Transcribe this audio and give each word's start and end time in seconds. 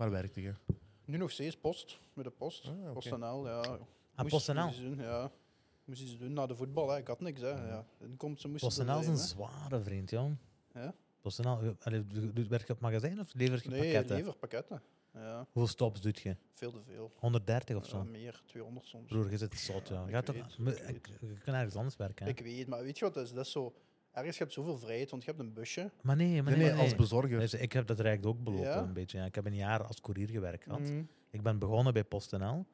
Waar 0.00 0.10
werkte 0.10 0.40
je? 0.42 0.52
Nu 1.04 1.16
nog 1.16 1.30
steeds 1.30 1.56
post, 1.56 1.98
met 2.12 2.24
de 2.24 2.30
post. 2.30 2.66
Ah. 2.66 2.92
PostNL, 2.92 3.46
ja. 3.46 3.58
Ah, 3.60 3.78
Moest- 4.16 4.28
PostNL. 4.30 4.64
moest 4.66 4.80
doen, 4.80 4.98
ja. 4.98 5.30
Moest 5.84 6.02
iets 6.02 6.18
doen 6.18 6.32
na 6.32 6.46
de 6.46 6.56
voetbal, 6.56 6.88
hè. 6.90 6.98
ik 6.98 7.06
had 7.06 7.20
niks. 7.20 7.40
Hè. 7.40 7.48
Ja. 7.48 7.84
Inkomsten 8.00 8.50
moesten 8.50 8.68
PostNL 8.68 8.98
is 8.98 9.04
er 9.06 9.12
een 9.12 9.18
zware 9.18 9.80
vriend, 9.82 10.10
jong. 10.10 10.36
hè. 10.72 10.82
Ja? 10.82 10.94
PostNL, 11.20 11.58
werk 12.48 12.66
je 12.66 12.72
op 12.72 12.80
magazijn 12.80 13.20
of 13.20 13.34
lever 13.34 13.60
je 13.62 13.68
Nee, 13.68 13.80
pakketten? 13.80 14.16
leverpakketten. 14.16 14.82
Ja, 15.14 15.46
Hoeveel 15.52 15.66
stops 15.72 16.00
doet 16.00 16.18
je? 16.20 16.36
veel 16.54 16.70
te 16.72 16.80
veel. 16.86 17.12
130 17.16 17.76
of 17.76 17.86
zo? 17.86 17.96
Ja, 17.96 18.02
meer, 18.02 18.42
200 18.46 18.86
soms. 18.86 19.08
Broer, 19.08 19.30
je 19.30 19.38
zit 19.38 19.54
zot, 19.58 19.88
ja. 19.88 20.04
Ja, 20.08 20.18
ik 20.18 20.24
toch, 20.24 20.34
weet, 20.58 20.78
ik 20.78 20.86
weet. 20.86 20.88
ik- 20.96 21.06
je 21.20 21.38
kan 21.44 21.54
ergens 21.54 21.74
anders 21.76 21.96
werken, 21.96 22.24
hè? 22.24 22.30
Ik 22.30 22.40
weet, 22.40 22.66
maar 22.66 22.82
weet 22.82 22.98
je 22.98 23.04
wat, 23.04 23.14
dat 23.14 23.24
is, 23.24 23.32
dat 23.32 23.44
is 23.46 23.52
zo... 23.52 23.74
Ergens 24.12 24.36
je 24.36 24.42
hebt 24.42 24.54
zoveel 24.54 24.78
vrijheid, 24.78 25.10
want 25.10 25.24
je 25.24 25.30
hebt 25.30 25.42
een 25.42 25.52
busje. 25.52 25.90
Maar 26.02 26.16
nee, 26.16 26.42
maar 26.42 26.52
Nee, 26.52 26.62
nee, 26.62 26.72
nee, 26.72 26.80
als 26.82 26.94
bezorger. 26.96 27.38
Dus 27.38 27.54
ik 27.54 27.72
heb 27.72 27.86
dat 27.86 28.00
eigenlijk 28.00 28.36
ook 28.36 28.44
belopen, 28.44 28.66
Ja? 28.68 28.78
een 28.82 28.92
beetje. 28.92 29.18
Ja. 29.18 29.24
Ik 29.24 29.34
heb 29.34 29.46
een 29.46 29.54
jaar 29.54 29.84
als 29.84 30.00
koerier 30.00 30.28
gewerkt 30.28 30.62
gehad. 30.64 30.80
Mhm. 30.80 31.02
Ik 31.30 31.42
ben 31.42 31.58
begonnen 31.58 31.92
bij 31.92 32.04
PostNL. 32.04 32.66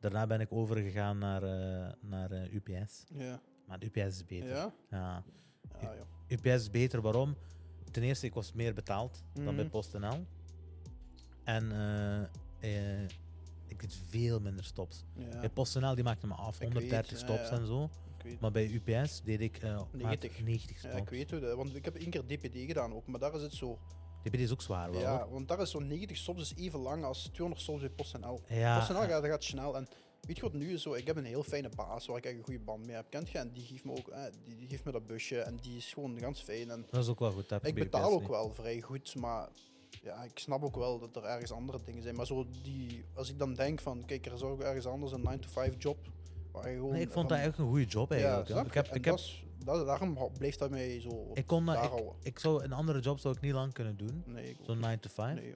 Daarna 0.00 0.26
ben 0.26 0.40
ik 0.40 0.52
overgegaan 0.52 1.18
naar, 1.18 1.42
eh, 1.42 1.92
naar 2.00 2.30
eh, 2.30 2.52
UPS. 2.54 3.04
Ja. 3.14 3.40
Maar 3.66 3.82
UPS 3.84 3.98
is 4.06 4.24
beter. 4.24 4.48
Ja? 4.48 4.72
Ja. 4.90 5.22
Joh. 5.80 5.92
UPS 6.28 6.46
is 6.62 6.70
beter, 6.70 7.00
waarom? 7.00 7.36
Ten 7.90 8.02
eerste, 8.02 8.26
ik 8.26 8.34
was 8.34 8.52
meer 8.52 8.74
betaald 8.74 9.24
dan 9.32 9.44
Mhm. 9.44 9.54
bij 9.56 9.68
PostNL. 9.68 10.26
En 11.44 11.72
eh, 11.72 12.22
eh, 13.02 13.02
ik 13.66 13.80
deed 13.80 13.94
veel 14.08 14.40
minder 14.40 14.64
stops. 14.64 15.04
Ja, 15.16 15.40
Bij 15.40 15.48
PostNL 15.50 15.94
die 15.94 16.04
maakte 16.04 16.26
me 16.26 16.34
af, 16.34 16.56
Ik 16.60 16.62
130 16.62 17.10
weet, 17.10 17.20
ja, 17.20 17.26
stops 17.26 17.48
ja. 17.50 17.56
en 17.58 17.66
zo. 17.66 17.90
Weet. 18.30 18.40
Maar 18.40 18.50
bij 18.50 18.66
UPS 18.84 19.22
deed 19.22 19.40
ik 19.40 19.56
eh, 19.56 19.74
maat 19.76 19.92
90. 19.92 20.42
90 20.42 20.82
Ja, 20.82 20.88
stops. 20.88 21.02
ik 21.02 21.08
weet 21.08 21.30
hoe 21.30 21.40
dat, 21.40 21.56
want 21.56 21.76
ik 21.76 21.84
heb 21.84 21.96
één 21.96 22.10
keer 22.10 22.26
DPD 22.26 22.56
gedaan 22.66 22.92
ook, 22.94 23.06
maar 23.06 23.20
daar 23.20 23.34
is 23.34 23.42
het 23.42 23.52
zo. 23.54 23.78
DPD 24.22 24.38
is 24.38 24.52
ook 24.52 24.62
zwaar 24.62 24.90
wel. 24.90 25.00
Ja, 25.00 25.18
hoor. 25.22 25.32
want 25.32 25.48
daar 25.48 25.60
is 25.60 25.70
zo'n 25.70 25.86
90 25.86 26.16
stops 26.16 26.40
is 26.40 26.54
even 26.64 26.78
lang 26.80 27.04
als 27.04 27.22
200 27.22 27.60
stops 27.62 27.80
bij 27.80 27.90
PostNL. 27.90 28.40
Ja, 28.48 28.78
PostNL 28.78 28.96
ja. 29.02 29.08
gaat, 29.08 29.22
dat 29.22 29.30
gaat 29.30 29.44
snel 29.44 29.76
en 29.76 29.86
weet 30.20 30.36
je 30.36 30.42
wat 30.42 30.52
nu 30.52 30.72
is 30.72 30.82
zo? 30.82 30.94
Ik 30.94 31.06
heb 31.06 31.16
een 31.16 31.24
heel 31.24 31.42
fijne 31.42 31.68
baas 31.76 32.06
waar 32.06 32.16
ik 32.16 32.24
echt 32.24 32.36
een 32.36 32.44
goede 32.44 32.60
band 32.60 32.86
mee 32.86 32.94
heb. 32.96 33.06
Kent 33.10 33.30
je? 33.30 33.38
En 33.38 33.50
die 33.52 33.64
geeft 33.66 33.84
me 33.84 33.90
ook, 33.98 34.08
eh, 34.08 34.22
die, 34.44 34.56
die 34.56 34.68
geeft 34.68 34.84
me 34.84 34.92
dat 34.92 35.06
busje 35.06 35.40
en 35.40 35.56
die 35.62 35.76
is 35.76 35.92
gewoon 35.92 36.18
ganz 36.18 36.40
fijn. 36.40 36.70
En 36.70 36.86
Dat 36.90 37.02
is 37.02 37.08
ook 37.08 37.18
wel 37.18 37.32
goed. 37.32 37.48
dat 37.48 37.62
heb 37.62 37.66
ik 37.70 37.74
bij 37.74 37.84
betaal 37.84 38.04
UPS 38.04 38.14
ook 38.14 38.20
niet. 38.20 38.30
wel 38.30 38.50
vrij 38.50 38.80
goed, 38.80 39.14
maar 39.14 39.48
ja, 40.02 40.22
ik 40.24 40.38
snap 40.38 40.62
ook 40.62 40.76
wel 40.76 40.98
dat 40.98 41.16
er 41.16 41.24
ergens 41.24 41.52
andere 41.52 41.78
dingen 41.84 42.02
zijn. 42.02 42.14
Maar 42.16 42.26
zo 42.26 42.46
die, 42.62 43.04
als 43.14 43.30
ik 43.30 43.38
dan 43.38 43.54
denk 43.54 43.80
van, 43.80 44.04
kijk, 44.06 44.26
er 44.26 44.32
is 44.32 44.42
ook 44.42 44.60
ergens 44.60 44.86
anders 44.86 45.12
een 45.12 45.28
9-to-5 45.40 45.76
job. 45.78 45.98
Waar 46.52 46.70
je 46.70 46.76
gewoon 46.76 46.92
Nee, 46.92 47.00
ik 47.02 47.10
vond 47.10 47.28
van- 47.28 47.36
dat 47.38 47.46
echt 47.46 47.58
een 47.58 47.66
goede 47.68 47.84
job 47.84 48.10
eigenlijk. 48.12 48.48
Ja, 48.48 48.64
ik 48.64 48.74
heb, 48.74 48.86
ik 48.86 48.92
heb, 49.04 49.04
dat 49.04 49.18
is- 49.18 49.44
dat, 49.64 49.86
daarom 49.86 50.18
bleef 50.38 50.56
dat 50.56 50.70
mij 50.70 51.00
zo 51.00 51.30
ik 51.34 51.46
kon 51.46 51.66
dat, 51.66 51.74
daar 51.74 51.90
ik, 52.22 52.38
zou 52.38 52.64
een 52.64 52.72
andere 52.72 53.00
job 53.00 53.18
zou 53.18 53.34
ik 53.34 53.40
niet 53.40 53.52
lang 53.52 53.72
kunnen 53.72 53.96
doen. 53.96 54.22
Nee, 54.26 54.56
Zo'n 54.62 54.74
niet. 54.76 54.84
9 54.84 55.00
to 55.00 55.10
5. 55.12 55.34
Nee. 55.34 55.54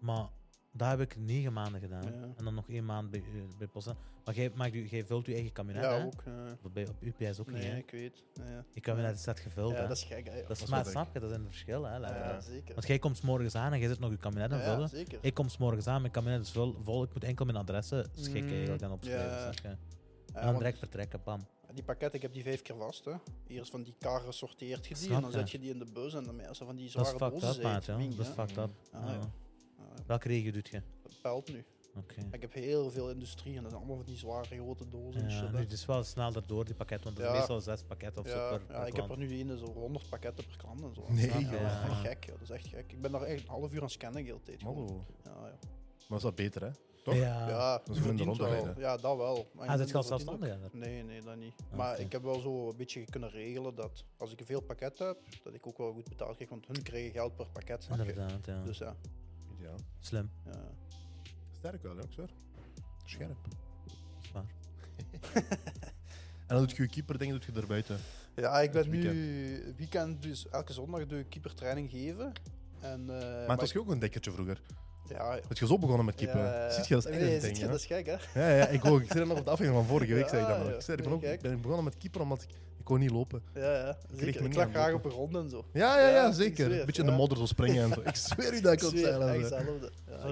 Maar 0.00 0.28
dat 0.72 0.88
heb 0.88 1.00
ik 1.00 1.16
negen 1.18 1.52
maanden 1.52 1.80
gedaan. 1.80 2.02
Ja. 2.02 2.10
En 2.36 2.44
dan 2.44 2.54
nog 2.54 2.68
één 2.68 2.84
maand 2.84 3.10
bij, 3.10 3.20
eh, 3.20 3.56
bij 3.58 3.66
PostNL. 3.66 3.96
Maar 4.24 4.34
jij, 4.34 4.50
maakt 4.54 4.74
u, 4.74 4.86
jij 4.90 5.04
vult 5.04 5.26
je 5.26 5.32
eigen 5.34 5.52
kabinet, 5.52 5.82
ja, 5.82 5.98
hè? 5.98 6.04
ook. 6.04 6.22
eh, 6.24 6.32
Bij, 6.72 6.88
op 6.88 7.02
UPS 7.02 7.40
ook 7.40 7.50
nee, 7.50 7.62
niet, 7.62 7.70
hè? 7.72 7.76
ik 7.78 7.90
weet. 7.90 8.22
Ja, 8.34 8.64
Je 8.70 8.80
kabinet 8.80 9.18
is 9.18 9.24
net 9.24 9.40
gevuld, 9.40 9.72
ja 9.72 9.80
hè? 9.80 9.88
dat 9.88 9.96
is 9.96 10.04
gek, 10.04 10.28
hè. 10.28 10.42
Dat 10.48 10.56
is 10.60 10.66
maar 10.66 10.86
snap 10.86 11.12
je, 11.12 11.20
dat 11.20 11.30
is 11.30 11.36
een 11.36 11.44
verschil, 11.44 11.84
hè? 11.84 11.92
Ja, 11.92 11.98
letterlijk. 11.98 12.42
zeker. 12.42 12.74
Want 12.74 12.86
jij 12.86 12.98
komt 12.98 13.16
's 13.16 13.20
morgens 13.20 13.54
aan 13.54 13.72
en 13.72 13.78
jij 13.78 13.88
zit 13.88 13.98
nog 13.98 14.10
je 14.10 14.16
kabinet 14.16 14.52
aan 14.52 14.58
Ja, 14.58 14.72
vullen. 14.72 14.88
zeker. 14.88 15.18
Ik 15.22 15.34
kom 15.34 15.48
's 15.48 15.56
morgens 15.58 15.86
aan, 15.86 16.00
mijn 16.00 16.12
kabinet 16.12 16.40
is 16.40 16.50
vol, 16.52 16.74
vol. 16.84 17.02
Ik 17.02 17.12
moet 17.14 17.24
enkel 17.24 17.44
mijn 17.44 17.56
adressen 17.58 18.06
schikken 18.14 18.60
Mm, 18.62 18.76
en 18.80 18.90
opschrijven. 18.90 19.78
Dan 20.34 20.44
want 20.44 20.58
direct 20.58 20.78
vertrekken, 20.78 21.22
pam. 21.22 21.40
Die 21.74 21.82
pakketten, 21.84 22.16
ik 22.16 22.22
heb 22.22 22.32
die 22.32 22.42
vijf 22.42 22.62
keer 22.62 22.76
vast. 22.76 23.04
Hè. 23.04 23.12
Eerst 23.46 23.70
van 23.70 23.82
die 23.82 23.94
karren 23.98 24.34
sorteert 24.34 24.86
je 24.86 24.94
die 24.94 25.02
Snap 25.02 25.16
en 25.16 25.22
dan 25.22 25.30
je. 25.30 25.36
zet 25.36 25.50
je 25.50 25.58
die 25.58 25.70
in 25.70 25.78
de 25.78 25.86
bus 25.92 26.14
en 26.14 26.24
dan 26.24 26.46
als 26.46 26.60
er 26.60 26.66
van 26.66 26.76
die 26.76 26.90
Dat 26.92 27.02
is 27.02 27.08
zware 27.12 27.30
fucked 27.40 27.48
up, 27.48 27.54
zijn. 27.54 27.66
maat, 27.72 28.16
Dat 28.16 28.26
is 28.26 28.32
fucked 28.32 28.56
up. 28.56 28.70
Welke 30.06 30.28
regio 30.28 30.50
doet 30.50 30.68
je? 30.68 30.82
Dat 31.02 31.12
pelt 31.22 31.52
nu. 31.52 31.64
Oké. 31.96 32.14
Ik 32.32 32.40
heb 32.40 32.52
heel 32.52 32.90
veel 32.90 33.10
industrie 33.10 33.56
en 33.56 33.60
dat 33.62 33.70
zijn 33.70 33.82
allemaal 33.82 33.96
van 34.02 34.06
die 34.12 34.16
zware 34.16 34.44
grote 34.44 34.88
dozen. 34.88 35.22
en 35.22 35.30
shit, 35.30 35.52
nu, 35.52 35.58
het 35.58 35.72
is 35.72 35.86
wel 35.86 36.04
snel 36.04 36.32
daardoor, 36.32 36.64
die 36.64 36.74
pakket, 36.74 37.04
want 37.04 37.16
het 37.16 37.26
is 37.26 37.32
Ja. 37.32 37.38
meestal 37.38 37.60
zes 37.60 37.82
pakketten 37.82 38.22
of 38.22 38.28
zo 38.28 38.36
ja, 38.36 38.48
per, 38.48 38.60
ja, 38.68 38.78
per 38.78 38.86
ik 38.88 38.96
heb 38.96 39.10
er 39.10 39.18
nu 39.18 39.26
de 39.28 39.34
ene 39.34 39.58
zo 39.58 39.64
100 39.72 40.08
pakketten 40.08 40.44
per 40.46 40.56
klant 40.56 40.82
en 40.82 40.94
zo. 40.94 41.06
Nee, 41.08 41.26
ja, 41.26 41.32
dat 41.32 41.42
is 41.42 41.50
echt 41.50 41.86
Ja. 41.86 41.94
gek. 41.94 42.24
Ja, 42.24 42.32
dat 42.32 42.40
is 42.42 42.50
echt 42.50 42.66
gek. 42.66 42.92
Ik 42.92 43.00
ben 43.00 43.12
daar 43.12 43.22
echt 43.22 43.42
een 43.42 43.48
half 43.48 43.72
uur 43.72 43.82
aan 43.82 43.90
scannen 43.90 44.22
de 44.22 44.28
hele 44.28 44.42
tijd. 44.42 44.62
Hallo. 44.62 45.04
Ja, 45.24 45.30
ja. 45.46 45.58
Maar 46.08 46.16
is 46.18 46.24
dat 46.24 46.34
beter, 46.34 46.62
hè? 46.62 46.70
Toch? 47.04 47.14
Ja. 47.14 47.48
ja, 47.48 47.80
dat 47.84 47.98
verdient 47.98 48.36
wel. 48.36 48.78
Ja, 48.78 48.96
dat 48.96 49.16
wel. 49.16 49.50
Maar 49.54 49.68
Ah, 49.68 49.80
ook- 49.80 49.88
zelfstandig? 49.88 50.72
Nee, 50.72 51.02
nee, 51.02 51.22
dat 51.22 51.36
niet. 51.36 51.54
Ah, 51.70 51.76
maar 51.76 52.00
ik 52.00 52.12
heb 52.12 52.22
wel 52.22 52.40
zo 52.40 52.68
een 52.68 52.76
beetje 52.76 53.04
kunnen 53.04 53.30
regelen 53.30 53.74
dat 53.74 54.04
als 54.16 54.32
ik 54.32 54.40
een 54.40 54.46
veel 54.46 54.60
pakket 54.60 54.98
heb, 54.98 55.16
dat 55.42 55.54
ik 55.54 55.66
ook 55.66 55.78
wel 55.78 55.92
goed 55.92 56.08
betaald 56.08 56.34
krijg, 56.34 56.50
want 56.50 56.66
hun 56.66 56.82
krijgen 56.82 57.10
geld 57.10 57.36
per 57.36 57.46
pakket. 57.52 57.86
Inderdaad, 57.90 58.46
ja. 58.46 58.62
Dus 58.62 58.78
ja, 58.78 58.96
Ideaal. 59.58 59.76
Slim, 60.00 60.30
ja. 60.44 60.60
Sterk 61.58 61.82
wel, 61.82 61.98
ik 61.98 62.12
zweer. 62.12 62.30
Scherp. 63.04 63.36
dat 63.84 63.94
is 64.22 64.32
waar. 64.32 64.44
En 66.46 66.54
dan 66.54 66.58
doet 66.58 66.76
je 66.76 66.82
je 66.82 66.88
keeper 66.88 67.18
dingen 67.18 67.34
doet 67.34 67.44
je 67.54 67.60
er 67.60 67.66
buiten. 67.66 67.98
ja, 68.36 68.60
ik 68.60 68.72
ben 68.72 68.82
Het 68.82 68.90
nu 68.90 69.74
weekend, 69.76 70.22
dus 70.22 70.48
elke 70.48 70.72
zondag 70.72 71.06
doe 71.06 71.18
ik 71.18 71.28
keepertraining 71.30 71.90
geven. 71.90 72.32
En, 72.80 73.00
eh, 73.00 73.06
maar 73.06 73.20
maar 73.38 73.48
het 73.48 73.60
was 73.60 73.72
je 73.72 73.80
ook 73.80 73.90
een 73.90 73.98
dekkertje 73.98 74.30
vroeger. 74.30 74.60
Ja, 75.08 75.38
Het 75.48 75.58
je 75.58 75.66
zo 75.66 75.78
begonnen 75.78 76.04
met 76.04 76.14
keeper. 76.14 76.40
Ja, 76.40 76.70
Ziet 76.70 76.86
je, 76.86 76.94
dat 76.94 77.04
is 77.04 77.10
echt 77.10 77.20
nee, 77.20 77.34
een 77.34 77.40
ding, 77.40 77.58
je, 77.58 77.66
dat 77.66 77.74
is 77.74 77.86
gek, 77.86 78.06
hè? 78.06 78.40
Ja, 78.40 78.56
ja, 78.56 78.66
ik 78.68 78.84
ook. 78.84 79.00
Ik 79.00 79.06
zei 79.06 79.18
dat 79.18 79.28
nog 79.28 79.38
op 79.38 79.44
de 79.44 79.50
aflevering 79.54 79.86
van 79.86 79.96
vorige 79.96 80.14
week. 80.14 80.22
Ja, 80.22 80.28
zei 80.28 80.42
ik 80.42 80.48
dat 80.48 80.58
nog. 80.58 80.68
Ik, 80.68 80.80
zei, 80.80 80.96
ik, 80.96 81.04
ben 81.04 81.12
ook, 81.12 81.22
ik 81.22 81.40
ben 81.40 81.60
begonnen 81.60 81.84
met 81.84 81.96
keeper 81.96 82.20
omdat 82.20 82.42
ik, 82.42 82.50
ik 82.78 82.84
kon 82.84 82.98
niet 82.98 83.10
lopen. 83.10 83.42
Ja, 83.54 83.76
ja. 83.76 83.96
niet 84.10 84.40
Ik 84.40 84.54
lag 84.54 84.70
graag 84.70 84.92
op 84.92 85.02
de 85.02 85.10
grond 85.10 85.36
en 85.36 85.50
zo. 85.50 85.64
Ja, 85.72 85.98
ja, 85.98 86.08
ja, 86.08 86.14
Ja, 86.14 86.26
ik 86.28 86.34
zeker. 86.34 86.80
Een 86.80 86.86
beetje 86.86 87.02
in 87.02 87.08
de 87.08 87.14
modder 87.14 87.38
zo 87.38 87.46
springen 87.46 87.82
en 87.82 87.92
zo. 87.92 88.00
Ik 88.00 88.16
zweer 88.16 88.54
u 88.54 88.60
dat 88.60 88.72
ik 88.72 88.80
Ik 88.82 88.88
op 88.88 88.96
zeilen. 88.96 89.40
Ja, 89.40 89.58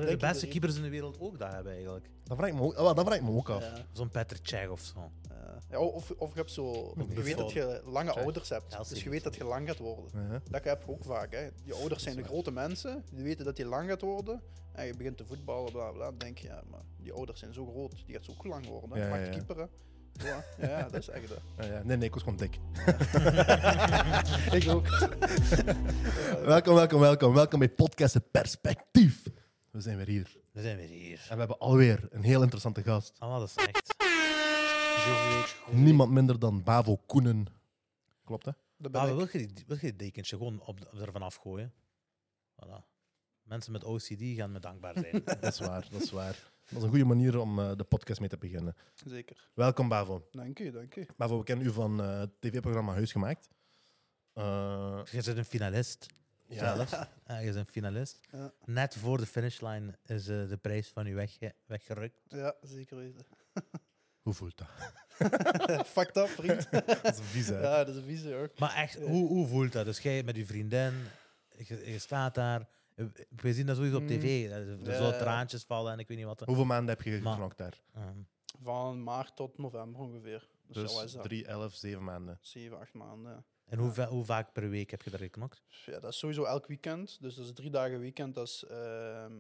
ik 0.00 0.09
de 0.09 0.16
beste 0.16 0.47
keepers 0.47 0.77
in 0.77 0.83
de 0.83 0.89
wereld 0.89 1.21
ook 1.21 1.39
dat 1.39 1.53
hebben 1.53 1.72
eigenlijk? 1.72 2.06
Dat 2.32 2.41
vraag 2.41 2.50
ik 2.53 2.60
me 2.60 2.66
ook, 2.66 2.75
ah, 2.75 2.97
dat 2.97 3.06
vraag 3.06 3.19
ik 3.19 3.22
me 3.22 3.31
ook 3.31 3.48
af. 3.48 3.62
Ja. 3.62 3.87
Zo'n 3.93 4.09
Patrick 4.09 4.47
Cech 4.47 4.69
of 4.69 4.81
zo. 4.81 5.10
Ja. 5.28 5.59
Ja, 5.70 5.78
of, 5.78 6.10
of 6.10 6.31
je 6.32 6.38
hebt 6.38 6.50
zo... 6.50 6.94
Je 7.09 7.22
weet 7.22 7.37
dat 7.37 7.53
je 7.53 7.82
lange 7.84 8.10
Check. 8.12 8.22
ouders 8.22 8.48
hebt. 8.48 8.75
Chelsea 8.75 8.94
Dus 8.94 9.03
je 9.03 9.10
weet 9.10 9.22
dat 9.22 9.34
je 9.34 9.44
lang 9.44 9.69
gaat 9.69 9.78
worden. 9.78 10.10
Ja. 10.31 10.41
Dat 10.50 10.65
heb 10.65 10.82
je 10.87 10.92
ook 10.92 11.04
vaak. 11.04 11.32
Hè. 11.32 11.48
Die 11.65 11.75
ouders 11.75 12.03
zijn 12.03 12.16
de 12.16 12.25
grote 12.25 12.50
mensen. 12.50 13.04
Die 13.12 13.25
weten 13.25 13.44
dat 13.44 13.56
je 13.56 13.66
lang 13.66 13.88
gaat 13.88 14.00
worden. 14.00 14.42
En 14.72 14.87
je 14.87 14.97
begint 14.97 15.16
te 15.16 15.25
voetballen, 15.25 15.72
bla 15.72 15.91
bla. 15.91 16.04
Dan 16.04 16.19
denk 16.19 16.38
je, 16.38 16.47
ja, 16.47 16.62
maar 16.71 16.82
die 16.97 17.12
ouders 17.12 17.38
zijn 17.38 17.53
zo 17.53 17.66
groot. 17.66 18.03
Die 18.06 18.15
gaat 18.15 18.25
zo 18.25 18.31
ook 18.31 18.44
lang 18.44 18.66
worden. 18.66 18.98
Ja, 18.98 19.04
Ja, 19.04 19.10
Maakt 19.10 19.44
ja, 20.22 20.44
ja. 20.59 20.82
dat 20.82 20.94
is 20.94 21.09
echt 21.09 21.28
hè. 21.28 21.34
Ja, 21.66 21.72
ja. 21.72 21.82
Nee, 21.84 21.97
nee, 21.97 22.06
ik 22.06 22.15
was 22.15 22.22
gewoon 22.22 22.38
dik. 22.38 22.59
Ik 24.62 24.69
ook. 24.69 24.88
Welkom, 26.54 26.75
welkom, 26.75 27.00
welkom. 27.00 27.34
Welkom 27.34 27.59
bij 27.59 27.69
Podcast 27.69 28.15
Het 28.15 28.31
Perspectief. 28.31 29.22
We 29.72 29.81
zijn 29.81 29.97
weer 29.97 30.06
hier. 30.06 30.37
Dan 30.53 30.62
zijn 30.62 30.77
we 30.77 30.83
hier. 30.83 31.27
En 31.28 31.33
we 31.33 31.38
hebben 31.38 31.59
alweer 31.59 32.09
een 32.10 32.22
heel 32.22 32.43
interessante 32.43 32.83
gast. 32.83 33.16
Oh, 33.21 33.38
dat 33.38 33.49
is 33.49 33.55
echt. 33.55 33.94
Niemand 35.71 36.10
minder 36.10 36.38
dan 36.38 36.62
Bavo 36.62 36.97
Koenen. 36.97 37.47
Klopt, 38.25 38.44
hè? 38.44 38.50
Ik. 38.50 38.91
wil 38.91 39.28
je, 39.33 39.53
die, 39.53 39.65
wil 39.66 39.77
je 39.77 39.83
die 39.83 39.97
dekentje 39.97 40.37
gewoon 40.37 40.60
op, 40.60 40.81
ervan 40.81 41.22
afgooien? 41.22 41.72
Voilà. 42.55 42.84
Mensen 43.43 43.72
met 43.72 43.84
OCD 43.84 44.21
gaan 44.21 44.53
me 44.53 44.59
dankbaar 44.59 44.94
zijn. 44.99 45.25
Dat 45.41 45.53
is 45.53 45.59
waar, 45.59 45.89
dat 45.91 46.03
is 46.03 46.10
waar. 46.10 46.53
Dat 46.69 46.78
is 46.78 46.83
een 46.83 46.89
goede 46.89 47.04
manier 47.04 47.39
om 47.39 47.59
eh, 47.59 47.77
de 47.77 47.84
podcast 47.84 48.21
mee 48.21 48.28
te 48.28 48.39
beginnen. 48.39 48.77
Zeker. 48.94 49.50
Welkom, 49.54 49.89
Bavo. 49.89 50.28
Dank 50.31 50.59
u, 50.59 50.71
dank 50.71 50.97
u. 50.97 51.06
Bavo, 51.16 51.39
we 51.39 51.44
kennen 51.44 51.66
u 51.66 51.72
van 51.72 52.03
eh, 52.03 52.19
het 52.19 52.41
tv-programma 52.41 52.93
Huisgemaakt. 52.93 53.49
Eh 54.33 55.00
je 55.10 55.22
bent 55.22 55.37
een 55.37 55.44
finalist. 55.44 56.06
Ja, 56.53 56.75
Zelfs. 56.77 56.93
Ja, 57.27 57.39
je 57.39 57.45
bent 57.45 57.57
een 57.57 57.73
finalist. 57.73 58.19
Ja, 58.33 58.53
Net 58.65 58.97
voor 58.97 59.19
de 59.19 59.27
finishline 59.27 59.99
is 60.07 60.29
eh, 60.29 60.49
de 60.49 60.57
prijs 60.61 60.89
van 60.89 61.07
u 61.07 61.15
wegge 61.15 61.55
weggerukt. 61.67 62.21
ja 62.29 62.55
zeker 62.63 62.97
weten. 62.97 63.27
hoe 64.23 64.33
voelt 64.35 64.59
dat? 64.59 64.69
Fucked 65.87 66.17
up, 66.17 66.29
vriend. 66.29 66.71
Dat 66.71 67.05
is 67.19 67.21
vies, 67.23 67.47
hè? 67.49 67.61
ja, 67.61 67.85
dat 67.85 67.89
is 67.95 67.97
een 68.01 68.07
vieze 68.07 68.33
hoor. 68.33 68.51
Maar 68.59 68.75
echt, 68.75 68.95
hoe, 68.99 69.29
hoe 69.29 69.47
voelt 69.47 69.73
dat? 69.73 69.85
Dus 69.85 69.99
jij 69.99 70.23
met 70.23 70.37
je 70.37 70.47
vriendin, 70.47 70.93
je, 71.59 71.91
je 71.93 71.99
staat 71.99 72.35
daar. 72.35 72.69
eh, 72.95 73.07
We 73.37 73.53
zien 73.55 73.67
dat 73.67 73.77
sowieso 73.77 73.97
op 73.97 74.03
Mm. 74.03 74.09
tv. 74.09 74.51
Er 74.51 74.69
er 74.89 75.03
Ja, 75.03 75.19
traantjes 75.19 75.65
vallen 75.65 75.93
en 75.93 75.99
ik 75.99 76.09
weet 76.09 76.17
niet 76.17 76.27
wat. 76.27 76.41
Hoeveel 76.41 76.65
maanden 76.65 76.95
heb 76.95 77.03
je 77.05 77.10
geknokt 77.10 77.59
daar? 77.59 77.81
Ehm, 77.95 78.19
Van 78.63 79.03
maart 79.03 79.37
tot 79.37 79.59
november 79.59 80.01
ongeveer. 80.01 80.48
Dus, 80.66 80.83
Dus 80.93 81.03
is 81.05 81.13
dat? 81.13 81.22
3, 81.25 81.47
11, 81.47 81.75
7 81.75 82.05
maanden. 82.05 82.39
7, 82.41 82.78
8 82.78 82.93
maanden. 82.95 83.45
En 83.72 83.78
hoe, 83.78 83.92
va- 83.92 84.09
hoe 84.09 84.24
vaak 84.24 84.53
per 84.53 84.69
week 84.71 84.91
heb 84.91 85.03
je 85.03 85.10
daar 85.10 85.19
geknokt? 85.21 85.63
Ja, 85.86 86.01
dat 86.01 86.13
is 86.13 86.19
sowieso 86.19 86.45
elk 86.45 86.66
weekend. 86.66 87.19
Dus 87.21 87.34
dat 87.34 87.45
is 87.45 87.53
drie 87.53 87.71
dagen 87.71 88.01
weekend. 88.01 88.34
Dat 88.34 88.47
is 88.47 88.65
ehm, 88.65 89.33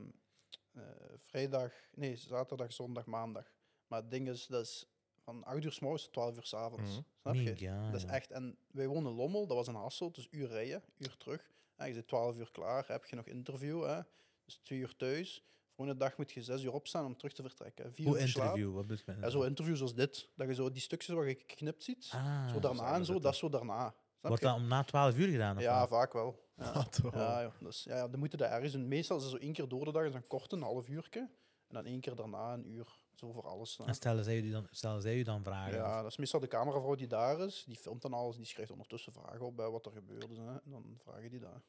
eh, 0.72 0.82
vrijdag, 1.18 1.72
nee, 1.94 2.16
zaterdag, 2.16 2.72
zondag, 2.72 3.06
maandag. 3.06 3.52
Maar 3.86 4.00
het 4.00 4.10
ding 4.10 4.28
is, 4.28 4.46
dat 4.46 4.64
is 4.64 4.86
van 5.24 5.44
8 5.44 5.64
uur 5.64 5.72
s 5.72 5.80
morgens 5.80 6.02
tot 6.04 6.12
12 6.12 6.36
uur 6.36 6.44
s 6.46 6.54
avonds. 6.54 6.90
Mhm. 6.92 7.00
Snap 7.20 7.34
je? 7.34 7.54
Ja, 7.56 7.90
Dat 7.90 8.00
is 8.04 8.06
echt. 8.10 8.30
En 8.30 8.56
wij 8.70 8.86
wonen 8.86 9.10
in 9.10 9.16
Lommel, 9.16 9.46
dat 9.46 9.56
was 9.56 9.66
een 9.66 9.74
Hasselt, 9.74 10.14
dus 10.14 10.28
uur 10.30 10.48
rijden, 10.48 10.82
uur 10.98 11.16
terug. 11.16 11.50
En 11.76 11.88
je 11.88 11.94
zit 11.94 12.06
12 12.08 12.36
uur 12.36 12.50
klaar, 12.52 12.84
heb 12.88 13.04
je 13.04 13.16
nog 13.16 13.26
interview, 13.26 13.84
hè? 13.84 14.00
dus 14.44 14.60
twee 14.62 14.78
uur 14.78 14.96
thuis. 14.96 15.44
Volgende 15.74 16.00
dag 16.04 16.16
moet 16.16 16.32
je 16.32 16.42
zes 16.42 16.62
uur 16.62 16.72
opstaan 16.72 17.04
om 17.04 17.16
terug 17.16 17.32
te 17.32 17.42
vertrekken. 17.42 17.94
Vier 17.94 18.06
Hoe 18.06 18.20
uur 18.20 18.28
slaap. 18.28 18.44
interview? 18.44 18.74
Wat 18.74 18.86
bedoel 18.86 19.02
je 19.06 19.12
met 19.12 19.20
Ja, 19.24 19.30
zo 19.30 19.42
interviews 19.42 19.80
als 19.80 19.94
dit, 19.94 20.28
dat 20.34 20.46
je 20.48 20.54
zo 20.54 20.70
die 20.70 20.82
stukjes 20.82 21.14
waar 21.14 21.28
je 21.28 21.34
geknipt 21.46 21.84
ziet, 21.84 22.10
Ah, 22.14 22.48
zo 22.52 22.58
daarna 22.60 22.94
en 22.94 23.04
zo, 23.04 23.18
dat 23.18 23.32
is 23.32 23.38
zo 23.38 23.48
daarna. 23.48 23.94
Snap 24.22 24.34
Wordt 24.38 24.42
je? 24.42 24.48
dat 24.48 24.56
om 24.56 24.68
na 24.68 24.84
12 24.84 25.16
uur 25.16 25.28
gedaan? 25.28 25.56
Of 25.56 25.62
Ja, 25.62 25.78
wat? 25.78 25.88
vaak 25.88 26.12
wel. 26.12 26.50
Ja. 26.56 26.72
Ah, 26.72 26.86
toch. 26.86 27.14
Ja, 27.14 27.42
joh. 27.42 27.52
Dus, 27.60 27.84
ja, 27.84 27.96
ja, 27.96 28.08
dan 28.08 28.18
moeten 28.18 28.38
dat 28.38 28.50
ergens 28.50 28.72
doen. 28.72 28.88
Meestal 28.88 29.16
is 29.16 29.22
het 29.22 29.32
zo 29.32 29.38
één 29.38 29.52
keer 29.52 29.68
door 29.68 29.84
de 29.84 29.92
dag, 29.92 30.04
is 30.04 30.14
een 30.14 30.26
kort 30.26 30.52
een 30.52 30.62
half 30.62 30.88
uurtje. 30.88 31.20
En 31.68 31.74
dan 31.74 31.84
één 31.84 32.00
keer 32.00 32.14
daarna 32.14 32.52
een 32.52 32.66
uur. 32.66 33.00
Zo 33.14 33.32
voor 33.32 33.46
alles. 33.48 33.76
hè. 33.76 33.84
En 33.84 33.94
stellen 33.94 34.24
zij, 34.24 34.36
u 34.40 34.50
dan, 34.50 34.66
stellen 34.70 35.02
zij 35.02 35.16
u 35.16 35.22
dan 35.22 35.42
vragen? 35.42 35.74
Ja, 35.74 36.02
dat 36.02 36.10
is 36.10 36.16
meestal 36.16 36.40
de 36.40 36.46
cameravrouw 36.46 36.94
die 36.94 37.06
daar 37.06 37.40
is. 37.40 37.64
Die 37.66 37.76
filmt 37.76 38.02
dan 38.02 38.12
alles. 38.12 38.36
Die 38.36 38.44
schrijft 38.46 38.70
ondertussen 38.70 39.12
vragen 39.12 39.40
op 39.46 39.56
bij 39.56 39.68
wat 39.70 39.86
er 39.86 39.92
Hè. 39.94 40.52
En 40.64 40.70
dan 40.70 40.98
vragen 41.04 41.30
die 41.30 41.40
dat. 41.40 41.62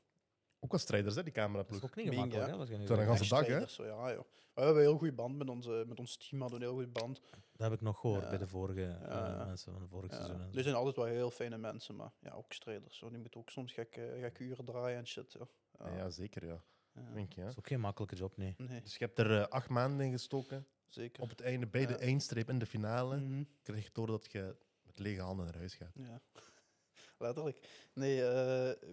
Ook 0.63 0.71
wel 0.71 0.79
strijders, 0.79 1.15
hè, 1.15 1.23
die 1.23 1.33
Dat 1.33 1.41
is 1.43 1.47
cameraploeg. 1.47 1.83
ook 1.83 1.95
niet 1.95 2.07
gemakkelijk, 2.09 2.47
ja. 2.47 2.57
hè? 2.57 2.65
Zo'n 2.65 2.87
zegt. 2.87 3.01
ganse 3.07 3.27
dag, 3.29 3.39
hè? 3.39 3.45
Strijders, 3.45 3.73
Zo, 3.73 3.85
ja, 3.85 4.11
joh. 4.13 4.23
We 4.53 4.61
hebben 4.61 4.81
een 4.81 4.87
heel 4.89 4.97
goede 4.97 5.13
band 5.13 5.37
met, 5.37 5.49
onze, 5.49 5.83
met 5.87 5.99
ons 5.99 6.17
team. 6.17 6.41
Hadden 6.41 6.59
we 6.59 6.65
een 6.65 6.71
heel 6.71 6.81
goede 6.83 6.99
band. 6.99 7.21
Dat 7.51 7.69
heb 7.69 7.71
ik 7.73 7.81
nog 7.81 7.99
gehoord 7.99 8.21
Ja. 8.23 8.29
bij 8.29 8.37
de 8.37 8.47
vorige 8.47 8.83
eh, 8.85 9.09
Ja. 9.09 9.45
mensen 9.45 9.71
van 9.73 9.81
de 9.81 9.87
vorige 9.87 10.13
Ja. 10.13 10.19
seizoen. 10.23 10.41
en 10.41 10.51
zo. 10.51 10.57
Er 10.57 10.63
zijn 10.63 10.75
altijd 10.75 10.95
wel 10.95 11.05
heel 11.05 11.31
fijne 11.31 11.57
mensen, 11.57 11.95
maar 11.95 12.11
ja, 12.19 12.31
ook 12.31 12.53
strijders. 12.53 12.97
Zo. 12.97 13.09
Die 13.09 13.17
moeten 13.19 13.39
ook 13.39 13.49
soms 13.49 13.73
gekke, 13.73 14.17
gekke 14.19 14.43
uren 14.43 14.65
draaien 14.65 14.97
en 14.97 15.07
shit. 15.07 15.33
Ja. 15.39 15.47
Ja, 15.79 15.95
ja, 15.95 16.09
zeker, 16.09 16.45
ja. 16.45 16.63
Ja. 16.93 17.01
Denk 17.13 17.33
je, 17.33 17.35
hè? 17.39 17.41
Dat 17.45 17.51
is 17.51 17.59
ook 17.59 17.67
geen 17.67 17.79
makkelijke 17.79 18.15
job, 18.15 18.37
nee. 18.37 18.55
Nee, 18.57 18.81
Dus 18.81 18.97
je 18.97 19.05
hebt 19.05 19.19
er 19.19 19.39
eh, 19.41 19.47
acht 19.47 19.69
maanden 19.69 20.05
in 20.05 20.11
gestoken. 20.11 20.67
zeker. 20.89 21.23
Op 21.23 21.29
het 21.29 21.41
einde, 21.41 21.67
bij 21.67 21.85
de 21.85 21.95
eindstreep 21.95 22.49
in 22.49 22.59
de 22.59 22.65
finale, 22.65 23.17
Mhm. 23.17 23.43
kreeg 23.61 23.83
je 23.83 23.89
door 23.93 24.07
dat 24.07 24.31
je 24.31 24.55
met 24.83 24.99
lege 24.99 25.21
handen 25.21 25.45
naar 25.45 25.57
huis 25.57 25.75
gaat. 25.75 25.91
Ja, 25.93 26.21
letterlijk. 27.17 27.89
Nee, 27.93 28.21
eh, 28.21 28.27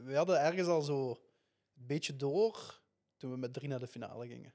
we 0.05 0.13
hadden 0.15 0.41
ergens 0.41 0.69
al 0.69 0.83
zo 0.83 1.17
beetje 1.97 2.17
door 2.17 2.81
toen 3.17 3.31
we 3.31 3.37
met 3.37 3.53
drie 3.53 3.69
naar 3.69 3.79
de 3.79 3.87
finale 3.87 4.27
gingen. 4.27 4.53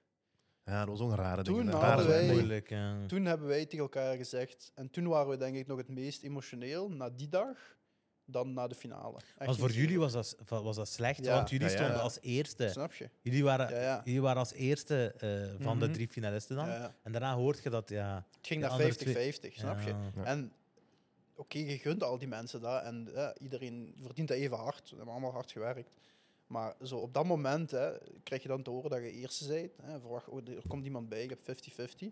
Ja, 0.63 0.79
dat 0.79 0.87
was 0.87 0.99
ook 0.99 1.09
een 1.11 1.15
rare 1.17 1.43
Toen 1.43 1.57
ding. 1.57 1.71
Rare 1.71 2.07
wij-. 2.07 2.27
Moeilijk. 2.31 2.75
Toen 3.07 3.25
hebben 3.25 3.47
wij 3.47 3.65
tegen 3.65 3.79
elkaar 3.79 4.15
gezegd, 4.15 4.71
en 4.75 4.89
toen 4.89 5.07
waren 5.07 5.29
we 5.29 5.37
denk 5.37 5.55
ik 5.55 5.67
nog 5.67 5.77
het 5.77 5.89
meest 5.89 6.23
emotioneel 6.23 6.89
na 6.89 7.09
die 7.09 7.29
dag 7.29 7.57
dan 8.25 8.53
na 8.53 8.67
de 8.67 8.75
finale. 8.75 9.19
Want 9.37 9.57
voor 9.57 9.71
jullie 9.71 9.99
was 9.99 10.11
dat, 10.13 10.35
was 10.47 10.75
dat 10.75 10.87
slecht, 10.87 11.25
Ja. 11.25 11.35
want 11.35 11.49
jullie 11.49 11.65
Ja, 11.67 11.71
ja. 11.73 11.77
stonden 11.79 12.01
als 12.01 12.17
eerste. 12.21 12.69
Snap 12.69 12.93
je? 12.93 13.09
Jullie 13.21 13.43
waren, 13.43 13.69
Ja, 13.75 13.81
ja. 13.81 14.01
jullie 14.03 14.21
waren 14.21 14.37
als 14.39 14.53
eerste 14.53 15.13
eh, 15.17 15.63
van 15.65 15.79
de 15.79 15.85
Mhm. 15.85 15.93
drie 15.93 16.07
finalisten 16.07 16.55
dan. 16.55 16.67
Ja, 16.67 16.75
ja. 16.75 16.95
En 17.03 17.11
daarna 17.11 17.35
hoort 17.35 17.63
je 17.63 17.69
dat, 17.69 17.89
ja... 17.89 18.25
Het 18.37 18.47
ging 18.47 18.61
naar 18.61 18.69
andere 18.69 18.93
50-50, 18.93 19.53
snap 19.53 19.79
je? 19.81 19.93
En 20.23 20.51
oké, 21.35 21.57
je 21.57 21.77
gunt 21.77 22.03
al 22.03 22.17
die 22.17 22.27
mensen 22.27 22.61
dat 22.61 22.83
en 22.83 23.09
ja, 23.13 23.35
iedereen 23.37 23.95
verdient 24.01 24.27
dat 24.27 24.37
even 24.37 24.57
hard. 24.57 24.89
We 24.89 24.95
hebben 24.95 25.13
allemaal 25.13 25.31
hard 25.33 25.51
gewerkt. 25.51 25.89
Maar 26.55 26.75
zo 26.83 26.97
op 26.97 27.13
dat 27.13 27.25
moment 27.25 27.71
hè, 27.71 27.91
krijg 28.23 28.41
je 28.41 28.47
dan 28.47 28.63
te 28.63 28.69
horen 28.69 28.89
dat 28.89 28.99
je 28.99 29.11
eerste 29.11 29.47
bent. 29.47 29.71
Hè, 29.81 29.99
verwacht, 29.99 30.27
oh, 30.27 30.47
er 30.47 30.61
komt 30.67 30.85
iemand 30.85 31.09
bij, 31.09 31.23
je 31.23 31.37
hebt 31.43 31.91
50-50. 31.91 32.05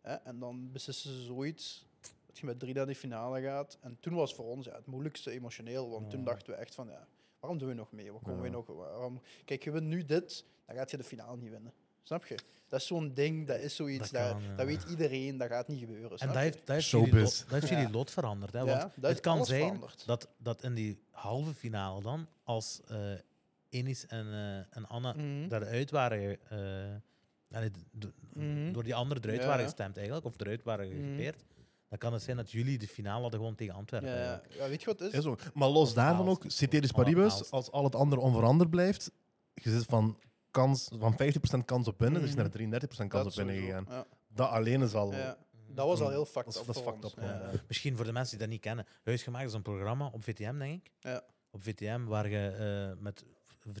hè, 0.00 0.14
en 0.14 0.38
dan 0.38 0.72
beslissen 0.72 1.10
ze 1.14 1.22
zoiets 1.22 1.86
dat 2.26 2.38
je 2.38 2.46
met 2.46 2.58
drie 2.58 2.74
naar 2.74 2.86
de 2.86 2.94
finale 2.94 3.40
gaat. 3.42 3.78
En 3.80 3.96
toen 4.00 4.14
was 4.14 4.34
voor 4.34 4.44
ons 4.44 4.66
ja, 4.66 4.74
het 4.74 4.86
moeilijkste 4.86 5.30
emotioneel. 5.30 5.90
Want 5.90 6.10
toen 6.10 6.24
dachten 6.24 6.52
we 6.52 6.58
echt 6.58 6.74
van, 6.74 6.86
ja, 6.88 7.06
waarom 7.40 7.58
doen 7.58 7.68
we 7.68 7.74
nog 7.74 7.92
mee? 7.92 8.12
Waar 8.12 8.20
komen 8.22 8.40
we 8.40 8.46
Ja. 8.46 8.52
nog? 8.52 8.66
Waarom? 8.66 9.20
Kijk, 9.44 9.64
je 9.64 9.70
wint 9.70 9.86
nu 9.86 10.04
dit, 10.04 10.44
dan 10.66 10.76
gaat 10.76 10.90
je 10.90 10.96
de 10.96 11.04
finale 11.04 11.36
niet 11.36 11.50
winnen. 11.50 11.72
Snap 12.02 12.26
je? 12.26 12.34
Dat 12.68 12.80
is 12.80 12.86
zo'n 12.86 13.14
ding, 13.14 13.46
dat 13.46 13.60
is 13.60 13.76
zoiets, 13.76 14.10
Dat 14.10 14.22
dat, 14.22 14.32
kan, 14.32 14.42
ja. 14.42 14.56
dat 14.56 14.66
weet 14.66 14.82
iedereen, 14.90 15.36
dat 15.38 15.48
gaat 15.48 15.68
niet 15.68 15.78
gebeuren. 15.80 16.18
En 16.18 16.26
dat 16.26 16.36
je? 16.36 16.42
heeft, 16.42 16.58
dat 16.66 16.76
heeft, 16.76 16.88
jullie, 16.88 17.14
lot, 17.14 17.38
dat 17.48 17.50
heeft 17.60 17.68
Ja. 17.68 17.76
jullie 17.78 17.92
lot 17.92 18.10
veranderd. 18.10 18.52
Hè? 18.52 18.58
Ja, 18.58 18.64
Want 18.78 18.92
dat 18.96 19.10
het 19.10 19.20
kan 19.20 19.44
zijn 19.46 19.60
veranderd. 19.62 20.06
dat, 20.06 20.28
dat 20.36 20.62
in 20.62 20.74
die 20.74 20.98
halve 21.10 21.54
finale 21.54 22.02
dan, 22.02 22.26
als 22.44 22.80
eh 22.88 23.12
Enis 23.70 24.06
en, 24.06 24.26
eh, 24.32 24.76
en 24.76 24.86
Anna 24.88 25.12
Mhm. 25.12 25.48
daaruit 25.48 25.90
waren... 25.90 26.38
eh, 26.50 27.56
allee, 27.56 27.70
Mhm. 28.32 28.72
Door 28.72 28.82
die 28.82 28.94
anderen 28.94 29.22
eruit 29.22 29.40
Ja, 29.40 29.46
waren 29.46 29.64
gestemd 29.64 29.96
eigenlijk, 29.96 30.26
of 30.26 30.40
eruit 30.40 30.62
waren 30.62 30.88
Mhm. 30.88 30.96
gegepeerd, 30.96 31.44
dan 31.88 31.98
kan 31.98 32.12
het 32.12 32.22
zijn 32.22 32.36
dat 32.36 32.50
jullie 32.50 32.78
de 32.78 32.88
finale 32.88 33.20
hadden 33.22 33.40
gewoon 33.40 33.54
tegen 33.54 33.74
Antwerpen. 33.74 34.10
Ja, 34.10 34.42
ja. 34.58 34.68
weet 34.68 34.80
je 34.80 34.86
wat 34.86 34.98
het 34.98 35.12
Is. 35.12 35.24
Maar 35.54 35.68
los 35.68 35.94
daarvan 35.94 36.28
ook, 36.28 36.42
Alle 36.42 36.86
Paribus, 36.92 37.50
als 37.50 37.70
al 37.70 37.84
het 37.84 37.94
andere 37.94 38.20
onveranderd 38.20 38.70
blijft, 38.70 39.10
je 39.54 39.70
zit 39.70 39.84
van, 39.84 40.18
kans, 40.50 40.88
van 40.98 41.16
50% 41.16 41.64
kans 41.64 41.88
op 41.88 41.98
winnen, 42.00 42.20
dus 42.20 42.30
Mhm. 42.30 42.38
naar 42.38 42.50
33% 42.50 43.10
kans 43.10 43.26
op 43.26 43.34
Dat 43.34 43.46
sowieso, 43.46 43.66
gegaan. 43.66 43.84
Ja. 43.88 44.06
Dat 44.28 44.48
alleen 44.48 44.82
is 44.82 44.94
al... 44.94 45.12
Ja. 45.12 45.36
Dat 45.72 45.86
was 45.86 46.00
al 46.00 46.08
heel 46.10 46.18
Dat 46.18 46.28
fucked 46.28 46.56
up 46.56 46.66
dat 46.66 46.76
is 46.76 46.82
fucked 46.82 47.04
ons. 47.04 47.12
up, 47.16 47.22
Ja. 47.22 47.50
ja. 47.52 47.60
Misschien 47.68 47.96
voor 47.96 48.04
de 48.04 48.12
mensen 48.12 48.30
die 48.38 48.46
dat 48.46 48.54
niet 48.54 48.64
kennen. 48.64 48.86
Huisgemaakt 49.04 49.46
is 49.46 49.52
een 49.52 49.62
programma 49.62 50.06
op 50.12 50.24
VTM, 50.24 50.58
denk 50.58 50.84
ik. 50.84 50.92
Ja. 51.00 51.22
Op 51.50 51.62
VTM, 51.62 52.04
waar 52.04 52.28
je 52.28 52.48
eh, 52.48 53.02
met 53.02 53.24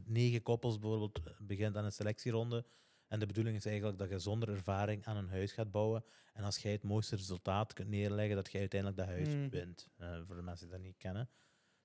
negen 0.06 0.42
koppels 0.42 0.78
bijvoorbeeld 0.78 1.20
begint 1.38 1.76
aan 1.76 1.84
een 1.84 1.92
selectieronde. 1.92 2.64
En 3.08 3.18
de 3.18 3.26
bedoeling 3.26 3.56
is 3.56 3.64
eigenlijk 3.66 3.98
dat 3.98 4.08
je 4.10 4.18
zonder 4.18 4.48
ervaring 4.48 5.04
aan 5.06 5.16
een 5.16 5.28
huis 5.28 5.52
gaat 5.52 5.70
bouwen. 5.70 6.04
En 6.32 6.44
als 6.44 6.58
jij 6.58 6.72
het 6.72 6.82
mooiste 6.82 7.16
resultaat 7.16 7.72
kunt 7.72 7.88
neerleggen, 7.88 8.36
dat 8.36 8.50
jij 8.52 8.60
uiteindelijk 8.60 9.00
dat 9.00 9.08
huis 9.08 9.28
Mm. 9.28 9.50
wint. 9.50 9.88
Eh, 9.96 10.20
voor 10.24 10.36
de 10.36 10.42
mensen 10.42 10.66
die 10.66 10.76
dat 10.76 10.84
niet 10.84 10.96
kennen. 10.96 11.28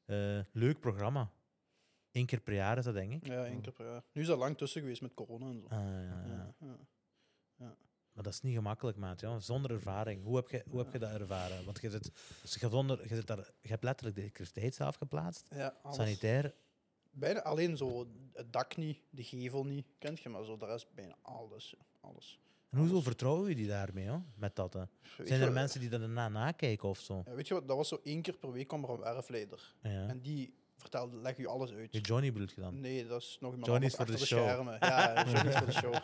Eh, 0.05 0.39
leuk 0.51 0.79
programma. 0.79 1.31
Eén 2.11 2.25
keer 2.25 2.39
per 2.41 2.53
jaar 2.53 2.77
is 2.77 2.83
dat, 2.83 2.93
denk 2.93 3.11
ik. 3.11 3.25
Ja, 3.27 3.45
één 3.45 3.61
keer 3.61 3.71
per 3.71 3.85
jaar. 3.85 4.03
Nu 4.11 4.21
is 4.21 4.27
dat 4.27 4.37
lang 4.37 4.57
tussen 4.57 4.81
geweest 4.81 5.01
met 5.01 5.13
corona 5.13 5.45
en 5.45 5.59
zo. 5.59 5.65
Ah, 5.67 5.81
ja, 5.83 6.01
ja. 6.27 6.55
Ja, 6.59 6.77
ja. 7.55 7.77
Maar 8.11 8.23
dat 8.23 8.33
is 8.33 8.41
niet 8.41 8.55
gemakkelijk, 8.55 8.97
maat. 8.97 9.19
Ja. 9.19 9.39
Zonder 9.39 9.71
ervaring. 9.71 10.23
Hoe 10.23 10.35
heb, 10.35 10.49
je, 10.49 10.63
hoe 10.69 10.79
heb 10.79 10.93
je 10.93 10.99
dat 10.99 11.11
ervaren? 11.19 11.65
Want 11.65 11.81
je, 11.81 11.89
zit, 11.89 12.11
je, 12.59 12.69
zonder, 12.69 13.09
je, 13.09 13.15
zit 13.15 13.27
daar, 13.27 13.51
je 13.61 13.67
hebt 13.69 13.83
letterlijk 13.83 14.15
de 14.15 14.21
elektriciteit 14.21 14.75
zelf 14.75 14.95
geplaatst. 14.95 15.49
Sanitair. 15.89 16.53
Bijna 17.17 17.41
alleen 17.41 17.77
zo 17.77 18.07
het 18.33 18.53
dak 18.53 18.77
niet, 18.77 18.97
de 19.09 19.23
gevel 19.23 19.65
niet, 19.65 19.85
kent 19.99 20.19
je, 20.19 20.29
maar 20.29 20.43
zo 20.43 20.57
de 20.57 20.65
rest 20.65 20.87
bijna 20.93 21.15
alles. 21.21 21.75
alles. 22.01 22.39
En 22.69 22.77
hoezo 22.77 23.01
vertrouwen 23.01 23.47
jullie 23.47 23.67
daarmee, 23.67 24.07
hoor, 24.07 24.21
met 24.35 24.55
dat? 24.55 24.73
Hè? 24.73 24.83
Zijn 25.23 25.41
er 25.41 25.51
mensen 25.51 25.79
die 25.79 25.89
dat 25.89 25.99
daarna 25.99 26.29
nakijken 26.29 26.89
of 26.89 26.99
zo? 26.99 27.23
Ja, 27.25 27.33
weet 27.33 27.47
je 27.47 27.53
wat, 27.53 27.67
dat 27.67 27.77
was 27.77 27.87
zo 27.87 27.99
één 28.03 28.21
keer 28.21 28.37
per 28.37 28.51
week 28.51 28.67
kwam 28.67 28.83
er 28.83 28.89
een 28.89 28.99
werfleider. 28.99 29.73
Ja. 29.81 30.07
En 30.07 30.21
die 30.21 30.53
vertelde, 30.77 31.17
leg 31.17 31.37
je 31.37 31.47
alles 31.47 31.71
uit. 31.71 31.93
Je 31.93 32.01
Johnny 32.01 32.31
bedoelt 32.31 32.51
je 32.51 32.61
dan? 32.61 32.79
Nee, 32.79 33.07
dat 33.07 33.21
is 33.21 33.37
nog 33.39 33.51
iemand 33.51 33.69
Johnny 33.71 33.85
is 33.85 33.95
voor 33.95 34.05
de 34.05 34.17
show. 34.17 34.43
schermen. 34.43 34.77
Ja, 34.79 35.13
Johnny 35.31 35.49
is 35.49 35.55
voor 35.55 35.65
de 35.65 35.71
show. 35.71 35.95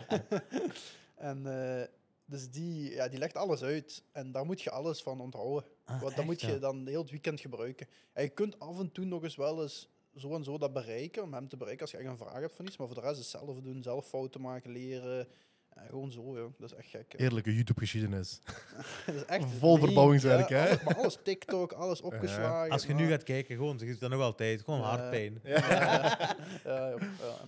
en 1.31 1.45
eh, 1.79 1.87
dus 2.25 2.49
die, 2.49 2.91
ja, 2.91 3.07
die 3.07 3.19
legt 3.19 3.35
alles 3.35 3.61
uit. 3.61 4.03
En 4.11 4.31
daar 4.31 4.45
moet 4.45 4.61
je 4.61 4.71
alles 4.71 5.01
van 5.01 5.21
onthouden. 5.21 5.69
Ah, 5.83 6.01
Want 6.01 6.15
dan 6.15 6.25
moet 6.25 6.41
je 6.41 6.51
ja. 6.51 6.57
dan 6.57 6.87
heel 6.87 7.01
het 7.01 7.11
weekend 7.11 7.39
gebruiken. 7.39 7.87
En 8.13 8.23
je 8.23 8.29
kunt 8.29 8.59
af 8.59 8.79
en 8.79 8.91
toe 8.91 9.05
nog 9.05 9.23
eens 9.23 9.35
wel 9.35 9.61
eens 9.61 9.89
zo 10.15 10.35
en 10.35 10.43
zo 10.43 10.57
dat 10.57 10.73
bereiken, 10.73 11.23
om 11.23 11.33
hem 11.33 11.47
te 11.47 11.57
bereiken 11.57 11.81
als 11.81 11.91
je 11.91 11.97
echt 11.97 12.07
een 12.09 12.17
vraag 12.17 12.39
hebt 12.39 12.55
van 12.55 12.65
iets. 12.65 12.77
Maar 12.77 12.87
voor 12.87 12.95
de 13.01 13.07
rest 13.07 13.19
is 13.19 13.29
zelf 13.29 13.59
doen, 13.61 13.83
zelf 13.83 14.07
fouten 14.07 14.41
maken, 14.41 14.71
leren. 14.71 15.27
Ja, 15.75 15.81
gewoon 15.81 16.11
zo, 16.11 16.21
joh. 16.37 16.53
Dat 16.57 16.71
is 16.71 16.77
echt 16.77 16.87
gek. 16.89 17.13
Eerlijke 17.17 17.55
YouTube-geschiedenis. 17.55 18.41
Dat 19.05 19.15
is 19.15 19.25
echt 19.25 19.45
Vol 19.59 19.77
verbouwingswerk, 19.77 20.49
ja, 20.49 20.57
hè? 20.57 20.67
alles- 20.69 20.83
maar 20.83 20.95
alles 20.95 21.17
TikTok, 21.23 21.71
alles 21.71 22.01
opgeslagen. 22.01 22.71
Als 22.71 22.85
je 22.85 22.93
nu 22.93 23.07
gaat 23.09 23.23
kijken, 23.23 23.55
gewoon, 23.55 23.77
je 23.77 23.85
ziet 23.85 23.99
dat 23.99 24.09
nog 24.09 24.21
altijd. 24.21 24.61
Gewoon 24.61 24.79
Ja. 24.79 24.85
hartpijn. 24.85 25.39
Ja, 25.43 25.69
ja, 25.69 26.17
ja, 26.63 26.87
ja. 26.89 26.97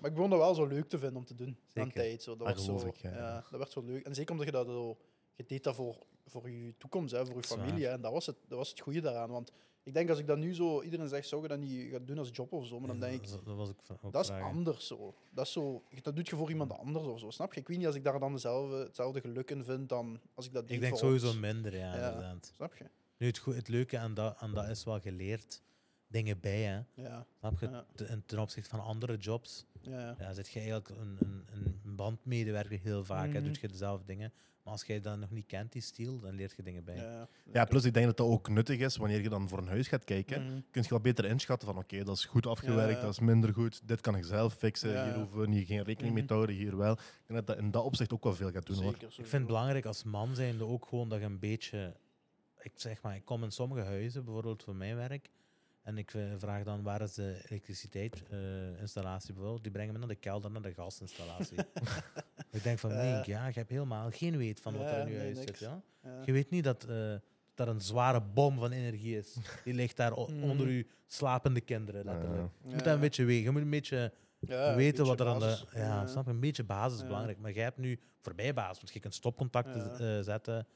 Maar 0.01 0.09
ik 0.09 0.13
begon 0.15 0.29
dat 0.29 0.39
wel 0.39 0.55
zo 0.55 0.65
leuk 0.65 0.89
te 0.89 0.97
vinden 0.97 1.17
om 1.17 1.25
te 1.25 1.35
doen. 1.35 1.57
Aan 1.73 1.91
tijd. 1.91 2.23
Zo. 2.23 2.35
Dat, 2.35 2.47
was 2.55 2.65
geloof 2.65 2.81
zo, 2.81 2.87
ik, 2.87 2.95
ja. 2.95 3.09
ja, 3.15 3.43
dat 3.49 3.59
werd 3.59 3.71
zo 3.71 3.81
leuk. 3.81 4.05
En 4.05 4.15
zeker 4.15 4.31
omdat 4.31 4.45
je 4.45 4.51
dat 4.53 4.65
zo... 4.67 4.97
Je 5.35 5.43
deed 5.47 5.63
dat 5.63 5.75
voor, 5.75 5.97
voor 6.25 6.49
je 6.49 6.73
toekomst, 6.77 7.11
hè, 7.13 7.25
voor 7.25 7.35
je 7.35 7.43
familie. 7.43 7.85
Hè. 7.85 7.91
En 7.91 8.01
dat 8.01 8.11
was, 8.11 8.25
het, 8.25 8.35
dat 8.47 8.57
was 8.57 8.69
het 8.69 8.79
goede 8.79 9.01
daaraan. 9.01 9.29
Want 9.29 9.51
ik 9.83 9.93
denk 9.93 10.09
als 10.09 10.19
ik 10.19 10.27
dat 10.27 10.37
nu 10.37 10.53
zo... 10.53 10.81
Iedereen 10.81 11.07
zegt, 11.07 11.27
zou 11.27 11.41
je 11.41 11.47
dat 11.47 11.59
niet 11.59 11.91
gaan 11.91 12.05
doen 12.05 12.17
als 12.17 12.29
job 12.31 12.51
of 12.53 12.67
zo? 12.67 12.79
Maar 12.79 12.87
dan 12.87 12.99
denk 12.99 13.13
ik, 13.21 13.29
dat, 13.29 13.55
was 13.55 13.69
van- 13.81 13.97
ook 14.01 14.11
dat 14.11 14.21
is 14.21 14.27
vragen. 14.27 14.45
anders 14.45 14.87
zo. 14.87 15.13
Dat, 15.31 15.45
is 15.45 15.51
zo. 15.51 15.83
dat 16.01 16.15
doet 16.15 16.29
je 16.29 16.35
voor 16.35 16.49
iemand 16.49 16.71
anders 16.77 17.05
of 17.05 17.19
zo, 17.19 17.29
snap 17.29 17.53
je? 17.53 17.59
Ik 17.59 17.67
weet 17.67 17.77
niet 17.77 17.85
als 17.85 17.95
ik 17.95 18.03
daar 18.03 18.19
dan 18.19 18.33
dezelfde, 18.33 18.75
hetzelfde 18.77 19.21
geluk 19.21 19.51
in 19.51 19.63
vind 19.63 19.89
dan 19.89 20.19
als 20.33 20.45
ik 20.45 20.53
dat 20.53 20.63
deed 20.67 20.75
Ik 20.75 20.79
denk 20.81 20.91
voor 20.97 21.01
sowieso 21.07 21.27
ons. 21.27 21.39
minder, 21.39 21.75
ja, 21.77 21.95
Ja. 21.95 22.07
inderdaad. 22.07 22.51
Snap 22.55 22.75
je? 22.75 22.85
Nu, 23.17 23.27
het, 23.27 23.45
het 23.45 23.67
leuke 23.67 23.97
aan 23.97 24.13
dat, 24.13 24.37
aan 24.37 24.53
dat 24.53 24.67
is 24.69 24.83
wel 24.83 24.99
geleerd. 24.99 25.61
Dingen 26.13 26.39
bij, 26.39 26.61
hè. 26.61 26.79
Ja. 27.03 27.25
Snap 27.39 27.59
je? 27.59 27.69
Ja. 27.69 27.85
Te- 27.95 28.05
en 28.05 28.23
ten 28.25 28.39
opzichte 28.39 28.69
van 28.69 28.79
andere 28.79 29.17
jobs, 29.17 29.65
Ja, 29.81 29.99
ja. 29.99 30.15
ja, 30.19 30.33
zit 30.33 30.49
je 30.49 30.59
eigenlijk 30.59 30.89
een, 30.89 31.17
een, 31.19 31.43
een 31.85 31.95
bandmedewerker 31.95 32.79
heel 32.79 33.05
vaak. 33.05 33.29
Mhm. 33.29 33.43
doet 33.43 33.59
je 33.59 33.67
dezelfde 33.67 34.05
dingen. 34.05 34.33
Maar 34.63 34.73
als 34.73 34.83
jij 34.83 34.99
dat 35.01 35.17
nog 35.17 35.31
niet 35.31 35.45
kent, 35.45 35.71
die 35.71 35.81
stijl, 35.81 36.19
dan 36.19 36.35
leert 36.35 36.53
je 36.55 36.63
dingen 36.63 36.83
bij. 36.83 36.95
ja. 36.95 37.27
Ja, 37.53 37.65
plus 37.65 37.83
ik 37.83 37.93
denk 37.93 38.05
dat 38.05 38.17
dat 38.17 38.27
ook 38.27 38.49
nuttig 38.49 38.79
is 38.79 38.97
wanneer 38.97 39.21
je 39.21 39.29
dan 39.29 39.49
voor 39.49 39.57
een 39.57 39.67
huis 39.67 39.87
gaat 39.87 40.03
kijken. 40.03 40.43
Mhm. 40.45 40.59
Kun 40.71 40.81
je 40.81 40.89
wel 40.89 40.99
beter 40.99 41.25
inschatten 41.25 41.67
van 41.67 41.77
oké, 41.77 42.03
dat 42.03 42.17
is 42.17 42.25
goed 42.25 42.45
afgewerkt, 42.47 42.89
Ja, 42.91 42.95
ja. 42.97 43.01
dat 43.01 43.11
is 43.11 43.19
minder 43.19 43.53
goed, 43.53 43.87
dit 43.87 44.01
kan 44.01 44.15
ik 44.15 44.23
zelf 44.25 44.53
fixen, 44.53 44.91
Ja, 44.91 45.03
hier 45.05 45.13
hoeven 45.13 45.39
we 45.39 45.47
niet, 45.47 45.67
geen 45.67 45.83
rekening 45.83 46.13
mee 46.13 46.23
Mhm. 46.23 46.27
te 46.27 46.33
houden, 46.33 46.55
hier 46.55 46.77
wel. 46.77 46.91
Ik 46.93 46.99
denk 47.27 47.39
dat 47.45 47.47
dat 47.47 47.57
in 47.65 47.71
dat 47.71 47.83
opzicht 47.83 48.13
ook 48.13 48.23
wel 48.23 48.35
veel 48.35 48.51
gaat 48.51 48.65
doen 48.65 48.81
hoor. 48.83 48.93
Ik 48.93 49.11
vind 49.11 49.31
het 49.31 49.45
belangrijk 49.45 49.85
als 49.85 50.03
man 50.03 50.35
zijnde 50.35 50.65
ook 50.65 50.85
gewoon 50.85 51.09
dat 51.09 51.19
je 51.19 51.25
een 51.25 51.39
beetje... 51.39 51.95
Ik 52.59 52.71
zeg 52.75 53.01
maar, 53.01 53.15
ik 53.15 53.25
kom 53.25 53.43
in 53.43 53.51
sommige 53.51 53.81
huizen, 53.81 54.23
bijvoorbeeld 54.23 54.63
voor 54.63 54.75
mijn 54.75 54.95
werk, 54.95 55.29
en 55.83 55.97
ik 55.97 56.13
eh, 56.13 56.21
vraag 56.37 56.63
dan 56.63 56.83
waar 56.83 57.01
is 57.01 57.13
de 57.13 57.41
elektriciteitsinstallatie 57.45 59.33
bijvoorbeeld. 59.33 59.63
Die 59.63 59.71
brengen 59.71 59.93
me 59.93 59.99
naar 59.99 60.07
de 60.07 60.15
kelder, 60.15 60.51
naar 60.51 60.61
de 60.61 60.73
gasinstallatie. 60.73 61.57
ik 62.51 62.63
denk 62.63 62.79
van. 62.79 62.95
Mink, 62.95 63.25
ja, 63.25 63.47
je 63.47 63.53
hebt 63.53 63.69
helemaal 63.69 64.11
geen 64.11 64.37
weet 64.37 64.61
van 64.61 64.77
wat 64.77 64.85
er 64.85 64.97
Ja, 64.97 65.03
in 65.05 65.11
je 65.11 65.17
nee, 65.17 65.33
huis 65.33 65.37
zit. 65.37 65.59
Ja? 65.59 65.81
Je 66.25 66.31
weet 66.31 66.49
niet 66.49 66.63
dat, 66.63 66.83
eh, 66.83 67.13
dat 67.53 67.67
er 67.67 67.73
een 67.73 67.81
zware 67.81 68.21
bom 68.21 68.57
van 68.59 68.71
energie 68.71 69.17
is. 69.17 69.37
Die 69.63 69.73
ligt 69.73 69.97
daar 69.97 70.11
Mhm. 70.19 70.43
onder 70.43 70.69
je 70.69 70.85
slapende 71.07 71.61
kinderen, 71.61 72.05
letterlijk. 72.05 72.49
Je 72.67 72.73
moet 72.75 72.83
dat 72.83 72.93
een 72.93 72.99
beetje 72.99 73.25
weten. 73.25 73.43
Je 73.43 73.51
moet 73.51 73.61
een 73.61 73.69
beetje 73.69 74.13
Ja, 74.39 74.75
weten 74.75 75.05
wat 75.05 75.19
er 75.19 75.27
aan 75.27 75.39
de... 75.39 75.57
Ja, 75.73 76.07
snap 76.07 76.25
je? 76.25 76.31
Een 76.31 76.39
beetje 76.39 76.63
basis 76.63 76.99
is 76.99 77.05
belangrijk. 77.05 77.39
Maar 77.39 77.51
jij 77.51 77.63
hebt 77.63 77.77
nu 77.77 77.99
voorbij 78.19 78.53
basis, 78.53 78.77
want 78.77 78.93
je 78.93 78.99
kunt 78.99 79.13
stopcontacten 79.13 79.99
eh, 79.99 80.23
zetten. 80.23 80.67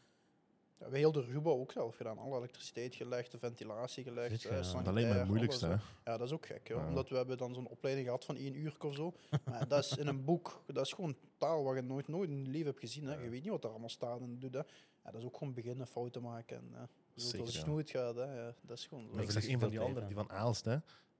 Ja, 0.79 0.89
we 0.89 0.98
heel 0.98 1.12
de 1.12 1.22
ruwbouw 1.22 1.60
ook 1.60 1.72
zelf 1.72 1.96
gedaan. 1.96 2.17
Alle 2.17 2.38
elektriciteit 2.38 2.96
gelegd, 2.96 3.31
de 3.31 3.38
ventilatie 3.38 4.03
gelegd. 4.03 4.41
Zit 4.41 4.51
eh, 4.51 4.63
ja. 4.63 4.81
Dat 4.81 4.93
lijkt 4.93 5.10
me 5.10 5.15
het 5.15 5.27
moeilijkste. 5.27 5.65
alles, 5.65 5.81
Hè? 6.03 6.12
Ja, 6.12 6.17
dat 6.17 6.27
is 6.27 6.34
ook 6.34 6.46
gek. 6.46 6.67
Ja. 6.67 6.88
Omdat 6.88 7.10
we 7.10 7.15
hebben 7.15 7.38
dan 7.38 7.53
zo'n 7.53 7.67
opleiding 7.67 8.05
gehad 8.05 8.25
van 8.25 8.36
één 8.36 8.55
uur 8.55 8.75
of 8.79 8.96
zo. 8.96 9.13
Maar 9.46 9.67
dat 9.67 9.84
is 9.84 9.98
in 9.98 10.07
een 10.07 10.25
boek. 10.25 10.63
Dat 10.65 10.86
is 10.86 10.93
gewoon 10.93 11.15
taal 11.38 11.63
waar 11.63 11.75
je 11.75 11.81
nooit, 11.81 12.07
nooit 12.07 12.29
in 12.29 12.43
je 12.43 12.50
leven 12.50 12.67
hebt 12.67 12.79
gezien. 12.79 13.05
Hè. 13.05 13.15
Je 13.15 13.29
weet 13.29 13.41
niet 13.41 13.51
wat 13.51 13.63
er 13.63 13.69
allemaal 13.69 13.89
staat 13.89 14.22
en 14.22 14.39
doet. 14.39 14.53
Hè. 14.53 14.62
Ja, 15.03 15.12
dat 15.12 15.22
is 15.22 15.27
ook 15.27 15.38
gewoon 15.38 15.53
beginnen, 15.53 15.88
fouten 15.88 16.22
maken. 16.22 16.57
En, 16.57 16.69
ja, 16.74 16.88
Zeker, 17.13 17.41
als 17.41 17.53
je 17.53 17.60
ja. 17.60 17.65
nooit 17.65 17.89
gaat, 17.89 18.15
hè. 18.15 18.41
Ja, 18.41 18.53
dat 18.62 18.77
is 18.77 18.86
gewoon. 18.86 19.10
Maar 19.13 19.24
ik 19.24 19.31
zeg 19.31 19.48
een 19.48 19.60
van 19.60 19.69
die 19.69 19.79
anderen, 19.79 20.07
die 20.07 20.17
van 20.17 20.31
Aalst, 20.31 20.65
hè. 20.65 20.77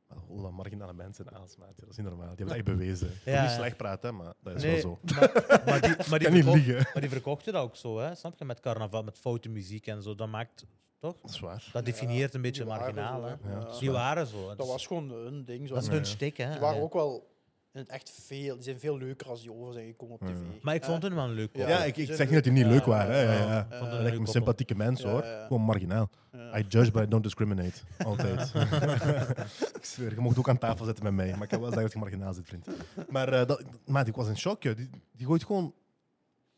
Maar 0.08 0.18
hoe 0.28 0.42
dat 0.42 0.52
marginale 0.52 0.94
mensen 0.94 1.26
maat, 1.32 1.74
dat 1.80 1.90
is 1.90 1.98
niet 1.98 2.06
normaal. 2.06 2.36
Die 2.36 2.46
hebben 2.46 2.48
dat 2.48 2.56
echt 2.56 2.78
bewezen. 2.78 3.08
Ik 3.08 3.22
wil 3.24 3.34
Ja, 3.34 3.42
niet 3.42 3.52
slecht 3.52 3.78
praten, 3.78 4.16
maar 4.16 4.34
dat 4.42 4.56
is 4.56 4.62
Nee, 4.64 4.72
wel 4.72 4.82
zo. 4.82 5.00
Maar, 5.16 5.62
maar 5.66 5.82
die, 5.82 5.96
maar, 6.10 6.20
die 6.20 6.20
Ik 6.20 6.24
kan 6.24 6.34
niet 6.34 6.44
verkocht, 6.44 6.66
liegen. 6.66 6.90
maar 6.94 7.02
die 7.02 7.10
verkochten 7.12 7.54
dat 7.54 7.64
ook 7.64 7.76
zo, 7.76 8.00
hè? 8.00 8.16
snap 8.16 8.38
je? 8.38 8.46
Met 8.46 8.60
carnaval, 8.60 9.04
met 9.04 9.18
foute 9.18 9.50
muziek 9.50 9.88
en 9.88 10.02
zo. 10.02 10.16
Dat 10.16 10.28
maakt, 10.28 10.66
toch? 11.00 11.22
Dat 11.22 11.30
is 11.32 11.40
waar. 11.40 11.70
Dat 11.74 11.86
Ja, 11.86 11.92
definieert 11.92 12.34
een 12.34 12.42
beetje 12.42 12.62
die 12.64 12.72
waren 12.72 12.96
marginaal. 12.96 13.22
zo, 13.22 13.48
Hè? 13.48 13.52
Ja, 13.60 13.80
Die 13.80 13.92
waren 13.92 14.28
zo. 14.28 14.56
Dat 14.56 14.68
was 14.68 14.88
gewoon 14.88 15.10
hun 15.10 15.46
ding. 15.46 15.68
Zo. 15.68 15.74
dat 15.74 15.84
is 15.84 15.90
hun 15.90 16.06
stik, 16.06 16.38
hè? 16.38 16.52
Die 16.52 16.60
waren 16.60 16.82
ook 16.82 16.94
wel 16.94 17.36
het 17.78 17.90
echt 17.90 18.12
veel. 18.26 18.54
Die 18.56 18.64
zijn 18.64 18.80
veel 18.80 18.98
leuker 18.98 19.28
als 19.30 19.42
die 19.42 19.54
over 19.54 19.74
zijn 19.74 19.86
gekomen 19.88 20.16
op 20.16 20.22
Ja. 20.22 20.28
tv. 20.34 20.64
Maar 20.64 20.76
ik 20.76 20.84
vond 20.84 21.02
hun 21.04 21.16
wel 21.16 21.24
een 21.24 21.32
leuk. 21.34 21.50
Ja, 21.54 21.68
Ja, 21.70 21.84
ik, 21.84 21.98
ik 21.98 22.06
zeg 22.08 22.20
niet 22.26 22.34
dat 22.34 22.44
die 22.44 22.52
niet 22.54 22.66
leuk. 22.66 22.86
waren. 22.86 23.14
hè. 23.16 23.22
Ja, 23.22 23.32
ja, 23.34 23.40
ja, 23.40 23.46
ja. 23.48 23.68
ja. 23.70 23.78
Vond 23.80 23.92
een 24.20 24.28
sympathieke 24.28 24.76
mensen, 24.76 25.08
Ja, 25.08 25.14
hoor. 25.14 25.24
ja, 25.24 25.32
ja. 25.32 25.46
Gewoon 25.48 25.62
marginaal. 25.62 26.10
Ja. 26.32 26.58
I 26.58 26.66
judge, 26.68 26.92
but 26.92 27.04
I 27.04 27.08
don't 27.08 27.24
discriminate. 27.24 27.80
Altijd. 27.98 28.52
ik 29.80 29.86
zweer, 29.86 30.10
je 30.14 30.20
mocht 30.20 30.38
ook 30.38 30.50
aan 30.50 30.58
tafel 30.58 30.86
zitten 30.86 31.04
met 31.04 31.14
mij. 31.14 31.32
Maar 31.32 31.42
ik 31.44 31.50
kan 31.50 31.60
wel 31.62 31.72
zeggen 31.72 31.84
dat 31.84 31.94
je 31.94 32.00
marginaal 32.00 32.34
zit, 32.34 32.46
vriend. 32.48 32.68
Maar 33.10 33.34
uh, 33.34 33.46
dat, 33.46 33.64
maat, 33.86 34.08
ik 34.08 34.16
was 34.16 34.28
in 34.28 34.38
shock. 34.38 34.64
joh. 34.64 34.76
Die, 34.76 34.90
die 35.12 35.26
gooit 35.26 35.44
gewoon... 35.46 35.74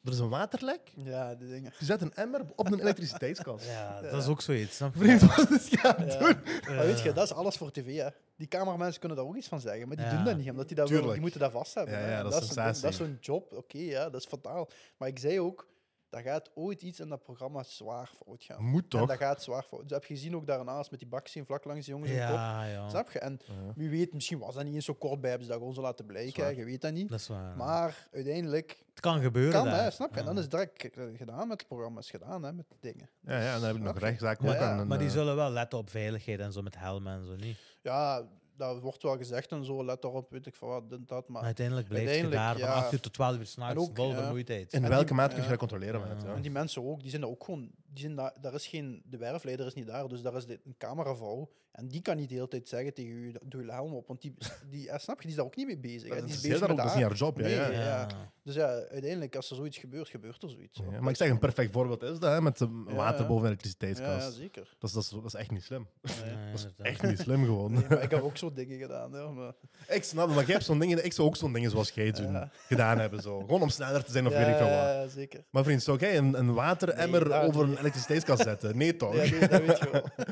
Er 0.03 0.11
is 0.11 0.19
een 0.19 0.29
waterlek. 0.29 0.79
Ja, 0.95 1.35
die 1.35 1.49
dingen. 1.49 1.73
Je 1.79 1.85
zet 1.85 2.01
een 2.01 2.13
emmer 2.13 2.41
op 2.55 2.71
een 2.71 2.79
elektriciteitskast. 2.79 3.65
Ja, 3.65 3.99
Ja. 4.03 4.09
dat 4.09 4.21
is 4.21 4.27
ook 4.27 4.41
zoiets. 4.41 4.75
Snap 4.75 4.93
je? 4.93 4.99
Vriend, 4.99 5.21
wat 5.35 5.51
is 5.51 5.67
je 5.69 5.83
aan 5.83 5.95
het 6.03 6.13
Ja. 6.13 6.19
doen? 6.19 6.35
Maar 6.75 6.85
weet 6.85 6.99
je, 7.01 7.13
dat 7.13 7.23
is 7.23 7.33
alles 7.33 7.57
voor 7.57 7.71
tv. 7.71 7.95
Hè. 7.97 8.07
Die 8.39 8.47
cameramensen 8.47 8.99
kunnen 8.99 9.17
daar 9.17 9.25
ook 9.27 9.35
iets 9.35 9.47
van 9.47 9.61
zeggen, 9.61 9.87
maar 9.87 9.97
die 9.97 10.05
Ja. 10.05 10.15
doen 10.15 10.23
dat 10.23 10.37
niet, 10.37 10.49
omdat 10.49 10.67
die, 10.67 10.75
dat 10.77 10.89
willen, 10.89 11.11
die 11.11 11.21
moeten 11.21 11.39
dat 11.39 11.51
vast 11.51 11.73
hebben. 11.73 11.99
Ja, 11.99 12.23
dat 12.23 12.41
is 12.43 12.49
een 12.55 12.55
dat 12.55 12.83
is 12.83 12.95
zo'n 12.97 13.17
job, 13.21 13.53
oké, 13.53 13.77
ja, 13.77 14.09
dat 14.09 14.21
is 14.21 14.27
fataal. 14.27 14.69
Maar 14.97 15.07
ik 15.07 15.19
zei 15.19 15.39
ook, 15.39 15.67
dat 16.09 16.21
gaat 16.21 16.51
ooit 16.55 16.81
iets 16.81 16.99
in 16.99 17.09
dat 17.09 17.23
programma 17.23 17.63
zwaar 17.63 18.09
fout 18.25 18.43
gaan. 18.43 18.63
Moet 18.63 18.83
En 18.83 18.89
toch? 18.89 19.07
dat 19.07 19.17
gaat 19.17 19.43
zwaar 19.43 19.63
fout. 19.63 19.81
Dat 19.81 19.89
heb 19.91 20.05
je 20.05 20.13
gezien 20.13 20.35
ook 20.35 20.47
daarnaast 20.47 20.91
met 20.91 20.99
die 20.99 21.09
baksteen 21.09 21.45
vlak 21.45 21.65
langs 21.65 21.85
die 21.85 21.93
jongens 21.93 22.11
in 22.11 22.17
kop. 22.19 22.27
Ja, 22.35 22.63
ja. 22.65 22.89
Snap 22.89 23.11
je? 23.11 23.19
En 23.19 23.39
Ja. 23.45 23.53
wie 23.75 23.89
weet, 23.89 24.13
misschien 24.13 24.39
was 24.39 24.55
dat 24.55 24.63
niet 24.63 24.73
eens 24.73 24.85
zo 24.85 24.93
kort 24.93 25.19
bij, 25.21 25.29
hebben 25.29 25.47
ze 25.47 25.51
dat 25.53 25.61
gewoon 25.61 25.75
zo 25.75 25.81
laten 25.81 26.05
blijken. 26.05 26.43
hè. 26.43 26.49
Je 26.49 26.63
weet 26.65 26.81
dat 26.81 26.93
niet. 26.93 27.09
Dat 27.09 27.19
is 27.19 27.27
waar. 27.27 27.55
Maar 27.57 28.07
uiteindelijk 28.13 28.83
het 28.89 28.99
kan 28.99 29.21
gebeuren. 29.21 29.51
kan, 29.53 29.65
daar. 29.65 29.83
hè, 29.83 29.91
snap 29.91 30.09
je? 30.09 30.15
En 30.15 30.21
Ja. 30.21 30.27
dan 30.27 30.37
is 30.37 30.41
het 30.43 30.51
direct 30.51 30.89
gedaan 31.17 31.47
met 31.47 31.59
het 31.59 31.67
programma, 31.67 31.99
is 31.99 32.09
gedaan 32.09 32.43
hè, 32.43 32.53
met 32.53 32.65
dingen. 32.79 33.09
Ja, 33.21 33.39
ja, 33.41 33.53
en 33.53 33.59
dan 33.61 33.69
heb 33.69 33.77
nog 33.79 33.93
je? 33.93 33.99
rechtszaak 33.99 34.41
Ja, 34.41 34.47
ook 34.49 34.53
ja. 34.53 34.71
aan 34.77 34.87
Maar 34.87 34.97
die 34.97 35.07
eh, 35.07 35.13
zullen 35.13 35.35
wel 35.35 35.49
letten 35.51 35.79
op 35.79 35.89
veiligheid 35.89 36.39
en 36.39 36.51
zo 36.51 36.61
met 36.61 36.77
helmen 36.77 37.13
en 37.13 37.25
zo 37.25 37.35
niet. 37.35 37.57
Ja, 37.81 38.27
dat 38.59 38.79
wordt 38.79 39.03
wel 39.03 39.17
gezegd 39.17 39.51
en 39.51 39.65
zo, 39.65 39.85
let 39.85 40.03
erop, 40.03 40.29
weet 40.31 40.45
ik 40.45 40.55
van 40.55 40.67
wat, 40.69 40.89
dit, 40.89 41.07
dat. 41.07 41.23
Maar 41.27 41.31
Maar 41.37 41.43
uiteindelijk 41.43 41.87
blijf 41.87 42.15
je 42.21 42.29
daar 42.29 42.51
van 42.59 42.61
ja. 42.67 42.73
8 42.73 42.93
uur 42.93 42.99
tot 42.99 43.13
12 43.13 43.37
uur 43.37 43.45
s'nachts 43.45 43.77
ook, 43.83 43.95
vol 43.95 44.13
vermoeidheid. 44.13 44.73
In 44.73 44.83
En 44.83 44.89
welke 44.89 45.05
die- 45.05 45.15
mate 45.15 45.33
kun 45.33 45.43
je 45.43 45.49
dat 45.49 45.57
controleren, 45.57 45.99
Ja. 45.99 46.05
maat? 46.07 46.23
Ja. 46.23 46.33
En 46.33 46.41
die 46.41 46.51
mensen 46.51 46.83
ook, 46.85 46.99
die 47.01 47.09
zijn 47.09 47.21
daar 47.21 47.31
ook 47.31 47.43
gewoon, 47.43 47.71
die 47.87 47.99
zijn 48.03 48.15
daar, 48.15 48.33
daar 48.41 48.53
is 48.53 48.67
geen, 48.67 49.01
de 49.05 49.17
werfleider 49.17 49.65
is 49.65 49.73
niet 49.73 49.87
daar, 49.87 50.07
dus 50.07 50.21
daar 50.21 50.35
is 50.35 50.45
de, 50.45 50.59
een 50.65 50.75
cameravrouw. 50.77 51.49
En 51.79 51.87
die 51.87 52.01
kan 52.01 52.17
niet 52.17 52.29
de 52.29 52.35
hele 52.35 52.47
tijd 52.47 52.67
zeggen 52.69 52.93
tegen 52.93 53.11
u, 53.11 53.33
doe 53.45 53.65
je 53.65 53.71
helm 53.71 53.93
op, 53.93 54.07
want 54.07 54.21
die, 54.21 54.33
die 54.69 54.83
ja, 54.83 54.97
snap 54.97 55.15
je, 55.15 55.21
die 55.21 55.29
is 55.29 55.35
daar 55.35 55.45
ook 55.45 55.55
niet 55.55 55.67
mee 55.67 55.77
bezig. 55.77 56.09
hè. 56.09 56.15
Dat 56.15 56.25
Die 56.25 56.35
is 56.35 56.41
bezig 56.41 56.59
daar 56.59 56.69
met 56.69 56.71
ook, 56.71 56.77
dat 56.77 56.85
is 56.85 56.91
haar. 57.01 57.09
niet 57.11 57.19
haar 57.19 57.27
job. 57.27 57.37
Ja, 57.39 57.43
Nee, 57.67 57.77
ja. 57.77 57.83
ja. 57.83 58.07
Dus 58.43 58.55
ja, 58.55 58.67
uiteindelijk, 58.67 59.35
als 59.35 59.49
er 59.49 59.55
zoiets 59.55 59.77
gebeurt, 59.77 60.09
gebeurt 60.09 60.43
er 60.43 60.49
zoiets. 60.49 60.79
Ja, 60.91 60.99
maar 61.01 61.09
ik 61.09 61.15
zeg, 61.15 61.29
een 61.29 61.39
perfect 61.39 61.71
voorbeeld 61.71 62.01
is 62.03 62.19
dat, 62.19 62.31
hè, 62.31 62.41
met 62.41 62.57
de 62.57 62.83
Ja, 62.87 62.93
water 62.95 63.21
ja. 63.21 63.27
boven 63.27 63.41
de 63.43 63.47
elektriciteitskast. 63.47 64.25
ja, 64.27 64.31
zeker. 64.31 64.75
Dat, 64.79 64.89
is, 64.89 64.95
dat, 64.95 65.03
is, 65.03 65.09
dat 65.09 65.25
is 65.25 65.33
echt 65.33 65.51
niet 65.51 65.63
slim. 65.63 65.87
Nee. 66.01 66.51
Dat 66.51 66.59
is 66.59 66.67
echt 66.77 67.01
niet 67.01 67.19
slim 67.19 67.43
gewoon. 67.45 67.71
Nee, 67.71 67.83
maar 67.89 68.01
ik 68.03 68.11
heb 68.11 68.21
ook 68.21 68.37
zo 68.37 68.53
dingen 68.53 68.79
gedaan. 68.79 69.11
Ja, 69.11 69.27
maar, 69.29 69.53
Ik 69.87 70.03
snap 70.03 70.25
het, 70.25 70.35
maar 70.35 70.45
jij 70.45 70.53
hebt 70.53 70.65
zo'n 70.65 70.79
dingen, 70.79 71.05
ik 71.05 71.13
zou 71.13 71.27
ook 71.27 71.35
zo'n 71.35 71.53
dingen 71.53 71.71
zoals 71.71 71.89
jij 71.91 72.11
doen, 72.11 72.49
gedaan 72.67 72.99
hebben. 72.99 73.21
Zo. 73.21 73.39
Gewoon 73.39 73.61
om 73.61 73.69
sneller 73.69 74.03
te 74.03 74.11
zijn 74.11 74.25
of 74.27 74.33
ja, 74.33 74.39
weet 74.39 74.47
ik 74.47 74.55
veel 74.55 74.65
wat. 74.65 74.75
ja, 74.75 75.07
zeker. 75.07 75.43
Maar 75.49 75.63
vriend, 75.63 75.83
zou 75.83 75.97
jij 75.99 76.17
een, 76.17 76.33
een 76.39 76.53
wateremmer 76.53 77.27
Nee, 77.29 77.39
over 77.39 77.63
een 77.63 77.77
elektriciteitskast 77.77 78.41
zetten? 78.43 78.77
Nee 78.77 78.95
toch? 78.95 79.13
Ja, 79.15 79.29
nee, 79.29 79.47
dat 79.47 79.65
weet 79.65 79.79
je 79.79 79.89
wel. 79.91 80.03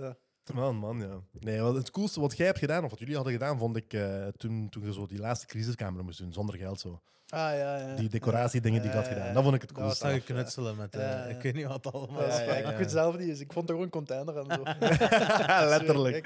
Ja. 0.00 0.16
Man, 0.52 0.76
man, 0.76 0.98
ja. 1.00 1.20
Nee, 1.40 1.60
wat 1.60 1.74
het 1.74 1.90
coolste 1.90 2.20
wat 2.20 2.36
jij 2.36 2.46
hebt 2.46 2.58
gedaan, 2.58 2.84
of 2.84 2.90
wat 2.90 2.98
jullie 2.98 3.14
hadden 3.14 3.32
gedaan, 3.32 3.58
vond 3.58 3.76
ik 3.76 3.92
eh, 3.92 4.26
toen, 4.26 4.68
toen 4.68 4.84
je 4.86 4.92
zo 4.92 5.06
die 5.06 5.18
laatste 5.18 5.46
crisiskamer 5.46 6.04
moest 6.04 6.18
doen, 6.18 6.32
zonder 6.32 6.56
geld 6.56 6.80
zo. 6.80 7.00
Ah, 7.28 7.40
ja, 7.40 7.76
ja. 7.78 7.94
Die 7.96 8.08
decoratiedingen 8.08 8.80
die 8.80 8.90
ik 8.90 8.96
had 8.96 9.06
gedaan. 9.08 9.26
ja. 9.26 9.32
Dat 9.32 9.42
vond 9.42 9.54
ik 9.54 9.60
het 9.60 9.70
Dat 9.70 9.78
Dat 9.78 9.86
coolste. 9.86 10.04
zou 10.04 10.14
je 10.14 10.18
tof, 10.20 10.28
ja. 10.28 10.34
knutselen 10.34 10.76
met, 10.76 10.94
eh, 10.94 11.00
Ja, 11.00 11.08
ja. 11.10 11.24
ik 11.24 11.42
weet 11.42 11.54
niet 11.54 11.66
wat 11.66 11.92
allemaal. 11.92 12.22
Ja, 12.22 12.28
Ja, 12.28 12.42
ja, 12.42 12.56
ja, 12.56 12.70
ik 12.70 12.76
weet 12.76 12.90
zelf 12.90 13.18
niet 13.18 13.28
eens. 13.28 13.40
Ik 13.40 13.52
vond 13.52 13.68
er 13.68 13.74
gewoon 13.74 13.84
een 13.84 13.90
container 13.92 14.36
en 14.38 14.44
zo. 14.54 14.62
Letterlijk. 15.74 16.24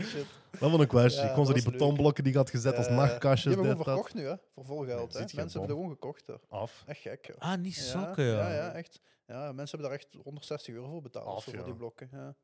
Dat 0.58 0.70
vond 0.70 0.82
ik 0.82 0.92
wel. 0.92 1.08
Gewoon 1.10 1.10
dat 1.10 1.12
zo 1.12 1.32
die 1.34 1.44
was 1.44 1.54
leuk. 1.54 1.64
betonblokken 1.72 2.24
die 2.24 2.32
ik 2.32 2.38
had 2.38 2.50
gezet 2.50 2.76
als 2.76 2.86
Ja, 2.86 2.94
nachtkastjes. 2.94 3.54
Die 3.54 3.62
hebben 3.64 3.70
we 3.78 3.84
dat. 3.84 3.94
verkocht 3.94 4.14
nu, 4.14 4.26
hè? 4.26 4.34
Voor 4.54 4.64
vol 4.64 4.84
geld. 4.84 5.12
Hè? 5.12 5.18
Mensen 5.18 5.36
hebben 5.38 5.62
er 5.62 5.68
gewoon 5.68 5.90
gekocht. 5.90 6.26
Hè? 6.26 6.34
Af. 6.48 6.82
Echt 6.86 7.00
gek, 7.00 7.26
joh. 7.26 7.36
Ah, 7.38 7.58
niet 7.58 7.74
Ja, 7.76 7.82
sokken. 7.82 8.24
Ja, 8.24 8.52
ja, 8.54 8.72
echt. 8.72 9.00
Ja, 9.26 9.52
mensen 9.52 9.78
hebben 9.78 9.88
daar 9.98 9.98
echt 9.98 10.16
160 10.24 10.74
euro 10.74 10.88
voor 10.88 11.02
betaald 11.02 11.44
voor 11.44 11.64
die 11.64 11.74
blokken. 11.74 12.08
Ja. 12.12 12.34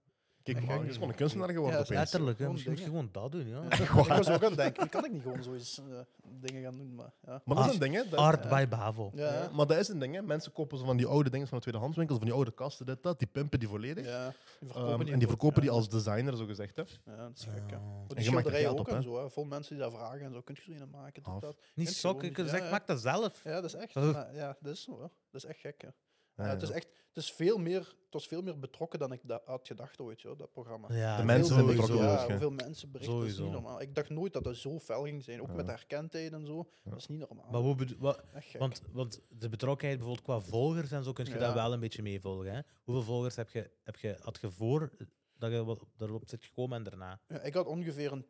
Kijk, 0.45 0.61
je 0.61 0.87
is 0.89 0.95
gewoon 0.95 1.09
een 1.09 1.15
kunstenaar 1.15 1.49
geworden 1.49 1.73
Ja, 1.79 1.81
opeens. 1.85 1.99
Letterlijk, 1.99 2.31
hè. 2.31 2.37
Gewoon 2.37 2.53
misschien 2.53 2.73
moet 2.73 2.83
je 2.83 2.89
gewoon 2.89 3.09
dat 3.13 3.33
doen. 3.33 3.49
Ja. 3.49 3.63
Ik 3.85 3.89
was 3.89 4.29
ook 4.31 4.43
aan 4.43 4.49
het 4.51 4.57
denken, 4.57 4.89
kan 4.89 5.05
ik 5.05 5.13
niet 5.13 5.23
gewoon 5.23 5.43
zo 5.43 5.53
eens 5.53 5.79
eh, 5.79 5.99
dingen 6.41 6.63
gaan 6.63 6.77
doen. 6.77 6.95
Maar, 6.95 7.13
ja. 7.27 7.43
Maar 7.45 7.57
dat 7.57 7.67
is 7.67 7.73
een 7.75 7.81
ding, 7.81 7.95
hè. 7.95 8.09
Dat 8.09 8.19
Art 8.19 8.45
Ja. 8.45 8.49
by 8.49 8.69
Bavo. 8.69 9.11
Ja, 9.15 9.33
Ja, 9.35 9.51
maar 9.53 9.67
dat 9.67 9.77
is 9.79 9.89
een 9.89 9.99
ding, 9.99 10.15
hè. 10.15 10.23
Mensen 10.23 10.53
kopen 10.53 10.79
zo 10.79 10.85
van 10.85 10.97
die 10.97 11.07
oude 11.07 11.31
dingen 11.31 11.47
van 11.47 11.57
de 11.57 11.63
tweedehandswinkels, 11.63 12.19
van 12.19 12.27
die 12.27 12.37
oude 12.37 12.51
kasten, 12.55 12.87
dit, 12.87 13.03
dat. 13.03 13.19
Die 13.19 13.29
pimpen 13.29 13.59
die 13.59 13.69
volledig. 13.69 14.05
ja, 14.07 14.33
die 14.61 14.73
Ehm, 14.73 15.01
en 15.01 15.19
die 15.19 15.29
verkopen 15.29 15.61
die 15.61 15.71
als 15.71 15.89
designer, 15.89 16.37
zo 16.37 16.47
gezegd. 16.47 16.77
Hè. 16.77 16.83
Ja, 17.05 17.17
dat 17.17 17.31
is 17.37 17.45
gek, 17.45 17.71
hè. 17.71 17.77
Maar 17.77 17.87
En 18.09 18.15
die 18.15 18.25
je 18.25 18.31
maakt 18.31 18.47
er 18.47 18.53
schilderijen 18.53 18.67
geld 18.67 18.79
ook 18.79 18.87
op, 18.87 18.93
en 18.93 18.97
hè. 18.97 19.03
zo, 19.03 19.23
hè. 19.23 19.31
Vol 19.31 19.45
mensen 19.45 19.75
die 19.75 19.83
daar 19.85 19.93
vragen 19.93 20.21
en 20.21 20.33
zo. 20.33 20.41
Kun 20.41 20.57
je 20.65 20.75
zo 20.77 20.83
een 20.83 20.91
maken? 20.91 21.23
dit, 21.23 21.41
dat. 21.41 21.57
Niet 21.75 21.89
sokken, 21.95 22.29
ik 22.29 22.37
zeg, 22.49 22.71
maak 22.71 22.87
dat 22.87 23.01
zelf. 23.01 23.45
Ja, 23.45 23.55
dat 23.55 23.65
is 23.65 23.75
echt. 23.75 23.95
Maar 23.95 24.35
ja, 24.35 24.57
dat 24.61 24.73
is 24.73 24.83
zo. 24.83 24.93
Hè. 24.93 25.07
Dat 25.31 25.43
is 25.43 25.45
echt 25.45 25.61
gek, 25.61 25.83
hè. 25.83 25.89
Ja, 26.37 26.45
het, 26.45 26.63
is 26.63 26.71
echt, 26.71 26.87
het, 27.09 27.17
is 27.17 27.33
veel 27.33 27.59
meer, 27.59 27.79
het 27.79 28.13
was 28.13 28.27
veel 28.27 28.43
meer 28.43 28.59
betrokken 28.59 28.99
dan 28.99 29.13
ik 29.13 29.21
da- 29.23 29.41
had 29.45 29.67
gedacht 29.67 30.01
ooit, 30.01 30.21
joh, 30.21 30.39
dat 30.39 30.53
programma. 30.53 30.95
Ja, 30.95 31.17
De 31.17 31.25
mensen 31.25 31.55
zijn 31.55 31.67
betrokken, 31.67 31.97
Ja, 31.97 32.13
ja. 32.21 32.27
hoeveel 32.29 32.51
mensen 32.51 32.91
berichten, 32.91 33.19
dat 33.19 33.27
is 33.29 33.39
niet 33.39 33.51
normaal. 33.51 33.81
Ik 33.81 33.95
dacht 33.95 34.09
nooit 34.11 34.33
dat 34.33 34.45
het 34.45 34.57
zo 34.57 34.79
fel 34.79 35.03
ging 35.05 35.25
zijn, 35.25 35.43
ook 35.43 35.53
met 35.55 35.67
herkendheid 35.67 36.33
en 36.33 36.47
zo. 36.47 36.69
Dat 36.85 36.99
is 36.99 37.07
niet 37.07 37.19
normaal. 37.19 37.51
Maar 37.51 37.61
hoe 37.61 37.77
wat, 37.99 38.23
want, 38.59 38.83
want 38.93 39.21
de 39.29 39.49
betrokkenheid 39.49 39.99
bijvoorbeeld 40.01 40.27
qua 40.27 40.41
volgers 40.51 40.91
en 40.91 41.05
zo 41.05 41.13
kun 41.13 41.25
je 41.25 41.39
dat 41.39 41.55
wel 41.55 41.73
een 41.73 41.81
beetje 41.81 42.03
meevolgen. 42.03 42.55
Hè? 42.55 42.61
Hoeveel 42.85 43.05
volgers 43.05 43.37
heb 43.37 43.51
je, 43.51 43.71
heb 43.83 43.97
je, 43.97 44.17
had 44.21 44.39
je 44.41 44.51
voor 44.51 44.91
dat 45.39 45.51
je 45.51 45.77
erop 45.99 46.23
zit 46.29 46.45
gekomen 46.45 46.77
en 46.79 46.83
daarna? 46.85 47.21
ja, 47.29 47.41
ik 47.41 47.55
had 47.55 47.67
ongeveer 47.67 48.13
een 48.13 48.25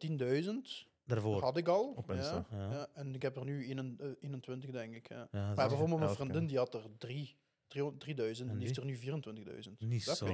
10.000, 0.84 0.88
Daarvoor. 1.04 1.42
had 1.42 1.56
ik 1.56 1.68
al. 1.68 1.92
Op 1.96 2.10
Insta. 2.10 2.46
Ja. 2.50 2.88
en 2.94 3.14
ik 3.14 3.22
heb 3.22 3.36
er 3.36 3.44
nu 3.44 3.66
21, 3.66 4.06
eh, 4.06 4.12
21 4.20 4.70
denk 4.70 4.94
ik. 4.94 5.08
Maar 5.30 5.54
bijvoorbeeld 5.54 6.00
mijn 6.00 6.14
vriendin, 6.14 6.46
die 6.46 6.58
had 6.58 6.74
er 6.74 6.82
3. 6.98 7.36
3000 7.98 8.50
en 8.50 8.56
die 8.56 8.66
heeft 8.66 8.78
er 8.78 8.84
nu 8.84 8.96
24.000. 8.96 9.72
Niet 9.78 10.04
je? 10.04 10.14
Zo, 10.14 10.26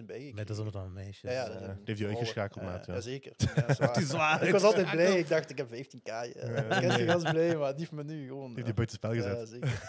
21.000 0.00 0.04
bij. 0.04 0.32
Met 0.34 0.46
dat 0.46 0.56
is 0.56 0.62
omdat 0.62 0.84
een 0.84 0.92
meisje. 0.92 1.26
Ja, 1.26 1.32
ja, 1.32 1.44
is, 1.44 1.52
dat 1.52 1.68
eh. 1.68 1.74
heeft 1.84 1.98
je 1.98 2.06
uitgeschakeld, 2.06 2.64
maat, 2.64 2.86
ja. 2.86 2.94
Ja, 2.94 3.00
zeker. 3.00 3.32
Ja, 3.36 3.74
zwaar. 3.74 3.92
Die 3.92 4.02
is 4.02 4.08
zwaar 4.08 4.46
ik 4.46 4.52
was 4.52 4.62
altijd 4.62 4.90
blij. 4.90 5.18
Ik 5.18 5.28
dacht, 5.28 5.50
ik 5.50 5.58
heb 5.58 5.68
15k. 5.68 6.02
Ja. 6.04 6.22
Ja, 6.24 6.96
Ik 6.96 7.06
was 7.06 7.22
blij, 7.22 7.56
maar 7.56 7.70
die 7.70 7.78
heeft 7.78 7.92
me 7.92 8.04
nu 8.04 8.26
gewoon... 8.26 8.54
Die 8.54 8.54
heeft 8.54 8.58
ja. 8.58 8.64
die 8.64 8.74
buiten 8.74 8.96
spel 8.96 9.12
gezet. 9.12 9.38
Ja, 9.38 9.44
zeker. 9.44 9.82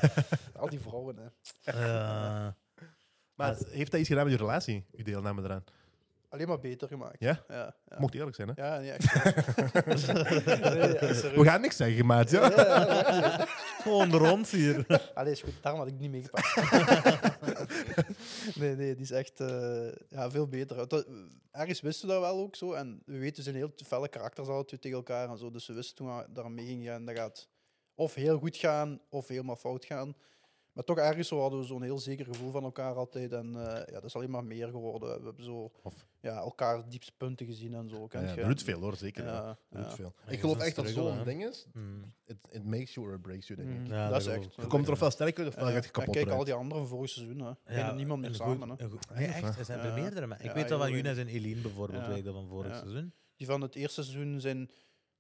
Al 0.62 0.70
die 0.70 0.80
vrouwen, 0.80 1.18
hè. 1.18 1.28
Eh, 1.72 2.48
Maar 3.36 3.56
heeft 3.70 3.92
dat 3.92 4.00
iets 4.00 4.10
gedaan 4.10 4.24
met 4.24 4.34
je 4.34 4.40
relatie, 4.40 4.86
je 4.92 5.04
deelname 5.04 5.44
eraan? 5.44 5.64
Alleen 6.34 6.48
maar 6.48 6.60
beter 6.60 6.88
gemaakt. 6.88 7.20
Ja? 7.20 7.44
Ja, 7.48 7.76
ja. 7.90 8.00
Mocht 8.00 8.14
eerlijk 8.14 8.36
zijn, 8.36 8.52
hè? 8.56 8.66
Ja, 8.66 8.80
nee, 8.80 8.92
echt. 8.92 9.14
nee. 11.24 11.36
We 11.36 11.44
gaan 11.44 11.62
niks 11.62 11.76
zeggen, 11.76 12.06
maat. 12.06 12.30
Ja? 12.30 12.50
Gewoon 13.82 14.12
rond 14.12 14.50
hier. 14.50 14.86
Allee, 15.14 15.32
is 15.32 15.42
goed. 15.42 15.54
Daarom 15.62 15.82
had 15.82 15.90
ik 15.90 16.00
niet 16.00 16.12
meegepakt. 16.12 16.56
nee, 18.60 18.76
nee, 18.76 18.94
die 18.94 19.04
is 19.04 19.12
echt 19.12 19.40
eh, 19.40 19.92
ja, 20.10 20.32
veel 20.32 20.48
beter. 20.48 20.88
Dat, 20.88 21.08
ergens 21.52 21.82
wisten 21.82 22.08
we 22.08 22.14
dat 22.14 22.22
wel 22.22 22.38
ook 22.40 22.56
zo. 22.56 22.74
En 22.74 23.02
we 23.06 23.18
weten, 23.18 23.36
ze 23.36 23.42
zijn 23.42 23.56
heel 23.56 23.72
felle 23.86 24.08
karakters 24.08 24.48
twee 24.48 24.80
tegen 24.80 24.98
elkaar 24.98 25.30
en 25.30 25.38
zo. 25.38 25.52
Dus 25.52 25.68
we 25.68 25.74
wisten 25.74 25.96
toen 25.96 26.18
we 26.18 26.26
daar 26.30 26.52
mee 26.52 26.66
gingen 26.66 26.86
gaan, 26.86 27.06
dat 27.06 27.18
gaat 27.18 27.50
of 27.96 28.14
heel 28.14 28.38
goed 28.38 28.58
gaan, 28.58 29.00
of 29.10 29.28
helemaal 29.28 29.56
fout 29.56 29.86
gaan. 29.86 30.16
Maar 30.72 30.84
toch 30.84 30.98
ergens 30.98 31.28
zo 31.28 31.40
hadden 31.40 31.60
we 31.60 31.66
zo'n 31.66 31.84
heel 31.84 32.00
zeker 32.00 32.26
gevoel 32.26 32.52
van 32.52 32.64
elkaar 32.64 32.96
altijd. 32.96 33.32
En 33.34 33.56
eh, 33.56 33.86
ja, 33.86 33.94
dat 33.94 34.04
is 34.04 34.16
alleen 34.16 34.32
maar 34.32 34.46
meer 34.46 34.68
geworden. 34.68 35.20
We 35.20 35.26
hebben 35.26 35.44
zo 35.44 35.72
Of- 35.84 36.06
ja, 36.24 36.36
elkaar 36.38 36.90
diepste 36.90 37.12
punten 37.18 37.46
gezien 37.46 37.74
en 37.74 37.90
zo. 37.90 37.96
Ja, 38.02 38.08
kent 38.08 38.24
ja, 38.24 38.30
je? 38.34 38.40
dat 38.40 38.48
doet 38.50 38.64
veel, 38.64 38.80
hoor. 38.80 38.96
Zeker. 38.96 39.26
Ja. 39.26 39.58
Ja, 39.70 39.80
ja. 39.80 39.90
veel. 39.90 40.14
Ja, 40.26 40.32
Ik 40.32 40.40
geloof 40.40 40.58
echt 40.60 40.76
dat 40.76 40.90
zo'n 40.90 41.24
ding 41.24 41.46
is. 41.46 41.68
Hmm. 41.74 42.14
It, 42.26 42.38
it 42.52 42.64
makes 42.66 42.94
you 42.94 43.08
or 43.08 43.14
it 43.14 43.22
breaks 43.22 43.48
you, 43.48 43.60
denk 43.60 43.74
ik. 43.74 43.80
Mm, 43.80 43.86
Ja, 43.86 44.04
dat 44.04 44.12
dat 44.12 44.22
is 44.22 44.28
echt. 44.28 44.46
ik. 44.46 44.62
Je 44.62 44.68
komt 44.68 44.88
er 44.88 44.94
ofwel 44.94 45.12
sterk 45.12 45.40
uit, 45.40 45.48
ofwel 45.48 45.68
Ja, 45.68 45.74
gaat 45.74 45.84
ja, 45.84 45.90
kapot 45.90 46.16
Kijk 46.16 46.30
al 46.30 46.44
die 46.44 46.54
anderen 46.54 46.88
vorig 46.88 47.10
seizoen. 47.10 47.40
Hè. 47.40 47.52
Bijna 47.64 47.92
niemand 47.94 48.22
meer 48.22 48.34
samen. 48.36 48.70
Hè. 48.70 48.76
Nee, 49.16 49.28
echt. 49.28 49.58
Er 49.58 49.66
zijn 49.66 49.80
er 49.80 49.88
Ja. 49.88 49.94
meerdere. 49.94 50.28
Maar 50.28 50.40
ik 50.40 50.46
Ja, 50.46 50.54
weet 50.54 50.70
wel 50.70 50.80
van 50.80 50.92
Younes 50.92 51.18
en 51.18 51.28
Eline 51.28 51.62
bijvoorbeeld, 51.62 52.02
Ja. 52.04 52.08
weet 52.10 52.18
ik 52.18 52.24
dat 52.26 52.34
van 52.34 52.48
vorig 52.48 52.72
Ja. 52.72 52.78
seizoen. 52.80 53.14
Die 53.36 53.48
van 53.48 53.62
het 53.62 53.76
eerste 53.76 54.04
seizoen 54.04 54.42
zijn 54.42 54.70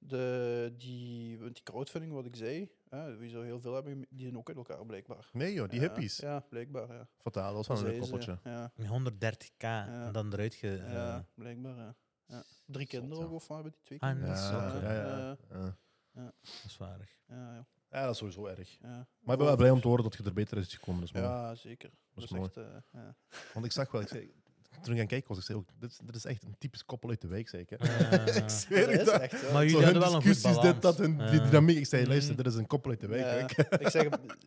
De, 0.07 0.73
die, 0.77 1.39
want 1.39 1.53
die 1.53 1.63
crowdfunding, 1.63 2.13
wat 2.13 2.25
ik 2.25 2.35
zei, 2.35 2.69
hè, 2.89 3.17
wie 3.17 3.29
zo 3.29 3.41
heel 3.41 3.59
veel 3.59 3.73
hebben, 3.73 4.05
die 4.09 4.21
zijn 4.21 4.37
ook 4.37 4.47
uit 4.47 4.57
elkaar 4.57 4.85
blijkbaar. 4.85 5.29
Nee 5.31 5.53
joh, 5.53 5.69
die 5.69 5.81
Ja, 5.81 5.87
hippies. 5.87 6.17
Ja, 6.17 6.39
blijkbaar, 6.39 6.93
ja. 6.93 7.07
Fataal, 7.17 7.53
dat 7.53 7.67
was 7.67 7.79
wel 7.81 7.87
een 7.87 7.91
leuk 7.93 8.01
koppeltje. 8.01 8.39
Ja, 8.43 8.71
Met 8.75 8.87
130k 8.87 9.57
en 9.57 10.09
dan 10.11 10.33
eruit 10.33 10.53
ge... 10.53 10.77
eh, 10.77 10.91
ja, 10.93 11.27
blijkbaar, 11.33 11.75
ja. 11.77 11.95
ja. 12.25 12.43
Drie 12.65 12.87
Zot, 12.89 12.99
kinderen 12.99 13.17
ja. 13.23 13.29
ook, 13.29 13.33
of 13.35 13.47
wat 13.47 13.55
hebben 13.63 13.71
die 13.75 13.81
twee 13.83 13.99
Ah, 14.01 14.09
kinderen? 14.09 14.33
nee, 14.33 14.51
Ja, 14.51 14.93
ja, 14.93 15.07
ja, 15.07 15.37
ja. 15.51 15.77
Ja. 16.13 16.33
dat 16.41 16.63
is 16.65 16.77
waar. 16.77 17.09
Ja, 17.27 17.35
ja, 17.53 17.67
Ja, 17.89 18.01
dat 18.03 18.11
is 18.11 18.17
sowieso 18.17 18.45
erg. 18.45 18.77
ja. 18.79 18.87
Maar 19.19 19.33
ik 19.33 19.37
ben 19.37 19.45
wel 19.47 19.55
blij 19.55 19.69
om 19.71 19.81
te 19.81 19.87
horen 19.87 20.03
dat 20.03 20.15
je 20.15 20.23
er 20.23 20.33
beter 20.33 20.57
is 20.57 20.73
gekomen. 20.75 21.07
Mooi. 21.13 21.25
Ja, 21.25 21.55
zeker. 21.55 21.89
Dat 22.13 22.23
is 22.23 22.31
is 22.31 22.37
mooi. 22.37 22.43
echt, 22.43 22.57
eh, 22.57 22.77
ja. 22.91 23.15
Want 23.53 23.65
ik 23.65 23.71
zag 23.71 23.91
wel, 23.91 24.01
ik 24.01 24.07
zei, 24.07 24.33
toen 24.81 24.83
ik 24.83 24.89
aan 24.91 24.97
het 24.97 25.07
kijken 25.07 25.27
was, 25.29 25.37
ik 25.37 25.43
zei 25.43 25.57
ook, 25.57 25.67
dit, 25.79 25.91
is- 25.91 25.99
dit 26.05 26.15
is 26.15 26.25
echt 26.25 26.43
een 26.43 26.55
typisch 26.57 26.85
koppel 26.85 27.09
uit 27.09 27.21
de 27.21 27.27
ik. 27.59 27.69
Hè. 27.69 27.75
Eh, 27.75 28.35
ik 28.43 28.49
zweer 28.49 28.97
Dat 28.97 29.05
dat. 29.05 29.21
echt. 29.21 29.51
Maar 29.51 29.61
jullie 29.65 29.75
hun 29.75 29.83
hadden 29.83 30.01
wel 30.01 30.13
een 30.13 30.21
goed 30.21 30.33
discussies, 30.33 30.61
dit, 30.61 30.81
dat, 30.81 30.97
hun 30.97 31.17
die 31.17 31.41
dynamiek. 31.41 31.77
Ik 31.77 31.85
zei, 31.85 32.07
luister, 32.07 32.33
Mhm. 32.33 32.43
dit 32.43 32.51
is 32.53 32.59
een 32.59 32.67
koppel 32.67 32.91
uit 32.91 32.99
de 32.99 33.07
hè. 33.07 33.39
ik, 33.85 33.89
zeg, 33.89 34.03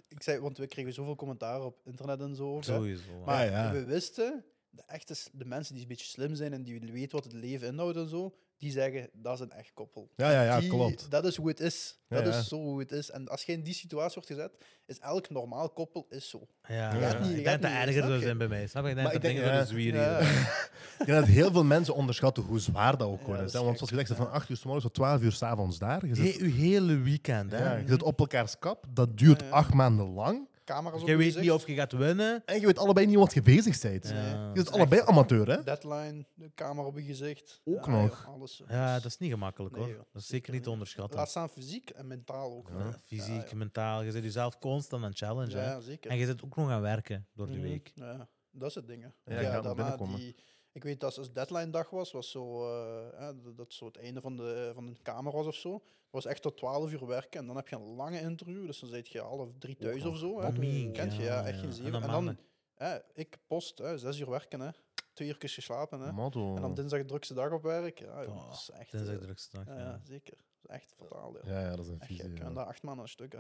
ik 0.09 0.23
zei, 0.23 0.39
want 0.41 0.59
we 0.59 0.67
kregen 0.67 0.93
zoveel 0.93 1.17
commentaar 1.17 1.63
op 1.65 1.79
internet 1.85 2.21
en 2.21 2.35
zo. 2.35 2.59
Sowieso. 2.61 3.03
Maar 3.25 3.73
we 3.73 3.85
wisten, 3.85 4.45
de, 4.71 4.83
echte, 4.87 5.15
de 5.33 5.45
mensen 5.45 5.73
die 5.75 5.83
een 5.83 5.89
beetje 5.89 6.07
slim 6.07 6.35
zijn 6.35 6.53
en 6.53 6.63
die 6.63 6.81
weten 6.93 7.11
wat 7.17 7.25
het 7.25 7.33
leven 7.33 7.69
inhoudt 7.69 7.97
en 7.97 8.09
zo, 8.09 8.35
die 8.59 8.71
zeggen 8.71 9.11
dat 9.13 9.35
is 9.35 9.41
een 9.41 9.51
echt 9.53 9.73
koppel. 9.75 10.11
Ja, 10.17 10.31
ja, 10.31 10.43
ja, 10.43 10.61
Die- 10.61 10.69
klopt. 10.69 11.11
Dat 11.11 11.25
is 11.25 11.37
hoe 11.37 11.49
het 11.49 11.61
is. 11.61 12.01
Ja, 12.09 12.17
Dat 12.23 12.33
ja. 12.33 12.39
is 12.39 12.49
zo 12.49 12.57
hoe 12.57 12.79
het 12.79 12.93
is. 12.93 13.11
En 13.11 13.29
als 13.29 13.43
je 13.43 13.53
in 13.53 13.63
die 13.63 13.75
situatie 13.75 14.15
wordt 14.15 14.27
gezet, 14.29 14.53
is 14.87 14.99
elk 14.99 15.31
normaal 15.31 15.71
koppel 15.71 16.07
is 16.11 16.29
zo. 16.29 16.47
Ja, 16.69 16.93
niet, 17.19 17.37
ik 17.37 17.45
denk 17.45 17.63
dat 17.63 17.71
niet, 17.71 17.81
erger 17.81 18.03
zou 18.03 18.21
zijn 18.21 18.39
bij 18.39 18.49
mij. 18.49 18.67
Snap 18.67 18.83
je? 18.85 18.89
Ik 18.91 18.95
denk 18.95 19.07
Maar 19.09 19.17
dat 19.17 19.25
ik 19.71 19.83
denk. 19.93 19.95
Ja. 19.95 20.21
Ik 20.99 21.07
denk 21.07 21.19
dat 21.19 21.29
heel 21.29 21.51
veel 21.53 21.65
mensen 21.65 21.95
onderschatten 21.95 22.43
hoe 22.43 22.59
zwaar 22.59 22.97
dat 22.97 23.09
ook 23.09 23.27
dat 23.27 23.41
is. 23.41 23.53
Hè? 23.53 23.59
Want 23.59 23.69
gek. 23.69 23.77
zoals 23.89 23.91
je 23.91 24.07
zegt, 24.07 24.21
van 24.21 24.27
Ja. 24.27 24.33
8 24.33 24.49
uur 24.49 24.57
s 24.57 24.63
morgens 24.65 24.85
tot 24.85 24.95
12 24.95 25.23
uur 25.23 25.33
s'avonds 25.33 25.79
daar. 25.79 26.07
Je 26.07 26.15
zit, 26.15 26.37
He, 26.39 26.45
uw 26.45 26.53
hele 26.53 26.99
weekend, 26.99 27.53
hè? 27.53 27.59
ja, 27.59 27.77
je 27.77 27.89
zit 27.89 28.03
op 28.03 28.19
elkaars 28.19 28.59
kap. 28.59 28.85
Dat 28.89 29.19
duurt 29.19 29.41
Ja, 29.41 29.47
ja. 29.47 29.53
acht 29.53 29.75
maanden 29.75 30.07
lang. 30.07 30.49
Camera's 30.67 31.01
op 31.03 31.09
Je 31.09 31.17
weet 31.17 31.27
gezicht, 31.27 31.43
niet 31.45 31.53
of 31.53 31.67
je 31.67 31.75
gaat 31.75 31.93
winnen. 31.93 32.43
En 32.45 32.61
je 32.61 32.67
weet 32.67 32.79
allebei 32.79 33.07
niet 33.07 33.17
wat 33.17 33.35
je 33.35 33.43
bezig 33.43 33.81
bent. 33.81 34.09
Ja, 34.09 34.51
Je 34.55 34.61
is 34.61 34.71
allebei 34.71 35.01
amateur, 35.05 35.49
hè? 35.51 35.63
deadline, 35.63 36.25
de 36.35 36.51
camera 36.55 36.87
op 36.87 36.97
je 36.97 37.03
gezicht. 37.03 37.61
Ook 37.65 37.87
Ja, 37.87 37.91
nog. 38.03 38.27
alles. 38.29 38.63
Ja, 38.69 38.95
dat 38.95 39.05
is 39.05 39.19
niet 39.19 39.31
gemakkelijk 39.31 39.77
hoor. 39.77 39.87
Dat 40.13 40.23
is 40.23 40.27
zeker 40.27 40.53
niet 40.53 40.63
te 40.63 40.71
onderschatten. 40.71 41.19
Laat 41.19 41.29
staan 41.29 41.49
fysiek 41.49 41.91
en 41.91 42.07
mentaal 42.07 42.53
ook. 42.53 42.69
Ja. 42.79 43.01
Fysiek, 43.07 43.35
Ja, 43.43 43.45
ja. 43.51 43.57
mentaal. 43.57 44.03
Je 44.03 44.11
zit 44.11 44.23
jezelf 44.23 44.59
constant 44.59 45.03
aan 45.03 45.09
het 45.09 45.19
challenge. 45.19 45.51
Ja, 45.51 45.57
hè. 45.59 45.71
ja, 45.71 45.81
zeker. 45.81 46.11
En 46.11 46.17
je 46.17 46.27
zit 46.27 46.45
ook 46.45 46.57
nog 46.57 46.71
aan 46.71 46.81
werken 46.81 47.27
door 47.35 47.47
die 47.47 47.59
Mhm. 47.59 47.67
week. 47.69 47.93
Ja, 47.95 48.29
dat 48.51 48.69
is 48.69 48.75
het 48.75 48.87
ding. 48.87 49.03
hè. 49.25 49.41
Ja, 49.41 49.61
daarna 49.61 49.97
die, 49.97 50.37
ik 50.77 50.83
weet 50.83 51.01
dat 51.01 51.19
als 51.19 51.33
deadline 51.33 51.71
dag 51.71 51.91
was, 51.91 52.13
was 52.13 52.31
zo, 52.31 52.69
eh, 52.69 53.19
hè, 53.21 53.55
dat- 53.55 53.73
zo 53.73 53.87
het 53.87 53.97
einde 53.97 54.21
van 54.21 54.37
de, 54.37 54.71
van 54.75 54.87
de 54.87 54.97
kamer 55.03 55.33
was 55.33 55.47
of 55.47 55.55
zo. 55.55 55.71
Dat 55.73 55.85
was 56.11 56.27
echt 56.27 56.43
tot 56.43 56.57
12 56.57 56.93
uur 56.93 57.07
werken 57.07 57.41
en 57.41 57.47
dan 57.47 57.57
heb 57.57 57.69
je 57.69 57.77
een 57.77 57.95
lange 57.95 58.21
interview, 58.21 58.67
dus 58.67 58.79
dan 58.81 58.89
zit 58.89 59.09
je 59.09 59.21
half 59.21 59.49
drie 59.59 59.77
thuis 59.77 60.05
of 60.05 60.19
zo. 60.19 60.41
Hè. 60.41 60.53
Kent 60.93 61.15
je, 61.17 61.23
ja, 61.23 61.45
echt 61.47 61.59
geen 61.59 61.69
En 61.69 61.73
zeven. 61.75 61.93
dan 61.93 62.03
En 62.03 62.11
dan, 62.11 62.37
hè, 62.75 62.99
ik 63.15 63.39
post, 63.47 63.79
hè, 63.79 63.99
zes 63.99 64.19
uur 64.19 64.31
werken, 64.31 64.61
hè. 64.61 64.71
twee 65.13 65.29
uur 65.29 65.37
geslapen. 65.39 66.01
Hè. 66.01 66.13
Motto. 66.13 66.55
En 66.55 66.61
dan 66.63 66.75
dinsdag 66.75 67.01
de 67.01 67.07
drukste 67.07 67.35
dag 67.35 67.53
op 67.53 67.63
werk. 67.63 67.99
Ja, 67.99 68.25
Oh, 68.25 68.45
dat 68.49 68.55
is 68.55 68.71
echt, 68.71 68.91
Dinsdag 68.91 69.13
eh, 69.15 69.19
de 69.21 69.25
drukste 69.25 69.57
dag. 69.57 69.67
ja, 69.67 69.79
ja. 69.79 70.01
zeker. 70.05 70.37
Dat 70.37 70.71
is 70.71 70.77
echt 70.77 70.95
fataal. 70.97 71.37
Ja. 71.47 71.61
Ja, 71.61 71.71
dat 71.71 71.79
is 71.85 71.89
een 71.89 72.01
Echt 72.01 72.07
visie. 72.11 72.29
gek. 72.29 72.39
ja. 72.39 72.45
En 72.45 72.55
dat 72.55 72.67
acht 72.67 72.83
maanden 72.83 73.03
een 73.03 73.11
stuk. 73.11 73.33
Hè. 73.33 73.39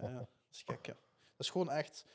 ja, 0.00 0.18
dat 0.18 0.28
is 0.50 0.62
gek. 0.66 0.86
Ja. 0.86 0.92
Dat 1.36 1.46
is 1.46 1.50
gewoon 1.50 1.70
echt. 1.70 2.06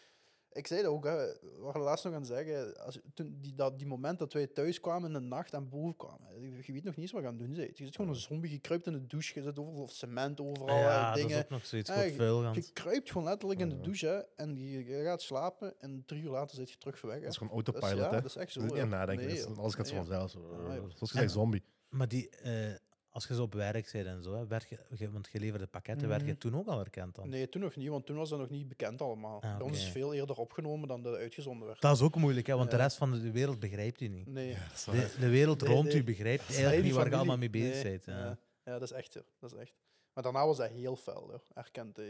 Ik 0.57 0.67
zei 0.67 0.81
dat 0.81 0.91
ook, 0.91 1.03
hè. 1.03 1.15
we 1.15 1.57
waren 1.59 1.81
laatst 1.81 2.03
nog 2.05 2.13
aan 2.13 2.19
het 2.19 2.29
zeggen. 2.29 2.77
Als, 2.85 2.99
toen 3.13 3.37
die, 3.41 3.55
dat, 3.55 3.77
die 3.77 3.87
moment 3.87 4.19
dat 4.19 4.33
wij 4.33 4.47
thuis 4.47 4.79
kwamen 4.79 5.07
in 5.07 5.13
de 5.21 5.27
nacht 5.27 5.53
en 5.53 5.69
boven 5.69 5.95
kwamen, 5.95 6.41
je- 6.41 6.73
weet 6.73 6.83
nog 6.83 6.95
niet 6.95 6.97
eens 6.97 7.11
wat 7.11 7.21
je 7.21 7.27
aan 7.27 7.33
het 7.37 7.43
doen 7.45 7.55
bent. 7.55 7.77
Je 7.77 7.85
zit 7.85 7.95
gewoon 7.95 8.11
een 8.11 8.17
zombie, 8.19 8.51
je 8.51 8.59
kruipt 8.59 8.85
in 8.87 8.93
de 8.93 9.05
douche, 9.07 9.31
je 9.39 9.41
zit 9.45 9.59
overal 9.59 9.87
cement 9.87 10.39
overal, 10.41 10.77
Ja, 10.77 10.99
hè, 10.99 11.07
dat 11.07 11.17
is 11.17 11.21
dingen. 11.23 11.43
ook 11.43 11.49
nog 11.49 11.65
zoiets 11.65 11.89
Ja, 11.89 11.95
goed 11.95 12.03
je- 12.09 12.15
veel 12.15 12.41
gaan. 12.41 12.53
Je 12.53 12.71
kruipt 12.73 13.11
gewoon 13.11 13.27
letterlijk 13.27 13.59
in 13.59 13.69
de 13.69 13.75
Ja. 13.75 13.81
douche 13.81 14.07
hè, 14.07 14.17
en 14.43 14.57
je, 14.57 14.85
je 14.85 15.03
gaat 15.03 15.21
slapen 15.21 15.73
en 15.79 16.03
drie 16.05 16.23
uur 16.23 16.29
later 16.29 16.55
zit 16.55 16.69
je 16.71 16.77
terug 16.77 17.01
weg. 17.01 17.13
Hè. 17.15 17.21
Dat 17.21 17.31
is 17.31 17.37
gewoon 17.37 17.53
autopilot, 17.53 17.97
ja, 17.97 18.09
hè? 18.09 18.15
dat 18.21 18.25
is 18.25 18.35
echt 18.35 18.51
zo. 18.51 18.61
Niet 18.61 18.71
aan 18.71 18.77
ja. 18.77 18.85
nadenken. 18.85 19.25
Nee, 19.27 19.45
alles 19.45 19.75
gaat 19.75 19.87
zo 19.87 19.93
Nee, 19.95 20.03
vanzelf. 20.05 20.33
Ja. 20.67 20.73
Zoals 20.95 21.11
gezegd, 21.11 21.31
zombie. 21.31 21.63
Maar 21.89 22.07
die, 22.07 22.29
eh, 22.29 22.73
als 23.17 23.27
je 23.27 23.35
zo 23.35 23.41
op 23.43 23.53
werk 23.53 23.89
bent 23.91 24.05
en 24.07 24.23
zo, 24.23 24.33
hè, 24.35 24.47
werd 24.47 24.69
je, 24.69 24.77
je- 24.97 25.11
want 25.11 25.29
je 25.31 25.39
leverde 25.39 25.67
pakketten, 25.67 26.07
werd 26.07 26.21
je 26.21 26.27
Mhm. 26.27 26.37
toen 26.37 26.55
ook 26.57 26.67
al 26.67 26.77
herkend 26.77 27.15
dan? 27.15 27.29
Nee, 27.29 27.49
toen 27.49 27.61
nog 27.61 27.75
niet, 27.75 27.87
want 27.89 28.05
toen 28.05 28.15
was 28.17 28.29
dat 28.29 28.39
nog 28.39 28.49
niet 28.49 28.67
bekend 28.67 29.01
allemaal. 29.01 29.41
Ah, 29.43 29.57
Bij 29.57 29.65
ons 29.67 29.77
is 29.77 29.89
veel 29.89 30.13
eerder 30.13 30.35
opgenomen 30.35 30.87
dan 30.87 31.01
dat 31.01 31.15
uitgezonden 31.15 31.67
werd. 31.67 31.81
Dat 31.81 31.95
is 31.95 32.01
ook 32.01 32.15
moeilijk, 32.15 32.47
hè, 32.47 32.55
want 32.55 32.71
de 32.71 32.77
rest 32.77 32.97
van 32.97 33.11
de 33.11 33.31
wereld 33.31 33.59
begrijpt 33.59 34.01
u 34.01 34.07
niet. 34.07 34.27
Nee. 34.27 34.47
Ja, 34.49 34.59
dat 34.67 34.77
is 34.77 34.85
waar. 34.85 34.95
De, 34.95 35.11
de 35.19 35.29
wereld 35.29 35.61
Nee, 35.61 35.73
rond 35.73 35.87
nee. 35.87 35.97
u 35.97 36.03
begrijpt 36.03 36.49
eigenlijk 36.49 36.83
niet 36.83 36.93
waar 36.93 37.09
je 37.09 37.15
allemaal 37.15 37.37
mee 37.37 37.49
bezig 37.49 37.83
Nee, 37.83 37.91
bent. 37.91 38.05
Ja. 38.05 38.17
Ja. 38.19 38.37
ja, 38.63 38.71
dat 38.79 38.81
is 38.81 38.91
echt 38.91 39.11
zo. 39.11 39.19
Dat 39.39 39.51
is 39.53 39.59
echt. 39.59 39.73
Maar 40.17 40.25
daarna 40.25 40.45
was 40.47 40.57
dat 40.57 40.69
heel 40.69 40.95
fel, 40.95 41.29
hoor. 41.29 41.41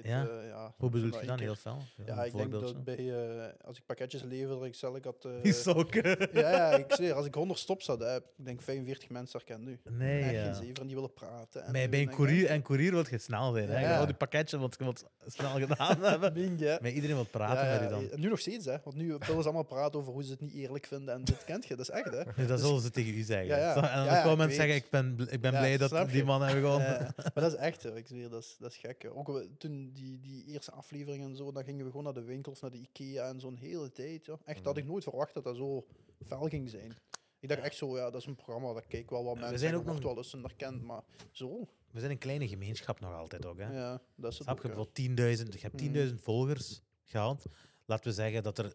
Ja? 0.03 0.27
eh, 0.27 0.47
ja. 0.47 0.73
Hoe 0.77 0.89
bedoel 0.89 1.19
je 1.21 1.25
dan 1.25 1.39
heel 1.39 1.55
fel? 1.55 1.81
Ja, 2.05 2.23
ik 2.23 2.35
denk 2.35 2.51
dat 2.51 2.69
zo. 2.69 2.75
bij, 2.83 2.95
eh, 2.97 3.45
als 3.65 3.77
ik 3.77 3.85
pakketjes 3.85 4.23
lever, 4.23 4.65
ik 4.65 4.73
stel 4.73 4.95
ik 4.95 5.03
had... 5.03 5.25
eh, 5.25 5.31
Die 5.41 5.53
sokken. 5.53 6.17
ja, 6.41 6.49
ja, 6.51 6.71
ik 6.71 6.85
zweer, 6.93 7.13
als 7.13 7.25
ik 7.25 7.33
100 7.33 7.59
stops 7.59 7.87
had, 7.87 7.99
hè, 7.99 8.15
ik 8.15 8.23
denk 8.35 8.61
45 8.61 9.09
mensen 9.09 9.39
herkennen 9.39 9.67
nu. 9.67 9.79
Nee, 9.97 10.33
ja. 10.33 10.43
geen 10.43 10.55
zeven 10.55 10.75
en 10.75 10.85
die 10.85 10.95
willen 10.95 11.13
praten. 11.13 11.63
En 11.65 11.71
Maar 11.71 11.81
zo, 11.81 11.89
bij 11.89 12.01
een 12.01 12.09
courier, 12.09 12.47
en 12.47 12.61
courier 12.61 12.91
wil 12.91 13.05
je 13.09 13.17
snel 13.17 13.53
zijn. 13.53 13.69
Hè? 13.69 13.91
Je 13.91 13.97
wil 13.97 14.05
die 14.05 14.15
pakketje 14.15 14.57
wat, 14.57 14.77
wat 14.77 15.05
snel 15.25 15.49
gedaan 15.59 16.03
hebben. 16.11 16.33
Bing, 16.33 16.59
ja. 16.59 16.77
Maar 16.81 16.91
iedereen 16.91 17.15
wil 17.15 17.25
praten 17.25 17.69
met 17.69 17.81
je 17.81 17.87
dan. 17.87 18.11
en 18.11 18.19
nu 18.19 18.29
nog 18.29 18.39
steeds, 18.39 18.65
hè. 18.65 18.75
Want 18.83 18.95
nu 18.95 19.07
willen 19.07 19.25
ze 19.27 19.33
allemaal 19.43 19.63
praten 19.63 19.99
over 19.99 20.13
hoe 20.13 20.23
ze 20.23 20.31
het 20.31 20.41
niet 20.41 20.53
eerlijk 20.53 20.85
vinden. 20.85 21.13
En 21.13 21.23
dit 21.23 21.43
kent 21.45 21.65
je, 21.65 21.75
dat 21.75 21.89
is 21.89 21.93
echt, 21.95 22.11
hè. 22.11 22.23
Nee, 22.35 22.47
dat 22.47 22.59
zullen 22.59 22.81
ze 22.81 22.91
tegen 22.91 23.13
u 23.13 23.21
zeggen. 23.21 23.57
En 23.91 24.05
dan 24.05 24.21
komen 24.21 24.37
mensen 24.37 24.55
zeggen, 24.55 24.75
ik 24.75 24.89
ben, 24.89 25.27
ik 25.29 25.41
ben 25.41 25.51
blij 25.51 25.77
dat 25.77 26.09
die 26.09 26.23
man 26.23 26.41
hebben 26.41 26.61
gewonnen. 26.63 26.87
Ja, 26.89 27.11
maar 27.15 27.43
dat 27.43 27.51
is 27.53 27.57
echt, 27.59 27.83
hoor. 27.83 27.96
Ik 27.97 28.07
zweer, 28.07 28.29
dat 28.29 28.43
is, 28.43 28.55
dat 28.59 28.71
is 28.71 28.77
gek. 28.77 29.09
Ook 29.13 29.27
we- 29.27 29.49
toen 29.57 29.91
die, 29.93 30.19
die 30.19 30.45
eerste 30.45 30.71
aflevering 30.71 31.23
en 31.23 31.35
zo, 31.35 31.51
dan 31.51 31.63
gingen 31.63 31.83
we 31.85 31.89
gewoon 31.89 32.05
naar 32.05 32.13
de 32.13 32.23
winkel 32.23 32.51
of 32.51 32.61
naar 32.61 32.71
de 32.71 32.77
Ikea 32.77 33.27
en 33.29 33.39
zo'n 33.39 33.55
hele 33.55 33.91
tijd. 33.91 34.25
Ja. 34.25 34.37
Echt, 34.45 34.57
dat 34.57 34.65
had 34.65 34.77
ik 34.77 34.85
nooit 34.85 35.03
verwacht 35.03 35.33
dat 35.33 35.43
dat 35.43 35.55
zo 35.55 35.85
fel 36.25 36.47
ging 36.47 36.69
zijn. 36.69 36.93
Ik 37.39 37.49
dacht 37.49 37.61
echt 37.61 37.75
zo, 37.75 37.97
ja, 37.97 38.09
dat 38.09 38.21
is 38.21 38.27
een 38.27 38.35
programma, 38.35 38.73
dat 38.73 38.87
kijken 38.87 39.15
wel 39.15 39.23
wat 39.23 39.33
We 39.33 39.39
mensen 39.39 39.59
zijn 39.59 39.73
en 39.73 39.79
ook 39.79 39.85
nog- 39.85 40.01
wel 40.01 40.17
eens 40.17 40.33
een 40.33 40.41
herkend, 40.43 40.83
maar 40.83 41.01
zo. 41.31 41.67
We 41.91 41.99
zijn 41.99 42.11
een 42.11 42.17
kleine 42.17 42.47
gemeenschap 42.47 42.99
nog 42.99 43.13
altijd 43.13 43.45
ook. 43.45 43.57
Hè? 43.57 43.73
Ja, 43.79 44.01
dat 44.15 44.31
is 44.31 44.37
het 44.37 44.47
Snap 44.47 44.55
je? 44.61 44.61
Bijvoorbeeld 44.67 44.95
10.000, 44.95 45.53
je 45.53 45.59
hebt 45.59 45.73
Mhm. 45.73 45.83
10.000 45.83 46.21
volgers 46.21 46.81
gehad. 47.03 47.45
Laten 47.85 48.07
we 48.07 48.13
zeggen 48.13 48.43
dat 48.43 48.57
er 48.57 48.73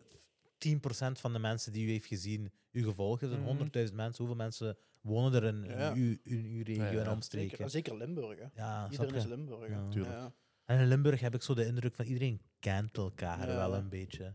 10% 0.59 1.21
van 1.21 1.33
de 1.33 1.39
mensen 1.39 1.73
die 1.73 1.87
u 1.87 1.91
heeft 1.91 2.07
gezien 2.07 2.53
u 2.71 2.85
gevolgd 2.85 3.21
heeft. 3.21 3.33
Mhm. 3.33 3.43
En 3.43 3.47
100.000 3.47 3.95
mensen, 3.97 4.25
hoeveel 4.25 4.45
mensen 4.45 4.77
wonen 5.03 5.35
er 5.35 5.45
in, 5.45 5.65
Ja. 5.65 5.93
uw, 5.93 6.17
in 6.23 6.45
uw 6.45 6.63
regio 6.63 6.83
Ja, 6.83 6.91
ja. 6.91 6.91
en 6.91 6.95
Zeker, 6.97 7.13
omstreken? 7.13 7.59
en 7.59 7.71
zeker 7.71 7.97
Limburg, 7.97 8.39
hè. 8.39 8.47
Ja, 8.55 8.89
Iedereen 8.91 9.15
is? 9.15 9.25
Limburg. 9.25 9.69
Ja. 9.95 10.33
En 10.65 10.79
in 10.81 10.87
Limburg 10.87 11.21
heb 11.21 11.35
ik 11.35 11.43
zo 11.43 11.55
de 11.55 11.67
indruk 11.67 11.95
van 11.95 12.05
iedereen 12.05 12.41
kent 12.59 12.97
elkaar 12.97 13.49
Ja. 13.49 13.57
wel 13.57 13.75
een 13.75 13.89
beetje. 13.89 14.33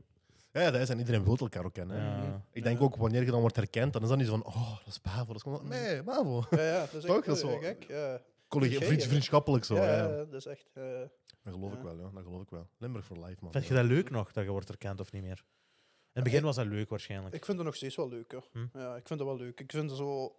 Ja, 0.52 0.62
ja, 0.62 0.72
dat 0.72 0.82
is 0.82 0.90
en 0.90 0.98
iedereen 1.00 1.24
wil 1.24 1.38
elkaar 1.38 1.66
ook 1.66 1.74
kennen. 1.74 1.98
Ja. 1.98 2.46
Ik 2.52 2.64
denk 2.64 2.80
Ja. 2.80 2.84
ook, 2.86 2.96
wanneer 2.96 3.24
je 3.24 3.32
dan 3.32 3.40
wordt 3.42 3.56
herkend, 3.56 3.94
dan 3.94 4.02
is 4.02 4.08
dat 4.08 4.18
niet 4.18 4.28
zo 4.28 4.38
van, 4.38 4.46
oh, 4.46 4.78
dat 4.78 4.88
is 4.88 5.02
Bavo. 5.02 5.26
Dat 5.26 5.36
is 5.36 5.42
gewoon, 5.42 5.68
nee, 5.68 6.04
Bavo. 6.04 6.44
Ja, 6.50 6.62
ja, 6.64 6.80
dat 6.80 6.94
is 6.94 7.04
Toch? 7.06 7.18
echt 7.18 7.26
Dat 7.26 7.38
is 7.38 7.44
eh, 7.44 7.60
gek. 7.60 7.84
Ja. 7.88 8.22
Collega, 8.48 8.86
vriend, 8.86 9.04
vriendschappelijk 9.04 9.64
zo. 9.64 9.76
ja, 9.76 9.84
Ja, 9.86 9.98
ja, 10.10 10.24
dat 10.26 10.34
is 10.34 10.46
echt... 10.46 10.70
eh, 10.74 10.84
Dat 11.44 11.54
geloof 11.54 11.74
ik 11.74 11.82
wel, 11.82 11.98
ja. 11.98 12.10
Dat 12.14 12.24
geloof 12.24 12.42
ik 12.42 12.50
wel. 12.50 12.68
Limburg 12.78 13.06
for 13.06 13.18
life, 13.26 13.38
man. 13.42 13.52
Vind 13.52 13.68
je 13.68 13.74
dat 13.74 13.86
leuk 13.86 14.10
nog, 14.10 14.32
dat 14.32 14.44
je 14.44 14.50
wordt 14.52 14.68
herkend 14.68 15.00
of 15.00 15.12
niet 15.12 15.22
meer? 15.24 15.44
In 16.14 16.24
het 16.24 16.32
begin 16.32 16.44
was 16.44 16.56
dat 16.56 16.66
leuk 16.66 16.90
waarschijnlijk. 16.90 17.36
Ik 17.36 17.46
vind 17.46 17.58
het 17.58 17.66
nog 17.66 17.76
steeds 17.76 17.96
wel 17.96 18.10
leuk. 18.10 18.32
Hoor. 18.32 18.48
Hm? 18.52 18.78
Ja, 18.80 18.96
ik 18.96 19.08
vind 19.08 19.20
het 19.20 19.28
wel 19.30 19.38
leuk. 19.38 19.60
Ik 19.60 19.72
vind 19.72 19.90
het 19.90 20.00
zo. 20.00 20.36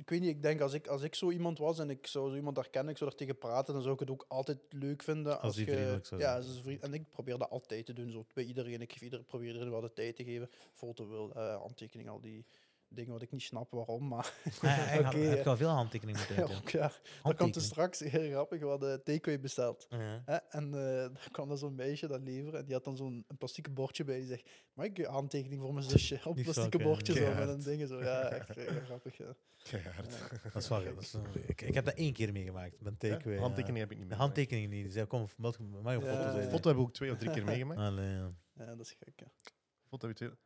Ik 0.00 0.08
weet 0.10 0.20
niet, 0.20 0.28
ik 0.30 0.42
denk 0.42 0.60
als 0.60 0.72
ik, 0.72 0.86
als 0.86 1.02
ik 1.02 1.14
zo 1.14 1.30
iemand 1.30 1.58
was 1.58 1.78
en 1.78 1.90
ik 1.90 2.06
zou 2.06 2.30
zo 2.30 2.36
iemand 2.36 2.56
herkennen, 2.56 2.90
ik 2.92 2.98
zou 2.98 3.10
er 3.10 3.16
tegen 3.16 3.38
praten, 3.38 3.72
dan 3.74 3.82
zou 3.82 3.94
ik 3.94 4.00
het 4.00 4.10
ook 4.10 4.24
altijd 4.28 4.58
leuk 4.70 5.02
vinden. 5.02 5.40
Als, 5.40 5.54
die 5.54 5.66
je- 5.66 5.72
vriendelijk 5.72 6.06
zou 6.06 6.20
Ja, 6.20 6.36
als 6.36 6.62
en 6.80 6.94
ik 6.94 7.10
probeer 7.10 7.38
dat 7.38 7.50
altijd 7.50 7.86
te 7.86 7.92
doen, 7.92 8.10
zo 8.10 8.24
bij 8.34 8.44
iedereen. 8.44 8.80
Ik 8.80 8.92
geef 8.92 9.00
ieder, 9.02 9.22
probeer 9.22 9.46
iedereen 9.46 9.70
wel 9.70 9.80
de 9.80 9.92
tijd 9.92 10.16
te 10.16 10.24
geven. 10.24 10.50
Foto 10.72 11.08
wil, 11.08 11.32
eh 11.34 11.56
handtekening, 11.56 12.08
al 12.08 12.20
die 12.20 12.44
dingen 12.90 13.12
wat 13.12 13.22
ik 13.22 13.30
niet 13.30 13.42
snap 13.42 13.70
waarom. 13.70 14.08
Maar 14.08 14.32
heb 14.60 15.14
ik 15.14 15.46
al 15.46 15.56
veel 15.56 15.68
handtekeningen 15.68 16.20
moeten 16.20 16.36
ja, 16.42 16.46
doen. 16.46 16.56
ook, 16.56 16.68
ja, 16.68 16.92
dat 17.22 17.36
komt 17.36 17.54
er 17.56 17.62
straks 17.62 17.98
heel 17.98 18.30
grappig. 18.30 18.60
We 18.60 18.66
hadden 18.66 19.02
takeaway 19.04 19.40
besteld. 19.40 19.86
Hè? 20.24 20.36
En 20.36 20.64
eh 20.74 20.80
daar 21.14 21.28
kwam 21.30 21.50
er 21.50 21.58
zo'n 21.58 21.74
meisje 21.74 22.06
dat 22.06 22.20
leveren 22.22 22.58
en 22.60 22.64
die 22.64 22.74
had 22.74 22.84
dan 22.84 22.96
zo'n 22.96 23.24
een 23.28 23.36
plastieke 23.36 23.70
bordje 23.70 24.04
bij. 24.04 24.18
Die 24.18 24.26
zegt, 24.26 24.50
mag 24.72 24.86
ik 24.86 24.98
een 24.98 25.04
handtekening 25.04 25.60
voor 25.60 25.74
mijn 25.74 25.86
zusje? 25.86 26.20
Op 26.24 26.38
zakken, 26.38 26.82
bordje 26.82 27.12
zo 27.12 27.20
met 27.20 27.28
keihard. 27.32 27.48
een 27.58 27.62
ding. 27.76 27.88
Zo. 27.88 28.02
Ja, 28.02 28.20
echt 28.30 28.56
eh, 28.56 28.68
heel 28.68 28.80
grappig. 28.90 29.16
Ja. 29.16 29.34
Keihard. 29.62 30.14
Ja. 30.42 30.50
Dat 30.52 30.62
is 30.62 30.68
wel 30.68 30.84
dat 30.84 31.02
is, 31.02 31.14
eh, 31.14 31.20
ik, 31.46 31.60
ik 31.62 31.74
heb 31.74 31.84
dat 31.84 31.94
één 31.94 32.12
keer 32.12 32.32
meegemaakt. 32.32 32.80
Met 32.80 32.92
Ja, 32.98 33.08
takeaway. 33.08 33.34
ja. 33.34 33.40
handtekening 33.40 33.78
heb 33.78 33.90
ik 33.90 33.98
niet 33.98 34.08
meer. 34.08 34.16
handtekeningen 34.16 34.70
niet. 34.70 34.92
Zei, 34.92 35.06
kom, 35.06 35.26
mag 35.36 35.56
je 35.56 35.62
een 35.62 35.82
Ja, 35.82 36.00
foto? 36.00 36.40
Foto 36.40 36.50
hebben 36.50 36.74
we 36.74 36.80
ook 36.80 36.92
twee 36.92 37.10
of 37.12 37.18
drie 37.18 37.30
keer 37.30 37.44
meegemaakt. 37.44 37.80
Allee, 37.80 38.10
ja. 38.10 38.32
ja, 38.52 38.64
dat 38.66 38.80
is 38.80 38.96
gek. 38.98 39.12
Ja. 39.16 39.26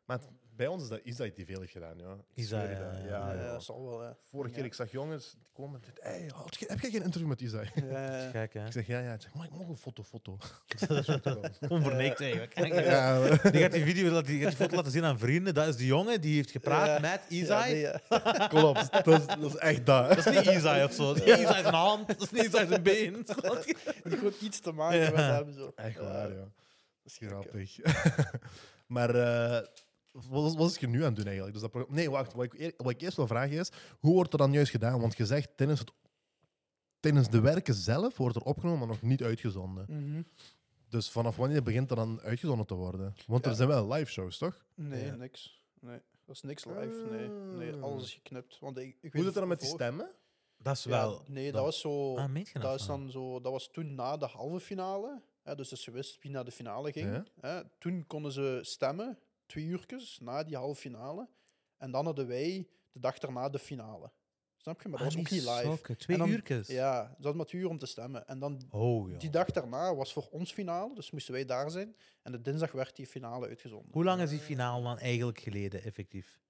Maar 0.05 0.19
het- 0.19 0.29
bij 0.57 0.67
ons 0.67 0.83
is 0.83 0.89
dat 0.89 1.01
Isai 1.03 1.33
die 1.35 1.45
veel 1.47 1.61
heeft 1.61 1.73
gedaan, 1.73 1.99
ja. 1.99 2.17
Ik 2.35 2.45
zweer 2.45 2.71
ja, 2.71 2.79
dat. 2.91 2.99
ja, 3.03 3.07
ja, 3.07 3.33
Ja, 3.33 3.43
ja. 3.43 3.53
dat 3.53 3.63
zal 3.63 3.85
wel. 3.89 4.01
hè. 4.01 4.11
Vorige 4.31 4.55
keer 4.55 4.65
ik 4.65 4.75
zag 4.75 4.91
jongens 4.91 5.33
die 5.33 5.47
komen 5.53 5.81
en 5.81 5.87
zeiden, 5.95 6.05
hey, 6.23 6.31
had 6.35 6.57
je- 6.57 6.67
heb 6.69 6.81
jij 6.81 6.91
geen 6.91 7.03
interview 7.03 7.29
met 7.29 7.41
Isai? 7.41 7.71
Ja, 7.75 7.83
hè? 7.83 8.43
Ik 8.67 8.73
zeg, 8.73 8.87
ja, 8.87 9.01
ja. 9.01 9.13
Ik 9.15 9.21
zeg, 9.21 9.35
maar 9.35 9.45
ik 9.47 9.51
mag 9.55 9.69
een 9.69 9.77
foto, 9.77 10.03
foto. 10.03 10.39
Onvernikt 11.69 12.19
ja, 12.19 13.29
Die 13.51 13.61
gaat 13.63 13.73
die 13.73 13.85
video, 13.85 14.23
die 14.23 14.41
gaat 14.41 14.49
die 14.49 14.57
foto 14.57 14.77
laten 14.77 14.91
zien 14.93 15.05
aan 15.05 15.19
vrienden. 15.19 15.55
Dat 15.55 15.67
is 15.69 15.77
de 15.77 15.87
jongen 15.87 16.21
die 16.21 16.35
heeft 16.35 16.51
gepraat 16.51 16.87
Ja. 16.87 16.99
met 17.01 17.21
ja, 17.29 17.37
Isai. 17.37 17.73
nee, 17.73 17.81
ja. 17.81 18.01
klopt. 18.49 18.93
Dat 19.05 19.07
is, 19.21 19.27
dat 19.27 19.43
is 19.43 19.57
echt 19.57 19.87
dat. 19.87 20.09
Dat 20.09 20.19
is 20.19 20.25
niet 20.25 20.55
Isai 20.57 20.85
of 20.85 20.93
zo. 20.93 21.15
Dat 21.15 21.17
is 21.17 21.25
niet 21.25 21.39
Isai 21.49 21.63
zijn 21.63 21.75
hand. 21.75 22.07
Dat 22.09 22.21
is 22.23 22.31
niet 22.31 22.45
Isai 22.45 22.67
zijn 22.67 22.83
been. 22.83 23.13
Die 24.05 24.17
gewoon 24.17 24.33
iets 24.41 24.61
te 24.61 24.73
maken 24.73 24.99
Ja. 24.99 25.11
met 25.11 25.19
hem. 25.21 25.53
Zo. 25.53 25.73
Echt 25.75 25.99
waar, 25.99 26.29
ja. 26.29 26.35
dat 26.35 26.49
is 27.05 27.17
gek, 27.17 27.31
hè. 27.31 27.35
Grappig. 27.37 27.79
Maar 28.87 29.15
eh, 29.15 29.67
wat, 30.29 30.51
is- 30.51 30.57
wat 30.57 30.71
is 30.71 30.77
je 30.79 30.87
nu 30.89 30.99
aan 31.01 31.07
het 31.07 31.17
doen 31.17 31.25
eigenlijk? 31.27 31.55
Dus 31.61 31.71
dat 31.71 31.91
nee, 31.91 32.11
wacht. 32.11 32.33
Wat 32.35 32.45
ik, 32.45 32.55
eer- 32.59 32.75
wat 32.77 32.91
ik 32.91 33.01
eerst 33.01 33.17
wil 33.17 33.27
vragen 33.27 33.59
is, 33.59 33.71
hoe 34.01 34.13
wordt 34.15 34.33
er 34.33 34.39
dan 34.39 34.53
juist 34.53 34.71
gedaan? 34.71 35.01
Want 35.01 35.17
je 35.17 35.27
zegt 35.27 35.57
tijdens, 35.57 35.81
het, 35.81 35.93
tijdens 37.01 37.29
de 37.29 37.41
werken 37.41 37.75
zelf 37.75 38.17
wordt 38.17 38.37
er 38.37 38.43
opgenomen, 38.43 38.79
maar 38.79 38.89
nog 38.89 39.03
niet 39.03 39.23
uitgezonden. 39.23 39.85
Mhm. 39.89 40.23
Dus 40.89 41.11
vanaf 41.11 41.37
wanneer 41.37 41.63
begint 41.63 41.91
er 41.91 41.97
dan 41.97 42.21
uitgezonden 42.21 42.67
te 42.67 42.75
worden? 42.75 43.15
Want 43.27 43.47
er 43.47 43.55
zijn 43.55 43.69
wel 43.69 43.93
live 43.93 44.11
shows, 44.11 44.39
toch? 44.39 44.65
Nee, 44.75 45.05
Ja. 45.05 45.15
niks. 45.15 45.63
Nee, 45.81 46.01
dat 46.27 46.35
is 46.35 46.43
niks 46.43 46.65
live. 46.65 47.07
Nee, 47.11 47.29
nee 47.29 47.73
Ah. 47.73 47.83
alles 47.83 48.03
is 48.03 48.13
geknipt. 48.13 48.59
Want 48.61 48.79
ik, 48.79 48.85
ik 48.87 48.97
weet 49.01 49.13
Hoe 49.13 49.21
zit 49.23 49.31
het 49.31 49.35
dan 49.35 49.49
met 49.49 49.61
die 49.61 49.69
stemmen? 49.69 50.11
Dat 50.59 50.77
is 50.77 50.85
Ja, 50.85 50.91
wel... 50.91 51.23
nee, 51.27 51.53
dat 51.53 51.65
was 51.65 51.81
zo. 51.81 52.17
Ah, 52.17 52.35
dat, 52.53 52.81
is 52.81 52.87
dan 52.87 53.11
zo, 53.11 53.41
dat 53.41 53.53
was 53.53 53.71
toen 53.71 53.95
na 53.95 54.17
de 54.17 54.27
halve 54.27 54.61
finale. 54.61 55.23
Hè, 55.45 55.55
dus 55.55 55.69
ze 55.69 55.91
wist 55.91 56.23
wie 56.23 56.31
naar 56.31 56.45
de 56.45 56.51
finale 56.51 56.93
ging. 56.93 57.13
Ja. 57.13 57.25
Hè, 57.41 57.63
toen 57.79 58.07
konden 58.07 58.33
ze 58.33 58.59
stemmen, 58.63 59.19
twee 59.47 59.65
uurtjes 59.65 60.19
na 60.21 60.45
die 60.45 60.57
halve 60.57 60.81
finale. 60.81 61.29
En 61.77 61.91
dan 61.91 62.05
hadden 62.05 62.27
wij 62.27 62.69
de 62.93 63.01
dag 63.01 63.19
daarna 63.19 63.49
de 63.49 63.59
finale. 63.59 64.11
Snap 64.57 64.83
je? 64.83 64.89
Maar 64.89 64.99
dat 64.99 65.09
Ah, 65.09 65.15
was 65.15 65.25
ook 65.25 65.31
niet 65.31 65.43
live. 65.43 65.63
sokken. 65.63 65.97
Twee 65.99 66.17
En 66.17 66.23
dan- 66.23 66.33
uurtjes. 66.33 66.69
Ja, 66.69 67.03
ze 67.07 67.13
hadden 67.15 67.37
maar 67.37 67.47
twee 67.47 67.61
uur 67.61 67.69
om 67.69 67.79
te 67.79 67.87
stemmen. 67.87 68.27
En 68.27 68.39
dan 68.39 68.63
Oh, 68.71 69.11
ja. 69.11 69.17
die 69.19 69.31
dag 69.31 69.51
daarna 69.51 69.95
was 69.95 70.13
voor 70.13 70.29
ons 70.31 70.53
finale, 70.53 70.95
dus 70.95 71.11
moesten 71.11 71.33
wij 71.33 71.45
daar 71.45 71.71
zijn. 71.71 71.97
En 72.23 72.33
de 72.33 72.41
dinsdag 72.43 72.73
werd 72.73 72.97
die 72.97 73.07
finale 73.07 73.47
uitgezonden. 73.49 73.93
Hoe 73.93 74.05
lang 74.05 74.21
is 74.21 74.31
die 74.31 74.39
finale 74.39 74.83
dan 74.83 74.99
eigenlijk 74.99 75.39
geleden, 75.41 75.83
effectief? 75.83 76.41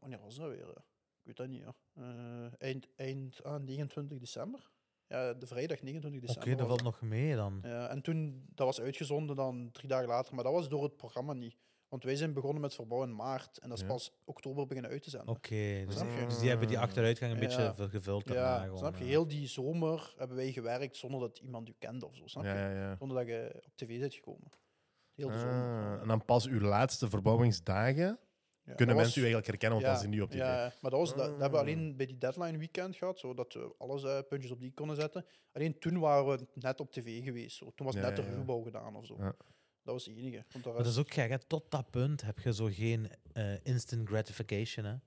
Wanneer 0.00 0.20
was 0.20 0.36
dat 0.36 0.48
weer? 0.48 0.68
Ik 0.68 1.22
weet 1.22 1.36
dat 1.36 1.48
niet. 1.48 1.62
Ja. 1.64 1.74
Eh, 1.94 2.52
eind 2.58 2.88
eind 2.96 3.42
ah, 3.42 3.60
29 3.60 4.18
december. 4.18 4.70
Ja, 5.12 5.32
de 5.34 5.46
vrijdag 5.46 5.82
29 5.82 6.30
Oké, 6.30 6.38
december. 6.40 6.56
dat 6.66 6.68
was 6.68 6.80
valt 6.82 7.00
nog 7.00 7.10
mee 7.10 7.34
dan. 7.36 7.58
Ja, 7.62 7.88
en 7.88 8.02
toen, 8.02 8.44
dat 8.54 8.66
was 8.66 8.80
uitgezonden 8.80 9.36
dan 9.36 9.68
drie 9.72 9.88
dagen 9.88 10.08
later, 10.08 10.34
maar 10.34 10.44
dat 10.44 10.52
was 10.52 10.68
door 10.68 10.82
het 10.82 10.96
programma 10.96 11.32
niet. 11.32 11.56
Want 11.88 12.04
wij 12.04 12.16
zijn 12.16 12.32
begonnen 12.32 12.60
met 12.60 12.74
verbouwen 12.74 13.08
in 13.10 13.16
maart 13.16 13.58
en 13.58 13.68
dat 13.68 13.78
is 13.78 13.84
Ja. 13.84 13.90
pas 13.90 14.12
oktober 14.24 14.66
beginnen 14.66 14.90
uit 14.90 15.02
te 15.02 15.10
zenden. 15.10 15.34
Oké, 15.34 15.84
dus, 15.86 15.96
dus 16.28 16.38
die 16.38 16.48
hebben 16.48 16.68
die 16.68 16.78
achteruitgang 16.78 17.32
een 17.32 17.38
beetje 17.38 17.74
gevuld 17.88 18.26
daarna. 18.26 18.56
ja, 18.56 18.62
gewoon, 18.62 18.78
snap 18.78 18.96
je? 18.96 19.04
Heel 19.04 19.26
die 19.28 19.46
zomer 19.46 20.14
hebben 20.16 20.36
wij 20.36 20.52
gewerkt 20.52 20.96
zonder 20.96 21.20
dat 21.20 21.38
iemand 21.38 21.68
u 21.68 21.74
kende 21.78 22.06
of 22.06 22.16
zo, 22.16 22.26
snap 22.26 22.44
je? 22.44 22.94
Zonder 22.98 23.16
dat 23.16 23.26
je 23.26 23.62
op 23.66 23.76
tv 23.76 23.98
bent 24.00 24.14
gekomen. 24.14 24.50
Heel 25.14 25.28
de 25.28 25.34
Ah, 25.34 25.40
zomer. 25.40 26.00
en 26.00 26.08
dan 26.08 26.24
pas 26.24 26.46
uw 26.46 26.60
laatste 26.60 27.08
verbouwingsdagen 27.08 28.18
Ja, 28.64 28.74
kunnen 28.74 28.96
mensen 28.96 29.22
u 29.22 29.24
was- 29.24 29.32
eigenlijk 29.32 29.46
herkennen, 29.46 29.78
want 29.80 29.90
dan 29.92 30.00
zijn 30.00 30.10
nu 30.10 30.20
op 30.20 30.30
tv. 30.30 30.36
Ja, 30.36 30.72
maar 30.80 30.90
dat, 30.90 31.00
was, 31.00 31.08
dat, 31.08 31.18
dat 31.18 31.26
hebben 31.28 31.50
we 31.50 31.56
Ah. 31.56 31.62
alleen 31.62 31.96
bij 31.96 32.06
die 32.06 32.18
deadline 32.18 32.58
weekend 32.58 32.96
gehad, 32.96 33.18
zodat 33.18 33.52
we 33.54 33.74
alles 33.78 34.02
eh, 34.04 34.18
puntjes 34.28 34.50
op 34.52 34.60
die 34.60 34.72
konden 34.74 34.96
zetten. 34.96 35.24
Alleen 35.52 35.78
toen 35.78 35.98
waren 35.98 36.26
we 36.26 36.46
net 36.54 36.80
op 36.80 36.90
tv 36.92 37.24
geweest. 37.24 37.56
Zo. 37.56 37.72
Toen 37.74 37.86
was 37.86 37.94
Ja, 37.94 38.00
net 38.00 38.16
de 38.16 38.22
ja, 38.22 38.28
ja. 38.28 38.34
ruwbouw 38.34 38.62
gedaan 38.62 38.96
of 38.96 39.06
zo. 39.06 39.16
Ja. 39.18 39.34
Dat 39.84 39.94
was 39.94 40.06
het 40.06 40.16
enige. 40.16 40.44
Want 40.52 40.64
dat 40.76 40.86
is 40.86 40.98
ook 40.98 41.12
gek, 41.12 41.30
hè. 41.30 41.38
tot 41.38 41.70
dat 41.70 41.90
punt 41.90 42.22
heb 42.22 42.38
je 42.38 42.54
zo 42.54 42.68
geen 42.72 43.08
eh, 43.32 43.64
instant 43.64 44.08
gratification. 44.08 44.84
Hè. 44.84 44.92
Je 44.92 44.98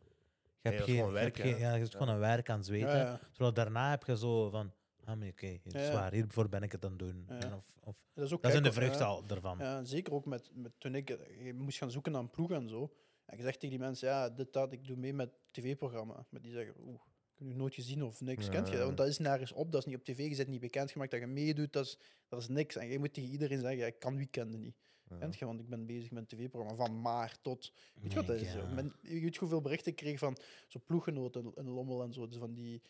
hebt 0.71 0.83
geen, 0.83 0.95
gewoon 0.95 1.13
je 1.13 1.17
hebt 1.19 1.37
werk, 1.37 1.49
geen- 1.49 1.59
ja, 1.59 1.73
je 1.75 1.79
Ja. 1.83 1.89
gewoon 1.89 2.09
een 2.09 2.19
werk 2.19 2.49
aan 2.49 2.57
het 2.57 2.65
zweten. 2.65 2.89
ja, 2.89 2.97
ja. 2.97 3.19
Terwijl 3.31 3.53
daarna 3.53 3.89
heb 3.89 4.03
je 4.03 4.17
zo 4.17 4.49
van, 4.49 4.71
ah, 5.03 5.21
oké, 5.27 5.45
het 5.63 5.73
is 5.73 5.87
Ja. 5.87 5.93
waar, 5.93 6.11
hiervoor 6.13 6.49
ben 6.49 6.63
ik 6.63 6.71
het 6.71 6.83
aan 6.85 6.89
het 6.89 6.99
doen. 6.99 7.25
Ja. 7.29 7.39
En 7.39 7.53
Of, 7.53 7.75
of, 7.83 7.95
Dat 8.13 8.25
is 8.25 8.33
ook 8.33 8.41
dat 8.41 8.51
is 8.51 8.57
in 8.57 8.63
de 8.63 8.71
vrucht 8.73 8.97
ja. 8.99 9.05
al 9.05 9.23
ervan. 9.27 9.57
Ja, 9.57 9.83
zeker 9.83 10.13
ook 10.13 10.25
met, 10.25 10.49
met 10.53 10.71
toen 10.77 10.95
ik 10.95 11.09
eh, 11.09 11.45
je 11.45 11.53
moest 11.53 11.77
gaan 11.77 11.91
zoeken 11.91 12.11
naar 12.11 12.21
een 12.21 12.29
ploeg 12.29 12.51
en 12.51 12.69
zo. 12.69 12.91
En 13.25 13.37
je 13.37 13.43
zegt 13.43 13.59
tegen 13.59 13.77
die 13.77 13.85
mensen, 13.85 14.07
ja, 14.07 14.29
dit, 14.29 14.53
dat, 14.53 14.71
ik 14.71 14.87
doe 14.87 14.97
mee 14.97 15.13
met 15.13 15.29
tv-programma. 15.51 16.25
Maar 16.29 16.41
die 16.41 16.51
zeggen, 16.51 16.75
oeh, 16.79 17.01
ik 17.33 17.39
heb 17.39 17.47
je 17.47 17.55
nooit 17.55 17.73
gezien 17.73 18.03
of 18.03 18.21
niks. 18.21 18.45
Ja, 18.45 18.51
Kent 18.51 18.67
je 18.67 18.75
dat? 18.75 18.85
Want 18.85 18.97
dat 18.97 19.07
is 19.07 19.17
nergens 19.17 19.51
op, 19.51 19.71
dat 19.71 19.81
is 19.81 19.87
niet 19.87 19.97
op 19.97 20.03
tv, 20.03 20.29
je 20.29 20.35
zit 20.35 20.47
niet 20.47 20.59
bekendgemaakt 20.59 21.11
dat 21.11 21.19
je 21.19 21.27
meedoet, 21.27 21.73
dat 21.73 21.85
is, 21.85 21.97
dat 22.27 22.41
is 22.41 22.47
niks. 22.47 22.75
En 22.75 22.87
je 22.87 22.99
moet 22.99 23.13
tegen 23.13 23.29
iedereen 23.29 23.59
zeggen, 23.59 23.77
ja, 23.77 23.85
ik 23.85 23.99
kan 23.99 24.17
weekenden 24.17 24.59
niet. 24.59 24.77
Ja. 25.09 25.17
Kent 25.17 25.35
je? 25.37 25.45
Want 25.45 25.59
ik 25.59 25.69
ben 25.69 25.85
bezig 25.85 26.11
met 26.11 26.31
een 26.31 26.37
tv-programma 26.37 26.85
van 26.85 27.01
maart 27.01 27.39
tot... 27.41 27.73
Weet 28.01 28.11
je 28.11 28.17
wat 28.17 28.27
dat 28.27 28.41
is? 28.41 28.55
Men, 28.73 28.93
je 29.01 29.19
weet 29.19 29.37
hoeveel 29.37 29.61
berichten 29.61 29.91
ik 29.91 29.97
kreeg 29.97 30.19
van 30.19 30.37
zo'n 30.67 30.83
ploeggenoten 30.85 31.51
in 31.55 31.69
Lommel 31.69 32.03
en 32.03 32.13
zo. 32.13 32.27
Dus 32.27 32.37
van 32.37 32.53
die 32.53 32.81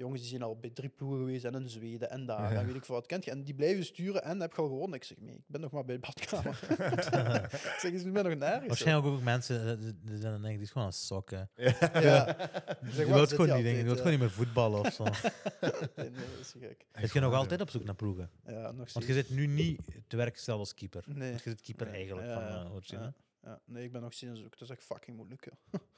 jongens 0.00 0.20
die 0.20 0.30
zijn 0.30 0.42
al 0.42 0.56
bij 0.56 0.70
drie 0.70 0.88
ploegen 0.88 1.18
geweest 1.18 1.44
en 1.44 1.54
in 1.54 1.68
Zweden 1.68 2.10
en 2.10 2.26
daar. 2.26 2.52
Ja. 2.52 2.60
En 2.60 2.66
weet 2.66 2.74
ik 2.74 2.84
veel 2.84 2.94
wat. 2.94 3.06
Kent 3.06 3.24
je? 3.24 3.30
En 3.30 3.42
die 3.44 3.54
blijven 3.54 3.84
sturen 3.84 4.22
en 4.24 4.40
heb 4.40 4.52
je 4.52 4.58
al 4.62 4.66
gewonnen. 4.68 4.96
Ik 4.96 5.04
zeg, 5.04 5.18
nee, 5.20 5.34
ik 5.34 5.42
ben 5.46 5.60
nog 5.60 5.70
maar 5.70 5.84
bij 5.84 5.94
de 5.94 6.00
badkamer. 6.00 6.58
ik 7.52 7.76
zeg, 7.80 7.92
is 7.92 8.02
ben 8.02 8.12
nog 8.24 8.34
nergens. 8.34 8.66
Waarschijnlijk 8.66 9.06
ook 9.06 9.22
mensen, 9.22 9.66
eh, 9.70 9.76
die- 9.80 10.16
zijn 10.18 10.32
dan 10.32 10.42
denk 10.42 10.44
ik, 10.44 10.54
die 10.54 10.60
is 10.66 10.70
gewoon 10.70 10.86
een 10.86 10.92
sokken. 10.92 11.50
Ja. 11.56 11.66
Je 12.96 13.06
wilt 13.06 13.32
gewoon 13.32 13.56
niet. 13.56 13.66
Je 13.76 13.82
wilt 13.82 13.96
gewoon 13.96 14.10
niet 14.12 14.20
meer 14.20 14.30
voetballen 14.30 14.80
of 14.80 14.92
zo. 14.92 15.04
Nee, 15.96 16.10
nee, 16.10 16.10
dat 16.36 16.40
is 16.40 16.54
gek. 16.58 16.86
Is 17.00 17.12
je 17.12 17.20
nog 17.20 17.34
altijd 17.34 17.60
op 17.60 17.70
zoek 17.70 17.84
naar 17.84 17.94
ploegen? 17.94 18.30
Ja, 18.46 18.70
nog 18.72 18.92
Want 18.92 19.06
je 19.06 19.12
zit 19.12 19.30
nu 19.30 19.46
niet 19.46 19.80
te 20.06 20.16
werk 20.16 20.34
gesteld 20.34 20.58
als 20.58 20.74
keeper. 20.74 21.04
Nee. 21.06 21.30
Want 21.30 21.42
je 21.42 21.50
zit 21.50 21.60
keeper 21.60 21.86
Nee. 21.86 21.94
eigenlijk 21.94 22.26
Ja, 22.26 22.62
van 22.62 22.72
origine. 22.72 23.00
ja. 23.02 23.14
Ja, 23.42 23.60
nee, 23.64 23.84
ik 23.84 23.92
ben 23.92 24.00
nog 24.00 24.12
steeds 24.12 24.30
aan 24.32 24.38
zoeken. 24.38 24.58
Dat 24.58 24.68
is 24.68 24.74
echt 24.76 24.84
fucking 24.84 25.16
moeilijk. 25.16 25.48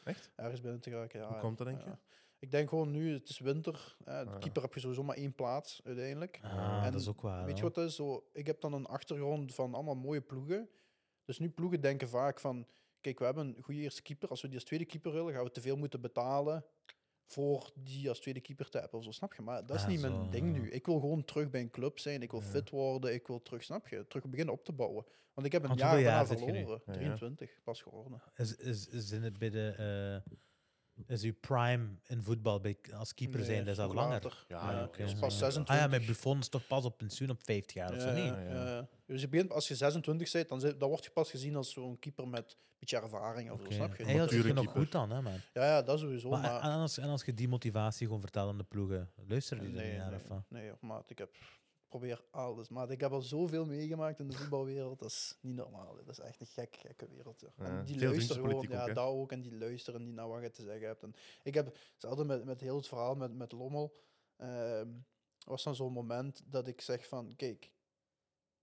Echt? 0.05 0.31
Ergens 0.37 0.61
binnen 0.61 0.81
te 0.81 0.91
geraken. 0.91 1.21
Ja, 1.21 1.27
Hoe 1.29 1.39
komt 1.39 1.59
dat, 1.59 1.67
denk 1.67 1.81
je? 1.81 1.91
Ik 2.43 2.51
denk 2.51 2.69
gewoon 2.69 2.91
nu, 2.91 3.13
het 3.13 3.29
is 3.29 3.39
winter. 3.39 3.97
Hè, 4.05 4.25
de 4.25 4.31
Ah, 4.31 4.39
keeper 4.41 4.63
heb 4.63 4.75
je 4.75 4.81
sowieso 4.81 5.03
maar 5.03 5.17
één 5.17 5.35
plaats 5.35 5.81
uiteindelijk. 5.85 6.39
Ah, 6.43 6.83
En 6.85 6.93
dat 6.93 7.01
is 7.01 7.09
ook 7.09 7.21
waar. 7.21 7.45
Weet 7.45 7.57
je 7.57 7.63
wat 7.63 7.75
dat 7.75 7.89
is? 7.89 7.95
Zo, 7.95 8.29
ik 8.33 8.47
heb 8.47 8.61
dan 8.61 8.73
een 8.73 8.87
achtergrond 8.87 9.55
van 9.55 9.75
allemaal 9.75 9.95
mooie 9.95 10.21
ploegen. 10.21 10.69
Dus 11.25 11.39
nu 11.39 11.49
ploegen 11.51 11.81
denken 11.81 12.09
vaak 12.09 12.41
van... 12.41 12.67
Kijk, 13.01 13.19
we 13.19 13.25
hebben 13.25 13.47
een 13.57 13.63
goede 13.63 13.81
eerste 13.81 14.03
keeper. 14.03 14.29
Als 14.29 14.41
we 14.43 14.47
die 14.49 14.57
als 14.57 14.65
tweede 14.67 14.85
keeper 14.85 15.13
willen, 15.13 15.33
gaan 15.35 15.45
we 15.45 15.51
te 15.51 15.61
veel 15.61 15.77
moeten 15.77 16.01
betalen 16.01 16.65
voor 17.27 17.71
die 17.75 18.09
als 18.09 18.21
tweede 18.21 18.41
keeper 18.41 18.69
te 18.69 18.79
hebben. 18.79 18.99
Of 18.99 19.05
zo, 19.05 19.11
snap 19.11 19.35
je? 19.35 19.43
Maar 19.43 19.67
dat 19.67 19.77
is 19.77 19.83
Ah, 19.83 19.89
niet 19.89 20.01
zo, 20.01 20.17
mijn 20.17 20.31
ding 20.31 20.55
ja. 20.57 20.63
nu. 20.63 20.71
Ik 20.71 20.87
wil 20.87 21.01
gewoon 21.01 21.25
terug 21.25 21.51
bij 21.51 21.61
een 21.61 21.71
club 21.71 21.99
zijn. 21.99 22.23
Ik 22.23 22.31
wil 22.31 22.41
Ja. 22.41 22.47
fit 22.47 22.71
worden. 22.71 23.15
Ik 23.15 23.27
wil 23.27 23.43
terug, 23.43 23.63
snap 23.63 23.89
je? 23.89 24.07
Terug 24.07 24.25
beginnen 24.27 24.55
op 24.55 24.65
te 24.65 24.73
bouwen. 24.73 25.05
Want 25.35 25.47
ik 25.47 25.53
heb 25.53 25.63
een 25.63 25.69
Want 25.69 25.81
jaar 25.81 26.01
jaar 26.01 26.27
verloren. 26.27 26.83
Ja, 26.87 26.93
ja. 26.93 26.93
23, 26.93 27.59
pas 27.65 27.83
geworden. 27.83 28.23
Is, 28.37 28.57
is, 28.57 28.89
is 28.89 29.11
in 29.11 29.23
het 29.23 29.39
bij 29.39 29.51
de, 29.51 29.69
eh, 30.27 30.33
is 31.07 31.23
uw 31.23 31.35
prime 31.41 31.89
in 32.07 32.23
voetbal 32.23 32.61
bij, 32.61 32.77
als 32.95 33.15
keeper 33.15 33.37
Nee, 33.37 33.47
zijn, 33.47 33.65
dat 33.65 33.75
is 33.77 33.79
al 33.83 33.93
langer? 33.95 34.45
Ja, 34.49 34.73
Ja, 34.73 34.83
oké. 34.85 34.99
dat 34.99 35.09
is 35.09 35.15
pas 35.19 35.33
Ah 35.33 35.39
26. 35.39 35.75
ja, 35.75 35.87
met 35.87 36.07
Buffon 36.07 36.39
is 36.39 36.49
toch 36.49 36.67
pas 36.67 36.85
op 36.85 36.97
pensioen 36.99 37.31
op 37.31 37.41
50 37.45 37.75
jaar 37.75 37.93
of 37.95 38.01
zo, 38.01 38.09
Ja, 38.09 38.15
niet? 38.15 38.25
ja, 38.25 38.41
Ja, 38.41 38.53
ja. 38.55 38.67
ja. 38.77 38.89
Dus 39.07 39.21
je 39.21 39.29
begint, 39.29 39.51
als 39.53 39.69
je 39.69 39.75
26 39.75 40.33
bent, 40.33 40.49
dan, 40.49 40.61
dan 40.79 40.89
word 40.89 41.05
je 41.05 41.11
pas 41.11 41.31
gezien 41.31 41.57
als 41.57 41.73
zo'n 41.73 41.99
keeper 41.99 42.29
met 42.29 42.51
een 42.53 42.77
beetje 42.79 42.97
ervaring. 42.97 43.51
Of 43.51 43.61
zo, 43.61 43.71
snap 43.71 43.97
je? 43.97 44.03
Eigenlijk 44.03 44.33
zit 44.33 44.43
je 44.45 44.53
nog 44.53 44.65
keeper. 44.65 44.81
goed 44.83 44.93
dan, 44.93 45.11
hè, 45.11 45.23
man. 45.23 45.41
Ja, 45.53 45.65
ja, 45.65 45.83
dat 45.83 45.99
sowieso. 45.99 46.29
Maar, 46.29 46.41
Maar, 46.41 46.63
en, 46.63 46.71
als, 46.71 46.99
en 46.99 47.09
als 47.09 47.25
je 47.25 47.35
die 47.35 47.49
motivatie 47.49 48.07
gewoon 48.07 48.21
vertelt 48.21 48.49
aan 48.49 48.59
de 48.59 48.65
ploegen, 48.65 49.11
luisteren 49.27 49.65
die 49.65 49.73
er 49.73 49.81
nee, 49.83 49.91
niet 49.91 49.99
naar? 50.01 50.11
nee, 50.11 50.21
Of, 50.31 50.43
nee, 50.49 50.71
maat, 50.81 51.11
ik 51.11 51.19
heb 51.19 51.31
probeer 51.99 52.25
alles. 52.31 52.69
Maar 52.69 52.91
ik 52.91 53.01
heb 53.01 53.13
al 53.13 53.21
zoveel 53.23 53.65
meegemaakt 53.67 54.19
in 54.19 54.29
de 54.29 54.37
voetbalwereld. 54.37 54.99
Dat 54.99 55.09
is 55.09 55.39
niet 55.41 55.55
normaal. 55.57 55.97
hè. 55.97 56.05
Dat 56.05 56.19
is 56.19 56.25
echt 56.25 56.41
een 56.41 56.47
gek, 56.47 56.77
gekke 56.81 57.09
wereld. 57.09 57.41
ja. 57.41 57.65
En 57.65 57.85
die 57.85 58.01
luisteren 58.05 58.43
gewoon, 58.49 58.67
ja, 58.69 58.87
dat 58.87 59.05
ook. 59.05 59.33
En 59.33 59.41
die 59.43 59.59
luisteren 59.59 60.03
niet 60.05 60.15
naar 60.15 60.29
wat 60.29 60.43
je 60.43 60.51
te 60.51 60.63
zeggen 60.63 60.87
hebt. 60.87 61.03
En 61.03 61.15
ik 61.43 61.55
heb 61.55 61.77
hetzelfde 61.93 62.25
met, 62.25 62.45
met 62.45 62.61
heel 62.61 62.77
het 62.77 62.89
verhaal 62.89 63.15
met, 63.15 63.35
met 63.35 63.53
Lommel. 63.53 63.95
ehm, 64.37 64.89
was 65.45 65.63
dan 65.63 65.75
zo'n 65.75 65.93
moment 65.93 66.43
dat 66.47 66.67
ik 66.67 66.81
zeg 66.81 67.07
van, 67.09 67.37
kijk, 67.37 67.71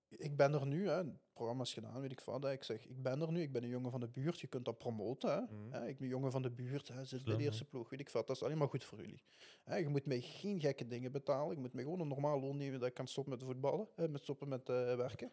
ik 0.10 0.38
ben 0.38 0.54
er 0.54 0.66
nu, 0.66 0.88
hè, 0.88 0.96
het 0.96 1.34
programma 1.34 1.64
is 1.64 1.74
gedaan, 1.74 2.02
weet 2.02 2.12
ik 2.12 2.20
wat. 2.20 2.44
hè. 2.44 2.52
Ik 2.52 2.64
zeg, 2.64 2.88
ik 2.88 3.02
ben 3.02 3.22
er 3.22 3.32
nu, 3.32 3.42
ik 3.42 3.52
ben 3.52 3.64
een 3.64 3.70
jongen 3.70 3.92
van 3.92 4.00
de 4.00 4.08
buurt, 4.08 4.40
je 4.40 4.48
kunt 4.48 4.66
dat 4.66 4.78
promoten. 4.78 5.32
Hè. 5.32 5.42
Mhm. 5.42 5.72
Hè, 5.72 5.88
ik 5.88 5.98
ben 5.98 6.04
een 6.04 6.14
jongen 6.14 6.32
van 6.32 6.42
de 6.42 6.52
buurt, 6.52 6.88
hè, 6.88 7.06
zit 7.06 7.24
bij 7.24 7.36
de 7.36 7.44
eerste 7.44 7.66
ploeg, 7.66 7.90
weet 7.90 8.00
ik 8.00 8.10
wat. 8.10 8.28
Dat 8.28 8.36
is 8.36 8.44
alleen 8.44 8.58
maar 8.58 8.68
goed 8.70 8.84
voor 8.84 9.00
jullie. 9.00 9.24
Hè, 9.64 9.76
je 9.76 9.90
moet 9.90 10.06
mij 10.06 10.22
geen 10.22 10.60
gekke 10.60 10.88
dingen 10.88 11.12
betalen. 11.12 11.56
Je 11.56 11.62
moet 11.62 11.74
mij 11.74 11.84
gewoon 11.84 12.00
een 12.00 12.08
normaal 12.08 12.40
loon 12.40 12.58
nemen 12.58 12.80
dat 12.80 12.88
ik 12.90 12.94
kan 12.94 13.08
stoppen 13.08 13.34
met 13.34 13.44
voetballen, 13.44 13.88
hè, 13.96 14.08
met 14.08 14.24
stoppen 14.24 14.48
met 14.48 14.70
eh, 14.70 14.96
werken. 14.96 15.32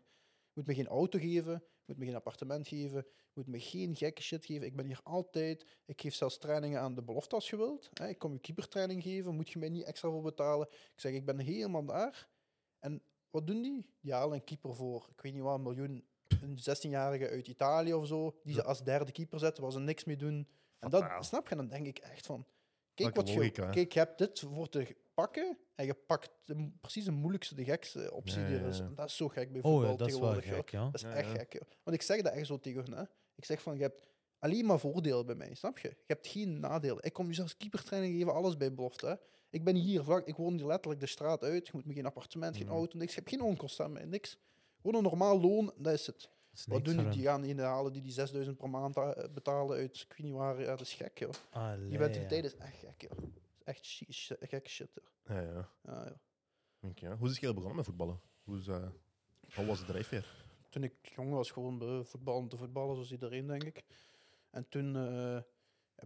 Je 0.52 0.62
moet 0.62 0.66
me 0.66 0.74
geen 0.74 0.86
auto 0.86 1.18
geven, 1.18 1.52
je 1.52 1.82
moet 1.86 1.98
me 1.98 2.04
geen 2.04 2.14
appartement 2.14 2.68
geven, 2.68 3.06
je 3.06 3.32
moet 3.34 3.46
me 3.46 3.60
geen 3.60 3.96
gekke 3.96 4.22
shit 4.22 4.46
geven. 4.46 4.66
Ik 4.66 4.76
ben 4.76 4.86
hier 4.86 5.00
altijd. 5.02 5.66
Ik 5.86 6.00
geef 6.00 6.14
zelfs 6.14 6.38
trainingen 6.38 6.80
aan 6.80 6.94
de 6.94 7.02
belofte 7.02 7.34
als 7.34 7.50
je 7.50 7.56
wilt. 7.56 7.90
Hè. 7.92 8.08
Ik 8.08 8.18
kom 8.18 8.32
je 8.32 8.38
keepertraining 8.38 9.02
geven, 9.02 9.34
moet 9.34 9.50
je 9.50 9.58
mij 9.58 9.68
niet 9.68 9.84
extra 9.84 10.10
voor 10.10 10.22
betalen. 10.22 10.66
Ik 10.70 11.00
zeg, 11.00 11.12
ik 11.12 11.24
ben 11.24 11.38
helemaal 11.38 11.84
daar. 11.84 12.28
En 12.78 13.02
wat 13.36 13.46
doen 13.46 13.62
die? 13.62 13.86
Die 14.00 14.12
halen 14.12 14.34
een 14.34 14.44
keeper 14.44 14.74
voor, 14.74 15.08
ik 15.16 15.20
weet 15.22 15.32
niet 15.32 15.42
wat, 15.42 15.54
een 15.54 15.62
miljoen. 15.62 16.04
Een 16.42 16.58
16-jarige 16.58 17.28
uit 17.28 17.48
Italië 17.48 17.94
of 17.94 18.06
zo, 18.06 18.38
die 18.42 18.54
ze 18.54 18.64
als 18.64 18.82
derde 18.84 19.12
keeper 19.12 19.38
zetten, 19.38 19.62
waar 19.62 19.72
ze 19.72 19.78
niks 19.80 20.04
mee 20.04 20.16
doen. 20.16 20.48
En 20.78 20.90
dat 20.90 21.04
snap 21.24 21.48
je, 21.48 21.56
dan 21.56 21.68
denk 21.68 21.86
ik 21.86 21.98
echt 21.98 22.26
van. 22.26 22.46
Kijk, 22.94 23.14
Welke 23.14 23.18
wat 23.18 23.28
je, 23.28 23.36
logica, 23.36 23.70
kijk, 23.70 23.92
je 23.92 23.98
hebt 23.98 24.18
dit 24.18 24.40
voor 24.40 24.68
te 24.68 24.96
pakken 25.14 25.58
en 25.74 25.86
je 25.86 25.94
pakt 25.94 26.30
de, 26.44 26.70
precies 26.80 27.04
de 27.04 27.10
moeilijkste, 27.10 27.54
de 27.54 27.64
gekste 27.64 28.12
optie 28.12 28.40
Ja, 28.40 28.46
die 28.46 28.56
ja, 28.56 28.62
er 28.62 28.68
is. 28.68 28.80
En 28.80 28.94
dat 28.94 29.08
is 29.08 29.16
zo 29.16 29.28
gek 29.28 29.52
bij 29.52 29.62
Oh 29.62 29.70
voetbal 29.70 29.90
ja, 29.90 29.96
dat 29.96 30.08
is 30.08 30.18
wel 30.18 30.32
tegenwoordig. 30.34 30.44
joh. 30.44 30.56
gek, 30.56 30.70
ja. 30.70 30.84
Dat 30.84 30.94
is 30.94 31.00
Ja, 31.00 31.12
echt 31.14 31.30
ja. 31.30 31.38
gek. 31.38 31.52
joh. 31.52 31.62
Want 31.82 31.96
ik 31.96 32.02
zeg 32.02 32.22
dat 32.22 32.32
echt 32.32 32.46
zo 32.46 32.58
tegen 32.58 32.82
hun. 32.84 32.92
Hè. 32.92 33.02
Ik 33.34 33.44
zeg 33.44 33.62
van, 33.62 33.76
je 33.76 33.82
hebt 33.82 34.08
alleen 34.38 34.66
maar 34.66 34.78
voordelen 34.78 35.26
bij 35.26 35.34
mij, 35.34 35.54
snap 35.54 35.78
je? 35.78 35.88
Je 35.88 35.96
hebt 36.06 36.26
geen 36.26 36.60
nadelen. 36.60 37.02
Ik 37.04 37.12
kom 37.12 37.26
je 37.28 37.34
zelfs 37.34 37.56
keepertraining 37.56 38.14
geven, 38.16 38.34
alles 38.34 38.56
bij 38.56 38.74
belofte. 38.74 39.06
Hè? 39.06 39.14
Ik 39.50 39.64
ben 39.64 39.74
hier 39.74 40.02
vlak, 40.04 40.26
ik 40.26 40.36
woon 40.36 40.56
hier 40.56 40.66
letterlijk 40.66 41.00
de 41.00 41.06
straat 41.06 41.42
uit. 41.42 41.66
Je 41.66 41.72
moet 41.74 41.84
me 41.86 41.92
geen 41.94 42.06
appartement, 42.06 42.56
geen 42.56 42.66
Mhm. 42.66 42.74
auto, 42.74 42.98
niks. 42.98 43.14
Je 43.14 43.18
hebt 43.20 43.30
geen 43.32 43.40
onkosten 43.42 43.84
aan 43.84 43.92
mij, 43.92 44.04
niks. 44.04 44.38
Gewoon 44.80 44.96
een 44.96 45.02
normaal 45.10 45.40
loon, 45.40 45.72
dat 45.76 45.92
is 45.92 46.06
het. 46.06 46.30
Is 46.52 46.66
Wat 46.66 46.84
doen 46.84 46.96
die? 46.96 47.08
Die 47.08 47.22
gaan 47.22 47.44
inhalen 47.44 47.92
die 47.92 48.02
die 48.02 48.12
6000 48.12 48.56
per 48.56 48.70
maand 48.70 48.96
eh, 48.96 49.10
betalen 49.34 49.76
uit, 49.76 49.96
ik 50.08 50.14
weet 50.16 50.26
niet 50.26 50.36
waar. 50.36 50.60
Ja, 50.60 50.66
dat 50.66 50.80
is 50.80 50.94
gek, 50.94 51.18
joh. 51.18 51.30
Die 51.30 51.40
Allee, 51.50 51.98
mentaliteit 51.98 52.42
ja. 52.44 52.48
is 52.50 52.54
echt 52.56 52.76
gek, 52.76 53.00
joh. 53.02 53.18
Is 53.58 53.64
echt 53.64 53.84
shi- 53.84 54.12
shi- 54.12 54.36
gekke 54.40 54.68
shit, 54.68 54.88
joh. 54.94 55.36
Ja, 55.36 55.42
ja. 55.42 55.68
Ja. 55.82 56.20
Denk 56.80 56.98
je? 56.98 57.08
Hoe 57.08 57.28
is 57.28 57.40
het 57.40 57.50
begonnen 57.54 57.76
met 57.76 57.84
voetballen? 57.84 58.20
Hoe, 58.44 58.56
is, 58.56 58.66
eh, 58.68 58.88
wat 59.54 59.64
was 59.66 59.78
de 59.80 59.84
drijfveer? 59.86 60.44
Toen 60.70 60.82
ik 60.82 60.94
jong 61.16 61.32
was, 61.32 61.50
gewoon 61.50 62.04
voetballen 62.06 62.48
te 62.48 62.56
voetballen, 62.56 62.94
zoals 62.94 63.12
iedereen, 63.12 63.46
denk 63.46 63.64
ik. 63.64 63.84
En 64.50 64.68
toen 64.68 64.96
eh, 64.96 65.38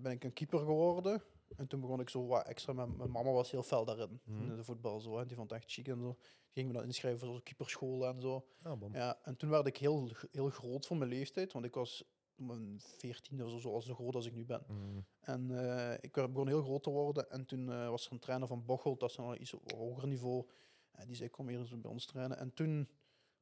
ben 0.03 0.13
ik 0.13 0.25
een 0.25 0.33
keeper 0.33 0.59
geworden. 0.59 1.23
En 1.57 1.67
toen 1.67 1.81
begon 1.81 2.01
ik 2.01 2.09
zo 2.09 2.27
wat 2.27 2.47
extra. 2.47 2.73
Mijn, 2.73 2.97
mijn 2.97 3.11
mama 3.11 3.31
was 3.31 3.51
heel 3.51 3.63
fel 3.63 3.85
daarin, 3.85 4.21
Mhm. 4.25 4.51
in 4.51 4.57
de 4.57 4.65
voetbal. 4.65 5.01
Zo, 5.01 5.19
hè. 5.19 5.27
Die 5.27 5.37
vond 5.37 5.51
het 5.51 5.61
echt 5.61 5.73
chic 5.73 5.89
en 5.89 5.99
zo. 6.01 6.17
Die 6.53 6.63
ging 6.63 6.67
me 6.67 6.73
dan 6.73 6.85
inschrijven 6.85 7.21
voor 7.21 7.29
zo'n 7.29 7.43
keeperschool 7.43 8.07
en 8.07 8.21
zo. 8.21 8.47
Ah. 8.63 8.81
Ja, 8.93 9.19
en 9.23 9.37
toen 9.37 9.51
werd 9.51 9.67
ik 9.67 9.77
heel, 9.77 10.09
heel 10.33 10.51
groot 10.51 10.87
voor 10.87 10.97
mijn 10.97 11.11
leeftijd, 11.11 11.53
want 11.53 11.65
ik 11.65 11.75
was 11.75 12.05
mijn 12.35 12.81
veertiende 12.81 13.45
of 13.45 13.51
zo, 13.51 13.59
zoals 13.59 13.87
zo 13.87 13.95
groot 13.95 14.15
als 14.15 14.27
ik 14.27 14.35
nu 14.35 14.45
ben. 14.45 14.65
Mm. 14.69 15.05
En 15.21 15.51
eh, 15.51 15.95
ik 16.01 16.15
werd- 16.15 16.33
begon 16.33 16.49
heel 16.49 16.63
groot 16.63 16.83
te 16.83 16.91
worden. 16.91 17.31
En 17.31 17.47
toen 17.47 17.71
eh, 17.73 17.89
was 17.89 18.07
er 18.07 18.13
een 18.13 18.19
trainer 18.19 18.49
van 18.49 18.65
Bocholt, 18.65 19.01
dat 19.01 19.11
is 19.11 19.19
al 19.19 19.37
iets 19.37 19.55
hoger 19.75 20.07
niveau. 20.09 20.47
En 20.93 21.07
die 21.07 21.17
zei, 21.17 21.31
kom 21.31 21.49
hier 21.49 21.59
eens 21.59 21.81
bij 21.81 21.91
ons 21.91 22.07
trainen. 22.07 22.39
En 22.39 22.55
toen, 22.55 22.89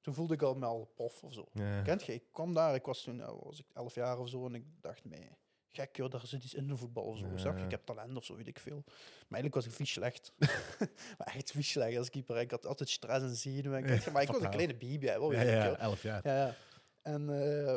toen 0.00 0.14
voelde 0.14 0.34
ik 0.34 0.42
al 0.42 0.54
me 0.54 0.66
al 0.66 0.90
prof 0.94 1.22
of 1.24 1.32
zo. 1.32 1.44
Kent 1.84 2.02
je? 2.04 2.12
Ik 2.14 2.24
kwam 2.32 2.54
daar, 2.54 2.74
ik 2.74 2.84
was 2.86 3.02
toen 3.02 3.20
eh, 3.20 3.32
was 3.42 3.58
ik 3.60 3.66
elf 3.74 3.94
jaar 3.94 4.18
of 4.18 4.28
zo. 4.28 4.46
En 4.46 4.54
ik 4.54 4.64
dacht, 4.80 5.04
nee, 5.04 5.28
gek 5.72 5.96
joh, 5.96 6.10
daar 6.10 6.26
zit 6.26 6.44
iets 6.44 6.54
in 6.54 6.66
de 6.66 6.76
voetbal 6.76 7.04
of 7.04 7.18
zo. 7.18 7.26
Ja. 7.36 7.56
Je? 7.58 7.64
Ik 7.64 7.70
heb 7.70 7.84
talent 7.84 8.16
of 8.16 8.24
zo, 8.24 8.36
weet 8.36 8.46
ik 8.46 8.58
veel. 8.58 8.82
Maar 8.86 9.40
eigenlijk 9.40 9.54
was 9.54 9.66
ik 9.66 9.72
vies 9.72 9.92
slecht. 9.92 10.32
maar 11.18 11.32
echt 11.34 11.50
vies 11.50 11.70
slecht 11.70 11.96
als 11.98 12.10
keeper. 12.10 12.36
Ik 12.36 12.50
had 12.50 12.66
altijd 12.66 12.88
stress 12.88 13.22
en 13.24 13.34
zenuwen. 13.36 13.86
je? 13.86 14.10
Maar 14.12 14.22
ik 14.22 14.28
was 14.28 14.42
een 14.42 14.50
kleine 14.50 14.74
baby, 14.76 15.06
hè, 15.06 15.18
wel, 15.18 15.32
Ja, 15.32 15.38
weet 15.38 15.46
ik 15.48 15.54
ja, 15.54 15.76
elf 15.78 16.02
jaar. 16.02 16.20
Ja, 16.26 16.36
ja. 16.46 16.54
En 17.02 17.30
eh, 17.30 17.76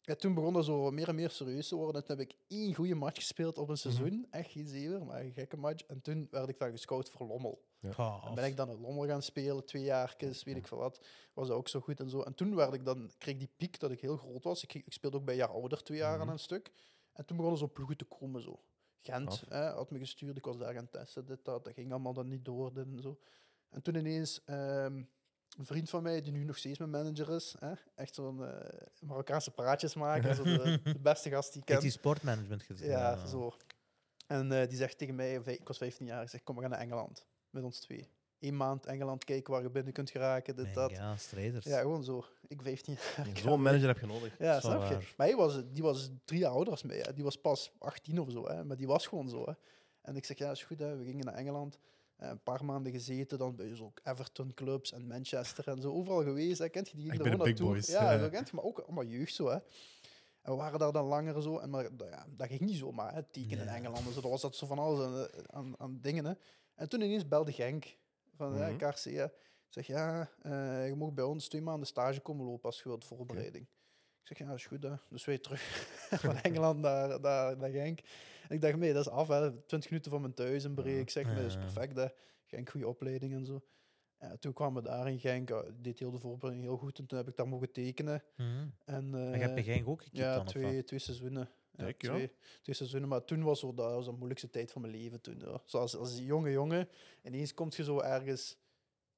ja, 0.00 0.14
toen 0.14 0.34
begon 0.34 0.52
dat 0.52 0.64
zo 0.64 0.90
meer 0.90 1.08
en 1.08 1.14
meer 1.14 1.30
serieus 1.30 1.68
te 1.68 1.76
worden. 1.76 2.00
En 2.02 2.06
toen 2.06 2.18
heb 2.18 2.28
ik 2.30 2.36
één 2.48 2.74
goede 2.74 2.94
match 2.94 3.16
gespeeld 3.18 3.58
op 3.58 3.68
een 3.68 3.76
seizoen. 3.78 4.26
Echt 4.30 4.50
geen 4.50 4.66
zever, 4.66 5.04
maar 5.04 5.20
een 5.20 5.32
gekke 5.32 5.56
match. 5.56 5.84
En 5.86 6.00
toen 6.00 6.28
werd 6.30 6.48
ik 6.48 6.58
dan 6.58 6.70
gescout 6.70 7.10
voor 7.10 7.26
Lommel. 7.26 7.64
Gaaf. 7.82 8.24
Dan 8.24 8.34
ben 8.34 8.44
ik 8.44 8.56
dan 8.56 8.70
in 8.70 8.80
Lommel 8.80 9.06
gaan 9.06 9.22
spelen, 9.22 9.64
twee 9.64 9.82
jaar, 9.82 10.14
weet 10.18 10.46
ik 10.46 10.66
veel 10.66 10.78
wat. 10.78 11.06
Was 11.34 11.48
dat 11.48 11.56
ook 11.56 11.68
zo 11.68 11.80
goed 11.80 12.00
en 12.00 12.10
zo. 12.10 12.20
En 12.22 12.34
toen 12.34 12.54
werd 12.54 12.74
ik 12.74 12.84
dan, 12.84 13.10
kreeg 13.18 13.34
ik 13.34 13.40
die 13.40 13.50
piek 13.56 13.78
dat 13.80 13.90
ik 13.90 14.00
heel 14.00 14.16
groot 14.16 14.44
was. 14.44 14.62
Ik, 14.62 14.74
ik 14.74 14.92
speelde 14.92 15.16
ook 15.16 15.24
bij 15.24 15.36
jaar 15.36 15.48
ouder, 15.48 15.82
twee 15.82 15.98
jaar 15.98 16.12
aan 16.14 16.20
Mhm. 16.20 16.28
een 16.28 16.38
stuk. 16.38 16.70
En 17.16 17.24
toen 17.24 17.36
begonnen 17.36 17.60
zo 17.60 17.68
ploegen 17.68 17.96
te 17.96 18.04
komen 18.04 18.42
zo. 18.42 18.60
Gent 19.00 19.42
hè, 19.48 19.64
had 19.66 19.90
me 19.90 19.98
gestuurd, 19.98 20.36
ik 20.36 20.44
was 20.44 20.58
daar 20.58 20.74
gaan 20.74 20.90
testen, 20.90 21.26
dit, 21.26 21.44
dat. 21.44 21.64
Dat 21.64 21.74
ging 21.74 21.90
allemaal 21.90 22.12
dan 22.12 22.28
niet 22.28 22.44
door, 22.44 22.72
dit 22.74 22.86
en 22.86 23.00
zo. 23.02 23.20
En 23.70 23.82
toen 23.82 23.94
ineens... 23.94 24.44
ehm, 24.44 25.02
een 25.58 25.66
vriend 25.66 25.90
van 25.90 26.02
mij, 26.02 26.20
die 26.20 26.32
nu 26.32 26.44
nog 26.44 26.58
steeds 26.58 26.78
mijn 26.78 26.90
manager 26.90 27.30
is, 27.34 27.56
hè? 27.58 27.72
echt 27.94 28.14
zo'n 28.14 28.44
eh, 28.46 28.78
Marokkaanse 29.00 29.50
praatjes 29.50 29.94
maken, 29.94 30.34
zo 30.34 30.42
de, 30.42 30.80
de 30.92 30.98
beste 30.98 31.30
gast 31.30 31.52
die 31.52 31.62
ik 31.62 31.68
Heeft 31.68 31.80
ken. 31.80 31.88
die 31.90 31.98
sportmanagement 31.98 32.62
gezien? 32.62 32.88
Ja, 32.88 33.26
zo. 33.26 33.54
En 34.26 34.52
eh, 34.52 34.68
die 34.68 34.76
zegt 34.78 34.98
tegen 34.98 35.14
mij, 35.14 35.34
ik 35.34 35.66
was 35.68 35.78
15 35.78 36.06
jaar, 36.06 36.22
ik 36.22 36.28
zeg, 36.28 36.42
kom, 36.42 36.54
we 36.54 36.60
gaan 36.60 36.70
naar 36.70 36.80
Engeland. 36.80 37.26
Met 37.50 37.62
ons 37.64 37.80
twee. 37.80 38.08
Eén 38.46 38.56
maand 38.56 38.86
Engeland 38.86 39.24
kijken 39.24 39.52
waar 39.52 39.62
je 39.62 39.70
binnen 39.70 39.92
kunt 39.92 40.10
geraken, 40.10 40.56
dit, 40.56 40.74
dat. 40.74 40.90
Ja, 40.90 41.16
strijders. 41.16 41.64
Ja, 41.64 41.80
gewoon 41.80 42.04
zo. 42.04 42.24
Ik 42.48 42.62
15 42.62 42.96
jaar. 43.16 43.26
ik 43.28 43.38
Zo'n 43.38 43.62
manager 43.62 43.86
heb 43.88 43.98
je 43.98 44.06
nodig. 44.06 44.38
Ja, 44.38 44.60
snap 44.60 44.88
je? 44.88 44.98
Maar 45.16 45.26
hij 45.26 45.36
was, 45.36 45.62
die 45.72 45.82
was 45.82 46.10
drie 46.24 46.40
jaar 46.40 46.50
ouder 46.50 46.70
als 46.72 46.82
mij. 46.82 46.96
Hè. 46.98 47.12
Die 47.12 47.24
was 47.24 47.40
pas 47.40 47.72
18 47.78 48.20
of 48.20 48.30
zo. 48.30 48.48
Hè. 48.48 48.64
Maar 48.64 48.76
die 48.76 48.86
was 48.86 49.06
gewoon 49.06 49.28
zo. 49.28 49.44
Hè. 49.46 49.52
En 50.02 50.16
ik 50.16 50.24
zeg, 50.24 50.38
ja, 50.38 50.50
is 50.50 50.62
goed. 50.64 50.78
Hè. 50.78 50.96
We 50.96 51.04
gingen 51.04 51.24
naar 51.24 51.34
Engeland. 51.34 51.78
Eh, 52.16 52.28
een 52.28 52.42
paar 52.42 52.64
maanden 52.64 52.92
gezeten. 52.92 53.38
Dan 53.38 53.56
bij 53.56 53.74
zo 53.74 53.92
Everton 54.04 54.54
clubs 54.54 54.92
en 54.92 55.06
Manchester 55.06 55.68
en 55.68 55.80
zo. 55.80 55.92
Overal 55.92 56.22
geweest. 56.22 56.58
Hè. 56.58 56.68
Kent 56.68 56.88
je 56.88 56.96
die? 56.96 57.06
Bij 57.06 57.16
er 57.16 57.22
de 57.22 57.30
gewoon 57.30 57.44
big 57.46 57.54
naartoe. 57.58 57.72
boys. 57.74 57.86
Ja, 57.86 58.12
Ja. 58.12 58.18
zo 58.24 58.28
kent 58.28 58.48
je. 58.48 58.54
Maar 58.56 58.64
ook 58.64 58.78
allemaal 58.78 59.04
jeugd 59.04 59.34
zo. 59.34 59.46
Hè. 59.48 59.54
En 60.42 60.52
we 60.52 60.54
waren 60.58 60.78
daar 60.78 60.92
dan 60.92 61.06
langer 61.06 61.42
zo. 61.42 61.58
En 61.58 61.70
maar, 61.70 61.96
dat- 61.96 62.08
ja, 62.10 62.26
dat 62.36 62.46
ging 62.48 62.60
niet 62.60 62.76
zomaar. 62.76 63.14
Hè. 63.14 63.22
Tekenen 63.22 63.66
in. 63.66 63.72
Engeland. 63.74 64.06
en 64.06 64.12
Zo. 64.12 64.20
Dat 64.20 64.30
was 64.30 64.40
dat 64.40 64.56
zo 64.56 64.66
van 64.66 64.78
alles 64.78 65.00
aan, 65.06 65.26
aan, 65.46 65.74
aan 65.78 65.98
dingen. 66.00 66.24
Hè. 66.24 66.32
En 66.74 66.88
toen 66.88 67.00
ineens 67.00 67.28
belde 67.28 67.52
Genk. 67.52 67.96
Van. 68.36 68.76
KRC. 68.76 69.30
Zeg 69.68 69.86
ja, 69.86 70.30
eh, 70.42 70.88
je 70.88 70.94
mag 70.94 71.12
bij 71.12 71.24
ons 71.24 71.48
twee 71.48 71.62
maanden 71.62 71.86
stage 71.86 72.20
komen 72.20 72.46
lopen 72.46 72.64
als 72.64 72.78
je 72.78 72.88
wilt 72.88 73.04
voorbereiding. 73.04 73.66
Ik 74.20 74.36
zeg, 74.36 74.38
ja, 74.38 74.46
dat 74.46 74.56
is 74.56 74.66
goed. 74.66 74.82
Hè. 74.82 74.92
Dus 75.08 75.24
wij 75.24 75.38
terug 75.38 75.62
van 76.24 76.36
Engeland 76.36 76.80
naar, 76.80 77.20
naar, 77.20 77.56
naar 77.56 77.70
Genk. 77.70 78.00
En 78.48 78.54
ik 78.54 78.60
dacht, 78.60 78.76
nee, 78.76 78.92
dat 78.92 79.06
is 79.06 79.12
af. 79.12 79.28
Hè. 79.28 79.62
20 79.62 79.90
minuten 79.90 80.10
van 80.10 80.20
mijn 80.20 80.34
thuis 80.34 80.64
in 80.64 80.74
Bree. 80.74 81.00
Ik 81.00 81.10
zeg, 81.10 81.26
nee, 81.26 81.34
dat 81.34 81.44
is 81.44 81.56
perfect. 81.56 81.96
Hè. 81.96 82.06
Genk, 82.44 82.70
goede 82.70 82.88
opleiding 82.88 83.34
en 83.34 83.44
zo. 83.44 83.62
Toen 84.38 84.52
kwamen 84.52 84.82
we 84.82 84.88
daar 84.88 85.10
in 85.10 85.18
Genk. 85.18 85.50
Ik 85.50 85.84
deed 85.84 85.98
heel 85.98 86.10
de 86.10 86.18
voorbereiding 86.18 86.68
heel 86.68 86.78
goed. 86.78 86.98
En 86.98 87.06
toen 87.06 87.18
heb 87.18 87.28
ik 87.28 87.36
daar 87.36 87.48
mogen 87.48 87.72
tekenen. 87.72 88.22
Mhm. 88.36 88.68
En, 88.84 89.10
Maar 89.10 89.38
je 89.38 89.44
eh, 89.44 89.64
Genk 89.64 89.88
ook 89.88 90.02
gekiept 90.02 90.24
ja, 90.24 90.36
dan, 90.36 90.46
twee, 90.46 90.84
twee 90.84 90.98
seizoenen. 91.00 91.50
Kijk, 91.76 92.02
ja. 92.02 92.08
twee, 92.14 92.32
twee 92.62 92.74
seizoenen. 92.76 93.08
Maar 93.08 93.24
toen 93.24 93.42
was 93.42 93.60
zo, 93.60 93.74
dat 93.74 93.92
was 93.92 94.04
de 94.04 94.12
moeilijkste 94.12 94.50
tijd 94.50 94.72
van 94.72 94.80
mijn 94.80 94.92
leven. 94.92 95.20
Toen, 95.20 95.38
ja. 95.38 95.60
Zoals 95.64 95.96
als 95.96 96.18
jonge 96.18 96.50
jongen. 96.50 96.88
Ineens 97.22 97.54
komt 97.54 97.74
je 97.76 97.84
zo 97.84 98.00
ergens 98.00 98.56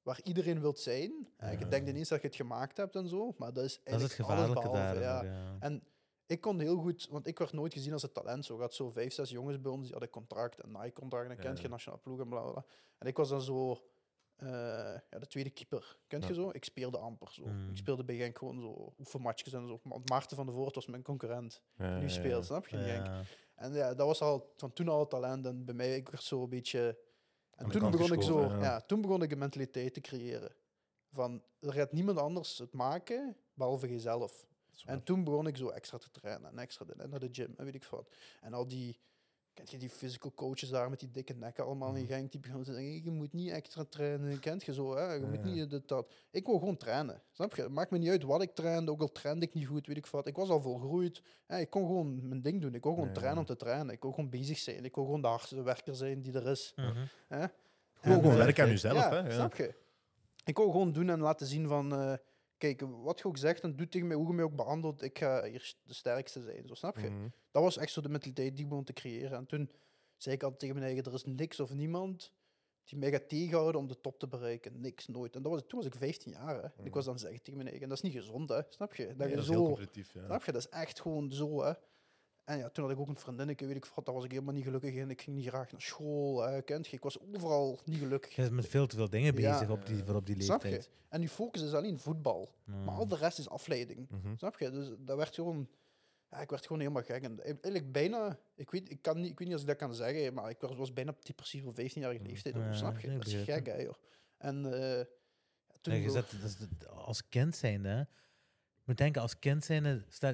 waar 0.01 0.19
iedereen 0.23 0.61
wilt 0.61 0.79
zijn. 0.79 1.27
En 1.37 1.51
Je 1.51 1.59
Ja. 1.59 1.65
denkt 1.65 1.89
ineens 1.89 2.09
dat 2.09 2.21
je 2.21 2.27
het 2.27 2.35
gemaakt 2.35 2.77
hebt 2.77 2.95
en 2.95 3.07
zo. 3.07 3.33
Maar 3.37 3.53
dat 3.53 3.63
is 3.63 3.75
Dat 3.75 3.83
eigenlijk 3.85 4.19
alles 4.19 4.29
gevaarlijke 4.29 4.69
behalve, 4.69 4.99
ja. 4.99 5.23
ja. 5.23 5.57
En 5.59 5.83
ik 6.25 6.41
kon 6.41 6.59
heel 6.59 6.77
goed, 6.77 7.07
want 7.09 7.27
ik 7.27 7.37
werd 7.39 7.53
nooit 7.53 7.73
gezien 7.73 7.93
als 7.93 8.01
het 8.01 8.13
talent. 8.13 8.45
Zo 8.45 8.57
gaat 8.57 8.73
zo 8.73 8.89
vijf, 8.89 9.13
zes 9.13 9.29
jongens 9.29 9.61
bij 9.61 9.71
ons, 9.71 9.81
die 9.81 9.91
hadden 9.91 10.09
contract, 10.09 10.63
een 10.63 10.71
Nike-contract, 10.71 11.29
en 11.29 11.37
kent 11.37 11.59
je 11.59 11.67
nationale 11.69 12.01
ploeg 12.01 12.19
en 12.19 12.29
bla. 12.29 12.65
En 12.97 13.07
ik 13.07 13.17
was 13.17 13.29
dan 13.29 13.41
zo 13.41 13.81
eh, 14.39 14.49
ja, 15.09 15.19
de 15.19 15.27
tweede 15.27 15.49
keeper. 15.49 15.97
Kent 16.07 16.23
je 16.23 16.29
Ja. 16.29 16.35
zo? 16.35 16.49
Ik 16.51 16.63
speelde 16.63 16.97
amper 16.97 17.33
zo. 17.33 17.45
Mm. 17.45 17.69
Ik 17.69 17.77
speelde 17.77 18.03
bij 18.03 18.15
Genk 18.15 18.37
gewoon 18.37 18.59
zo 18.61 18.93
oefenmatjes 18.99 19.53
en 19.53 19.67
zo. 19.67 19.79
Want 19.83 20.09
Maarten 20.09 20.35
van 20.35 20.45
der 20.45 20.55
Voort 20.55 20.75
was 20.75 20.85
mijn 20.87 21.03
concurrent. 21.03 21.61
Ja, 21.75 21.95
Nu 21.97 22.01
ja, 22.01 22.07
speelt, 22.09 22.41
ja. 22.41 22.47
snap 22.47 22.67
je? 22.67 22.77
Genk. 22.77 23.07
En 23.55 23.73
ja, 23.73 23.93
dat 23.93 24.07
was 24.07 24.21
al 24.21 24.53
van 24.57 24.73
toen 24.73 24.87
al 24.87 24.99
het 24.99 25.09
talent. 25.09 25.45
En 25.45 25.65
bij 25.65 25.73
mij, 25.75 25.95
ik 25.95 26.09
werd 26.09 26.23
zo 26.23 26.43
een 26.43 26.49
beetje... 26.49 26.99
En 27.55 27.65
de 27.65 27.79
toen 27.79 27.91
begon, 27.91 28.13
ik 28.13 28.21
zo, 28.21 28.41
ja. 28.41 28.61
ja. 28.61 28.81
toen 28.81 29.01
begon 29.01 29.21
ik 29.21 29.31
een 29.31 29.37
mentaliteit 29.37 29.93
te 29.93 30.01
creëren. 30.01 30.51
Van, 31.11 31.43
er 31.59 31.73
gaat 31.73 31.91
niemand 31.91 32.17
anders 32.17 32.57
het 32.57 32.73
maken, 32.73 33.37
behalve 33.53 33.89
jezelf. 33.89 34.47
En 34.85 35.03
toen 35.03 35.23
begon 35.23 35.47
ik 35.47 35.57
zo 35.57 35.69
extra 35.69 35.97
te 35.97 36.11
trainen 36.11 36.49
en 36.51 36.59
extra 36.59 36.85
dit 36.85 36.99
en 36.99 37.09
naar 37.09 37.19
de 37.19 37.29
gym 37.31 37.53
en 37.57 37.65
weet 37.65 37.75
ik 37.75 37.83
wat. 37.83 38.15
En 38.41 38.53
al 38.53 38.67
die, 38.67 38.99
kent 39.59 39.71
je 39.71 39.77
die 39.77 39.89
physical 39.89 40.31
coaches 40.35 40.69
daar 40.69 40.89
met 40.89 40.99
die 40.99 41.11
dikke 41.11 41.33
nekken 41.33 41.65
allemaal 41.65 41.95
in 41.95 42.03
Mhm. 42.03 42.11
Genk, 42.11 42.31
die 42.31 42.39
begonnen 42.39 42.65
te 42.65 42.73
zeggen, 42.73 43.03
je 43.03 43.11
moet 43.11 43.33
niet 43.33 43.49
extra 43.51 43.83
trainen, 43.89 44.39
kent 44.39 44.63
je 44.63 44.73
zo, 44.73 44.95
hè? 44.95 45.13
je 45.13 45.25
moet 45.25 45.43
niet 45.43 45.69
dit, 45.69 45.87
dat. 45.87 46.11
Ik 46.31 46.45
wil 46.45 46.59
gewoon 46.59 46.77
trainen, 46.77 47.21
snap 47.31 47.55
je? 47.55 47.61
Het 47.61 47.71
maakt 47.71 47.91
me 47.91 47.97
niet 47.97 48.09
uit 48.09 48.23
wat 48.23 48.41
ik 48.41 48.55
trainde, 48.55 48.91
ook 48.91 49.01
al 49.01 49.11
trainde 49.11 49.45
ik 49.45 49.53
niet 49.53 49.67
goed, 49.67 49.87
weet 49.87 49.97
ik 49.97 50.05
wat. 50.05 50.27
Ik 50.27 50.35
was 50.35 50.49
al 50.49 50.61
volgroeid, 50.61 51.21
hè? 51.47 51.59
ik 51.59 51.69
kon 51.69 51.85
gewoon 51.85 52.27
mijn 52.27 52.41
ding 52.41 52.61
doen, 52.61 52.73
ik 52.75 52.83
wil 52.83 52.91
gewoon 52.93 53.07
Ja, 53.07 53.13
trainen 53.13 53.35
ja. 53.35 53.39
om 53.41 53.45
te 53.45 53.55
trainen, 53.55 53.93
ik 53.93 54.01
wil 54.01 54.11
gewoon 54.11 54.29
bezig 54.29 54.57
zijn, 54.57 54.85
ik 54.85 54.95
wil 54.95 55.03
gewoon 55.03 55.21
de 55.21 55.27
hardste 55.27 55.61
werker 55.63 55.95
zijn 55.95 56.21
die 56.21 56.33
er 56.33 56.47
is. 56.47 56.73
Mhm. 56.75 57.05
Hè? 57.27 57.37
Gewoon, 57.37 57.47
En, 58.01 58.21
gewoon 58.21 58.31
eh, 58.31 58.37
werken 58.37 58.63
aan 58.63 58.69
jezelf. 58.69 58.93
ja, 58.97 59.09
hè? 59.09 59.17
Ja. 59.19 59.31
snap 59.33 59.55
je? 59.55 59.73
Ik 60.45 60.57
wil 60.57 60.71
gewoon 60.71 60.91
doen 60.91 61.09
en 61.09 61.19
laten 61.19 61.47
zien 61.47 61.67
van... 61.67 61.93
eh, 61.93 62.13
kijk, 62.59 62.81
wat 62.81 63.19
je 63.19 63.25
ook 63.25 63.37
zegt 63.37 63.61
en 63.63 63.75
doet 63.75 63.91
tegen 63.91 64.07
mij, 64.07 64.15
hoe 64.15 64.27
je 64.27 64.33
mij 64.33 64.43
ook 64.43 64.55
behandelt, 64.55 65.01
ik 65.01 65.17
ga 65.17 65.43
hier 65.43 65.75
de 65.83 65.93
sterkste 65.93 66.41
zijn. 66.41 66.67
Zo, 66.67 66.73
snap 66.73 66.97
je? 66.97 67.09
Mhm. 67.09 67.27
Dat 67.51 67.63
was 67.63 67.77
echt 67.77 67.91
zo 67.91 68.01
de 68.01 68.09
mentaliteit 68.09 68.53
die 68.55 68.63
ik 68.63 68.69
begon 68.69 68.83
te 68.83 68.93
creëren. 68.93 69.37
En 69.37 69.45
toen 69.45 69.71
zei 70.17 70.35
ik 70.35 70.41
altijd 70.43 70.59
tegen 70.59 70.75
mijn 70.75 70.87
eigen, 70.87 71.05
er 71.05 71.13
is 71.13 71.23
niks 71.25 71.59
of 71.59 71.73
niemand 71.73 72.31
die 72.83 72.99
mij 72.99 73.11
gaat 73.11 73.29
tegenhouden 73.29 73.81
om 73.81 73.87
de 73.87 73.99
top 74.01 74.19
te 74.19 74.27
bereiken. 74.27 74.79
Niks, 74.81 75.07
nooit. 75.07 75.35
En 75.35 75.41
dat 75.41 75.51
was, 75.51 75.61
toen 75.67 75.79
was 75.79 75.87
ik 75.87 75.95
15 75.95 76.31
jaar. 76.31 76.55
Hè. 76.61 76.65
Ik 76.65 76.73
Mhm. 76.77 76.89
was 76.89 77.05
dan 77.05 77.19
zeggen 77.19 77.41
tegen 77.41 77.57
mijn 77.57 77.69
eigen, 77.69 77.89
dat 77.89 77.97
is 77.97 78.03
niet 78.03 78.13
gezond, 78.13 78.49
hè? 78.49 78.61
snap 78.69 78.95
je? 78.95 79.07
Dat 79.07 79.17
Nee, 79.17 79.29
je 79.29 79.35
dat 79.35 79.43
is 79.43 79.49
heel 79.49 79.77
zo... 79.77 79.99
Ja. 80.13 80.25
Snap 80.25 80.43
je? 80.43 80.51
Dat 80.51 80.61
is 80.61 80.69
echt 80.69 81.01
gewoon 81.01 81.31
zo, 81.31 81.61
hè. 81.63 81.73
En 82.49 82.57
ja, 82.57 82.69
toen 82.69 82.83
had 82.83 82.93
ik 82.93 82.99
ook 82.99 83.07
een 83.07 83.17
vriendinnetje, 83.17 83.65
weet 83.65 83.75
ik 83.75 83.85
wat, 83.95 84.05
daar 84.05 84.15
was 84.15 84.23
ik 84.23 84.31
helemaal 84.31 84.53
niet 84.53 84.63
gelukkig 84.63 84.93
in. 84.93 85.09
Ik 85.09 85.21
ging 85.21 85.35
niet 85.35 85.47
graag 85.47 85.71
naar 85.71 85.81
school, 85.81 86.41
hè, 86.41 86.61
kent 86.61 86.87
je? 86.87 86.95
Ik 86.95 87.03
was 87.03 87.19
overal 87.19 87.79
niet 87.85 87.97
gelukkig. 87.99 88.35
Je 88.35 88.41
bent 88.41 88.53
met 88.53 88.67
veel 88.67 88.87
te 88.87 88.95
veel 88.95 89.09
dingen 89.09 89.39
Ja. 89.39 89.51
bezig 89.51 89.69
op 89.69 89.85
die, 89.85 90.03
voor 90.03 90.15
op 90.15 90.25
die 90.25 90.41
Snap 90.43 90.61
je? 90.63 90.69
leeftijd. 90.69 90.89
En 91.09 91.19
die 91.19 91.29
focus 91.29 91.61
is 91.61 91.73
alleen 91.73 91.99
voetbal. 91.99 92.49
Maar 92.63 92.95
al 92.95 93.07
de 93.07 93.15
rest 93.15 93.39
is 93.39 93.49
afleiding. 93.49 94.09
Mhm. 94.09 94.35
Snap 94.37 94.59
je? 94.59 94.69
Dus 94.71 94.89
dat 94.99 95.17
werd 95.17 95.35
gewoon... 95.35 95.69
Ja, 96.29 96.37
ik 96.41 96.49
werd 96.49 96.61
gewoon 96.65 96.79
helemaal 96.81 97.03
gek. 97.03 97.23
En 97.23 97.39
eigenlijk 97.43 97.91
bijna... 97.91 98.39
Ik 98.55 98.71
weet, 98.71 98.89
ik, 98.91 99.01
kan 99.01 99.21
niet, 99.21 99.31
ik 99.31 99.37
weet 99.37 99.47
niet 99.47 99.53
als 99.57 99.61
ik 99.61 99.67
dat 99.67 99.77
kan 99.77 99.93
zeggen, 99.95 100.33
maar 100.33 100.49
ik 100.49 100.59
was, 100.59 100.75
was 100.75 100.93
bijna 100.93 101.15
depressief 101.23 101.65
op 101.65 101.79
15-jarige 101.79 102.23
leeftijd. 102.23 102.55
of 102.55 102.61
zo, 102.61 102.67
Ja, 102.67 102.73
snap 102.73 102.99
je? 102.99 103.07
ik 103.07 103.17
Dat 103.17 103.27
is 103.27 103.43
gek, 103.43 103.65
hè, 103.65 103.81
joh. 103.81 103.93
En 104.37 104.73
eh, 104.73 104.97
ja, 105.67 105.75
toen... 105.81 105.93
Ja, 105.93 105.99
je 105.99 106.09
zet, 106.09 106.31
dat 106.31 106.49
is 106.49 106.57
de- 106.57 106.87
als 106.87 107.27
kind 107.29 107.55
zijnde, 107.55 107.89
hè. 107.89 107.97
je 107.99 108.05
moet 108.85 108.97
denken, 108.97 109.21
als 109.21 109.39
kind 109.39 109.65
zijnde, 109.65 110.03
stel, 110.07 110.33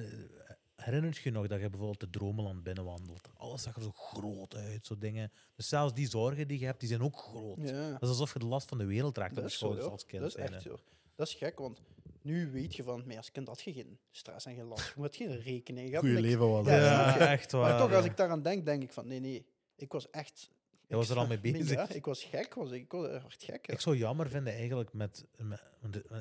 herinnert 0.86 1.16
je 1.16 1.30
nog 1.30 1.46
dat 1.46 1.60
je 1.60 1.68
bijvoorbeeld 1.70 2.00
de 2.00 2.10
Dromeland 2.10 2.62
binnenwandelt? 2.62 3.28
Alles 3.36 3.62
zag 3.62 3.76
er 3.76 3.82
zo 3.82 3.92
groot 3.92 4.54
uit, 4.54 4.86
zo 4.86 4.98
dingen. 4.98 5.32
Dus 5.56 5.68
zelfs 5.68 5.94
die 5.94 6.08
zorgen 6.08 6.48
die 6.48 6.58
je 6.58 6.64
hebt, 6.64 6.80
die 6.80 6.88
zijn 6.88 7.02
ook 7.02 7.16
groot. 7.16 7.56
ja. 7.60 7.90
Dat 7.90 8.02
is 8.02 8.08
alsof 8.08 8.32
je 8.32 8.38
de 8.38 8.46
last 8.46 8.68
van 8.68 8.78
de 8.78 8.84
wereld 8.84 9.14
draagt 9.14 9.30
op 9.30 9.36
Dat 9.36 9.44
je 9.44 9.50
is 9.50 9.58
zo, 9.58 9.64
schouders 9.66 9.88
als 9.92 10.04
kind 10.06 10.22
Dat 10.22 10.30
is 10.30 10.36
echt, 10.36 10.62
joh. 10.62 10.78
Dat 11.14 11.26
is 11.28 11.34
gek, 11.34 11.58
want 11.58 11.80
Nu 12.22 12.50
weet 12.50 12.74
je 12.76 12.82
van, 12.82 13.02
maar 13.06 13.16
als 13.16 13.30
kind 13.32 13.48
had 13.48 13.60
je 13.62 13.72
geen 13.72 13.98
stress 14.10 14.46
en 14.46 14.54
geen 14.54 14.64
last. 14.64 14.92
Je 14.94 15.00
had 15.00 15.16
geen 15.16 15.36
rekening. 15.40 15.90
Je 15.90 15.98
Goeie 15.98 16.20
leven 16.20 16.48
was 16.50 16.66
Ja, 16.66 16.74
Ja, 16.76 17.16
echt 17.18 17.52
waar. 17.52 17.68
Maar 17.70 17.78
toch, 17.78 17.92
als 17.96 18.04
ik 18.04 18.16
daaraan 18.16 18.42
denk, 18.42 18.64
denk 18.64 18.82
ik 18.82 18.92
van, 18.92 19.06
nee, 19.06 19.20
nee. 19.20 19.46
Ik 19.76 19.92
was 19.92 20.10
echt... 20.10 20.50
Je 20.88 20.96
was 20.96 21.08
er 21.10 21.16
al 21.16 21.26
mee 21.26 21.38
Nee, 21.42 21.52
bezig. 21.52 21.70
ja, 21.70 21.88
ik 21.88 22.04
was 22.04 22.24
gek. 22.24 22.54
Was 22.54 22.70
ik. 22.70 22.82
ik 22.82 22.92
was 22.92 23.08
echt 23.08 23.44
gek. 23.44 23.66
ja. 23.66 23.72
Ik 23.72 23.80
zou 23.80 23.96
jammer 23.96 24.28
vinden 24.28 24.52
eigenlijk 24.52 24.92
met... 24.92 25.24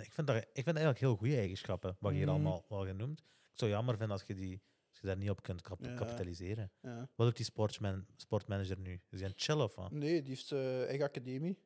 ik, 0.02 0.14
vind 0.14 0.28
daar, 0.28 0.38
ik 0.38 0.64
vind 0.64 0.68
eigenlijk 0.68 1.00
heel 1.00 1.16
goede 1.16 1.36
eigenschappen, 1.38 1.96
wat 2.00 2.12
je 2.12 2.18
hier 2.18 2.26
Mhm. 2.26 2.36
allemaal 2.36 2.66
wel 2.70 2.86
genoemd. 2.86 3.24
Ik 3.56 3.62
zou 3.62 3.72
jammer 3.72 3.98
vinden 3.98 4.18
als 4.18 4.28
je, 4.28 4.34
die, 4.36 4.62
als 4.90 5.00
je 5.00 5.08
daar 5.08 5.18
niet 5.18 5.30
op 5.30 5.42
kunt 5.44 5.62
kap- 5.62 5.86
Ja. 5.86 5.94
kapitaliseren. 5.94 6.72
Ja. 6.82 7.10
Wat 7.16 7.28
doet 7.28 7.36
die 7.36 7.46
sportsman, 7.46 8.06
sportmanager 8.16 8.80
nu? 8.80 9.02
Is 9.10 9.20
hij 9.20 9.30
het 9.30 9.42
chillen 9.42 9.64
of 9.64 9.76
wat? 9.76 9.92
Nee, 9.92 10.20
die 10.22 10.30
heeft 10.30 10.46
zijn 10.46 10.88
eigen 10.88 11.06
academie, 11.06 11.58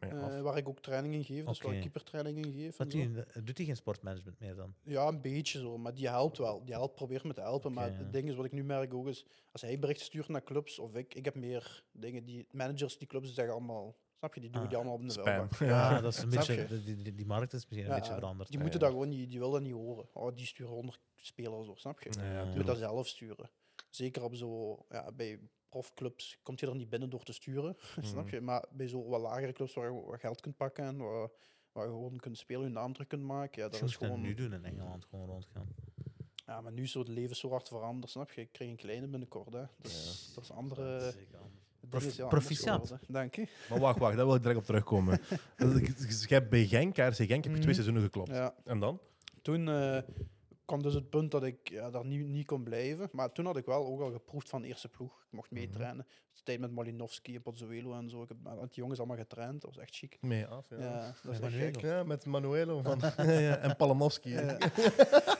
Ja, 0.00 0.08
eh, 0.08 0.22
af. 0.22 0.40
waar 0.40 0.56
ik 0.56 0.68
ook 0.68 0.80
trainingen 0.80 1.24
geef. 1.24 1.44
Dus 1.44 1.60
waar 1.60 1.74
ik 1.74 1.80
keepertrainingen 1.80 2.52
geef. 2.52 2.76
Wat 2.76 2.92
zo. 2.92 2.98
doet, 2.98 3.14
hij- 3.32 3.42
doet 3.42 3.56
hij 3.56 3.66
geen 3.66 3.76
sportmanagement 3.76 4.38
meer 4.38 4.54
dan? 4.54 4.74
Ja, 4.82 5.06
een 5.08 5.20
beetje 5.20 5.58
zo, 5.58 5.78
maar 5.78 5.94
die 5.94 6.08
helpt 6.08 6.38
wel. 6.38 6.64
Die 6.64 6.74
helpt, 6.74 6.94
probeert 6.94 7.24
me 7.24 7.32
te 7.32 7.40
helpen. 7.40 7.72
maar 7.72 7.90
ja. 7.90 7.96
het 7.96 8.12
ding 8.12 8.28
is, 8.28 8.34
wat 8.34 8.44
ik 8.44 8.52
nu 8.52 8.64
merk 8.64 8.94
ook 8.94 9.08
is, 9.08 9.26
als 9.52 9.62
hij 9.62 9.78
berichten 9.78 10.06
stuurt 10.06 10.28
naar 10.28 10.42
clubs, 10.44 10.78
of 10.78 10.94
ik, 10.94 11.14
ik 11.14 11.24
heb 11.24 11.34
meer 11.34 11.84
dingen 11.92 12.24
die 12.24 12.46
managers, 12.50 12.98
die 12.98 13.08
clubs 13.08 13.34
zeggen 13.34 13.54
allemaal, 13.54 13.96
snap 14.18 14.34
je, 14.34 14.40
die 14.40 14.50
doen 14.50 14.62
Ah, 14.62 14.68
die 14.68 14.76
allemaal 14.76 14.94
op 14.94 15.08
de 15.08 15.12
vuilbak. 15.22 15.54
Ja, 15.74 16.00
dat 16.00 16.12
is 16.12 16.22
een 16.22 16.30
Snap 16.32 16.46
beetje... 16.46 16.74
je? 16.76 16.82
Die, 16.82 16.96
die, 16.96 17.14
die 17.14 17.26
markt 17.26 17.52
is 17.52 17.66
misschien 17.66 17.84
een 17.86 17.94
Ja, 17.94 17.98
beetje 18.00 18.14
veranderd. 18.14 18.50
Die 18.50 18.58
moeten 18.60 18.80
dat 18.80 18.90
gewoon 18.90 19.08
niet, 19.08 19.28
die 19.28 19.38
willen 19.38 19.52
dat 19.54 19.62
niet 19.62 19.72
horen. 19.72 20.08
Oh, 20.12 20.36
die 20.36 20.46
sturen 20.46 20.72
100 20.72 21.00
spelers 21.14 21.66
door, 21.66 21.78
snap 21.78 22.02
je? 22.02 22.08
Moet 22.08 22.44
tuurlijk. 22.46 22.66
dat 22.66 22.76
zelf 22.78 23.06
sturen. 23.08 23.50
Zeker 23.90 24.22
op 24.22 24.34
zo, 24.34 24.78
ja, 24.88 25.12
bij 25.12 25.40
profclubs 25.68 26.38
komt 26.42 26.60
je 26.60 26.66
er 26.66 26.74
niet 26.76 26.88
binnen 26.90 27.10
door 27.10 27.22
te 27.22 27.32
sturen, 27.32 27.76
snap 28.00 28.24
Mhm. 28.24 28.34
je? 28.34 28.40
Maar 28.40 28.64
bij 28.70 28.88
zo 28.88 29.08
wat 29.08 29.20
lagere 29.20 29.52
clubs 29.52 29.74
waar 29.74 29.92
je 29.92 30.00
wat 30.06 30.20
geld 30.20 30.40
kunt 30.40 30.56
pakken 30.56 30.84
en 30.84 30.96
waar, 30.96 31.28
waar 31.72 31.84
je 31.84 31.90
gewoon 31.90 32.16
kunt 32.20 32.38
spelen, 32.38 32.62
je 32.62 32.68
naam 32.72 32.92
terug 32.92 33.08
kunt 33.08 33.22
maken, 33.22 33.62
ja, 33.62 33.68
dat 33.68 33.82
is 33.82 33.96
gewoon... 33.96 34.20
nu 34.20 34.34
doen 34.34 34.52
in 34.52 34.64
Engeland, 34.64 35.04
gewoon 35.04 35.26
rondgaan. 35.26 35.68
Ja, 36.46 36.60
maar 36.60 36.72
nu 36.72 36.82
is 36.82 36.90
zo 36.92 36.98
het 36.98 37.08
leven 37.08 37.36
zo 37.36 37.50
hard 37.50 37.68
veranderd, 37.68 38.10
snap 38.12 38.30
je? 38.32 38.40
Ik 38.40 38.52
kreeg 38.52 38.68
een 38.68 38.76
kleine 38.76 39.06
binnenkort, 39.08 39.52
hè. 39.52 39.64
Dus 39.82 40.32
dat 40.34 40.44
is 40.44 40.50
andere... 40.50 40.98
Dat 40.98 41.02
is 41.14 41.14
zeker 41.20 41.38
anders. 41.38 41.64
Prof- 41.88 42.28
proficiat. 42.28 42.94
Dank 43.08 43.34
je. 43.34 43.46
Maar 43.70 43.78
wacht, 43.80 43.98
wacht, 43.98 44.16
daar 44.16 44.26
wil 44.26 44.34
ik 44.34 44.40
direct 44.42 44.58
op 44.58 44.64
terugkomen. 44.64 45.20
Dus 45.56 45.74
ik- 45.80 46.28
je 46.28 46.34
hebt 46.34 46.50
bij 46.50 46.66
Genk, 46.66 46.96
RC 46.96 47.14
Genk, 47.14 47.30
heb 47.30 47.42
je 47.44 47.50
Mhm. 47.50 47.60
twee 47.60 47.74
seizoenen 47.74 48.02
geklopt. 48.02 48.30
Ja, 48.30 48.54
En 48.64 48.78
dan? 48.80 49.00
toen 49.42 49.68
eh, 49.68 49.98
kwam 50.66 50.82
dus 50.82 50.94
het 50.94 51.10
punt 51.10 51.30
dat 51.30 51.44
ik 51.44 51.70
ja, 51.70 51.90
daar 51.90 52.04
niet, 52.04 52.26
niet 52.26 52.46
kon 52.46 52.62
blijven. 52.62 53.08
Maar 53.12 53.32
toen 53.32 53.46
had 53.46 53.56
ik 53.56 53.64
wel 53.64 53.86
ook 53.86 54.00
al 54.00 54.10
geproefd 54.12 54.48
van 54.48 54.62
de 54.62 54.68
eerste 54.68 54.88
ploeg. 54.88 55.12
Ik 55.26 55.32
mocht 55.32 55.50
Mhm. 55.50 55.60
meetrainen. 55.60 56.06
De 56.34 56.42
tijd 56.42 56.60
met 56.60 56.70
Malinowski 56.70 57.34
en 57.34 57.42
Pozzuelo 57.42 57.94
en 57.94 58.10
zo. 58.10 58.22
Ik 58.22 58.28
heb 58.28 58.36
met 58.42 58.58
die 58.60 58.68
jongens 58.82 58.98
allemaal 58.98 59.16
getraind. 59.16 59.60
Dat 59.60 59.74
was 59.74 59.82
echt 59.82 59.96
chic. 59.96 60.16
Mee 60.20 60.46
af, 60.46 60.66
ja. 60.70 60.76
Ja, 60.78 61.14
dat 61.22 61.32
is. 61.32 61.40
Manuelo. 61.40 61.80
Ja, 61.80 62.02
met 62.04 62.24
Manuelo 62.26 62.82
van, 62.82 63.02
en 63.66 63.76
Palanovski. 63.76 64.30
Ja. 64.30 64.40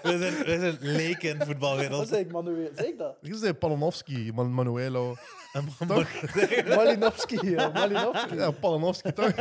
We 0.02 0.18
zijn, 0.18 0.34
we 0.44 0.56
zijn 0.60 0.76
leken 0.80 1.28
in 1.28 1.38
Wat 1.38 1.46
voetbalwereld. 1.46 2.08
zei 2.08 2.20
ik, 2.20 2.32
Manuel? 2.32 2.70
Zeg 2.74 2.86
ik 2.86 2.98
dat? 2.98 3.16
Ik 3.22 3.34
zei 3.34 3.52
Palanovski, 3.52 4.32
Man 4.32 4.52
Manuelo. 4.52 5.14
Malinowski, 6.76 7.50
ja, 7.50 7.68
Malinowski. 7.68 8.34
Ja, 8.34 8.52
toch? 9.12 9.34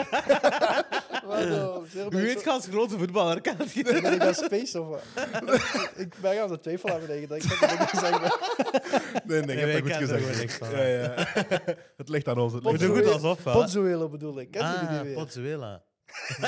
Wie 2.09 2.21
weet 2.21 2.41
zo- 2.41 2.49
als 2.49 2.67
grote 2.67 2.97
voetballer 2.97 3.41
kan 3.41 3.55
het 3.57 3.83
Ben 3.83 4.13
ik 4.13 4.19
dat 4.19 4.35
space 4.35 4.81
of 4.81 4.87
wat? 4.87 5.01
ik 6.05 6.13
ben 6.21 6.41
aan 6.41 6.47
de 6.49 6.59
twijfel 6.59 6.89
aan 6.89 6.99
het 7.01 7.07
denken. 7.07 7.35
Ik 7.35 7.43
heb 7.43 7.69
het 7.69 7.79
niet 7.79 7.89
gezegd. 7.89 8.19
maar- 8.21 9.21
Nee, 9.25 9.41
nee, 9.41 9.55
ik 9.57 9.61
heb 9.61 9.71
dat 9.71 9.81
goed 9.81 10.09
er 10.09 10.19
gezegd. 10.19 10.21
gewoon 10.23 10.37
niks 10.37 10.55
van, 10.55 10.69
Ja, 10.71 10.85
ja. 10.85 11.13
Het 11.97 12.09
ligt 12.09 12.27
aan 12.27 12.37
ons. 12.37 12.53
Het 12.53 12.63
ligt 12.63 12.85
goed 12.85 13.07
alsof, 13.13 13.43
hè? 13.43 13.51
Pozzuelo 13.51 14.09
bedoel 14.09 14.39
ik. 14.39 14.57
Ah, 14.59 15.01
weer? 15.01 15.13
Pozzuela. 15.13 15.81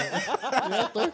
Ja, 0.69 0.89
toch? 0.93 1.09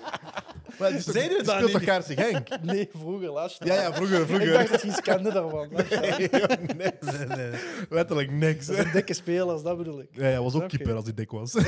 Maar 0.79 0.91
is 0.91 1.03
Zeiden 1.03 1.37
we 1.37 1.43
die 1.43 1.45
dat 1.45 1.55
speelt 1.55 1.73
niet? 1.79 1.87
toch 1.87 1.97
RC 2.07 2.19
Genk? 2.19 2.47
Nee, 2.61 2.89
vroeger, 2.93 3.29
laatst. 3.31 3.63
Ja, 3.63 3.73
ja, 3.73 3.93
vroeger, 3.93 4.21
Ik 4.21 4.27
dacht 4.27 4.41
vroeger. 4.41 4.69
dat 4.71 4.81
je 4.81 4.87
iets 4.87 5.01
kende 5.01 5.31
daarvan. 5.31 5.69
Dat 5.71 5.89
Nee, 5.89 6.29
joh, 6.31 6.75
niks. 6.77 7.27
Nee. 7.35 7.51
Letterlijk 7.89 8.31
niks. 8.31 8.67
hè. 8.67 8.73
zijn 8.73 8.91
dikke 8.91 9.13
spelers, 9.13 9.61
dat 9.63 9.77
bedoel 9.77 9.99
ik. 9.99 10.07
Ja, 10.11 10.21
hij 10.23 10.39
was 10.41 10.53
ook 10.53 10.61
je? 10.71 10.77
keeper 10.77 10.95
als 10.95 11.03
hij 11.05 11.13
dik 11.13 11.31
was. 11.31 11.51
Ja. 11.53 11.61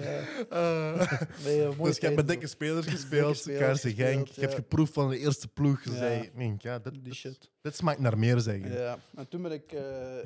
Eh, 0.00 0.25
Nee, 1.44 1.66
mooie 1.66 1.82
dus 1.82 1.96
ik 1.96 2.02
heb 2.02 2.14
met 2.16 2.28
dikke 2.28 2.46
spelers 2.46 2.86
gespeeld, 2.86 3.42
KRC 3.42 3.80
Genk. 3.94 4.28
Ik 4.28 4.34
heb 4.36 4.50
ja. 4.50 4.56
geproefd 4.56 4.92
van 4.92 5.08
de 5.10 5.18
eerste 5.18 5.48
ploeg. 5.48 5.82
Ze 5.82 5.90
Ja. 5.90 5.96
zei, 5.96 6.30
"Mink, 6.34 6.62
ja, 6.62 6.78
dit, 6.78 7.04
Die 7.04 7.14
shit. 7.14 7.50
dit 7.60 7.76
smaakt 7.76 7.98
naar 8.00 8.18
meer, 8.18 8.40
zeggen. 8.40 8.72
Ja, 8.72 8.98
en 9.14 9.28
toen 9.28 9.42
ben 9.42 9.52
ik, 9.52 9.72
eh, 9.72 10.18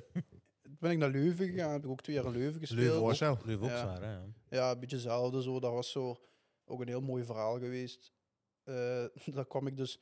ben 0.78 0.90
ik 0.90 0.98
naar 0.98 1.10
Leuven 1.10 1.48
gegaan. 1.48 1.72
Heb 1.72 1.84
ik 1.84 1.90
ook 1.90 2.00
twee 2.00 2.16
jaar 2.16 2.24
in 2.24 2.32
Leuven 2.32 2.60
gespeeld. 2.60 2.80
Leuven 2.80 2.98
Ook- 3.00 3.06
was 3.08 3.18
wel. 3.18 3.38
Leuk 3.44 3.62
ook 3.62 3.68
Ja. 3.68 3.78
zwaar, 3.78 4.02
hè? 4.02 4.18
Ja, 4.56 4.70
een 4.70 4.80
beetje 4.80 4.96
hetzelfde. 4.96 5.42
Zo. 5.42 5.60
Dat 5.60 5.72
was 5.72 5.90
zo 5.90 6.16
ook 6.64 6.80
een 6.80 6.88
heel 6.88 7.00
mooi 7.00 7.24
verhaal 7.24 7.58
geweest. 7.58 8.12
Eh 8.64 9.04
daar 9.34 9.46
kwam 9.46 9.66
ik 9.66 9.76
dus... 9.76 10.00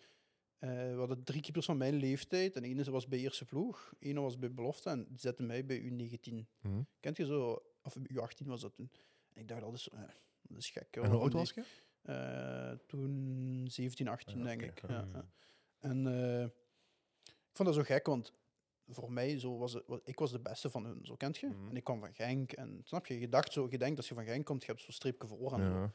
eh 0.58 0.68
we 0.70 0.94
hadden 0.98 1.24
drie 1.24 1.40
keepers 1.40 1.66
van 1.66 1.76
mijn 1.76 1.94
leeftijd. 1.94 2.56
En 2.56 2.64
ene 2.64 2.90
was 2.90 3.08
bij 3.08 3.18
eerste 3.18 3.44
ploeg, 3.44 3.92
ene 3.98 4.20
was 4.20 4.38
bij 4.38 4.52
belofte 4.52 4.90
en 4.90 5.06
die 5.08 5.18
zette 5.18 5.42
mij 5.42 5.64
bij 5.66 5.80
U19. 5.82 6.46
Mhm. 6.60 6.80
Kent 7.00 7.16
je 7.16 7.24
zo? 7.24 7.62
Of 7.82 7.96
U18 7.98 8.46
was 8.46 8.60
dat 8.60 8.74
toen. 8.74 8.90
Ik 9.38 9.48
dacht, 9.48 9.60
dat 9.60 9.72
is, 9.74 9.88
eh, 9.88 10.00
dat 10.42 10.58
is 10.58 10.70
gek. 10.70 10.88
En 10.96 11.10
hoe 11.10 11.20
oud 11.20 11.32
was 11.32 11.50
je? 11.54 11.64
Eh, 12.02 12.72
toen 12.86 13.64
17, 13.70 14.08
18 14.08 14.38
Ja, 14.38 14.44
denk 14.44 14.62
oké. 14.62 14.70
ik. 14.70 14.90
Ja, 14.90 15.08
ja. 15.12 15.24
En 15.78 16.06
eh, 16.06 16.42
ik 17.24 17.54
vond 17.54 17.68
dat 17.68 17.74
zo 17.74 17.82
gek, 17.94 18.06
want 18.06 18.32
voor 18.88 19.12
mij 19.12 19.38
zo 19.38 19.58
was 19.58 19.72
het, 19.72 19.86
wa- 19.86 20.00
ik 20.04 20.18
was 20.18 20.30
de 20.32 20.40
beste 20.40 20.70
van 20.70 20.84
hun, 20.84 20.98
zo 21.04 21.14
kent 21.16 21.36
je. 21.36 21.46
Mhm. 21.46 21.68
En 21.68 21.76
ik 21.76 21.84
kwam 21.84 22.00
van 22.00 22.14
Genk 22.14 22.52
en 22.52 22.80
snap 22.84 23.06
je, 23.06 23.18
je 23.20 23.28
dacht 23.28 23.52
zo, 23.52 23.66
je 23.70 23.78
denkt 23.78 23.96
als 23.96 24.08
je 24.08 24.14
van 24.14 24.24
Genk 24.24 24.44
komt, 24.46 24.60
je 24.64 24.66
hebt 24.70 24.82
zo'n 24.82 24.92
streepje 24.92 25.28
voor 25.28 25.52
en 25.52 25.64
zo. 25.64 25.72
Ja. 25.72 25.90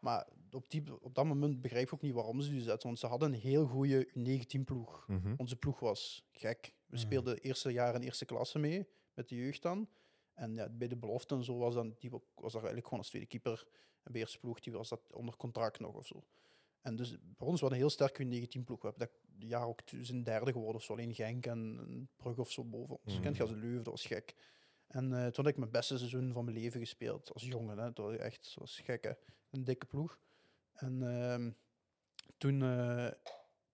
Maar 0.00 0.26
op, 0.50 0.70
die, 0.70 1.00
op 1.02 1.14
dat 1.14 1.24
moment 1.24 1.60
begrijp 1.60 1.86
ik 1.86 1.92
ook 1.94 2.02
niet 2.02 2.14
waarom 2.14 2.40
ze 2.40 2.50
die 2.50 2.60
zetten, 2.60 2.86
want 2.86 2.98
ze 2.98 3.06
hadden 3.06 3.32
een 3.32 3.38
heel 3.40 3.66
goede 3.66 4.08
U19-ploeg. 4.18 5.04
Mhm. 5.08 5.34
Onze 5.36 5.56
ploeg 5.56 5.80
was 5.80 6.24
gek. 6.32 6.72
We 6.86 6.96
speelden 6.96 7.34
het 7.34 7.42
eerste 7.44 7.70
jaar 7.72 7.94
in 7.94 8.02
eerste 8.02 8.24
klasse 8.24 8.58
mee, 8.58 8.88
met 9.14 9.28
de 9.28 9.34
jeugd 9.36 9.62
dan. 9.62 9.88
En 10.36 10.54
ja, 10.54 10.68
bij 10.68 10.88
de 10.88 10.96
belofte 10.96 11.34
en 11.34 11.44
zo 11.44 11.56
was, 11.58 11.74
dan, 11.74 11.94
die 11.98 12.10
wa- 12.10 12.20
was 12.34 12.50
er 12.52 12.56
eigenlijk 12.58 12.84
gewoon 12.84 12.98
als 12.98 13.08
tweede 13.08 13.28
keeper. 13.28 13.66
En 14.02 14.12
bij 14.12 14.20
eerste 14.20 14.38
ploeg 14.38 14.60
die 14.60 14.72
was 14.72 14.88
dat 14.88 15.00
onder 15.12 15.36
contract 15.36 15.80
nog 15.80 15.94
of 15.94 16.06
zo. 16.06 16.24
En 16.80 16.96
dus 16.96 17.16
voor 17.36 17.46
ons 17.48 17.60
was 17.60 17.70
een 17.70 17.76
heel 17.76 17.90
sterke 17.90 18.24
U19-ploeg. 18.24 18.82
We 18.82 18.88
hebben 18.88 19.08
dat 19.08 19.10
jaar 19.48 19.66
ook 19.66 19.80
zijn 20.00 20.22
derde 20.22 20.52
geworden 20.52 20.74
of 20.76 20.82
zo. 20.82 20.92
Alleen 20.92 21.14
Genk 21.14 21.46
en, 21.46 22.08
Brugge 22.16 22.40
of 22.40 22.50
zo 22.50 22.64
boven 22.64 22.98
ons. 23.04 23.12
Mhm. 23.14 23.22
Kent 23.22 23.36
je 23.36 23.42
als 23.42 23.50
Leuven, 23.50 23.82
dat 23.82 23.86
was 23.92 24.06
gek. 24.06 24.34
En 24.86 25.04
eh, 25.12 25.26
toen 25.26 25.44
had 25.44 25.46
ik 25.52 25.56
mijn 25.56 25.70
beste 25.70 25.98
seizoen 25.98 26.32
van 26.32 26.44
mijn 26.44 26.56
leven 26.56 26.80
gespeeld. 26.80 27.32
Als 27.32 27.42
jongen, 27.42 27.78
hè. 27.78 27.92
Dat 27.92 28.04
was 28.06 28.16
echt 28.16 28.42
dat 28.44 28.54
was 28.54 28.80
gek, 28.80 29.04
hè. 29.04 29.12
Een 29.50 29.64
dikke 29.64 29.86
ploeg. 29.86 30.18
En 30.72 31.02
ehm, 31.02 31.50
toen, 32.38 32.62
eh, 32.62 33.10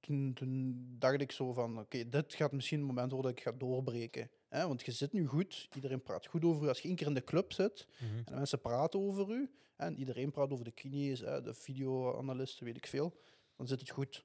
toen, 0.01 0.33
toen 0.35 0.87
dacht 0.99 1.21
ik 1.21 1.33
zo 1.33 1.53
van, 1.53 1.79
oké, 1.79 2.09
dit 2.09 2.35
gaat 2.35 2.53
misschien 2.53 2.79
het 2.79 2.87
moment 2.89 3.13
worden 3.13 3.31
dat 3.31 3.41
ik 3.41 3.47
ga 3.47 3.59
doorbreken. 3.59 4.31
Hè? 4.53 4.67
Want 4.67 4.83
je 4.85 4.93
zit 4.93 5.13
nu 5.13 5.27
goed, 5.27 5.69
iedereen 5.75 6.03
praat 6.03 6.27
goed 6.27 6.45
over 6.45 6.65
u. 6.65 6.69
Als 6.69 6.81
je 6.81 6.89
één 6.89 6.97
keer 6.97 7.07
in 7.07 7.15
de 7.15 7.25
club 7.25 7.53
zit 7.53 7.87
Mhm. 8.01 8.23
en 8.25 8.35
mensen 8.35 8.61
praten 8.61 9.01
over 9.01 9.31
u, 9.31 9.51
en 9.77 9.99
iedereen 9.99 10.31
praat 10.31 10.51
over 10.51 10.65
de 10.65 10.71
kinies, 10.71 11.21
hè, 11.21 11.43
de 11.43 11.55
videoanalisten, 11.55 12.65
weet 12.65 12.77
ik 12.77 12.87
veel, 12.87 13.15
dan 13.57 13.67
zit 13.67 13.81
het 13.81 13.91
goed. 13.91 14.25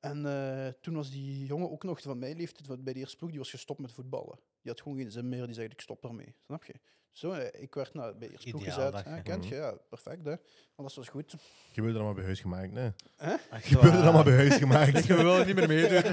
En 0.00 0.26
eh, 0.26 0.68
toen 0.80 0.94
was 0.94 1.10
die 1.10 1.46
jongen 1.46 1.70
ook 1.70 1.82
nog 1.84 2.00
van 2.00 2.18
mijn 2.18 2.36
leeftijd, 2.36 2.84
bij 2.84 2.92
de 2.92 2.98
eerste 2.98 3.16
ploeg, 3.16 3.30
die 3.30 3.38
was 3.38 3.50
gestopt 3.50 3.80
met 3.80 3.92
voetballen. 3.92 4.38
Die 4.66 4.74
had 4.74 4.84
gewoon 4.84 4.98
geen 4.98 5.10
zin 5.10 5.28
meer, 5.28 5.44
die 5.46 5.54
zei, 5.54 5.68
ik 5.68 5.80
stop 5.80 6.04
ermee. 6.04 6.34
Snap 6.46 6.64
je? 6.64 6.74
Zo, 7.12 7.32
eh, 7.32 7.62
ik 7.62 7.74
werd 7.74 7.94
naar, 7.94 8.16
bij 8.16 8.30
Ideaal, 8.44 8.60
gezet. 8.60 9.04
Hè, 9.04 9.16
je. 9.16 9.22
kent 9.22 9.46
je? 9.48 9.54
Ja, 9.54 9.72
perfect, 9.88 10.24
hè. 10.24 10.34
Alles 10.74 10.94
was 10.96 11.08
goed. 11.08 11.34
Gebeurde 11.72 11.96
allemaal 11.96 12.14
bij 12.14 12.24
huis 12.24 12.40
gemaakt, 12.40 12.72
nee. 12.72 12.92
Echt 13.16 13.66
Gebeurde 13.66 13.90
waar. 13.90 14.02
allemaal 14.02 14.24
bij 14.24 14.34
huis 14.36 14.54
gemaakt. 14.56 14.98
Ik 14.98 15.04
wil 15.04 15.44
niet 15.44 15.54
meer 15.54 15.68
meedoen. 15.68 16.12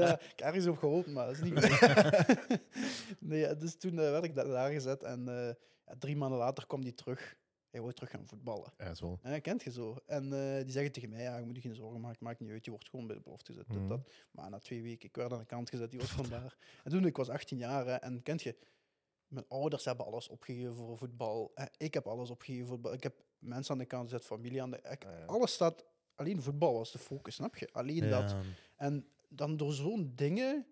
ja, 0.00 0.20
ik 0.20 0.32
heb 0.36 0.40
ergens 0.40 0.66
op 0.66 0.78
gehoopt, 0.78 1.06
maar 1.06 1.26
dat 1.26 1.34
is 1.36 1.42
niet 1.42 1.64
goed. 1.64 2.36
nee, 3.30 3.56
dus 3.56 3.76
toen 3.78 3.90
eh, 3.98 4.10
werd 4.10 4.24
ik 4.24 4.34
da- 4.34 4.44
daar 4.44 4.70
gezet 4.70 5.02
en 5.02 5.28
eh, 5.28 5.54
ja, 5.86 5.94
drie 5.98 6.16
maanden 6.16 6.38
later 6.38 6.66
kwam 6.66 6.82
die 6.84 6.94
terug. 6.94 7.36
Hij 7.70 7.80
wou 7.80 7.92
terug 7.92 8.10
gaan 8.10 8.26
voetballen. 8.26 8.72
Ja, 8.78 8.84
is 8.90 9.00
wel. 9.00 9.18
Hè, 9.22 9.40
kent 9.40 9.62
je 9.62 9.70
zo? 9.72 9.96
En 10.06 10.24
eh, 10.32 10.62
die 10.62 10.72
zeggen 10.72 10.92
tegen 10.92 11.08
mij, 11.10 11.22
ja, 11.22 11.38
je 11.38 11.44
moet 11.46 11.54
je 11.56 11.60
geen 11.60 11.74
zorgen 11.74 12.00
maken, 12.00 12.24
maakt 12.24 12.40
niet 12.40 12.50
uit, 12.50 12.64
je 12.64 12.70
wordt 12.70 12.88
gewoon 12.88 13.06
bij 13.06 13.16
de 13.16 13.22
belofte 13.22 13.52
gezet. 13.52 13.68
Mhm. 13.68 13.88
dat. 13.88 14.10
Maar 14.30 14.50
na 14.50 14.58
twee 14.58 14.82
weken, 14.82 15.08
ik 15.08 15.16
werd 15.16 15.32
aan 15.32 15.38
de 15.38 15.44
kant 15.44 15.70
gezet, 15.70 15.90
die 15.90 16.00
was 16.00 16.10
vandaar. 16.10 16.56
En 16.84 16.90
toen, 16.90 17.04
ik 17.06 17.16
was 17.16 17.28
18 17.28 17.58
jaar 17.58 17.86
hè, 17.86 17.94
en 17.94 18.22
kent 18.22 18.42
je, 18.42 18.56
mijn 19.28 19.44
ouders 19.48 19.84
hebben 19.84 20.06
alles 20.06 20.28
opgegeven 20.28 20.74
voor 20.74 20.98
voetbal. 20.98 21.52
ik 21.76 21.94
heb 21.94 22.06
alles 22.06 22.30
opgegeven 22.30 22.66
voor 22.66 22.74
voetbal. 22.74 22.92
Ik 22.92 23.02
heb 23.02 23.14
mensen 23.38 23.72
aan 23.72 23.78
de 23.78 23.84
kant 23.86 24.10
gezet, 24.10 24.24
familie 24.26 24.62
aan 24.62 24.70
de... 24.70 24.76
ik- 24.90 25.04
Ah, 25.04 25.18
ja. 25.18 25.24
Alles 25.24 25.52
staat... 25.52 25.84
Alleen 26.14 26.42
voetbal 26.42 26.72
was 26.74 26.92
de 26.92 26.98
focus, 26.98 27.34
snap 27.34 27.56
je? 27.56 27.68
Alleen 27.72 28.08
dat. 28.08 28.34
En 28.76 29.08
dan 29.28 29.56
door 29.56 29.72
zo'n 29.72 30.12
dingen 30.14 30.66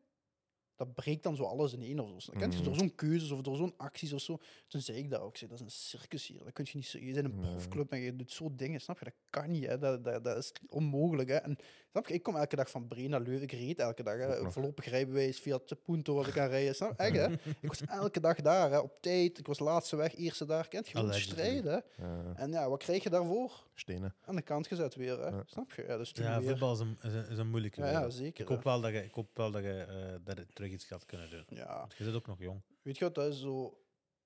dat 0.79 0.95
breekt 0.95 1.23
dan 1.23 1.37
zo 1.37 1.43
alles 1.43 1.73
in 1.73 1.81
één 1.83 1.99
of 1.99 2.23
zo. 2.23 2.31
Dan 2.31 2.41
kent 2.41 2.53
je 2.53 2.59
Mhm. 2.59 2.69
door 2.69 2.79
zo'n 2.79 2.95
keuzes 2.95 3.31
of 3.31 3.41
door 3.41 3.57
zo'n 3.57 3.75
acties 3.77 4.13
of 4.13 4.21
zo. 4.21 4.39
Toen 4.69 4.81
zei 4.81 4.99
ik 4.99 5.11
dat 5.11 5.21
ook. 5.21 5.31
Ik 5.31 5.37
zei, 5.37 5.51
dat 5.51 5.59
is 5.59 5.65
een 5.65 5.71
circus 5.71 6.27
hier. 6.27 6.39
Dat 6.45 6.53
kun 6.53 6.65
je 6.69 6.77
niet... 6.77 6.87
zo- 6.87 6.99
Je 6.99 7.13
bent 7.13 7.25
een 7.25 7.39
profclub 7.41 7.93
en 7.93 8.01
je 8.01 8.17
doet 8.17 8.33
zo 8.33 8.51
dingen. 8.57 8.81
Snap 8.81 8.99
je? 8.99 9.05
Dat 9.05 9.15
kan 9.31 9.51
niet. 9.51 9.67
Hè? 9.67 9.79
Dat, 9.79 10.05
dat, 10.05 10.25
dat 10.25 10.37
is 10.37 10.53
onmogelijk. 10.69 11.29
Hè? 11.29 11.35
En, 11.37 11.57
snap 11.91 12.07
je? 12.09 12.15
Ik 12.15 12.23
kom 12.23 12.37
elke 12.37 12.57
dag 12.57 12.71
van 12.71 12.89
Bree 12.89 13.09
naar 13.09 13.21
Leuven. 13.21 13.43
Ik 13.43 13.53
reed 13.53 13.79
elke 13.79 14.03
dag. 14.03 14.17
Hè? 14.19 14.51
Voorlopig 14.51 14.85
rijbewijs 14.89 15.41
via 15.41 15.59
de 15.67 15.75
Punto 15.75 16.15
was 16.15 16.27
ik 16.29 16.39
aan 16.39 16.49
rijden. 16.49 16.75
Snap 16.75 16.91
je? 17.01 17.05
Echt, 17.05 17.17
hè? 17.45 17.51
Ik 17.63 17.69
was 17.69 17.81
elke 17.85 18.21
dag 18.21 18.37
daar. 18.41 18.71
Hè? 18.71 18.79
Op 18.79 18.93
tijd. 19.01 19.39
Ik 19.39 19.47
was 19.47 19.59
laatste 19.59 19.97
weg. 19.97 20.15
Eerste 20.17 20.45
dag. 20.45 20.69
Kent 20.69 20.89
je? 20.89 20.97
Gewoon 20.97 21.15
strijden. 21.15 21.85
hè. 21.97 22.33
En 22.35 22.51
ja, 22.51 22.69
wat 22.69 22.83
krijg 22.83 23.03
je 23.03 23.11
daarvoor? 23.11 23.67
stenen. 23.75 24.15
Aan 24.25 24.37
de 24.37 24.43
kant 24.43 24.67
gezet 24.67 24.95
weer. 24.95 25.19
Hè? 25.21 25.29
Ja. 25.29 25.43
Snap 25.47 25.73
je? 25.73 25.85
Ja, 25.89 25.97
dus 25.97 26.11
Ja, 26.15 26.43
voetbal 26.43 26.73
is 26.73 26.79
een, 26.79 26.97
is 27.03 27.13
een, 27.13 27.29
is 27.29 27.39
een 27.39 27.49
moeilijke 27.49 27.81
Ja, 27.81 28.11
zeker. 28.11 28.43
Ik 28.43 28.49
hoop 28.49 28.63
wel 28.63 28.81
dat 28.81 28.93
je, 28.93 29.05
ik 29.05 29.13
hoop 29.15 29.29
wel 29.37 29.51
dat 29.51 29.63
je 29.63 29.71
eh, 29.89 30.15
daar 30.25 30.45
terug 30.53 30.68
iets 30.73 30.85
gaat 30.85 31.05
kunnen 31.07 31.31
doen. 31.31 31.45
Ja. 31.49 31.79
Want 31.79 31.95
je 31.97 32.05
zit 32.05 32.15
ook 32.15 32.27
nog 32.27 32.39
jong. 32.41 32.63
Weet 32.83 32.99
je 32.99 33.05
wat, 33.05 33.15
dat 33.15 33.33
is 33.33 33.41
zo... 33.41 33.83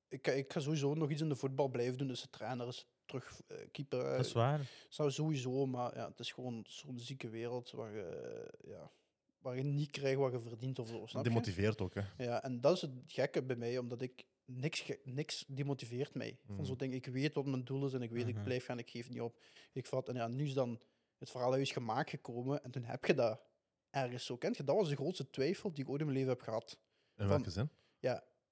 Ik, 0.09 0.27
ga- 0.27 0.33
ik 0.33 0.53
ga 0.53 0.61
sowieso 0.61 0.95
nog 0.95 1.11
iets 1.11 1.21
in 1.21 1.29
de 1.29 1.37
voetbal 1.37 1.69
blijven 1.69 1.99
doen. 1.99 2.09
Dus 2.09 2.21
de 2.21 2.31
trainer 2.31 2.69
is 2.69 2.87
terug 3.05 3.41
eh, 3.47 3.57
keeper. 3.73 4.05
eh, 4.05 4.17
Dat 4.17 4.27
is 4.27 4.33
waar. 4.33 4.71
zou 4.89 5.11
sowieso, 5.11 5.67
maar 5.67 5.97
ja, 5.97 6.09
het 6.09 6.19
is 6.21 6.33
gewoon 6.33 6.65
zo'n 6.69 6.99
zieke 6.99 7.29
wereld 7.29 7.71
waar 7.71 7.93
je, 7.95 8.47
ja, 8.65 8.91
waar 9.39 9.57
je 9.57 9.63
niet 9.63 9.91
krijgt 9.91 10.19
wat 10.19 10.33
je 10.33 10.41
verdient 10.41 10.79
of 10.79 10.89
zo. 10.89 11.07
Snap 11.07 11.23
je? 11.25 11.29
Demotiveert 11.31 11.81
ook, 11.81 11.95
hè. 11.95 12.03
Ja, 12.19 12.43
en 12.43 12.61
dat 12.61 12.75
is 12.77 12.81
het 12.83 12.91
gekke 13.07 13.43
bij 13.43 13.57
mij, 13.57 13.79
omdat 13.79 14.01
ik 14.03 14.25
niks, 14.45 14.85
niks 15.05 15.45
demotiveert 15.49 16.15
mij. 16.15 16.39
Van 16.47 16.55
Mhm. 16.55 16.65
zo'n 16.65 16.77
ding, 16.77 16.93
ik 16.95 17.07
weet 17.07 17.35
wat 17.35 17.47
mijn 17.47 17.65
doel 17.65 17.87
is 17.87 17.93
en 17.93 18.03
ik 18.03 18.11
weet, 18.11 18.27
Mhm. 18.29 18.37
ik 18.39 18.45
blijf 18.45 18.65
gaan, 18.65 18.79
ik 18.79 18.91
geef 18.91 19.09
niet 19.09 19.21
op. 19.21 19.41
Ik 19.73 19.87
vat, 19.87 20.09
en 20.09 20.15
ja, 20.15 20.29
nu 20.29 20.45
is 20.45 20.55
dan 20.55 20.81
het 21.19 21.31
verhaal 21.31 21.57
is 21.57 21.71
gemaakt 21.73 22.11
gekomen 22.11 22.65
en 22.65 22.71
toen 22.71 22.85
heb 22.85 23.05
je 23.05 23.15
dat 23.15 23.41
ergens 23.93 24.25
zo. 24.27 24.37
Kent 24.37 24.57
je? 24.57 24.65
Dat 24.65 24.77
was 24.77 24.89
de 24.89 24.97
grootste 24.97 25.31
twijfel 25.31 25.73
die 25.73 25.85
ik 25.85 25.91
ooit 25.91 26.01
in 26.01 26.07
mijn 26.07 26.19
leven 26.19 26.33
heb 26.35 26.43
gehad. 26.43 26.71
In 26.71 26.79
Van- 27.17 27.29
welke 27.29 27.51
zin? 27.51 27.71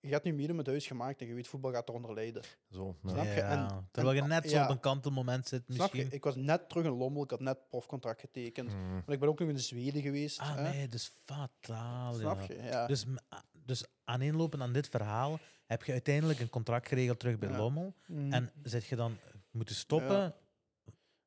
Je 0.03 0.09
gaat 0.09 0.25
nu 0.25 0.33
meedoen 0.33 0.57
met 0.57 0.67
huis 0.67 0.87
gemaakt 0.87 1.21
en 1.21 1.27
je 1.27 1.35
weet, 1.35 1.49
voetbal 1.49 1.73
gaat 1.73 1.89
eronder 1.89 2.15
lijden. 2.15 2.43
Zo. 2.71 2.97
ja. 3.03 3.09
Snap 3.11 3.25
je? 3.25 3.31
Ja, 3.31 3.69
En- 3.71 3.89
terwijl 3.91 4.17
je 4.17 4.23
en- 4.23 4.29
net 4.29 4.51
zo 4.51 4.57
ja. 4.57 4.65
op 4.65 4.71
een 4.71 4.81
kantelmoment 4.81 5.49
zit 5.49 5.63
Snap 5.65 5.77
misschien. 5.79 6.05
je? 6.11 6.15
Ik 6.17 6.25
was 6.25 6.37
net 6.37 6.69
terug 6.69 6.85
in 6.85 6.91
Lommel, 6.91 7.23
ik 7.23 7.31
had 7.31 7.41
net 7.41 7.69
profcontract 7.69 8.21
getekend. 8.21 8.69
Mm. 8.73 8.93
Want 8.93 9.09
ik 9.11 9.21
ben 9.21 9.29
ook 9.29 9.39
nog 9.39 9.49
in 9.49 9.59
Zweden 9.59 10.03
geweest. 10.03 10.39
Ah 10.39 10.55
hè. 10.55 10.63
nee, 10.63 10.89
dus 10.89 11.13
fataal. 11.25 12.15
Snap 12.15 12.41
ja. 12.41 12.55
je? 12.55 12.63
Ja. 12.63 12.87
Dus, 12.87 13.05
m- 13.05 13.17
a- 13.35 13.45
dus 13.53 13.85
aaneenlopend 14.05 14.63
aan 14.63 14.73
dit 14.73 14.89
verhaal 14.89 15.39
heb 15.67 15.83
je 15.83 15.93
uiteindelijk 15.93 16.41
een 16.41 16.51
contract 16.51 16.89
geregeld 16.89 17.19
terug 17.19 17.39
bij 17.39 17.49
Ja. 17.49 17.57
Lommel. 17.57 17.95
Mm. 18.07 18.33
En 18.33 18.51
zit 18.63 18.85
je 18.87 18.97
dan 18.97 19.17
moeten 19.51 19.75
stoppen 19.75 20.17
Ja. 20.17 20.35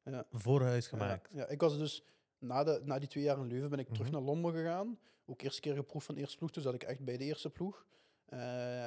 Ja. 0.03 0.26
voor 0.32 0.61
huis 0.61 0.84
Ja, 0.84 0.89
gemaakt. 0.97 1.30
Ja, 1.34 1.47
ik 1.47 1.61
was 1.61 1.78
dus 1.78 2.03
na, 2.44 2.64
de, 2.64 2.82
na 2.84 3.00
die 3.00 3.08
twee 3.10 3.24
jaar 3.24 3.38
in 3.38 3.48
Leuven 3.48 3.70
ben 3.70 3.80
ik 3.80 3.88
terug 3.88 4.02
Mhm. 4.08 4.12
naar 4.16 4.22
Lommel 4.26 4.52
gegaan. 4.52 5.00
Ook 5.26 5.41
eerste 5.41 5.62
keer 5.62 5.76
geproefd 5.76 6.06
van 6.06 6.16
de 6.16 6.22
eerste 6.22 6.38
ploeg, 6.38 6.52
toen 6.52 6.64
zat 6.64 6.74
ik 6.74 6.84
echt 6.84 7.00
bij 7.04 7.18
de 7.18 7.24
eerste 7.24 7.50
ploeg. 7.50 7.86
Eh, 8.26 8.39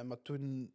maar 0.03 0.23
toen 0.23 0.73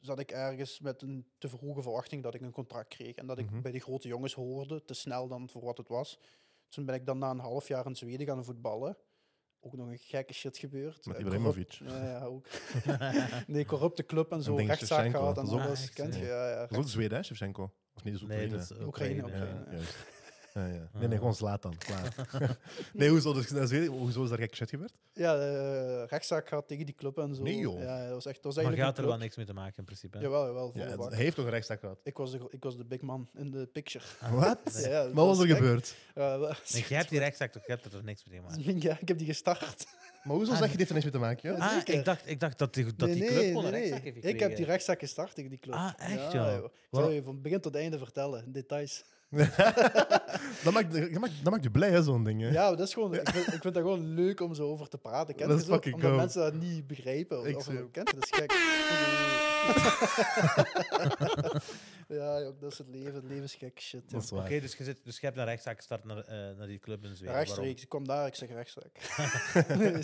zat 0.00 0.18
ik 0.18 0.30
ergens 0.30 0.80
met 0.80 1.02
een 1.02 1.26
te 1.38 1.48
vroege 1.48 1.82
verwachting 1.82 2.22
dat 2.22 2.34
ik 2.34 2.40
een 2.40 2.52
contract 2.52 2.88
kreeg. 2.88 3.14
En 3.14 3.26
dat 3.26 3.38
ik 3.38 3.50
Mhm. 3.50 3.60
bij 3.60 3.72
die 3.72 3.80
grote 3.80 4.08
jongens 4.08 4.34
hoorde, 4.34 4.84
te 4.84 4.94
snel 4.94 5.28
dan 5.28 5.48
voor 5.48 5.64
wat 5.64 5.76
het 5.78 5.88
was. 5.88 6.18
Toen 6.68 6.84
ben 6.84 6.94
ik 6.94 7.06
dan 7.06 7.18
na 7.18 7.30
een 7.30 7.38
half 7.38 7.68
jaar 7.68 7.86
in 7.86 7.96
Zweden 7.96 8.26
gaan 8.26 8.44
voetballen. 8.44 8.96
Ook 9.60 9.76
nog 9.76 9.88
een 9.88 9.98
gekke 9.98 10.32
shit 10.32 10.58
gebeurd. 10.58 11.06
Met 11.06 11.16
Eh, 11.16 11.22
Ibrahimovic. 11.22 11.68
corrupt- 11.78 11.92
Ja, 12.02 12.04
ja, 12.10 12.24
ook. 12.24 12.46
nee, 13.46 13.64
corrupte 13.64 14.06
club 14.06 14.32
en 14.32 14.42
zo, 14.42 14.56
denk 14.56 14.68
rechtszaak 14.68 15.10
gehad 15.10 15.38
en 15.38 15.48
alles. 15.48 15.88
Ah, 15.88 15.94
Kent 15.94 16.14
je? 16.14 16.20
ja. 16.20 16.26
Ja, 16.26 16.50
ja, 16.50 16.60
Dat 16.60 16.70
is 16.70 16.76
ook 16.76 16.88
Zweden, 16.88 17.24
Shevchenko? 17.24 17.70
Of 17.94 18.04
niet, 18.04 18.12
dat 18.12 18.22
is 18.22 18.28
Nee, 18.28 18.44
Oekraïne. 18.46 18.66
dat 18.68 18.78
is 18.78 18.86
Oekraïne, 18.86 19.22
Oekraïne. 19.22 19.60
Oekraïne. 19.60 19.76
ja. 19.80 19.86
Ja. 20.54 20.66
Ja. 20.66 20.68
Nee, 20.72 20.88
nee, 20.92 21.08
Ah. 21.08 21.16
gewoon 21.18 21.34
Zlatan. 21.34 21.74
Klaar. 21.78 22.14
nee, 22.92 23.08
hoezo, 23.08 23.32
dus, 23.32 23.48
dat 23.48 23.62
is 23.62 23.70
weer- 23.70 23.88
hoezo 23.88 24.22
is 24.22 24.28
daar 24.28 24.38
gek 24.38 24.54
shit 24.54 24.70
gebeurd? 24.70 24.92
Ja, 25.12 25.34
eh, 25.38 26.06
rechtszaak 26.06 26.48
gehad 26.48 26.68
tegen 26.68 26.86
die 26.86 26.94
club 26.94 27.18
en 27.18 27.34
zo. 27.34 27.42
Nee, 27.42 27.56
joh. 27.56 27.80
Ja, 27.82 28.02
dat 28.04 28.12
was 28.12 28.26
echt. 28.26 28.34
Dat 28.34 28.44
was 28.44 28.54
Maar 28.54 28.64
eigenlijk 28.64 28.96
gaat 28.96 29.04
er 29.04 29.10
wel 29.10 29.20
niks 29.20 29.36
mee 29.36 29.46
te 29.46 29.52
maken 29.52 29.74
in 29.76 29.84
principe. 29.84 30.16
hè? 30.16 30.22
Jawel, 30.22 30.46
jawel. 30.46 30.72
Ja, 30.74 31.08
heeft 31.16 31.36
toch 31.36 31.44
een 31.44 31.50
rechtszaak 31.50 31.80
gehad? 31.80 31.98
ik, 32.02 32.16
was 32.16 32.30
de, 32.30 32.46
ik 32.50 32.62
was 32.62 32.76
de 32.76 32.84
big 32.84 33.00
man 33.00 33.28
in 33.34 33.50
de 33.50 33.66
picture. 33.66 34.04
Wat? 34.34 34.58
Ja, 34.82 34.88
ja, 34.88 35.10
Wat 35.12 35.26
was 35.26 35.38
er 35.40 35.46
gek. 35.46 35.56
gebeurd? 35.56 35.94
Nee, 36.14 36.84
jij 36.88 36.98
hebt 36.98 37.08
die 37.10 37.18
rechtszaak 37.18 37.52
toch, 37.52 37.66
je 37.66 37.72
hebt 37.72 37.84
er 37.84 37.90
toch 37.90 38.02
niks 38.02 38.24
mee 38.24 38.40
te 38.40 38.46
maken? 38.46 38.80
Ja, 38.80 38.98
ik 39.00 39.08
heb 39.08 39.18
die 39.18 39.26
gestart. 39.26 39.86
Maar 40.24 40.36
hoezo 40.36 40.52
Ah, 40.52 40.58
zeg 40.58 40.70
je 40.70 40.76
dit 40.76 40.86
er 40.88 40.92
niks 40.92 41.04
mee 41.04 41.14
te 41.14 41.20
maken? 41.20 41.52
Ja? 41.52 41.58
Ah, 41.58 41.72
zeker. 41.72 41.94
ik 41.94 42.04
dacht, 42.04 42.28
ik 42.28 42.40
dacht 42.40 42.58
dat 42.58 42.74
die, 42.74 42.84
dat 42.84 43.08
Nee, 43.08 43.12
die 43.12 43.20
nee, 43.24 43.30
club 43.32 43.44
gewoon 43.46 43.62
nee, 43.62 43.64
een 43.64 43.70
nee. 43.72 43.80
rechtszaak 43.80 44.04
heeft 44.14 44.24
Ik 44.34 44.40
heb 44.40 44.56
die 44.56 44.64
rechtszaak 44.64 44.98
gestart 44.98 45.34
tegen 45.34 45.50
die 45.50 45.58
club. 45.58 45.74
Ah, 45.74 45.92
echt, 45.98 46.32
ja? 46.32 46.56
Ik 46.56 46.70
zal 46.90 47.10
je 47.10 47.22
van 47.22 47.42
begin 47.42 47.60
tot 47.60 47.74
einde 47.76 47.98
vertellen, 47.98 48.52
details. 48.52 49.04
dat, 50.64 50.72
maakt, 50.72 50.92
dat, 50.92 51.20
maakt, 51.20 51.32
dat 51.42 51.52
maakt 51.52 51.62
je 51.62 51.70
blij, 51.70 51.90
hè, 51.90 52.02
zo'n 52.02 52.24
ding. 52.24 52.40
Hè? 52.40 52.48
Ja, 52.48 52.68
maar 52.68 52.76
dat 52.76 52.86
is 52.86 52.94
gewoon, 52.94 53.14
ik, 53.14 53.28
vind, 53.28 53.46
ik 53.46 53.60
vind 53.60 53.74
dat 53.74 53.82
gewoon 53.82 54.14
leuk 54.14 54.40
om 54.40 54.54
zo 54.54 54.68
over 54.68 54.88
te 54.88 54.98
praten. 54.98 55.34
Kent 55.34 55.50
Dat 55.50 55.58
is 55.58 55.66
zo? 55.66 55.72
Omdat 55.72 56.00
cool. 56.00 56.14
mensen 56.14 56.40
dat 56.40 56.54
niet 56.54 56.86
begrijpen. 56.86 57.38
Of, 57.38 57.46
Ik 57.46 57.56
of, 57.56 57.66
kent? 57.92 58.14
Dat 58.14 58.24
is 58.24 58.38
gek. 58.38 58.52
ja, 62.08 62.40
joh, 62.40 62.60
dat 62.60 62.72
is 62.72 62.78
het 62.78 62.88
leven. 62.88 63.14
Het 63.14 63.24
leven 63.24 63.42
is 63.44 63.54
gek 63.54 63.80
shit. 63.80 64.10
Dat 64.10 64.22
is 64.22 64.30
waar. 64.30 64.44
Oké, 64.44 64.60
dus, 64.60 64.76
je 64.76 64.84
zit- 64.84 65.04
dus 65.04 65.18
je 65.20 65.26
hebt 65.26 65.38
een 65.38 65.44
rechtszaak 65.44 65.76
gestart 65.76 66.04
naar, 66.04 66.18
eh, 66.18 66.56
naar 66.58 66.66
die 66.66 66.78
club 66.78 67.04
in 67.04 67.16
Zweden. 67.16 67.34
Rechtstreeks, 67.36 67.82
ik 67.82 67.88
kom 67.88 68.06
daar, 68.06 68.26
ik 68.26 68.34
zeg 68.34 68.48
rechtstreeks. 68.48 69.16
Jullie 69.78 70.02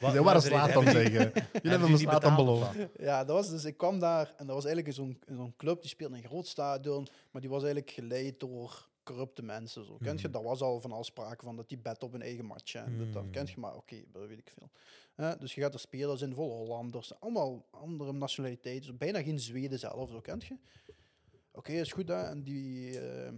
Waarom? 0.00 0.24
waren 0.24 0.42
Slatan 0.42 0.84
zeggen. 0.84 1.12
Jullie 1.12 1.32
hebben 1.70 1.88
hem 1.88 1.96
Slatan 1.98 2.36
beloofd. 2.36 2.76
Ja, 2.98 3.24
dat 3.24 3.36
was 3.36 3.50
dus, 3.50 3.64
ik 3.64 3.76
kwam 3.76 3.98
daar 3.98 4.34
en 4.36 4.46
dat 4.46 4.54
was 4.54 4.64
eigenlijk 4.64 4.94
zo'n 4.96 5.18
zo'n 5.36 5.54
club 5.56 5.80
die 5.80 5.90
speelde 5.90 6.16
in 6.16 6.22
een 6.22 6.28
groot 6.28 6.46
stadion, 6.46 7.06
maar 7.30 7.40
die 7.40 7.50
was 7.50 7.62
eigenlijk 7.62 7.92
geleid 7.94 8.40
door 8.40 8.88
corrupte 9.04 9.42
mensen. 9.42 9.84
Zo. 9.84 9.98
Kent 10.02 10.20
je? 10.20 10.28
Mhm. 10.28 10.36
Daar 10.36 10.46
was 10.46 10.60
al 10.60 10.80
van 10.80 10.92
al 10.92 11.04
sprake 11.04 11.44
van 11.44 11.56
dat 11.56 11.68
die 11.68 11.78
bet 11.78 12.02
op 12.02 12.12
hun 12.12 12.22
eigen 12.22 12.44
match. 12.44 12.74
En 12.74 12.98
dat, 12.98 13.12
dat 13.12 13.22
Mhm. 13.22 13.32
kent 13.32 13.50
je, 13.50 13.60
maar 13.60 13.74
oké, 13.74 13.96
dat 14.12 14.26
weet 14.26 14.38
ik 14.38 14.52
veel. 14.58 14.70
Eh, 15.14 15.32
dus 15.38 15.54
je 15.54 15.60
gaat 15.60 15.74
er 15.74 15.80
spelers 15.80 16.22
in, 16.22 16.34
vol 16.34 16.50
Hollanders, 16.50 17.20
allemaal 17.20 17.66
andere 17.70 18.12
nationaliteiten, 18.12 18.84
zo, 18.84 18.94
bijna 18.94 19.22
geen 19.22 19.40
Zweden 19.40 19.78
zelf, 19.78 20.10
zo 20.10 20.20
kent 20.20 20.44
je. 20.44 20.56
Oké, 21.50 21.72
is 21.72 21.92
goed. 21.92 22.08
Hè? 22.08 22.22
En 22.22 22.42
die, 22.42 23.00
eh, 23.00 23.32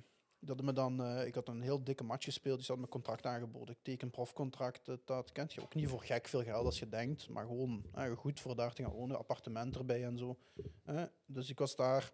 die 0.44 0.54
hadden 0.54 0.66
me 0.66 0.72
dan, 0.72 1.02
eh, 1.02 1.26
ik 1.26 1.34
had 1.34 1.48
een 1.48 1.60
heel 1.60 1.84
dikke 1.84 2.04
match 2.04 2.24
gespeeld, 2.24 2.58
die 2.58 2.66
had 2.66 2.78
me 2.78 2.88
contract 2.88 3.26
aangeboden. 3.26 3.74
Ik 3.74 3.82
teken 3.82 4.06
een 4.06 4.12
profcontract, 4.12 4.86
dat, 4.86 5.06
dat 5.06 5.32
kent 5.32 5.52
je 5.52 5.62
ook 5.62 5.74
niet 5.74 5.88
voor 5.88 6.02
gek 6.02 6.28
veel 6.28 6.42
geld 6.42 6.64
als 6.64 6.78
je 6.78 6.88
denkt, 6.88 7.28
maar 7.28 7.46
gewoon 7.46 7.84
eh, 7.92 8.12
goed 8.12 8.40
voor 8.40 8.56
daar 8.56 8.72
te 8.74 8.82
gaan 8.82 8.92
wonen, 8.92 9.18
appartement 9.18 9.76
erbij 9.76 10.04
en 10.04 10.18
zo. 10.18 10.38
Eh, 10.84 11.02
dus 11.26 11.50
ik 11.50 11.58
was 11.58 11.76
daar 11.76 12.12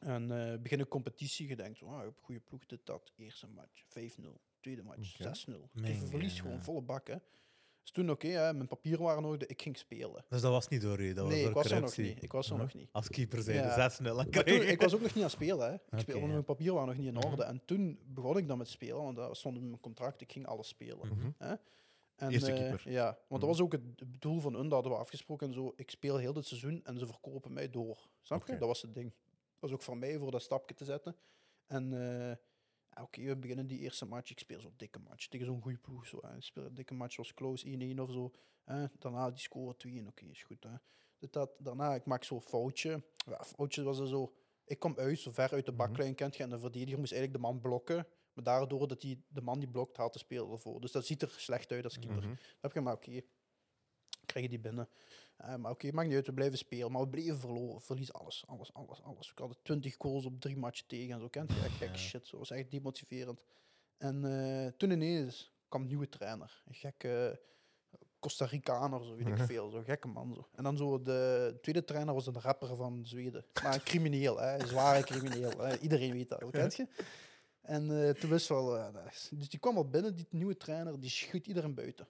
en 0.00 0.30
eh 0.30 0.58
begin 0.58 0.80
een 0.80 0.88
competitie, 0.88 1.48
je 1.48 1.56
denkt, 1.56 1.82
oh, 1.82 1.98
ik 1.98 2.04
heb 2.04 2.16
een 2.16 2.24
goede 2.24 2.40
ploeg, 2.40 2.66
dit, 2.66 2.86
dat. 2.86 3.12
Eerste 3.16 3.46
match, 3.46 3.84
5-0. 3.88 4.40
Tweede 4.60 4.82
match, 4.82 5.20
Oké. 5.20 5.34
6-0. 5.36 5.68
Meen 5.72 5.94
Je 5.94 6.00
je, 6.00 6.06
verliest 6.06 6.40
gewoon 6.40 6.62
volle 6.62 6.82
bak, 6.82 7.06
hè. 7.06 7.16
Dus 7.88 7.96
toen, 7.96 8.10
oké, 8.10 8.26
hè, 8.28 8.52
mijn 8.54 8.68
papieren 8.68 9.02
waren 9.04 9.24
orde, 9.24 9.46
ik 9.46 9.62
ging 9.62 9.76
spelen. 9.76 10.24
Dus 10.28 10.40
dat 10.40 10.50
was 10.52 10.68
niet 10.68 10.80
door 10.82 11.00
u, 11.00 11.12
dat 11.12 11.24
was 11.24 11.32
nee, 11.32 11.40
door 11.42 11.50
ik 11.50 11.56
was 11.56 11.70
er 11.70 11.80
nog 11.80 11.96
niet. 11.96 12.22
Ik 12.22 12.32
was 12.32 12.50
er 12.50 12.56
nog 12.56 12.74
niet. 12.74 12.88
Als 12.92 13.08
keeper 13.08 13.42
zijn 13.42 13.56
Ja. 13.56 13.90
6-0 13.90 14.06
aan 14.08 14.16
Maar 14.16 14.44
toen, 14.44 14.62
ik 14.62 14.80
was 14.80 14.94
ook 14.94 15.00
nog 15.00 15.08
niet 15.14 15.16
aan 15.16 15.22
het 15.22 15.30
spelen. 15.30 15.68
Hè. 15.68 15.74
Ik 15.74 15.80
speelde, 16.08 16.20
ja. 16.20 16.26
mijn 16.26 16.44
papieren 16.44 16.74
waren 16.74 16.88
nog 16.88 16.98
niet 16.98 17.06
in 17.06 17.14
Mhm. 17.14 17.26
orde. 17.26 17.42
En 17.44 17.62
toen 17.64 17.98
begon 18.06 18.36
ik 18.38 18.48
dan 18.48 18.58
met 18.58 18.68
spelen, 18.68 19.02
want 19.02 19.16
dat 19.16 19.36
stond 19.36 19.56
in 19.56 19.68
mijn 19.68 19.80
contract. 19.80 20.20
Ik 20.20 20.32
ging 20.32 20.46
alles 20.46 20.68
spelen. 20.68 21.08
Mhm. 21.08 21.54
En, 22.16 22.30
Eerste 22.30 22.52
eh, 22.52 22.58
keeper. 22.58 22.90
ja, 22.90 23.04
want 23.04 23.18
Mhm. 23.28 23.40
dat 23.40 23.48
was 23.48 23.60
ook 23.60 23.72
het 23.72 23.82
het 23.96 24.20
doel 24.20 24.40
van 24.40 24.52
hun, 24.54 24.62
dat 24.62 24.72
hadden 24.72 24.92
we 24.92 24.98
afgesproken 24.98 25.46
en 25.46 25.52
zo. 25.54 25.72
Ik 25.76 25.90
speel 25.90 26.16
heel 26.16 26.32
dit 26.32 26.46
seizoen 26.46 26.80
en 26.84 26.98
ze 26.98 27.06
verkopen 27.06 27.52
mij 27.52 27.70
door. 27.70 28.08
Snap 28.22 28.46
je? 28.46 28.56
Dat 28.58 28.68
was 28.68 28.82
het 28.82 28.94
ding. 28.94 29.12
Dat 29.12 29.70
was 29.70 29.72
ook 29.72 29.82
voor 29.82 29.96
mij 29.96 30.18
voor 30.18 30.30
dat 30.30 30.42
stapje 30.42 30.74
te 30.74 30.84
zetten. 30.84 31.16
En 31.66 31.92
eh, 31.92 32.36
ja, 32.98 33.04
oké, 33.04 33.22
we 33.22 33.36
beginnen 33.36 33.66
die 33.66 33.78
eerste 33.78 34.04
match. 34.06 34.30
Ik 34.30 34.38
speel 34.38 34.60
zo'n 34.60 34.74
dikke 34.76 34.98
match 34.98 35.26
tegen 35.28 35.46
zo'n 35.46 35.62
goede 35.62 35.78
ploeg. 35.78 36.06
Zo, 36.06 36.18
hè. 36.22 36.36
Ik 36.36 36.42
speel 36.42 36.64
een 36.64 36.74
dikke 36.74 36.94
match, 36.94 37.16
was 37.16 37.34
close 37.34 37.66
1-1 37.96 38.00
of 38.00 38.10
zo. 38.12 38.30
Hè. 38.64 38.86
Daarna 38.98 39.30
die 39.30 39.38
score 39.38 39.76
2 39.76 39.98
en 39.98 40.06
oké, 40.06 40.24
is 40.24 40.42
goed. 40.42 40.64
Hè. 40.64 40.74
Dat, 41.30 41.50
daarna, 41.58 41.94
ik 41.94 42.04
maak 42.04 42.24
zo'n 42.24 42.40
foutje. 42.42 43.02
Ja, 43.26 43.44
foutje 43.44 43.82
was 43.82 43.98
er 43.98 44.06
zo. 44.08 44.32
Ik 44.64 44.78
kom 44.78 44.94
uit, 44.96 45.18
zo 45.18 45.30
ver 45.32 45.52
uit 45.52 45.64
de 45.66 45.72
Mhm. 45.72 45.80
baklijn, 45.80 46.14
kent 46.14 46.36
je. 46.36 46.42
En 46.42 46.50
de 46.50 46.58
verdediger 46.58 46.98
moest 46.98 47.12
eigenlijk 47.12 47.42
de 47.42 47.48
man 47.48 47.60
blokken. 47.60 48.06
Maar 48.32 48.44
daardoor 48.44 48.88
dat 48.88 49.02
hij 49.02 49.22
de 49.28 49.40
man 49.40 49.58
die 49.58 49.68
blokt, 49.68 49.96
haalt 49.96 50.12
de 50.12 50.18
speler 50.18 50.50
ervoor. 50.52 50.80
Dus 50.80 50.92
dat 50.92 51.06
ziet 51.06 51.22
er 51.22 51.30
slecht 51.36 51.72
uit 51.72 51.84
als 51.84 51.98
keeper. 51.98 52.22
Mhm. 52.22 52.34
heb 52.60 52.72
je 52.72 52.80
maar 52.80 52.94
oké. 52.94 53.20
Krijg 54.28 54.44
je 54.44 54.50
die 54.50 54.60
binnen. 54.60 54.88
Eh, 55.36 55.54
maar 55.56 55.70
oké, 55.70 55.92
maakt 55.92 56.06
niet 56.08 56.16
uit, 56.16 56.26
we 56.26 56.32
blijven 56.32 56.58
spelen. 56.58 56.92
Maar 56.92 57.02
we 57.02 57.08
bleven 57.08 57.38
verloren. 57.38 57.80
Verlies 57.80 58.12
alles, 58.12 58.44
alles, 58.46 58.74
alles, 58.74 59.02
alles. 59.02 59.30
Ik 59.30 59.38
had 59.38 59.58
20 59.62 59.94
goals 59.98 60.24
op 60.24 60.40
drie 60.40 60.56
matchen 60.56 60.86
tegen 60.86 61.14
en 61.14 61.20
zo. 61.20 61.28
Kent 61.28 61.52
je? 61.52 61.60
Echt 61.60 61.74
gek 61.76 61.96
shit. 61.96 62.26
Zo 62.26 62.38
was 62.38 62.50
echt 62.50 62.70
demotiverend. 62.70 63.42
En 63.98 64.24
eh, 64.24 64.72
toen 64.76 64.90
ineens 64.90 65.52
kwam 65.68 65.80
een 65.82 65.88
nieuwe 65.88 66.08
trainer. 66.08 66.62
Een 66.66 66.74
gekke 66.74 67.40
Costa 68.18 68.44
Ricaner, 68.44 69.04
zo 69.04 69.14
weet 69.16 69.26
ik 69.26 69.38
veel. 69.52 69.70
Zo'n 69.70 69.84
gekke 69.84 70.08
man. 70.08 70.34
Zo. 70.34 70.48
En 70.54 70.62
dan 70.64 70.76
zo 70.76 71.02
de 71.02 71.58
tweede 71.60 71.84
trainer 71.84 72.14
was 72.14 72.26
een 72.26 72.40
rapper 72.40 72.76
van 72.76 73.00
Zweden. 73.06 73.44
Maar 73.62 73.74
een 73.74 73.82
crimineel, 73.82 74.38
hè, 74.40 74.58
een 74.60 74.66
zware 74.66 75.02
crimineel. 75.02 75.58
Hè. 75.58 75.78
Iedereen 75.78 76.12
weet 76.12 76.28
dat, 76.28 76.38
kent 76.50 76.74
je? 76.76 76.86
En 77.60 78.04
eh, 78.06 78.10
toen 78.14 78.30
wist 78.30 78.48
wel, 78.48 78.76
eh, 78.78 79.06
is- 79.10 79.30
dus 79.34 79.48
die 79.48 79.58
kwam 79.58 79.76
al 79.76 79.88
binnen, 79.88 80.16
die 80.16 80.26
nieuwe 80.30 80.56
trainer, 80.56 81.00
die 81.00 81.10
schudt 81.10 81.46
iedereen 81.46 81.74
buiten. 81.74 82.08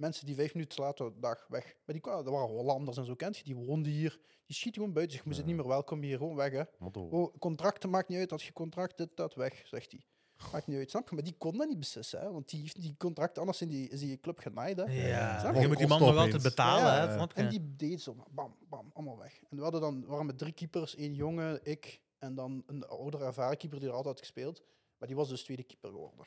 Mensen 0.00 0.26
die 0.26 0.34
vijf 0.34 0.54
minuten 0.54 0.82
later, 0.82 1.12
dag, 1.20 1.46
weg. 1.48 1.64
Maar 1.64 1.94
die 1.94 2.00
kwamen, 2.00 2.24
dat 2.24 2.32
waren 2.32 2.48
Hollanders 2.48 2.96
en 2.96 3.04
zo, 3.04 3.14
kent 3.14 3.36
je? 3.36 3.44
Die 3.44 3.56
woonden 3.56 3.92
hier. 3.92 4.20
Die 4.46 4.56
schieten 4.56 4.80
gewoon 4.80 4.94
buiten. 4.94 5.16
Zeg, 5.16 5.26
je 5.26 5.34
zit 5.34 5.46
niet 5.46 5.56
meer 5.56 5.66
welkom 5.66 6.02
hier, 6.02 6.18
gewoon 6.18 6.34
weg, 6.34 6.52
hè. 6.52 6.62
Oh, 6.94 7.34
contracten 7.38 7.90
maakt 7.90 8.08
niet 8.08 8.18
uit, 8.18 8.32
als 8.32 8.46
je 8.46 8.52
contract, 8.52 8.96
dit, 8.96 9.08
dat, 9.14 9.34
weg, 9.34 9.66
zegt 9.66 9.90
hij. 9.90 10.04
Maakt 10.52 10.66
niet 10.66 10.76
uit, 10.76 10.90
snap 10.90 11.08
je? 11.08 11.14
Maar 11.14 11.24
die 11.24 11.34
kon 11.38 11.56
dat 11.56 11.68
niet 11.68 11.78
beslissen, 11.78 12.20
hè? 12.20 12.32
want 12.32 12.48
die 12.48 12.60
heeft 12.60 12.80
die 12.80 12.94
contract, 12.96 13.38
anders 13.38 13.60
in 13.60 13.68
die, 13.68 13.88
is 13.88 14.00
die 14.00 14.20
club 14.20 14.38
genaaid. 14.38 14.76
Hè? 14.76 14.84
Ja, 14.84 15.60
je 15.60 15.68
moet 15.68 15.78
die 15.78 15.86
man 15.86 16.00
nog 16.00 16.16
altijd 16.16 16.42
betalen, 16.42 16.92
Ja, 16.92 17.06
hè, 17.06 17.14
snap 17.14 17.32
je? 17.36 17.42
En 17.42 17.48
die 17.48 17.76
deed 17.76 18.00
zo, 18.00 18.16
bam, 18.30 18.56
bam, 18.68 18.90
allemaal 18.92 19.18
weg. 19.18 19.42
En 19.48 19.56
we 19.56 19.62
hadden 19.62 19.80
dan, 19.80 20.06
waren 20.06 20.26
met 20.26 20.38
drie 20.38 20.52
keepers, 20.52 20.94
één 20.94 21.14
jongen, 21.14 21.60
ik 21.62 22.00
en 22.18 22.34
dan 22.34 22.62
een 22.66 22.86
oudere 22.86 23.24
ervaren 23.24 23.56
keeper 23.56 23.78
die 23.78 23.88
er 23.88 23.94
altijd 23.94 24.14
had 24.14 24.26
gespeeld. 24.26 24.62
Maar 24.98 25.08
die 25.08 25.16
was 25.16 25.28
dus 25.28 25.42
tweede 25.42 25.62
keeper 25.62 25.90
geworden. 25.90 26.26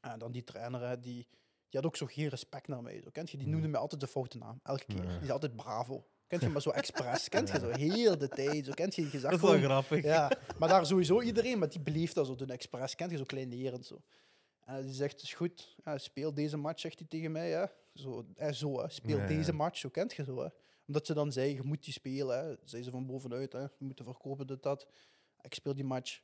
En 0.00 0.18
dan 0.18 0.32
die 0.32 0.44
trainer, 0.44 0.80
hè, 0.80 1.00
die, 1.00 1.28
die 1.70 1.80
had 1.80 1.84
ook 1.86 1.96
zo 1.96 2.06
geen 2.06 2.28
respect 2.28 2.68
naar 2.68 2.82
mij. 2.82 3.00
Zo, 3.00 3.08
kent 3.12 3.30
je? 3.30 3.36
Die 3.36 3.46
noemde 3.48 3.68
mij 3.68 3.80
altijd 3.80 4.00
de 4.00 4.06
foute 4.06 4.38
naam, 4.38 4.60
elke 4.62 4.84
keer. 4.86 5.00
Die 5.02 5.10
zei 5.18 5.30
altijd 5.30 5.56
bravo. 5.56 6.06
Kent 6.26 6.42
je, 6.42 6.48
maar 6.54 6.62
zo 6.62 6.70
expres. 6.70 7.28
Kent 7.28 7.48
je 7.50 7.58
zo, 7.58 7.68
heel 7.70 8.18
de 8.18 8.28
tijd. 8.28 8.64
Zo, 8.66 8.72
kent 8.72 8.94
je, 8.94 9.02
zag 9.02 9.20
Dat 9.22 9.32
is 9.32 9.40
wel 9.40 9.50
gewoon- 9.50 9.60
grappig. 9.64 10.04
ja, 10.04 10.30
maar 10.58 10.68
daar 10.68 10.86
sowieso 10.86 11.20
iedereen, 11.20 11.58
maar 11.58 11.68
die 11.68 11.80
beleeft 11.80 12.14
dat 12.14 12.26
zo 12.26 12.34
doen 12.34 12.50
expres. 12.50 12.94
Kent 12.94 13.10
je 13.10 13.16
zo 13.16 13.24
kleinerend 13.24 13.86
zo. 13.86 14.02
En 14.60 14.84
die 14.84 14.94
zegt, 14.94 15.22
is 15.22 15.34
goed, 15.34 15.76
ja, 15.84 15.98
speel 15.98 16.34
deze 16.34 16.56
match, 16.56 16.80
zegt 16.80 16.98
hij 16.98 17.08
tegen 17.08 17.32
mij. 17.32 17.50
Hè. 17.50 17.64
Zo, 17.94 18.26
hè, 18.34 18.52
zo 18.52 18.80
hè. 18.80 18.88
speel 18.88 19.26
deze 19.26 19.52
match, 19.52 19.78
zo 19.78 19.88
kent 19.88 20.12
je 20.14 20.24
zo. 20.24 20.40
Hè. 20.42 20.48
Omdat 20.86 21.06
ze 21.06 21.14
dan 21.14 21.32
zei, 21.32 21.54
je 21.54 21.62
moet 21.62 21.84
die 21.84 21.92
spelen. 21.92 22.44
Hè. 22.44 22.54
Zei 22.64 22.82
ze 22.82 22.90
van 22.90 23.06
bovenuit, 23.06 23.52
hè. 23.52 23.62
we 23.62 23.70
moeten 23.84 24.04
verkopen, 24.04 24.46
dit, 24.46 24.62
dat. 24.62 24.86
Ik 25.40 25.54
speel 25.54 25.74
die 25.74 25.84
match. 25.84 26.20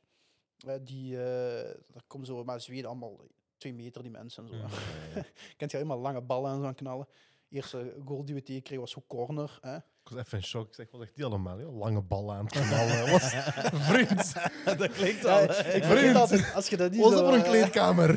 Hè, 0.57 0.83
die, 0.83 1.17
eh 1.23 1.75
daar 1.87 2.03
komen 2.07 2.27
zo, 2.27 2.43
maar 2.43 2.61
Zweden 2.61 2.85
allemaal 2.85 3.19
twee 3.57 3.73
meter, 3.73 4.01
die 4.01 4.11
mensen 4.11 4.43
en 4.43 4.49
zo. 4.49 4.55
Mm. 4.55 5.23
Kent 5.57 5.71
je 5.71 5.77
helemaal 5.77 5.99
lange 5.99 6.21
ballen 6.21 6.51
en 6.51 6.59
zo 6.59 6.65
aan 6.65 6.75
knallen. 6.75 7.07
Eerste 7.49 7.93
goal 8.05 8.25
die 8.25 8.35
we 8.35 8.43
tegenkregen 8.43 8.79
was 8.83 8.95
corner. 9.07 9.57
Hè. 9.61 9.75
Ik 9.75 10.13
was 10.13 10.19
even 10.25 10.37
in 10.37 10.43
shock. 10.43 10.67
Ik 10.67 10.73
zeg, 10.73 10.91
wat 10.91 11.01
zegt 11.01 11.15
die 11.15 11.25
allemaal? 11.25 11.59
joh? 11.59 11.77
Lange 11.77 12.01
bal 12.01 12.33
aan 12.33 12.45
het 12.45 12.53
knallen. 12.67 13.11
Wat 13.11 13.21
vriend, 13.89 14.33
dat 14.77 14.91
klinkt 14.91 15.21
Ja, 15.23 15.37
al. 15.39 15.43
ik 15.43 15.83
vergeet 15.83 16.15
altijd, 16.15 16.53
als 16.53 16.67
je 16.67 16.77
dat 16.77 16.91
niet 16.91 17.03
zo, 17.03 17.09
dat 17.09 17.19
voor 17.19 17.33
een 17.33 17.43
eh, 17.43 17.49
kleedkamer? 17.49 18.13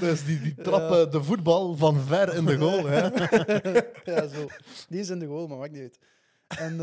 dus 0.00 0.24
die, 0.24 0.40
die 0.40 0.54
trappen 0.54 1.10
de 1.10 1.22
voetbal 1.22 1.76
van 1.76 2.00
ver 2.00 2.34
in 2.34 2.44
de 2.44 2.56
goal. 2.58 2.86
Hè? 2.86 3.00
ja, 4.12 4.26
zo. 4.26 4.46
Die 4.88 5.00
is 5.00 5.08
in 5.08 5.18
de 5.18 5.26
goal, 5.26 5.46
maar 5.46 5.58
maakt 5.58 5.72
niet 5.72 5.82
uit. 5.82 5.98
En 6.46 6.80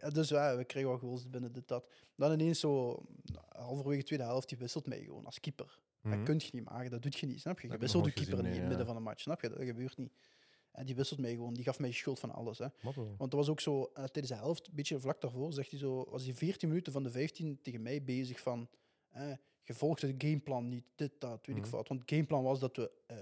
eh, 0.00 0.12
dus 0.12 0.28
ja, 0.28 0.56
we 0.56 0.64
kregen 0.64 0.88
wel 0.88 0.98
goals 0.98 1.30
binnen 1.30 1.52
dit, 1.52 1.68
dat. 1.68 1.84
Dan 2.22 2.32
ineens 2.40 2.60
zo, 2.60 3.02
halverwege 3.48 3.98
de 4.00 4.04
tweede 4.06 4.24
helft, 4.24 4.48
die 4.48 4.58
wisselt 4.58 4.86
mij 4.86 5.00
gewoon 5.04 5.24
als 5.26 5.40
keeper. 5.40 5.80
Dat 6.02 6.12
Mhm. 6.12 6.24
kun 6.24 6.38
je 6.38 6.48
niet 6.52 6.64
maken, 6.64 6.90
dat 6.90 7.02
doet 7.02 7.16
je 7.18 7.26
niet, 7.26 7.40
snap 7.40 7.60
je? 7.60 7.68
Je 7.68 7.78
wisselt 7.78 8.04
de 8.04 8.12
keeper 8.12 8.36
niet 8.42 8.52
in 8.54 8.58
het 8.60 8.68
midden 8.68 8.86
van 8.86 8.96
een 8.96 9.02
match, 9.02 9.20
snap 9.20 9.40
je? 9.40 9.48
Dat 9.48 9.62
gebeurt 9.62 9.96
niet. 9.96 10.12
En 10.72 10.86
die 10.86 10.94
wisselt 10.94 11.20
mij 11.20 11.30
gewoon, 11.30 11.54
die 11.54 11.64
gaf 11.64 11.78
mij 11.78 11.88
de 11.88 11.94
schuld 11.94 12.18
van 12.18 12.30
alles. 12.30 12.58
Hè. 12.58 12.66
Want 13.16 13.32
er 13.32 13.38
was 13.38 13.48
ook 13.48 13.60
zo, 13.60 13.84
eh, 13.84 13.92
tijdens 14.04 14.28
de 14.28 14.34
helft, 14.34 14.66
een 14.66 14.74
beetje 14.74 15.00
vlak 15.00 15.20
daarvoor, 15.20 15.52
zegt 15.52 15.70
hij 15.70 15.78
zo, 15.78 16.04
was 16.10 16.24
hij 16.24 16.32
14 16.34 16.68
minuten 16.68 16.92
van 16.92 17.02
de 17.02 17.10
15 17.10 17.58
tegen 17.62 17.82
mij 17.82 18.02
bezig 18.02 18.40
van, 18.40 18.68
eh, 19.10 19.32
je 19.64 19.74
volgt 19.74 20.02
het 20.02 20.14
gameplan 20.18 20.68
niet, 20.68 20.84
dit, 20.94 21.12
dat, 21.18 21.46
weet 21.46 21.56
ik 21.56 21.62
Mhm. 21.62 21.70
wat. 21.70 21.88
Want 21.88 22.00
het 22.00 22.10
gameplan 22.10 22.42
was 22.42 22.60
dat 22.60 22.76
we 22.76 22.90
eh, 23.06 23.16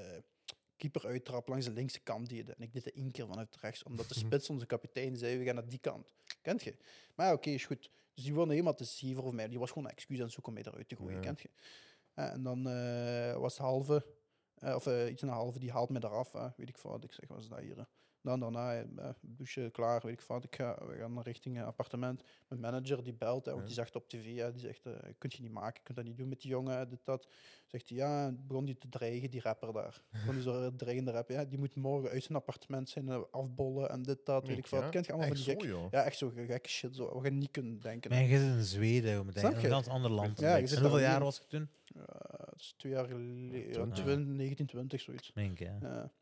keeper 0.76 1.06
uittrap 1.06 1.48
langs 1.48 1.66
de 1.66 1.72
linkse 1.72 2.00
kant 2.00 2.28
deden. 2.28 2.54
En 2.56 2.62
ik 2.62 2.72
deed 2.72 2.84
het 2.84 2.94
één 2.94 3.10
keer 3.10 3.26
vanuit 3.26 3.56
rechts, 3.60 3.82
omdat 3.82 4.08
de 4.08 4.14
Mhm. 4.18 4.26
spits, 4.26 4.50
onze 4.50 4.66
kapitein, 4.66 5.16
zei, 5.16 5.38
we 5.38 5.44
gaan 5.44 5.54
naar 5.54 5.68
die 5.68 5.78
kant. 5.78 6.12
Kent 6.42 6.62
je? 6.62 6.74
Maar 7.14 7.26
ja, 7.26 7.32
oké, 7.32 7.50
is 7.50 7.64
goed. 7.66 7.90
Dus 8.14 8.24
die 8.24 8.34
wilde 8.34 8.50
helemaal 8.52 8.74
te 8.74 8.84
zeven 8.84 9.22
over 9.22 9.34
mij. 9.34 9.48
Die 9.48 9.58
was 9.58 9.68
gewoon 9.68 9.84
een 9.84 9.90
excuus 9.90 10.16
aan 10.18 10.24
het 10.24 10.32
zoeken 10.32 10.52
om 10.52 10.58
mij 10.62 10.72
eruit 10.72 10.88
te 10.88 10.96
gooien, 10.96 11.14
Ja. 11.14 11.20
kent 11.20 11.40
je? 11.40 11.50
En 12.14 12.42
dan 12.42 12.68
eh, 12.68 13.36
was 13.36 13.52
het 13.52 13.62
halve, 13.62 14.06
eh, 14.54 14.74
of 14.74 14.86
eh, 14.86 15.10
iets 15.10 15.22
na 15.22 15.32
halve, 15.32 15.58
die 15.58 15.70
haalt 15.72 15.90
me 15.90 16.04
eraf. 16.04 16.32
weet 16.32 16.68
ik 16.68 16.78
veel 16.78 16.90
wat. 16.90 17.04
Ik 17.04 17.12
zeg, 17.12 17.28
wat 17.28 17.38
is 17.38 17.48
dat 17.48 17.58
hier? 17.58 17.86
Dan 18.22 18.40
daarna, 18.40 18.74
eh, 18.74 19.08
eh, 19.64 19.70
klaar, 19.72 20.00
weet 20.04 20.12
ik 20.12 20.20
wat. 20.20 20.44
Ik 20.44 20.56
ga, 20.56 20.78
we 20.86 20.96
gaan 20.96 21.20
richting 21.22 21.56
eh, 21.58 21.66
appartement. 21.66 22.22
Mijn 22.48 22.60
manager 22.60 23.04
die 23.04 23.14
belt, 23.14 23.44
hè, 23.44 23.50
want 23.50 23.62
Ja. 23.62 23.66
die 23.66 23.76
zegt 23.78 23.96
op 23.96 24.08
tv, 24.08 24.36
hè, 24.36 24.50
die 24.52 24.60
zegt, 24.60 24.86
eh 24.86 24.92
kunt 25.18 25.32
je 25.34 25.42
niet 25.42 25.52
maken, 25.52 25.74
je 25.74 25.80
kunt 25.82 25.96
dat 25.96 26.06
niet 26.06 26.16
doen 26.16 26.28
met 26.28 26.40
die 26.40 26.50
jongen, 26.50 26.88
dit, 26.88 26.98
dat. 27.04 27.28
Zegt 27.66 27.88
hij, 27.88 27.98
ja, 27.98 28.32
begon 28.46 28.64
die 28.64 28.78
te 28.78 28.88
dreigen, 28.88 29.30
die 29.30 29.40
rapper 29.40 29.72
daar. 29.72 30.02
Begon 30.12 30.34
die 30.34 30.42
zo 30.42 30.76
dreigende 30.76 31.10
rapper, 31.10 31.34
ja, 31.34 31.44
die 31.44 31.58
moet 31.58 31.74
morgen 31.76 32.10
uit 32.10 32.22
zijn 32.22 32.38
appartement 32.38 32.88
zijn, 32.88 33.30
afbollen 33.30 33.90
en 33.90 34.02
dit, 34.02 34.26
dat, 34.26 34.46
weet 34.46 34.58
ik 34.58 34.66
Ja, 34.66 34.80
wat. 34.80 34.90
Kent 34.90 35.06
je 35.06 35.12
allemaal 35.12 35.30
Echt 35.30 35.44
van 35.44 35.54
die 35.54 35.62
zo, 35.62 35.68
gek, 35.68 35.80
joh. 35.82 35.90
Ja, 35.92 36.04
echt 36.04 36.16
zo 36.18 36.28
gekke 36.28 36.68
shit, 36.68 36.96
zo, 36.96 37.12
wat 37.14 37.24
je 37.24 37.30
niet 37.30 37.50
kunt 37.50 37.82
denken. 37.82 38.10
Maar 38.10 38.22
je 38.22 38.38
zit 38.38 38.56
in 38.56 38.62
Zweden, 38.64 39.10
je? 39.32 39.40
een 39.42 39.60
ganz 39.60 39.88
ander 39.88 40.10
land. 40.10 40.40
Ja, 40.40 40.56
je 40.56 40.62
En 40.62 40.68
zit 40.68 40.78
hoeveel 40.78 40.98
jaar 41.00 41.20
was 41.20 41.38
je 41.38 41.46
toen? 41.46 41.68
Eh, 41.96 42.02
dat 42.38 42.54
is 42.60 42.74
twee 42.76 42.92
jaar 42.92 43.06
geleden, 43.06 43.58
ja, 43.66 43.72
20. 43.72 44.04
20, 44.04 44.36
1920, 44.36 45.00
zoiets. 45.00 45.30
Denk 45.34 45.50
ik, 45.50 45.58
ja. 45.58 45.78
Ja. 45.80 46.12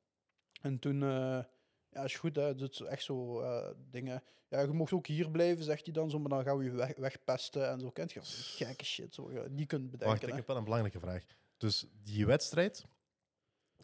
En 0.61 0.79
toen, 0.79 1.03
eh, 1.03 1.39
ja, 1.91 2.03
is 2.05 2.15
goed, 2.15 2.37
hè, 2.37 2.55
dat 2.55 2.71
is 2.73 2.81
echt 2.81 3.03
zo 3.03 3.41
eh, 3.41 3.71
dingen. 3.91 4.23
Ja, 4.49 4.61
je 4.61 4.67
mocht 4.67 4.93
ook 4.93 5.07
hier 5.07 5.31
blijven, 5.31 5.65
zegt 5.65 5.85
hij 5.85 5.93
dan 5.93 6.11
zo, 6.11 6.19
maar 6.19 6.29
dan 6.29 6.43
gaan 6.43 6.59
we 6.59 6.65
je 6.65 6.71
weg, 6.71 6.97
wegpesten 6.97 7.69
en 7.71 7.81
zo. 7.81 7.91
Kent 7.91 8.13
je? 8.13 8.21
Gekke 8.23 8.85
shit, 8.85 9.15
zo, 9.15 9.33
je 9.33 9.47
niet 9.51 9.67
kunt 9.69 9.83
bedenken. 9.91 10.07
Wacht, 10.09 10.23
ik 10.23 10.29
hè. 10.29 10.35
heb 10.35 10.47
wel 10.47 10.57
een 10.57 10.65
belangrijke 10.65 11.01
vraag. 11.01 11.25
Dus 11.57 11.87
die 12.03 12.27
wedstrijd, 12.27 12.85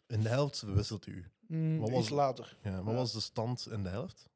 in 0.07 0.21
de 0.21 0.29
helft 0.29 0.61
wisselt 0.61 1.05
u. 1.07 1.25
Mm, 1.47 1.79
wat 1.79 1.89
was 1.89 1.99
iets 1.99 2.09
later, 2.09 2.57
Ja, 2.61 2.83
wat 2.83 2.93
Ja. 2.93 2.99
was 2.99 3.13
de 3.13 3.19
stand 3.19 3.67
in 3.71 3.83
de 3.83 3.89
helft 3.89 4.29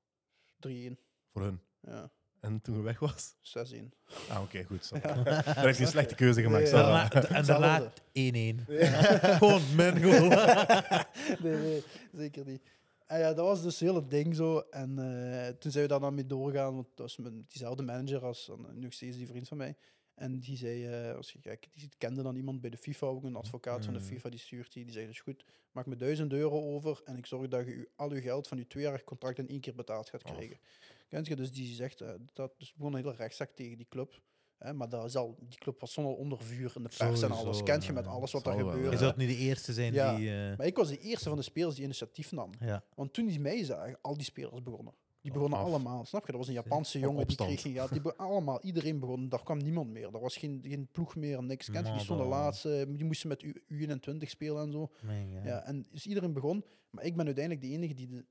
3-1. 0.60 0.98
voor 1.32 1.42
hun? 1.42 1.62
Ja, 1.82 2.12
En 2.40 2.62
toen 2.62 2.76
je 2.76 2.82
weg 2.82 3.00
was? 3.00 3.36
6-1. 3.42 3.94
Ah, 4.30 4.42
oké, 4.42 4.64
goed. 4.64 4.86
Zo. 4.86 5.00
Daar 5.00 5.26
heeft 5.46 5.78
hij 5.78 5.86
een 5.86 5.88
slechte 5.92 6.16
keuze 6.16 6.42
gemaakt. 6.42 6.70
Ja. 6.70 6.70
zo. 6.70 6.76
Daarna, 6.78 7.12
en 7.38 7.46
daarna 7.46 7.74
Hetzelfde. 7.74 8.02
1-1. 8.14 9.38
Gewoon 9.38 9.62
min 9.76 10.04
goal. 10.04 10.30
nee, 11.44 11.56
nee, 11.58 11.84
zeker 12.14 12.46
niet. 12.46 12.62
En 13.10 13.20
ja, 13.20 13.34
dat 13.34 13.46
was 13.46 13.62
dus 13.64 13.80
heel 13.80 13.96
het 13.96 14.10
ding 14.10 14.36
zo. 14.36 14.60
En 14.60 15.00
eh, 15.00 15.48
toen 15.48 15.72
zijn 15.72 15.84
we 15.84 15.90
daar 15.90 16.00
dan 16.00 16.14
mee 16.14 16.26
doorgaan, 16.26 16.74
want 16.76 16.88
dat 16.88 16.98
was 16.98 17.18
met 17.18 17.34
diezelfde 17.50 17.84
manager 17.84 18.26
als 18.26 18.50
eh, 18.50 18.56
nog 18.74 18.94
steeds 18.94 19.18
die 19.18 19.28
vriend 19.28 19.48
van 19.48 19.58
mij. 19.58 19.76
En 20.16 20.40
die 20.40 20.58
zei, 20.58 20.86
eh 20.86 21.16
als 21.16 21.32
je 21.32 21.40
kijkt, 21.40 21.68
die 21.74 21.90
kende 21.98 22.22
dan 22.24 22.36
iemand 22.36 22.62
bij 22.62 22.70
de 22.70 22.78
FIFA, 22.78 23.06
ook 23.08 23.24
een 23.24 23.36
advocaat 23.36 23.86
van 23.86 23.94
de 23.94 24.00
Mm. 24.00 24.06
FIFA, 24.06 24.30
die 24.30 24.40
stuurt 24.40 24.74
die. 24.74 24.84
Die 24.84 24.94
zei, 24.94 25.08
dus 25.08 25.20
goed, 25.20 25.46
maak 25.72 25.86
me 25.86 25.96
1000 25.96 26.34
euro 26.34 26.62
over 26.76 27.02
en 27.06 27.18
ik 27.18 27.26
zorg 27.26 27.48
dat 27.48 27.66
je 27.66 27.72
u- 27.74 27.88
al 27.96 28.12
uw 28.12 28.22
geld 28.22 28.48
van 28.48 28.58
je 28.58 28.68
tweejarig 28.68 29.04
contract 29.04 29.38
in 29.38 29.48
één 29.50 29.60
keer 29.60 29.76
betaald 29.76 30.10
gaat 30.10 30.24
krijgen. 30.24 30.60
Kent 31.08 31.28
je? 31.28 31.36
Dus 31.36 31.52
die 31.52 31.74
zegt, 31.76 32.04
dat 32.34 32.54
dus 32.60 32.74
begon 32.74 32.94
een 32.94 33.00
hele 33.04 33.16
rechtszaak 33.16 33.52
tegen 33.52 33.78
die 33.78 33.88
club. 33.90 34.22
Hè, 34.60 34.74
maar 34.74 34.90
dat 34.90 35.06
is 35.06 35.16
al, 35.16 35.36
die 35.50 35.58
club 35.58 35.80
was 35.80 35.94
zonder 35.94 36.14
onder 36.16 36.38
vuur 36.42 36.72
in 36.76 36.84
de 36.84 36.90
pers 36.98 37.22
en 37.22 37.32
alles. 37.32 37.64
Kent 37.64 37.84
je 37.84 37.90
ja. 37.90 37.96
met 37.96 38.08
alles 38.08 38.32
wat 38.32 38.44
Zal 38.44 38.54
daar 38.54 38.64
wel, 38.64 38.72
gebeurde. 38.74 38.92
Je 38.98 39.04
zult 39.04 39.16
niet 39.18 39.28
de 39.30 39.36
eerste 39.38 39.74
zijn 39.74 39.94
Ja. 39.94 40.16
die... 40.16 40.30
eh, 40.30 40.58
Maar 40.58 40.66
ik 40.68 40.76
was 40.76 40.88
de 40.90 40.98
eerste 40.98 41.30
van 41.30 41.38
de 41.38 41.44
spelers 41.44 41.76
die 41.76 41.84
initiatief 41.84 42.32
nam. 42.32 42.52
ja. 42.60 42.84
Want 42.96 43.14
toen 43.14 43.26
die 43.26 43.40
mij 43.40 43.64
zagen, 43.64 43.98
al 44.02 44.16
die 44.16 44.26
spelers 44.26 44.64
begonnen. 44.64 44.94
Die 45.22 45.32
begonnen 45.32 45.60
Af. 45.60 45.66
allemaal, 45.66 46.06
snap 46.06 46.22
je? 46.26 46.28
Dat 46.32 46.38
was 46.40 46.48
een 46.48 46.54
Japanse 46.54 47.00
jongen, 47.00 47.28
die 47.28 47.36
kreeg 47.38 47.62
geld. 47.62 47.92
Die 47.92 48.02
begon 48.02 48.18
allemaal, 48.28 48.62
iedereen 48.62 49.00
begon, 49.00 49.30
daar 49.30 49.44
kwam 49.44 49.58
niemand 49.58 49.90
meer. 49.92 50.14
Er 50.14 50.20
was 50.20 50.38
geen, 50.38 50.60
geen 50.68 50.88
ploeg 50.92 51.16
meer, 51.16 51.44
niks. 51.44 51.66
Kent 51.66 51.78
je? 51.78 51.84
Die 51.84 51.92
Maar 51.92 52.02
stonden 52.02 52.28
laatste, 52.28 52.86
die 52.90 53.06
moesten 53.06 53.28
met 53.28 53.44
U- 53.44 53.62
U21 53.74 54.18
spelen 54.20 54.62
en 54.64 54.72
zo. 54.72 54.90
Mijn, 55.02 55.32
ja. 55.32 55.44
Ja. 55.46 55.64
en 55.66 55.88
dus 55.92 56.06
iedereen 56.08 56.34
begon. 56.34 56.64
Maar 56.90 57.04
ik 57.06 57.16
ben 57.16 57.26
uiteindelijk 57.26 57.66
de 57.66 57.72
enige 57.72 57.94
die, 57.94 58.08
de, 58.08 58.26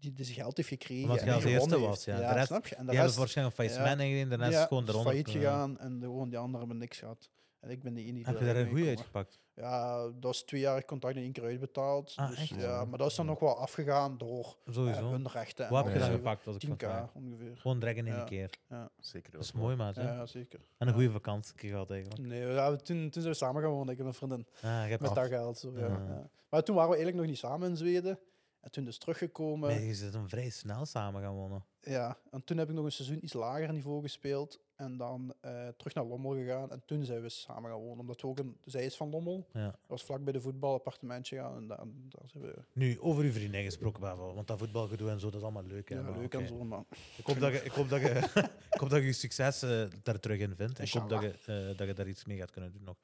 die 0.00 0.12
dus 0.12 0.30
geld 0.30 0.56
heeft 0.56 0.68
gekregen. 0.68 1.18
En 1.18 1.24
je 1.24 1.32
als 1.32 1.44
eerste 1.44 1.74
heeft. 1.74 1.86
was, 1.88 2.04
ja. 2.04 2.16
De 2.16 2.32
rest- 2.34 2.46
snap 2.46 2.66
je? 2.66 2.74
En 2.74 2.84
de 2.84 2.90
Die 2.90 2.98
hebben 2.98 3.04
rest 3.04 3.16
waarschijnlijk 3.16 3.58
een 3.58 3.64
faillissement 3.64 4.00
ja. 4.00 4.06
ingediend, 4.06 4.30
de 4.30 4.36
rest 4.36 4.52
ja, 4.52 4.60
is 4.60 4.66
gewoon 4.68 4.82
is 4.82 4.88
eronder. 4.88 5.12
failliet 5.12 5.28
eh, 5.34 5.34
gegaan 5.34 5.78
en 5.78 5.98
de, 5.98 6.04
gewoon 6.06 6.28
die 6.28 6.38
anderen 6.38 6.58
hebben 6.60 6.78
niks 6.78 6.98
gehad. 6.98 7.30
En 7.60 7.70
ik 7.70 7.82
ben 7.82 7.94
de 7.94 8.04
enige 8.04 8.30
Heb 8.30 8.38
je 8.38 8.44
daar 8.44 8.56
een 8.56 8.68
goede 8.68 8.88
uitgepakt? 8.88 9.40
Ja, 9.54 10.02
dat 10.04 10.14
was 10.20 10.42
twee 10.42 10.60
jaar 10.60 10.84
contract 10.84 11.16
in 11.16 11.22
één 11.22 11.32
keer 11.32 11.44
uitbetaald. 11.44 12.12
Ah, 12.16 12.28
dus, 12.28 12.38
echt? 12.38 12.48
ja, 12.60 12.84
maar 12.84 12.98
dat 12.98 13.10
is 13.10 13.14
dan 13.16 13.26
nog 13.26 13.38
wel 13.38 13.56
afgegaan 13.58 14.18
door 14.18 14.56
eh, 14.66 14.74
Sowieso. 14.74 15.10
hun 15.10 15.28
rechten. 15.28 15.64
en 15.66 15.70
Wat 15.72 15.84
heb 15.84 15.92
je 15.92 15.98
Ja. 15.98 16.04
dan 16.06 16.14
alles. 16.14 16.26
gepakt? 16.28 16.46
Als 16.46 16.56
ik 16.56 16.62
10k 16.62 16.68
wat 16.70 16.78
vraag? 16.90 17.14
ongeveer. 17.14 17.56
Gewoon 17.56 17.78
direct 17.78 17.98
in 17.98 18.06
één 18.06 18.16
Ja. 18.16 18.24
keer. 18.24 18.50
Zeker. 18.98 19.32
Dat 19.32 19.42
is 19.42 19.52
mooi, 19.52 19.76
maat. 19.76 19.96
hè? 19.96 20.02
Ja, 20.02 20.12
ja, 20.14 20.26
zeker. 20.26 20.60
En 20.78 20.88
een 20.88 20.94
goede 20.94 21.10
vakantie 21.10 21.54
gehad 21.68 21.90
eigenlijk. 21.90 22.20
Nee, 22.26 22.40
ja, 22.46 22.70
we- 22.70 22.76
toen, 22.82 23.10
toen 23.10 23.22
zijn 23.22 23.32
we 23.34 23.38
samen 23.38 23.62
gaan 23.62 23.70
wonen, 23.70 23.92
ik 23.92 23.96
en 23.98 24.02
mijn 24.04 24.16
vriendin. 24.16 24.46
Ah, 24.62 24.88
Met 24.88 25.02
af. 25.08 25.14
dat 25.14 25.26
geld. 25.28 25.58
Zo, 25.58 25.72
ja. 25.74 25.80
Ja. 25.86 25.86
ja. 26.08 26.30
Maar 26.50 26.62
toen 26.62 26.74
waren 26.74 26.90
we 26.90 26.96
eigenlijk 26.96 27.16
nog 27.16 27.26
niet 27.26 27.38
samen 27.44 27.68
in 27.68 27.76
Zweden. 27.76 28.18
En 28.60 28.70
toen 28.70 28.84
dus 28.84 28.98
teruggekomen. 28.98 29.68
Nee, 29.68 29.86
je 29.86 29.94
zit 29.94 30.12
dan 30.12 30.28
vrij 30.28 30.50
snel 30.50 30.86
samen 30.86 31.22
gaan 31.22 31.34
wonen. 31.34 31.64
Ja, 31.80 32.18
en 32.30 32.44
toen 32.44 32.56
heb 32.58 32.68
ik 32.68 32.74
nog 32.74 32.84
een 32.84 32.92
seizoen 32.92 33.24
iets 33.24 33.32
lager 33.32 33.72
niveau 33.72 34.02
gespeeld. 34.02 34.60
En 34.76 34.96
dan 34.96 35.34
eh, 35.40 35.68
terug 35.68 35.94
naar 35.94 36.04
Lommel 36.04 36.34
gegaan. 36.34 36.70
En 36.70 36.82
toen 36.84 37.04
zijn 37.04 37.20
we 37.22 37.28
samen 37.28 37.70
gaan 37.70 37.80
wonen. 37.80 37.98
Omdat 37.98 38.20
we 38.20 38.26
ook 38.26 38.38
een, 38.38 38.56
zij 38.64 38.84
is 38.84 38.96
van 38.96 39.10
Lommel. 39.10 39.46
Ja. 39.52 39.64
Dat 39.64 39.78
was 39.86 40.02
vlak 40.04 40.24
bij 40.24 40.32
de 40.32 40.40
voetbalappartementje 40.40 41.36
gaan. 41.36 41.56
En 41.56 41.66
daar, 41.66 41.78
daar 42.08 42.28
zijn 42.28 42.42
we 42.44 42.62
Nu, 42.72 43.00
over 43.00 43.24
uw 43.24 43.32
vriendin 43.32 43.64
gesproken, 43.64 44.00
Pavel, 44.00 44.34
want 44.34 44.46
dat 44.46 44.58
voetbalgedoe 44.58 45.10
en 45.10 45.20
zo, 45.20 45.26
dat 45.26 45.34
is 45.34 45.42
allemaal 45.42 45.64
leuk. 45.64 45.88
Hè, 45.88 45.94
ja, 45.94 46.02
maar 46.02 46.18
leuk 46.18 46.34
en 46.34 46.46
zo. 46.46 46.64
Maar 46.64 46.84
Ik 47.16 47.26
hoop 47.26 47.38
dat 47.38 47.52
je, 47.52 47.62
ik 47.64 47.72
hoop 47.72 47.88
dat 47.88 48.00
je, 48.00 48.08
ik 48.74 48.80
hoop 48.80 48.90
dat 48.90 49.02
je 49.02 49.12
succes 49.12 49.62
eh, 49.62 49.84
daar 50.02 50.20
terug 50.20 50.38
in 50.38 50.54
vindt. 50.54 50.78
En 50.78 50.84
ik 50.84 50.92
hoop 50.92 51.08
dat 51.08 51.22
je, 51.22 51.30
eh, 51.70 51.76
dat 51.78 51.86
je 51.86 51.94
daar 51.94 52.08
iets 52.08 52.24
mee 52.24 52.36
gaat 52.38 52.50
kunnen 52.50 52.72
doen 52.72 52.82
nog. 52.84 52.96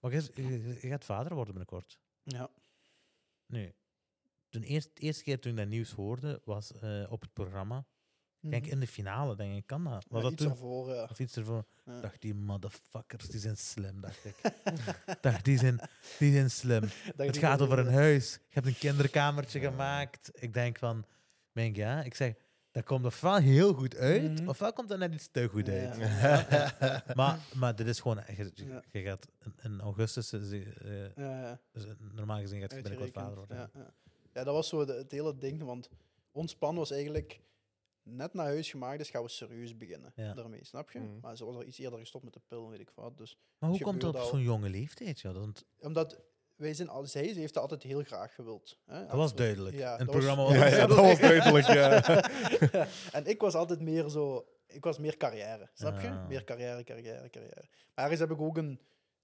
Maar 0.00 0.12
je, 0.12 0.30
je, 0.34 0.78
je 0.80 0.88
gaat 0.88 1.04
vader 1.04 1.34
worden 1.34 1.54
binnenkort. 1.54 1.98
ja. 2.22 2.50
Nu, 3.46 3.72
de 4.60 4.66
eerste, 4.66 4.90
eerste 4.94 5.22
keer 5.22 5.40
toen 5.40 5.52
ik 5.52 5.58
dat 5.58 5.66
nieuws 5.68 5.90
hoorde, 5.90 6.40
was 6.44 6.72
eh, 6.80 7.06
op 7.12 7.20
het 7.20 7.32
programma. 7.32 7.84
Kijk, 8.50 8.66
in 8.66 8.80
de 8.80 8.86
finale, 8.86 9.36
denk 9.36 9.56
ik, 9.56 9.66
kan 9.66 9.84
dat? 9.84 9.92
Was 9.92 10.04
Mhm. 10.08 10.16
Ja, 10.16 10.22
dat 10.22 10.32
iets 10.32 10.42
toen? 10.42 10.50
ervoor, 10.50 10.94
ja. 10.94 11.06
Of 11.10 11.18
iets 11.18 11.36
ervoor? 11.36 11.64
Ja. 11.86 12.00
dacht 12.00 12.20
die 12.20 12.34
motherfuckers, 12.34 13.28
die 13.28 13.40
zijn 13.40 13.56
slim, 13.56 14.00
dacht 14.00 14.24
ik. 14.24 14.34
dacht, 15.20 15.44
die 15.44 15.58
zijn, 15.58 15.80
die 16.18 16.32
zijn 16.32 16.50
slim. 16.50 16.82
Het 17.16 17.36
gaat 17.36 17.60
over 17.60 17.78
een 17.78 17.92
huis. 17.92 18.32
Je 18.32 18.38
hebt 18.48 18.66
een 18.66 18.78
kinderkamertje 18.78 19.60
gemaakt. 19.60 20.30
Ik 20.34 20.54
denk 20.54 20.78
van, 20.78 21.04
denk 21.52 21.76
ja. 21.76 22.02
Ik 22.02 22.14
zeg, 22.14 22.34
dat 22.70 22.84
komt 22.84 23.04
ofwel 23.04 23.36
heel 23.36 23.74
goed 23.74 23.96
uit, 23.96 24.22
Mhm. 24.40 24.48
ofwel 24.48 24.72
komt 24.72 24.88
dat 24.88 24.98
net 24.98 25.14
iets 25.14 25.28
te 25.30 25.48
goed 25.48 25.68
uit. 25.68 25.96
Maar, 27.16 27.38
maar 27.54 27.76
dit 27.76 27.86
is 27.86 28.00
gewoon... 28.00 28.20
Je, 28.36 28.50
je- 28.92 29.02
gaat 29.02 29.26
in, 29.44 29.54
in 29.62 29.80
augustus... 29.80 30.32
eh, 30.32 30.40
is- 31.72 31.84
normaal 32.12 32.40
gezien 32.40 32.60
gaat 32.60 32.72
je 32.72 32.80
binnenkort 32.82 33.12
vader 33.12 33.34
worden. 33.36 33.70
Ja, 34.32 34.44
dat 34.44 34.54
was 34.54 34.68
zo 34.68 34.84
de- 34.84 34.92
het 34.92 35.10
hele 35.10 35.38
ding. 35.38 35.62
Want 35.62 35.88
ons 36.32 36.54
plan 36.56 36.74
was 36.76 36.90
eigenlijk 36.90 37.40
net 38.02 38.34
naar 38.34 38.46
huis 38.46 38.70
gemaakt, 38.70 38.98
dus 38.98 39.10
gaan 39.10 39.22
we 39.22 39.28
serieus 39.28 39.76
beginnen 39.76 40.12
Ja. 40.16 40.34
daarmee, 40.34 40.64
snap 40.64 40.90
je? 40.90 40.98
Mhm. 40.98 41.20
Maar 41.20 41.36
ze 41.36 41.44
was 41.44 41.54
al 41.54 41.64
iets 41.64 41.78
eerder 41.78 41.98
gestopt 41.98 42.24
met 42.24 42.32
de 42.32 42.40
pil, 42.48 42.70
weet 42.70 42.80
ik 42.80 42.90
wat. 42.94 43.16
Dus, 43.18 43.38
Maar 43.58 43.70
hoe 43.70 43.80
komt 43.80 44.00
dat 44.00 44.14
op 44.14 44.20
zo'n 44.22 44.40
jonge 44.42 44.68
leeftijd? 44.68 45.20
Ja, 45.20 45.32
dat, 45.32 45.64
omdat 45.80 46.20
wij 46.56 46.74
zijn 46.74 46.88
al, 46.88 47.06
zij 47.06 47.32
ze 47.32 47.38
heeft 47.40 47.54
dat 47.54 47.62
altijd 47.62 47.82
heel 47.82 48.02
graag 48.02 48.34
gewild. 48.34 48.78
Hè? 48.86 49.00
dat 49.06 49.16
was 49.16 49.34
duidelijk. 49.34 49.76
Ja, 49.76 49.92
In 49.92 49.98
het 50.00 50.10
programma 50.10 50.42
was 50.42 50.52
Ja, 50.52 50.58
het 50.62 50.74
ja, 50.74 50.86
dat 50.86 50.96
was 50.96 51.18
duidelijk. 51.18 51.66
Ja. 51.66 52.86
en 53.18 53.26
ik 53.26 53.40
was 53.40 53.54
altijd 53.54 53.80
meer 53.80 54.08
zo, 54.08 54.46
ik 54.66 54.84
was 54.84 54.98
meer 54.98 55.16
carrière, 55.16 55.70
snap 55.74 56.00
je? 56.00 56.08
Ah. 56.08 56.28
Meer 56.28 56.44
carrière, 56.44 56.84
carrière, 56.84 57.30
carrière. 57.30 57.64
Maar 57.94 58.04
ergens 58.04 58.20
heb 58.20 58.30
ik 58.30 58.40
ook 58.40 58.56
een, 58.56 58.80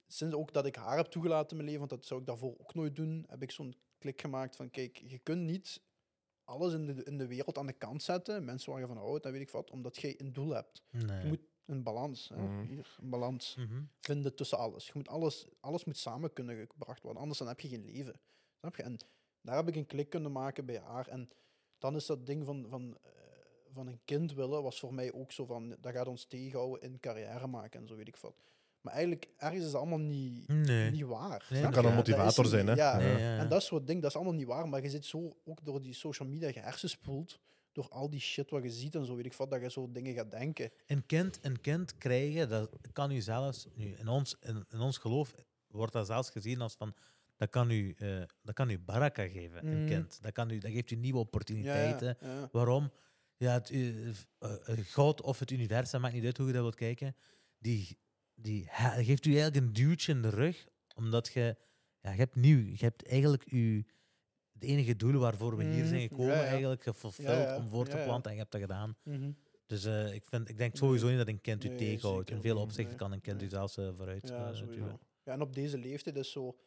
sinds 0.07 0.35
ook 0.35 0.53
dat 0.53 0.67
ik 0.67 0.77
haar 0.77 0.97
heb 0.97 1.07
toegelaten 1.07 1.51
in 1.51 1.57
mijn 1.57 1.69
leven, 1.69 1.79
want 1.89 1.91
dat 1.91 2.07
zou 2.09 2.21
ik 2.21 2.27
daarvoor 2.27 2.55
ook 2.59 2.75
nooit 2.75 2.97
doen, 2.97 3.25
heb 3.29 3.43
ik 3.43 3.51
zo'n 3.51 3.75
klik 3.99 4.21
gemaakt 4.21 4.57
van, 4.57 4.71
kijk, 4.71 4.97
je 4.97 5.19
kunt 5.19 5.43
niet 5.43 5.81
alles 6.45 6.73
in 6.73 6.87
de, 6.87 7.05
in 7.05 7.19
de 7.19 7.27
wereld 7.27 7.59
aan 7.59 7.67
de 7.67 7.73
kant 7.73 8.03
zetten, 8.03 8.45
mensen 8.45 8.71
waar 8.73 8.81
je 8.81 8.87
van 8.87 8.97
houdt, 8.97 9.25
en 9.25 9.33
weet 9.33 9.41
ik 9.41 9.51
wat, 9.51 9.71
omdat 9.71 9.97
jij 9.97 10.15
een 10.21 10.33
doel 10.33 10.51
hebt. 10.51 10.83
Nee. 10.91 11.23
Je 11.23 11.29
moet 11.29 11.41
een 11.65 11.83
balans, 11.83 12.29
hè? 12.29 12.37
Mhm. 12.43 12.67
Hier, 12.67 12.97
een 13.01 13.09
balans 13.11 13.55
Mhm. 13.57 13.83
vinden 14.01 14.35
tussen 14.35 14.59
alles. 14.59 14.87
Je 14.87 14.93
moet 14.95 15.09
alles. 15.09 15.47
Alles 15.61 15.85
moet 15.85 15.97
samen 15.97 16.33
kunnen 16.33 16.67
gebracht 16.67 17.03
worden, 17.03 17.21
anders 17.21 17.39
dan 17.39 17.49
heb 17.49 17.61
je 17.61 17.69
geen 17.69 17.85
leven. 17.85 18.21
Snap 18.59 18.77
je? 18.77 18.83
En 18.83 18.97
daar 19.41 19.57
heb 19.57 19.69
ik 19.69 19.77
een 19.77 19.87
klik 19.87 20.11
kunnen 20.11 20.33
maken 20.33 20.67
bij 20.67 20.79
haar. 20.79 21.09
En 21.09 21.31
dan 21.79 21.97
is 21.97 22.07
dat 22.07 22.27
ding 22.27 22.45
van, 22.45 22.67
van, 22.69 22.99
eh, 23.03 23.11
van 23.73 23.87
een 23.87 24.01
kind 24.05 24.33
willen, 24.35 24.63
was 24.63 24.79
voor 24.81 24.95
mij 24.95 25.13
ook 25.13 25.33
zo 25.33 25.45
van, 25.45 25.77
dat 25.81 25.93
gaat 25.93 26.07
ons 26.09 26.25
tegenhouden 26.25 26.81
in 26.91 27.01
carrière 27.01 27.47
maken 27.47 27.81
en 27.81 27.89
zo 27.89 27.97
weet 27.97 28.09
ik 28.09 28.17
wat. 28.17 28.43
Maar 28.89 28.97
eigenlijk, 28.97 29.28
ergens 29.36 29.64
is 29.64 29.70
dat 29.70 29.80
allemaal 29.80 29.99
niet, 29.99 30.49
Nee. 30.49 30.91
niet 30.91 31.03
waar. 31.05 31.47
Nee, 31.51 31.62
dat 31.62 31.72
kan 31.72 31.84
een 31.84 31.95
motivator 31.95 32.45
niet- 32.45 32.53
zijn, 32.53 32.66
hè? 32.66 32.72
Ja. 32.72 32.97
Nee, 32.97 33.18
ja. 33.18 33.39
En 33.39 33.49
dat 33.49 33.62
soort 33.62 33.86
dingen, 33.86 34.03
dat 34.03 34.11
is 34.11 34.16
allemaal 34.16 34.34
niet 34.34 34.47
waar, 34.47 34.68
maar 34.68 34.82
je 34.82 34.91
zit 34.91 35.05
zo 35.05 35.32
ook 35.45 35.64
door 35.64 35.82
die 35.82 35.95
social 35.95 36.28
media 36.28 36.53
gehersenspoeld, 36.53 37.39
door 37.72 37.89
al 37.89 38.11
die 38.11 38.20
shit 38.20 38.51
wat 38.51 38.62
je 38.62 38.70
ziet 38.70 38.95
en 38.95 39.05
zo 39.07 39.16
weet 39.16 39.24
ik 39.26 39.32
wat, 39.34 39.51
dat 39.51 39.61
je 39.61 39.70
zo 39.70 39.91
dingen 39.93 40.14
gaat 40.14 40.30
denken. 40.30 40.70
Een 40.86 41.07
kind, 41.07 41.39
een 41.43 41.61
kind 41.61 41.99
krijgen, 41.99 42.49
dat 42.49 42.70
kan 42.93 43.11
u 43.11 43.20
zelfs, 43.20 43.66
nu, 43.74 43.95
in, 43.99 44.09
ons, 44.09 44.36
in, 44.41 44.64
in 44.70 44.80
ons 44.80 44.99
geloof 44.99 45.34
wordt 45.68 45.93
dat 45.93 46.07
zelfs 46.07 46.30
gezien 46.30 46.61
als 46.61 46.74
van, 46.74 46.95
dat 47.36 47.51
kan 47.51 47.70
u, 47.70 47.95
eh, 47.99 48.22
dat 48.43 48.55
kan 48.55 48.70
u 48.70 48.78
baraka 48.78 49.28
geven, 49.28 49.66
een 49.66 49.80
Mm. 49.82 49.86
kind. 49.89 50.18
Dat, 50.22 50.32
kan 50.32 50.51
u, 50.51 50.59
dat 50.59 50.70
geeft 50.70 50.91
u 50.91 50.97
nieuwe 50.97 51.18
opportuniteiten. 51.18 52.16
ja, 52.20 52.28
ja. 52.41 52.49
Waarom? 52.53 52.91
Ja, 53.36 53.53
het, 53.53 53.70
eh, 53.70 54.09
eh, 54.09 54.14
God 54.93 55.20
of 55.22 55.39
het 55.39 55.51
universum, 55.51 56.01
maakt 56.01 56.14
niet 56.14 56.24
uit 56.24 56.36
hoe 56.36 56.47
je 56.47 56.53
dat 56.53 56.62
wilt 56.62 56.74
kijken, 56.74 57.16
die, 57.59 57.99
die 58.41 58.68
geeft 58.97 59.24
u 59.24 59.30
eigenlijk 59.30 59.66
een 59.66 59.72
duwtje 59.72 60.12
in 60.12 60.22
de 60.22 60.28
rug, 60.28 60.68
omdat 60.95 61.32
je, 61.32 61.57
ja, 62.01 62.11
je 62.11 62.18
hebt 62.18 62.34
nieuw, 62.34 62.59
je 62.59 62.84
hebt 62.84 63.07
eigenlijk 63.07 63.45
uw, 63.45 63.82
het 64.53 64.62
enige 64.62 64.97
doel 64.97 65.20
waarvoor 65.20 65.57
we 65.57 65.64
hier 65.64 65.82
Mm, 65.82 65.89
zijn 65.89 66.01
gekomen, 66.01 66.26
ja, 66.26 66.43
ja. 66.43 66.47
eigenlijk 66.47 66.82
gefulfilled 66.82 67.57
om 67.57 67.68
voor 67.68 67.89
te 67.89 68.03
planten 68.05 68.30
en 68.30 68.36
je 68.36 68.41
hebt 68.43 68.53
dat 68.53 68.61
gedaan. 68.61 68.97
Mhm. 69.03 69.30
Dus 69.66 69.84
eh, 69.84 70.14
ik, 70.14 70.24
vind, 70.24 70.49
ik 70.49 70.59
denk 70.59 70.76
sowieso 70.76 71.09
niet 71.09 71.18
dat 71.18 71.28
een 71.28 71.41
kind 71.41 71.64
u 71.64 71.68
Nee, 71.68 71.76
tegenhoudt. 71.76 72.30
In 72.30 72.41
veel 72.41 72.57
opzichten 72.57 72.89
nee, 72.89 72.97
kan 72.97 73.12
een 73.12 73.20
kind 73.20 73.43
u 73.43 73.49
zelfs 73.49 73.76
eh, 73.76 73.91
vooruit 73.97 74.28
Ja, 74.28 74.53
eh. 74.53 74.95
Ja, 75.24 75.32
en 75.32 75.41
op 75.41 75.55
deze 75.55 75.78
leeftijd 75.78 76.16
is 76.16 76.30
zo... 76.30 76.59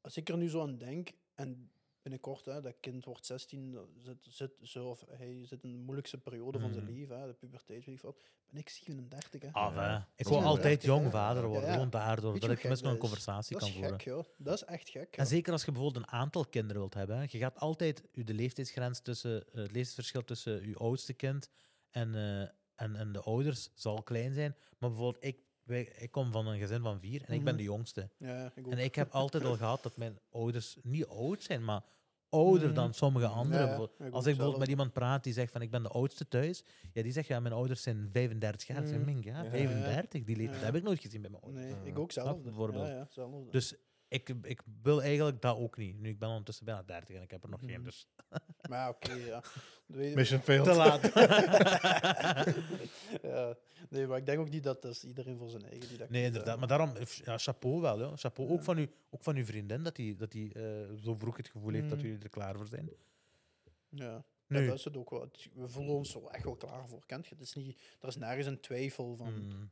Als 0.00 0.16
ik 0.16 0.28
er 0.28 0.36
nu 0.36 0.48
zo 0.48 0.62
aan 0.62 0.78
denk, 0.78 1.10
en 1.34 1.70
binnenkort, 2.10 2.44
hè, 2.44 2.60
dat 2.60 2.74
kind 2.80 3.04
wordt 3.04 3.26
16, 3.26 3.72
dat 3.72 3.86
zit, 3.98 4.16
zit, 4.30 4.50
zo, 4.62 4.88
of 4.88 5.04
hij 5.08 5.46
zit 5.46 5.62
in 5.64 5.72
de 5.72 5.78
moeilijkste 5.78 6.18
periode 6.18 6.58
van 6.60 6.72
zijn 6.72 6.84
Mhm. 6.84 6.94
leven, 6.94 7.20
hè, 7.20 7.26
de 7.26 7.32
puberteit, 7.32 7.84
weet 7.84 7.94
ik 7.94 8.00
wat. 8.02 8.16
Ben 8.50 8.60
ik 8.60 8.68
37, 8.68 9.42
hè. 9.42 9.52
Af, 9.52 9.74
Ja. 9.74 9.90
hè. 9.98 10.04
Ik 10.16 10.28
wil 10.28 10.42
altijd 10.42 10.82
hè. 10.82 10.88
jong 10.88 11.10
vader 11.10 11.42
worden, 11.42 11.60
Ja, 11.62 11.66
ja. 11.68 11.72
gewoon 11.72 11.90
daardoor. 11.90 12.34
Je 12.34 12.40
Dat 12.40 12.50
ik 12.50 12.58
tenminste 12.58 12.86
nog 12.86 12.94
een 12.94 13.00
gek 13.00 13.10
dat 13.10 13.18
is? 13.18 13.24
conversatie 13.24 13.52
Dat 13.52 13.60
kan 13.60 13.68
is 13.70 13.74
voeren. 13.76 14.00
gek, 14.00 14.08
joh. 14.08 14.24
Dat 14.38 14.54
is 14.54 14.64
echt 14.64 14.88
gek, 14.88 15.16
En 15.16 15.26
zeker 15.26 15.52
als 15.52 15.64
je 15.64 15.72
bijvoorbeeld 15.72 16.04
een 16.06 16.12
aantal 16.12 16.44
kinderen 16.46 16.76
wilt 16.80 16.94
hebben. 16.94 17.16
hè. 17.16 17.22
Je 17.30 17.38
gaat 17.38 17.58
altijd 17.58 18.02
u 18.12 18.24
de 18.24 18.34
leeftijdsgrens 18.34 19.00
tussen, 19.00 19.36
eh, 19.40 19.46
het 19.46 19.54
leeftijdsverschil 19.72 20.24
tussen 20.24 20.62
uw 20.62 20.76
oudste 20.76 21.12
kind 21.12 21.48
en, 21.90 22.14
eh, 22.14 22.40
en, 22.74 22.96
en 22.96 23.12
de 23.12 23.20
ouders 23.22 23.70
zal 23.74 24.02
klein 24.02 24.34
zijn. 24.34 24.56
Maar 24.78 24.90
bijvoorbeeld, 24.90 25.24
ik, 25.24 25.38
wij- 25.62 25.92
ik 25.98 26.10
kom 26.10 26.32
van 26.32 26.46
een 26.46 26.58
gezin 26.58 26.80
van 26.82 27.00
vier 27.00 27.22
en 27.24 27.34
ik 27.34 27.44
ben 27.44 27.54
Mhm. 27.54 27.56
de 27.56 27.68
jongste. 27.68 28.10
Ja, 28.18 28.52
ik 28.54 28.66
ook. 28.66 28.72
En 28.72 28.78
ik 28.78 28.94
heb 28.94 29.10
altijd 29.12 29.44
al 29.44 29.56
gehad 29.64 29.82
dat 29.82 29.96
mijn 29.96 30.18
ouders 30.30 30.76
niet 30.82 31.06
oud 31.06 31.42
zijn, 31.42 31.64
maar 31.64 31.82
ouder 32.30 32.66
Mhm. 32.66 32.74
dan 32.74 32.94
sommige 32.94 33.26
anderen. 33.26 33.66
Ja, 33.68 33.74
ik 34.06 34.12
Als 34.12 34.26
ik 34.26 34.32
bijvoorbeeld 34.32 34.58
met 34.58 34.68
iemand 34.68 34.92
praat 34.92 35.24
die 35.24 35.32
zegt 35.32 35.52
van 35.52 35.62
ik 35.62 35.70
ben 35.70 35.82
de 35.82 35.88
oudste 35.88 36.28
thuis, 36.28 36.64
ja, 36.92 37.02
die 37.02 37.12
zegt 37.12 37.26
ja, 37.28 37.40
mijn 37.40 37.54
ouders 37.54 37.82
zijn 37.82 38.08
35 38.12 38.66
jaar. 38.66 38.80
Ik 38.82 38.86
zeg, 38.88 38.96
Mhm. 38.96 39.04
"Mink, 39.06 39.24
ja, 39.24 39.42
Ja. 39.42 39.50
35, 39.50 40.24
die 40.24 40.36
leeftijd 40.36 40.60
Ja. 40.60 40.66
heb 40.66 40.74
ik 40.74 40.82
nooit 40.82 41.00
gezien 41.00 41.20
bij 41.20 41.30
mijn 41.30 41.42
ouders. 41.42 41.64
Nee, 41.64 41.74
Ja. 41.74 41.80
ik 41.90 41.98
ook 41.98 42.12
zelf. 42.12 42.42
bijvoorbeeld. 42.42 42.86
Ja, 42.86 42.94
ja, 42.94 43.06
zelfde. 43.10 43.50
Dus 43.50 43.74
ik, 44.22 44.28
ik 44.42 44.60
wil 44.82 45.02
eigenlijk 45.02 45.40
dat 45.42 45.56
ook 45.56 45.76
niet. 45.76 46.00
Nu, 46.00 46.08
ik 46.08 46.18
ben 46.18 46.28
ondertussen 46.28 46.64
bijna 46.64 46.82
30 46.82 47.16
en 47.16 47.22
ik 47.22 47.30
heb 47.30 47.42
er 47.42 47.48
nog 47.50 47.60
geen, 47.60 47.70
Mhm. 47.80 47.82
dus 47.84 48.06
Maar 48.70 48.88
oké, 48.88 49.12
ja. 49.12 49.42
Mission 50.14 50.40
failed. 50.40 50.64
te 50.64 50.74
laat. 50.74 51.02
ja. 53.22 53.56
Nee, 53.88 54.06
maar 54.06 54.18
ik 54.18 54.26
denk 54.26 54.38
ook 54.38 54.50
niet 54.50 54.62
dat 54.62 54.82
dat 54.82 54.90
is 54.92 55.04
iedereen 55.04 55.38
voor 55.38 55.50
zijn 55.50 55.62
eigen 55.64 55.88
die 55.88 55.98
dat 55.98 56.10
nee, 56.10 56.20
hè. 56.20 56.26
inderdaad. 56.26 56.58
Maar 56.58 56.68
daarom, 56.68 56.92
ja, 57.24 57.38
chapeau 57.38 57.80
wel. 57.80 57.98
Ja. 58.00 58.16
Chapeau. 58.16 58.50
Ook, 58.50 58.62
van 58.62 58.78
u, 58.78 58.90
ook 59.10 59.22
van 59.22 59.36
uw 59.36 59.44
vriendin, 59.44 59.82
dat 59.82 59.96
die, 59.96 60.16
dat 60.16 60.30
die 60.32 60.52
eh, 60.52 60.62
zo 61.02 61.14
vroeg 61.14 61.36
het 61.36 61.48
gevoel 61.48 61.72
heeft 61.72 61.88
dat 61.88 61.98
Mhm. 61.98 62.06
jullie 62.06 62.22
er 62.22 62.28
klaar 62.30 62.56
voor 62.56 62.66
zijn. 62.66 62.90
Ja. 63.88 64.24
Nu, 64.46 64.60
Ja, 64.60 64.66
dat 64.66 64.78
is 64.78 64.84
het 64.84 64.96
ook 64.96 65.10
wel. 65.10 65.30
We 65.54 65.68
voelen 65.68 65.94
ons 65.94 66.10
zo 66.10 66.26
echt 66.28 66.44
wel 66.44 66.56
klaar 66.56 66.88
voor. 66.88 67.06
Kent 67.06 67.26
je? 67.26 67.34
Het 67.34 67.44
is 67.44 67.54
niet, 67.54 67.78
er 68.00 68.08
is 68.08 68.16
nergens 68.16 68.46
een 68.46 68.60
twijfel 68.60 69.16
van. 69.16 69.32
mm, 69.32 69.70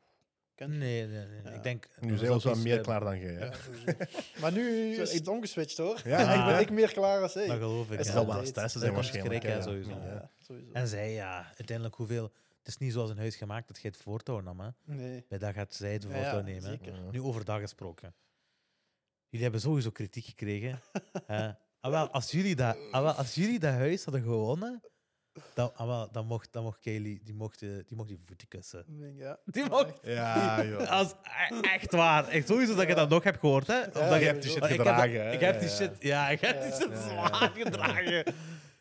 Nee, 0.56 0.68
nee, 0.68 1.06
nee. 1.06 1.42
Ja. 1.44 1.50
Ik 1.50 1.62
denk... 1.62 1.86
Nu 2.00 2.16
zijn 2.16 2.38
we 2.40 2.56
meer 2.56 2.76
eh, 2.78 2.82
klaar 2.82 3.00
dan 3.00 3.18
jij. 3.18 3.32
Ja, 3.38 3.52
maar 4.40 4.52
nu 4.52 4.94
is 4.94 5.12
het 5.12 5.28
omgeswitcht 5.28 5.76
hoor. 5.76 6.00
Ja, 6.04 6.16
Eigenlijk 6.26 6.46
ben 6.46 6.60
ik 6.60 6.70
meer 6.70 6.92
klaar 6.92 7.22
als 7.22 7.34
hij. 7.34 7.46
Dat 7.46 7.56
geloof 7.56 7.90
ik. 7.90 7.98
Het 7.98 8.06
zal 8.06 8.26
wel 8.26 8.52
Dat 8.52 8.70
zijn 8.72 8.94
waarschijnlijk. 8.94 9.42
ja. 9.42 9.62
sowieso. 9.62 9.90
Ja. 9.90 10.04
Ja, 10.06 10.30
sowieso. 10.40 10.72
En 10.72 10.88
zij, 10.88 11.12
ja, 11.12 11.46
uiteindelijk 11.46 11.96
hoeveel... 11.96 12.32
Het 12.58 12.72
is 12.72 12.78
niet 12.78 12.92
zoals 12.92 13.10
een 13.10 13.18
huis 13.18 13.36
gemaakt 13.36 13.68
dat 13.68 13.80
je 13.82 13.88
het 13.88 13.96
voortouw 13.96 14.40
nam. 14.40 14.60
Hè. 14.60 14.68
Nee. 14.84 15.24
Bij 15.28 15.38
dat 15.38 15.54
gaat 15.54 15.74
zij 15.74 15.92
het 15.92 16.04
voortouw 16.04 16.36
ja, 16.36 16.40
nemen. 16.40 16.62
hè. 16.62 16.68
zeker. 16.70 16.94
Ja. 16.94 17.10
Nu 17.10 17.22
overdag 17.22 17.60
gesproken. 17.60 18.14
Jullie 19.28 19.42
hebben 19.42 19.60
sowieso 19.60 19.90
kritiek 19.90 20.24
gekregen. 20.24 20.80
hè. 21.26 21.50
Ah, 21.80 21.90
wel, 21.90 22.08
als, 22.10 22.30
jullie 22.30 22.56
dat, 22.56 22.76
ah, 22.90 23.02
wel, 23.02 23.12
als 23.12 23.34
jullie 23.34 23.58
dat 23.58 23.72
huis 23.72 24.04
hadden 24.04 24.22
gewonnen, 24.22 24.82
dan, 25.54 25.70
ah, 25.76 25.86
wel, 25.86 26.08
dan, 26.12 26.26
mocht, 26.26 26.48
dan 26.52 26.62
mocht 26.62 26.78
Kelly 26.80 27.20
die 27.24 27.34
mocht, 27.34 27.62
eh, 27.62 27.68
die 27.68 27.96
mocht 27.96 28.08
die 28.08 28.18
voeten 28.26 28.48
kussen. 28.48 28.78
Ik 28.78 29.14
Ja. 29.18 29.38
Die 29.44 29.62
Maar 29.62 29.70
mocht, 29.70 29.86
echt. 30.02 30.14
Ja, 30.14 30.62
joh. 30.70 30.90
als, 30.90 31.14
e- 31.50 31.60
echt 31.60 31.92
waar. 31.92 32.28
Echt, 32.28 32.48
sowieso 32.48 32.74
dat 32.74 32.86
je 32.86 32.94
dat 32.94 33.08
nog 33.08 33.24
hebt 33.24 33.38
gehoord. 33.40 33.66
Hè? 33.66 33.80
Of 33.80 33.94
Ja, 33.94 34.08
dat 34.08 34.18
je 34.18 34.24
hebt 34.26 34.42
die 34.42 34.50
shit 34.50 34.60
Maar 34.60 34.70
ik 34.70 34.76
heb 34.76 34.86
dat- 34.86 34.94
gedragen. 35.00 35.32
Ik 35.32 35.40
heb 35.40 35.60
die 35.60 35.68
Ja, 35.68 35.74
shit, 35.74 35.90
ja, 35.98 36.28
ik 36.28 36.40
heb 36.40 36.60
die 36.62 36.70
Ja. 36.70 36.76
shit 36.76 36.88
Ja. 36.90 37.00
zwaar 37.08 37.50
gedragen. 37.54 38.24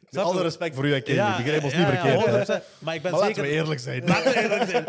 Met 0.09 0.23
alle 0.23 0.41
respect 0.41 0.75
voor 0.75 0.85
u 0.85 0.93
en 0.93 1.03
Kelly. 1.03 1.15
Ja, 1.17 1.37
Begrijp 1.37 1.63
ons 1.63 1.73
ja, 1.73 1.79
niet 1.79 1.87
ja, 1.87 2.01
verkeerd. 2.01 2.25
100%. 2.25 2.63
Maar 2.79 2.95
ik 2.95 3.01
ben 3.01 3.11
Maar 3.11 3.19
laten 3.19 3.35
zeker... 3.35 3.49
we 3.51 3.55
eerlijk 3.57 3.79
zijn. 3.79 4.05
Laten 4.07 4.31
we 4.33 4.39
eerlijk 4.41 4.69
zijn. 4.69 4.85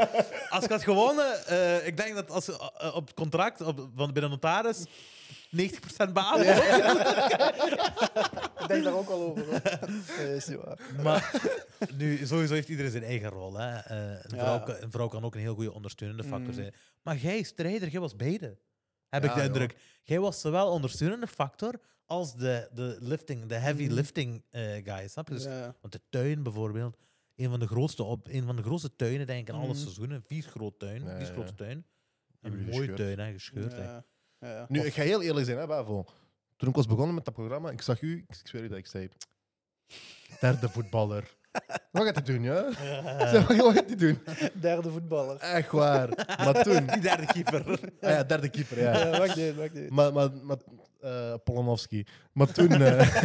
Als 0.51 0.65
ik 0.65 0.71
had 0.71 0.83
gewonnen, 0.83 1.47
eh, 1.47 1.87
ik 1.87 1.97
denk 1.97 2.15
dat 2.15 2.31
als, 2.31 2.49
eh, 2.49 2.95
op 2.95 3.07
het 3.07 3.15
contract 3.15 3.61
op, 3.61 3.89
van, 3.97 4.13
bij 4.13 4.23
de 4.23 4.29
notaris 4.29 4.85
90% 5.57 6.13
baan. 6.13 6.41
Ik 8.65 8.69
denk 8.71 8.85
daar 8.85 8.95
ook 8.95 9.09
al 9.09 9.21
over. 9.23 9.45
hoor. 9.47 9.61
Nee, 10.19 10.37
is 10.37 10.47
niet 10.47 10.59
waar. 10.65 10.79
Maar 11.03 11.41
nu, 11.97 12.27
sowieso 12.27 12.55
heeft 12.55 12.69
iedereen 12.69 12.91
zijn 12.91 13.03
eigen 13.05 13.29
rol. 13.29 13.59
Hè. 13.59 13.77
Eh, 13.79 14.19
een, 14.23 14.39
vrouw, 14.39 14.61
kan- 14.63 14.77
een 14.81 14.91
vrouw 14.91 15.09
kan 15.09 15.25
ook 15.25 15.35
een 15.35 15.41
heel 15.41 15.55
goede 15.55 15.73
ondersteunende 15.73 16.23
factor 16.25 16.49
Mm. 16.49 16.55
zijn. 16.55 16.75
Maar 17.03 17.17
jij, 17.17 17.43
strijder, 17.43 17.89
jij 17.89 18.01
was 18.01 18.17
beide. 18.17 18.59
Heb 19.09 19.23
Ja, 19.23 19.29
ik 19.29 19.35
de 19.35 19.41
joh. 19.43 19.45
indruk. 19.51 19.77
Jij 20.03 20.21
was 20.21 20.41
zowel 20.41 20.71
ondersteunende 20.71 21.27
factor 21.27 21.81
als 22.07 22.37
de, 22.37 22.69
de 22.73 22.97
lifting, 23.01 23.47
de 23.47 23.55
heavy 23.55 23.85
Mm. 23.87 23.93
lifting 23.93 24.43
eh 24.51 24.63
guy. 24.85 25.09
Snap 25.09 25.29
je? 25.29 25.35
Dus, 25.35 25.45
Ja. 25.45 25.75
Want 25.81 25.93
de 25.93 26.01
tuin 26.11 26.43
bijvoorbeeld, 26.43 26.97
een 27.37 27.51
van 27.51 27.61
de 27.61 27.67
grootste, 27.67 28.03
op, 28.03 28.29
een 28.29 28.45
van 28.45 28.57
de 28.57 28.63
grootste 28.63 28.97
tuinen 28.97 29.27
denk 29.27 29.41
ik 29.49 29.55
in 29.55 29.61
alle 29.61 29.69
Mm. 29.73 29.75
seizoenen. 29.75 30.23
Vier 30.27 30.43
grote 30.43 30.77
tuin, 30.77 31.05
Ja, 31.05 31.17
vier 31.17 31.27
ja, 31.27 31.33
grote 31.33 31.55
tuin. 31.55 31.87
Een 32.41 32.53
mooie 32.59 32.67
gescheurd? 32.67 32.97
tuin, 32.97 33.19
hè, 33.19 33.33
gescheurd. 33.33 33.73
Ja. 33.73 34.05
Ja. 34.45 34.67
Nu, 34.69 34.81
ik 34.81 34.95
ga 34.95 35.03
heel 35.03 35.23
eerlijk 35.23 35.47
zijn, 35.47 35.59
hè, 35.59 35.67
Bavo. 35.67 36.05
Toen 36.57 36.69
ik 36.69 36.75
was 36.75 36.87
begonnen 36.87 37.15
met 37.15 37.25
dat 37.25 37.35
programma, 37.35 37.71
ik 37.71 37.83
zag 37.83 38.01
u, 38.01 38.25
ik 38.29 38.47
zweer 38.47 38.63
u 38.63 38.69
dat 38.69 38.79
ik 38.79 38.87
zei... 38.87 39.09
Derde 40.41 40.69
voetballer. 40.69 41.35
Wat 41.93 42.05
gaat 42.05 42.15
hij 42.15 42.25
doen, 42.25 42.43
ja? 42.43 42.65
Wat 42.65 43.75
gaat 43.75 43.87
hij 43.87 43.97
doen? 43.97 44.19
Derde 44.53 44.91
voetballer. 44.91 45.37
Echt 45.37 45.71
waar. 45.71 46.09
Maar 46.27 46.63
toen... 46.63 46.87
Die 46.93 47.01
derde 47.01 47.27
keeper. 47.27 47.81
Ah 48.01 48.11
ja, 48.11 48.25
derde 48.25 48.49
keeper, 48.49 48.81
ja. 48.81 48.99
Ja, 48.99 49.19
wacht 49.19 49.37
niet, 49.37 49.55
wacht 49.55 49.73
niet. 49.73 49.91
Maar, 49.91 50.13
maar, 50.13 50.31
maar 50.43 50.57
eh, 51.05 51.35
Polonovski. 51.45 52.07
Maar 52.33 52.53
toen... 52.53 52.69
eh, 52.73 53.25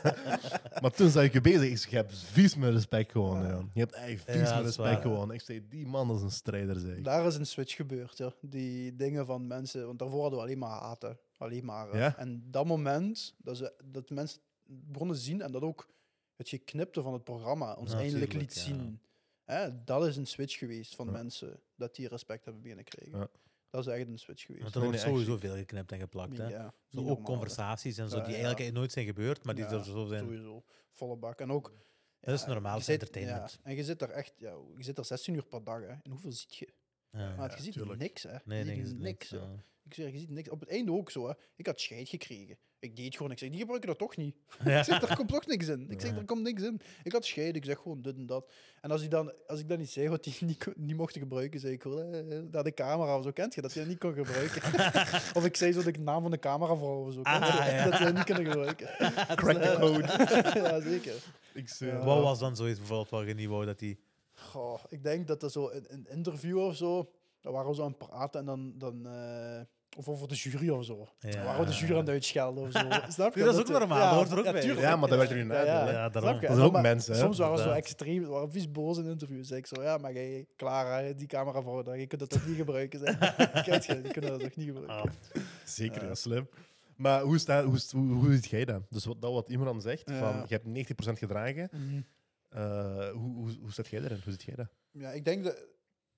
maar 0.82 0.90
toen 0.90 1.10
zag 1.10 1.24
ik 1.24 1.32
je 1.32 1.40
bezig. 1.40 1.70
Ik 1.70 1.78
zeg, 1.78 1.90
je 1.90 1.96
hebt 1.96 2.18
vies 2.18 2.54
met 2.56 2.72
respect 2.72 3.10
gewoon, 3.12 3.42
Ja. 3.42 3.62
Je 3.74 3.80
hebt 3.80 3.92
echt 3.94 4.22
vies 4.24 4.34
Ja, 4.48 4.56
met 4.56 4.64
respect 4.64 4.88
waar. 4.92 5.02
gewoon. 5.02 5.32
Ik 5.32 5.40
zei, 5.40 5.68
die 5.68 5.86
man 5.86 6.14
is 6.14 6.22
een 6.22 6.30
strijder, 6.30 6.80
zeg 6.80 6.96
ik. 6.96 7.04
Daar 7.04 7.26
is 7.26 7.36
een 7.36 7.46
switch 7.46 7.76
gebeurd, 7.76 8.16
ja. 8.18 8.32
Die 8.40 8.96
dingen 8.96 9.26
van 9.26 9.46
mensen, 9.46 9.86
want 9.86 9.98
daarvoor 9.98 10.20
hadden 10.20 10.38
we 10.38 10.44
alleen 10.44 10.58
maar 10.58 10.80
haten. 10.80 11.18
Alleen 11.36 11.64
maar. 11.64 11.96
Ja? 11.96 12.16
En 12.16 12.44
dat 12.50 12.66
moment, 12.66 13.34
dat, 13.38 13.56
ze, 13.56 13.72
dat 13.84 14.10
mensen 14.10 14.40
begonnen 14.66 15.16
zien 15.16 15.42
en 15.42 15.52
dat 15.52 15.62
ook 15.62 15.88
het 16.36 16.48
geknipte 16.48 17.02
van 17.02 17.12
het 17.12 17.24
programma 17.24 17.72
ons 17.74 17.92
Ja, 17.92 17.98
eindelijk 17.98 18.32
liet 18.32 18.54
ja. 18.54 18.60
zien. 18.60 19.00
Hè, 19.44 19.84
dat 19.84 20.06
is 20.06 20.16
een 20.16 20.26
switch 20.26 20.58
geweest 20.58 20.94
van 20.94 21.06
Ja. 21.06 21.12
mensen, 21.12 21.60
dat 21.76 21.94
die 21.94 22.08
respect 22.08 22.44
hebben 22.44 22.62
beginnen 22.62 22.84
krijgen. 22.86 23.18
Ja. 23.18 23.28
Dat 23.74 23.86
is 23.86 23.92
echt 23.92 24.08
een 24.08 24.18
switch 24.18 24.42
geweest. 24.46 24.62
Want 24.62 24.74
er 24.74 24.82
wordt 24.82 25.00
sowieso 25.00 25.36
veel 25.36 25.54
geknipt 25.54 25.92
en 25.92 25.98
geplakt. 25.98 26.38
Hè. 26.38 26.48
Ja, 26.48 26.74
Zo 26.88 26.98
ook 26.98 27.04
normaal, 27.06 27.22
conversaties 27.24 27.98
en 27.98 28.08
zo, 28.08 28.22
die 28.22 28.34
ja. 28.36 28.42
eigenlijk 28.42 28.72
nooit 28.72 28.92
zijn 28.92 29.06
gebeurd, 29.06 29.44
maar 29.44 29.54
die 29.54 29.64
Ja, 29.64 29.70
er 29.70 29.84
zo 29.84 30.04
zijn. 30.06 30.24
Sowieso, 30.24 30.64
volle 30.90 31.16
bak. 31.16 31.40
En 31.40 31.50
ook... 31.52 31.72
Dat 32.20 32.34
is 32.34 32.46
normaal, 32.46 32.80
zit- 32.80 32.88
entertainment. 33.00 33.50
Ja, 33.52 33.70
en 33.70 33.76
je 33.76 33.84
zit 33.84 34.02
er 34.02 34.10
echt... 34.10 34.32
Ja, 34.38 34.50
je 34.76 34.82
zit 34.82 34.98
er 34.98 35.04
16 35.04 35.34
uur 35.34 35.44
per 35.46 35.64
dag, 35.64 35.80
hè. 35.80 35.86
En 35.88 36.10
hoeveel 36.10 36.32
ziet 36.32 36.54
je? 36.56 36.68
Ja. 37.10 37.34
Maar 37.36 37.56
je 37.56 37.62
ziet 37.62 37.72
tuurlijk. 37.72 38.00
niks, 38.00 38.22
hè. 38.22 38.36
Nee, 38.44 38.64
je 38.64 38.86
ziet 38.86 38.98
niks, 38.98 39.30
niks. 39.30 39.30
ja. 39.30 39.64
Ik 39.84 39.94
zeg, 39.94 40.12
je 40.12 40.18
ziet 40.18 40.30
niks. 40.30 40.48
Op 40.48 40.60
het 40.60 40.68
einde 40.68 40.92
ook 40.92 41.10
zo, 41.10 41.28
hè. 41.28 41.34
Ik 41.56 41.66
had 41.66 41.80
scheid 41.80 42.08
gekregen. 42.08 42.58
Ik 42.84 42.96
deed 42.96 43.16
gewoon. 43.16 43.30
Ik 43.32 43.38
zeg, 43.38 43.48
die 43.50 43.58
gebruiken 43.58 43.88
dat 43.88 43.98
toch 43.98 44.16
niet. 44.16 44.36
Ja. 44.64 44.78
Ik 44.78 44.84
zeg, 44.84 45.02
er 45.02 45.16
komt 45.16 45.28
toch 45.28 45.46
niks 45.46 45.68
in. 45.68 45.86
Ik 45.90 46.00
zeg, 46.00 46.10
Ja. 46.10 46.16
er 46.16 46.24
komt 46.24 46.42
niks 46.42 46.62
in. 46.62 46.80
Ik 47.02 47.12
had 47.12 47.24
scheid. 47.24 47.56
Ik 47.56 47.64
zeg 47.64 47.78
gewoon 47.78 48.02
dit 48.02 48.16
en 48.16 48.26
dat. 48.26 48.52
En 48.80 48.90
als, 48.90 49.00
hij 49.00 49.08
dan, 49.10 49.32
als 49.46 49.60
ik 49.60 49.68
dan 49.68 49.78
niet 49.78 49.90
zei 49.90 50.08
wat 50.08 50.24
hij 50.24 50.34
niet, 50.40 50.64
kon- 50.64 50.72
niet 50.76 50.96
mocht 50.96 51.18
gebruiken, 51.18 51.60
zei 51.60 51.72
ik 51.72 51.82
gewoon 51.82 52.12
eh, 52.14 52.38
naar 52.50 52.64
de 52.64 52.74
camera 52.74 53.16
of 53.18 53.24
zo. 53.24 53.30
Kent 53.30 53.54
je 53.54 53.60
dat 53.60 53.72
hij 53.72 53.82
dat 53.82 53.90
niet 53.92 54.00
kon 54.00 54.12
gebruiken? 54.14 54.62
of 55.38 55.44
ik 55.44 55.56
zei 55.56 55.72
zo 55.72 55.82
de 55.90 55.98
naam 55.98 56.22
van 56.22 56.30
de 56.30 56.38
cameravrouw 56.38 57.06
of 57.06 57.12
zo. 57.12 57.18
Je? 57.18 57.24
Ah, 57.24 57.66
ja. 57.70 57.84
Dat 57.84 57.94
ze 57.98 58.04
dat 58.04 58.14
niet 58.14 58.24
kunnen 58.24 58.46
gebruiken. 58.46 58.86
Crack 59.36 59.62
the 59.62 59.76
code. 59.80 60.60
ja, 60.60 60.80
zeker. 60.80 61.14
Ik. 61.54 61.68
Ja. 61.78 62.04
Wat 62.04 62.22
was 62.22 62.38
dan 62.38 62.56
zoiets 62.56 62.78
bijvoorbeeld 62.78 63.10
wat 63.10 63.26
je 63.26 63.34
niet 63.34 63.48
wou 63.48 63.64
dat 63.66 63.78
die... 63.78 63.98
Goh, 64.34 64.80
ik 64.88 65.02
denk 65.02 65.26
dat 65.26 65.42
er 65.42 65.50
zo 65.50 65.70
een, 65.70 65.84
een 65.88 66.06
interview 66.10 66.58
of 66.58 66.76
zo, 66.76 67.10
daar 67.40 67.52
waren 67.52 67.68
we 67.68 67.74
zo 67.74 67.82
aan 67.82 67.88
het 67.98 68.08
praten 68.08 68.40
en 68.40 68.46
dan, 68.46 68.72
dan 68.78 69.06
eh, 69.06 69.60
of 69.96 70.08
over 70.08 70.28
de 70.28 70.34
jury 70.34 70.68
of 70.68 70.84
zo. 70.84 71.08
Ja. 71.18 71.58
We 71.58 71.64
de 71.64 71.72
jury 71.72 71.92
aan 71.92 71.98
het 71.98 72.08
uitschelden 72.08 72.64
of 72.64 72.72
zo. 72.72 72.78
Snap 73.08 73.34
je? 73.34 73.40
Nee, 73.42 73.44
dat 73.52 73.54
is 73.54 73.60
ook 73.60 73.78
normaal, 73.78 74.00
dat 74.08 74.14
hoort 74.14 74.30
er 74.30 74.38
ook 74.46 74.52
bij. 74.52 74.60
tuurlijk. 74.60 74.80
Ja, 74.86 74.96
maar 74.96 75.08
dat 75.08 75.18
werd 75.18 75.30
er 75.30 75.36
nu 75.44 75.52
Ja, 75.52 75.64
ja. 75.64 75.90
Ja? 75.90 76.08
Dat 76.08 76.22
zijn 76.40 76.60
ook 76.60 76.80
mensen, 76.82 77.12
hè. 77.14 77.20
Soms 77.20 77.38
waren 77.38 77.58
ze 77.58 77.64
zo 77.64 77.70
extreem, 77.70 78.24
waren 78.26 78.50
vies 78.52 78.70
boos 78.70 78.98
in 78.98 79.04
interviews. 79.06 79.48
Zeg 79.48 79.58
ik 79.58 79.66
zo, 79.66 79.82
ja, 79.82 79.96
maar 79.98 80.12
jij, 80.12 80.46
Clara, 80.56 81.12
die 81.12 81.26
camera 81.26 81.62
voor 81.62 81.84
dat, 81.84 81.98
je 81.98 82.06
kunt 82.06 82.20
dat 82.20 82.30
toch 82.30 82.46
niet 82.46 82.56
gebruiken. 82.56 82.98
Zeg. 82.98 83.18
Je, 83.86 84.00
die 84.02 84.12
kunnen 84.12 84.30
dat 84.30 84.40
toch 84.40 84.54
niet 84.56 84.66
gebruiken. 84.66 84.96
Ah, 84.96 85.42
Zeker, 85.64 86.02
Ja. 86.02 86.08
ja, 86.08 86.14
slim. 86.14 86.48
Maar 86.96 87.20
hoe, 87.22 87.38
staat, 87.38 87.64
hoe, 87.64 87.78
hoe, 87.90 88.14
hoe 88.14 88.32
ziet 88.32 88.46
jij 88.46 88.64
dat? 88.64 88.82
Dus 88.90 89.04
wat, 89.04 89.20
dat 89.20 89.32
wat 89.32 89.48
Imran 89.48 89.80
zegt, 89.80 90.10
Ja. 90.10 90.18
van 90.18 90.44
je 90.48 90.60
hebt 90.62 90.66
90% 91.14 91.18
gedragen. 91.18 91.68
Mhm. 91.72 92.00
eh, 92.48 93.08
hoe, 93.10 93.34
hoe, 93.34 93.56
hoe 93.60 93.72
zit 93.72 93.88
jij 93.88 94.00
erin? 94.02 94.20
Hoe 94.24 94.32
zit 94.32 94.42
jij 94.42 94.54
dat? 94.54 94.66
Ja, 94.90 95.10
ik 95.10 95.24
denk 95.24 95.44
dat 95.44 95.56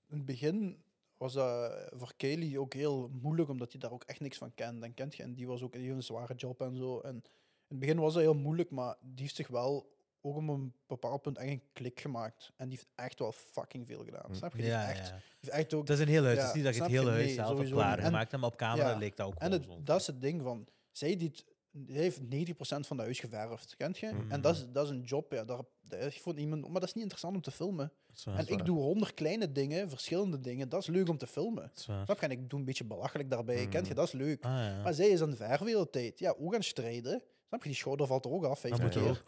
in 0.08 0.16
het 0.16 0.24
begin 0.24 0.76
was 1.16 1.32
dat 1.32 1.72
voor 1.94 2.12
Kelly 2.16 2.56
ook 2.56 2.74
heel 2.74 3.08
moeilijk, 3.22 3.48
omdat 3.48 3.70
hij 3.72 3.80
daar 3.80 3.92
ook 3.92 4.04
echt 4.04 4.20
niks 4.20 4.38
van 4.38 4.54
kent. 4.54 4.82
En 4.82 4.94
kent 4.94 5.14
je, 5.16 5.22
en 5.22 5.34
die 5.34 5.46
was 5.46 5.62
ook 5.62 5.72
die 5.72 5.82
heeft 5.82 5.94
een 5.96 6.02
zware 6.02 6.34
job 6.34 6.60
en 6.60 6.76
zo. 6.76 7.00
En 7.00 7.14
in 7.14 7.22
het 7.68 7.78
begin 7.78 7.98
was 7.98 8.12
dat 8.14 8.22
heel 8.22 8.34
moeilijk, 8.34 8.70
maar 8.70 8.96
die 9.00 9.22
heeft 9.22 9.36
zich 9.36 9.48
wel 9.48 9.94
ook 10.20 10.36
op 10.36 10.48
een 10.48 10.74
bepaald 10.86 11.22
punt 11.22 11.38
echt 11.38 11.50
een 11.50 11.62
klik 11.72 12.00
gemaakt. 12.00 12.52
En 12.56 12.68
die 12.68 12.78
heeft 12.78 12.90
echt 12.94 13.18
wel 13.18 13.32
fucking 13.32 13.86
veel 13.86 14.04
gedaan. 14.04 14.34
Snap 14.34 14.50
je? 14.56 14.62
Die 14.62 14.66
heeft 14.70 14.82
Ja, 14.84 14.90
echt, 14.90 15.08
ja. 15.08 15.14
die 15.14 15.22
heeft 15.40 15.52
echt 15.52 15.74
ook... 15.74 15.80
Het 15.80 15.90
is 15.90 16.00
een 16.00 16.08
heel 16.08 16.24
huis. 16.24 16.36
Ja, 16.36 16.40
het 16.40 16.48
is 16.50 16.54
niet 16.56 16.64
dat 16.64 16.74
je 16.74 16.82
het 16.82 16.90
hele 16.90 17.04
je? 17.04 17.10
huis 17.10 17.24
Nee, 17.26 17.34
zelf 17.34 17.58
hebt 17.58 17.70
klaargemaakt 17.70 18.32
maar 18.32 18.44
op 18.50 18.56
camera 18.56 18.90
Ja. 18.90 18.96
leek 18.98 19.16
dat 19.16 19.26
ook 19.26 19.34
En 19.34 19.52
het, 19.52 19.66
dat 19.80 20.00
is 20.00 20.06
het 20.06 20.20
ding 20.20 20.42
van... 20.42 20.66
Zij 20.90 21.16
die 21.16 21.28
het- 21.28 21.44
die 21.46 21.55
heeft 21.86 22.20
90% 22.20 22.54
van 22.58 22.96
dat 22.96 22.98
huis 22.98 23.20
geverfd, 23.20 23.76
kent 23.76 23.98
je? 23.98 24.12
En 24.28 24.40
dat 24.40 24.56
is, 24.56 24.66
dat 24.72 24.84
is 24.84 24.90
een 24.90 25.02
job, 25.02 25.32
ja. 25.32 25.44
Daar, 25.44 25.60
dat 25.80 26.00
is 26.00 26.20
voor 26.20 26.38
iemand, 26.38 26.62
maar 26.62 26.80
dat 26.80 26.88
is 26.88 26.94
niet 26.94 27.02
interessant 27.02 27.34
om 27.34 27.42
te 27.42 27.50
filmen. 27.50 27.92
En 28.24 28.48
ik 28.48 28.64
doe 28.64 28.78
honderd 28.78 29.14
kleine 29.14 29.52
dingen, 29.52 29.88
verschillende 29.88 30.40
dingen. 30.40 30.68
Dat 30.68 30.80
is 30.80 30.86
leuk 30.86 31.08
om 31.08 31.18
te 31.18 31.26
filmen. 31.26 31.72
dat? 32.06 32.18
En 32.18 32.30
ik 32.30 32.50
doe 32.50 32.58
een 32.58 32.64
beetje 32.64 32.84
belachelijk 32.84 33.30
daarbij. 33.30 33.68
Kent 33.68 33.86
je? 33.86 33.94
Dat 33.94 34.06
is 34.06 34.12
leuk. 34.12 34.44
Ah, 34.44 34.50
ja. 34.50 34.82
Maar 34.82 34.94
zij 34.94 35.08
is 35.08 35.22
aan 35.22 35.30
de 35.30 35.36
verwereldtijd. 35.36 36.18
Ja, 36.18 36.34
ook 36.38 36.52
aan 36.52 36.58
het 36.58 36.64
strijden. 36.64 37.22
Snap 37.48 37.62
je? 37.62 37.68
Die 37.68 37.78
schouder 37.78 38.06
valt 38.06 38.24
er 38.24 38.30
ook 38.30 38.44
af. 38.44 38.60
Dat 38.60 38.78
50 38.78 38.82
moet 38.82 38.94
je 38.94 39.00
ook, 39.00 39.22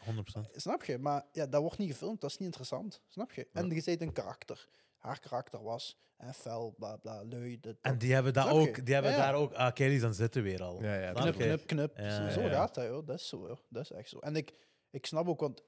100%. 0.48 0.50
Snap 0.56 0.84
je? 0.84 0.98
Maar 0.98 1.24
ja, 1.32 1.46
dat 1.46 1.60
wordt 1.60 1.78
niet 1.78 1.90
gefilmd. 1.90 2.20
Dat 2.20 2.30
is 2.30 2.36
niet 2.36 2.46
interessant. 2.46 3.00
Snap 3.06 3.32
je? 3.32 3.48
En 3.52 3.68
je 3.68 3.82
bent 3.84 4.00
een 4.00 4.12
karakter. 4.12 4.68
Haar 4.98 5.20
karakter 5.20 5.62
was 5.62 5.98
en 6.16 6.34
fel, 6.34 6.74
bla 6.78 6.96
bla, 6.96 7.24
lui. 7.24 7.60
Dit, 7.60 7.76
En 7.80 7.90
dat. 7.90 8.00
die 8.00 8.12
hebben, 8.14 8.32
dat 8.32 8.44
je? 8.44 8.50
ook, 8.50 8.84
die 8.84 8.94
hebben 8.94 9.12
Ja, 9.12 9.16
ja. 9.18 9.24
daar 9.24 9.34
ook... 9.34 9.52
Ah, 9.52 9.72
Kelly's 9.72 10.02
aan 10.02 10.14
zitten 10.14 10.42
weer 10.42 10.62
al. 10.62 10.82
Ja, 10.82 10.94
ja, 10.94 11.12
knip, 11.12 11.34
knip, 11.36 11.66
knip. 11.66 11.96
Ja, 11.98 12.30
zo 12.30 12.40
ja. 12.40 12.48
gaat 12.48 12.74
dat, 12.74 12.84
joh. 12.84 13.06
Dat 13.06 13.18
is 13.18 13.28
zo, 13.28 13.46
joh. 13.48 13.58
Dat 13.68 13.82
is 13.82 13.90
echt 13.90 14.08
zo. 14.08 14.18
En 14.18 14.36
ik, 14.36 14.54
ik 14.90 15.06
snap 15.06 15.28
ook, 15.28 15.40
want 15.40 15.62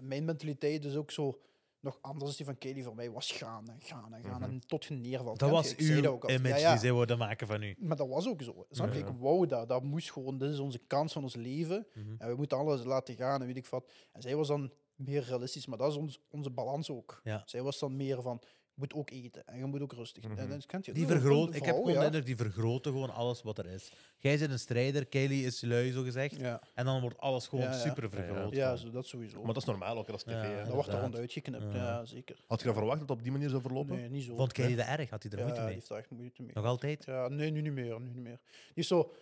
mijn 0.00 0.24
mentaliteit 0.24 0.84
is 0.84 0.96
ook 0.96 1.10
zo 1.10 1.40
nog 1.80 1.98
anders 2.00 2.30
is 2.30 2.36
die 2.36 2.46
van 2.46 2.58
Kelly 2.58 2.82
voor 2.82 2.94
mij. 2.94 3.10
Was 3.10 3.32
gaan 3.32 3.68
en 3.68 3.80
gaan 3.80 4.14
en 4.14 4.22
gaan 4.24 4.40
Mhm. 4.40 4.50
en 4.50 4.60
tot 4.66 4.84
je 4.84 4.94
neervalt. 4.94 5.38
Dat 5.38 5.50
was 5.50 5.68
dat 5.68 5.78
uw 5.78 6.20
image 6.26 6.58
ja. 6.58 6.70
die 6.70 6.80
zij 6.80 6.92
wilden 6.92 7.18
maken 7.18 7.46
van 7.46 7.62
u. 7.62 7.74
Maar 7.78 7.96
dat 7.96 8.08
was 8.08 8.28
ook 8.28 8.42
zo. 8.42 8.66
Snap 8.70 8.92
je? 8.92 8.98
Ik 8.98 9.08
wou 9.18 9.46
dat. 9.46 9.68
Dat 9.68 9.82
moest 9.82 10.12
gewoon. 10.12 10.38
Dit 10.38 10.50
is 10.50 10.58
onze 10.58 10.78
kans 10.86 11.12
van 11.12 11.22
ons 11.22 11.34
leven. 11.34 11.86
Mhm. 11.94 12.14
En 12.18 12.28
we 12.28 12.34
moeten 12.36 12.58
alles 12.58 12.84
laten 12.84 13.14
gaan 13.14 13.40
en 13.40 13.46
weet 13.46 13.56
ik 13.56 13.66
wat. 13.66 13.92
En 14.12 14.22
zij 14.22 14.36
was 14.36 14.48
dan 14.48 14.72
meer 14.94 15.22
realistisch, 15.22 15.66
maar 15.66 15.78
dat 15.78 15.90
is 15.90 15.96
ons, 15.96 16.20
onze 16.30 16.50
balans 16.50 16.90
ook. 16.90 17.20
Ja. 17.24 17.42
Zij 17.46 17.62
was 17.62 17.78
dan 17.78 17.96
meer 17.96 18.22
van, 18.22 18.42
moet 18.74 18.94
ook 18.94 19.10
eten 19.10 19.46
en 19.46 19.58
je 19.58 19.64
moet 19.64 19.80
ook 19.80 19.92
rustig. 19.92 20.24
En, 20.24 20.48
dan 20.48 20.62
kent 20.66 20.84
je, 20.86 20.92
Die 20.92 21.06
vergroot, 21.06 21.54
ik 21.54 21.64
heb 21.64 21.74
gewoon 21.74 21.92
ja. 21.92 22.04
indruk, 22.04 22.26
die 22.26 22.36
vergroten 22.36 22.92
gewoon 22.92 23.10
alles 23.10 23.42
wat 23.42 23.58
er 23.58 23.66
is. 23.66 23.92
Jij 24.18 24.38
bent 24.38 24.50
een 24.50 24.58
strijder, 24.58 25.06
Kelly 25.06 25.44
is 25.44 25.60
lui, 25.60 25.92
zo 25.92 26.02
gezegd. 26.02 26.36
Ja, 26.36 26.60
En 26.74 26.84
dan 26.84 27.00
wordt 27.00 27.18
alles 27.18 27.46
gewoon 27.46 27.64
Ja, 27.64 27.70
ja. 27.70 27.78
super 27.78 28.02
Ja, 28.02 28.08
vergroot. 28.10 28.54
ja 28.54 28.76
zo, 28.76 28.90
dat 28.90 29.06
sowieso. 29.06 29.36
Maar 29.36 29.46
dat 29.46 29.56
is 29.56 29.64
normaal 29.64 29.98
ook, 29.98 30.06
dat 30.06 30.16
is 30.16 30.22
tv. 30.22 30.32
Ja, 30.32 30.64
dat 30.64 30.72
wordt 30.74 30.88
er 30.88 31.00
rond 31.00 31.16
uitgeknipt, 31.16 31.62
Ja. 31.72 31.74
ja, 31.74 32.04
zeker. 32.04 32.36
Had 32.46 32.58
je 32.60 32.66
dat 32.66 32.74
verwacht 32.76 32.98
dat 33.00 33.08
het 33.08 33.16
op 33.18 33.22
die 33.22 33.32
manier 33.32 33.48
zou 33.48 33.62
verlopen? 33.62 33.96
Nee, 33.96 34.08
niet 34.10 34.24
zo. 34.24 34.36
Vond 34.36 34.52
Kelly 34.52 34.74
dat 34.76 34.86
erg? 34.86 35.10
Had 35.10 35.22
hij 35.22 35.32
er 35.32 35.38
ja, 35.38 35.44
moeite 35.44 35.64
mee? 35.64 35.72
heeft 35.74 35.88
daar 35.88 35.98
echt 35.98 36.10
moeite 36.10 36.42
mee. 36.42 36.54
Nog 36.54 36.64
altijd? 36.64 37.04
Ja, 37.04 37.28
nee, 37.28 37.50
nu 37.50 37.60
niet 37.60 37.72
meer, 37.72 38.00
nu 38.00 38.08
niet 38.10 38.22
meer. 38.22 38.40
Die 38.74 38.84
zo, 38.84 39.12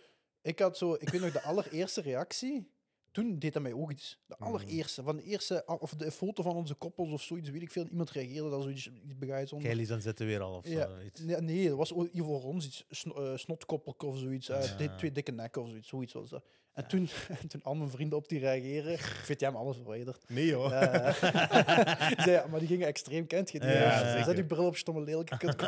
ik 0.41 0.59
had 0.59 0.77
zo, 0.77 0.93
ik 0.93 1.09
weet 1.09 1.21
nog 1.21 1.31
de 1.31 1.41
allereerste 1.41 2.01
reactie. 2.01 2.71
Toen 3.13 3.39
deed 3.39 3.53
dat 3.53 3.61
mij 3.61 3.73
ook 3.73 3.91
iets. 3.91 4.19
De 4.25 4.35
Mhm. 4.37 4.49
allereerste, 4.49 5.03
van 5.03 5.15
de 5.17 5.23
eerste, 5.23 5.63
of 5.79 5.93
de 5.93 6.11
foto 6.11 6.43
van 6.43 6.55
onze 6.55 6.73
koppels 6.73 7.11
of 7.11 7.21
zoiets, 7.21 7.49
weet 7.49 7.61
ik 7.61 7.71
veel. 7.71 7.87
Iemand 7.87 8.11
reageerde 8.11 8.49
daar 8.49 8.61
zoiets 8.61 8.87
iets 8.87 9.17
begaaid 9.17 9.53
onder. 9.53 9.69
Kelly's 9.69 9.91
aan 9.91 10.01
zitten 10.01 10.25
weer 10.25 10.41
al 10.41 10.57
of 10.57 10.67
Ja. 10.67 10.89
iets. 11.05 11.19
Nee, 11.21 11.37
nee, 11.41 11.67
dat 11.67 11.77
was 11.77 11.89
voor 12.13 12.43
ons 12.43 12.65
iets, 12.65 12.85
eh, 13.15 13.35
snotkoppelke 13.35 14.05
of 14.05 14.17
zoiets. 14.17 14.49
eh, 14.49 14.63
Ja. 14.65 14.75
di- 14.75 14.95
twee 14.97 15.11
dikke 15.11 15.31
nekken 15.31 15.61
of 15.61 15.67
zoiets, 15.69 15.87
zoiets 15.87 16.13
was 16.13 16.29
dat. 16.29 16.43
En 16.73 16.87
toen, 16.87 17.09
toen 17.49 17.63
al 17.63 17.75
mijn 17.75 17.89
vrienden 17.89 18.17
op 18.17 18.27
die 18.29 18.39
reageren, 18.39 18.97
vind 18.99 19.39
jij 19.39 19.49
hem 19.49 19.57
alles 19.57 19.75
verwijderd. 19.75 20.17
Nee, 20.27 20.53
hoor. 20.53 20.71
Eh, 20.71 21.13
zei, 22.23 22.31
ja, 22.31 22.45
maar 22.49 22.59
die 22.59 22.67
gingen 22.67 22.87
extreem, 22.87 23.27
kent 23.27 23.51
je 23.51 23.59
die? 23.59 23.69
Ja, 23.69 23.75
Ja, 23.81 24.09
zeker. 24.11 24.23
Zet 24.23 24.35
die 24.35 24.45
bril 24.45 24.65
op, 24.65 24.77
stomme 24.77 25.01
lelijke 25.01 25.37
kut 25.37 25.61
je? 25.61 25.65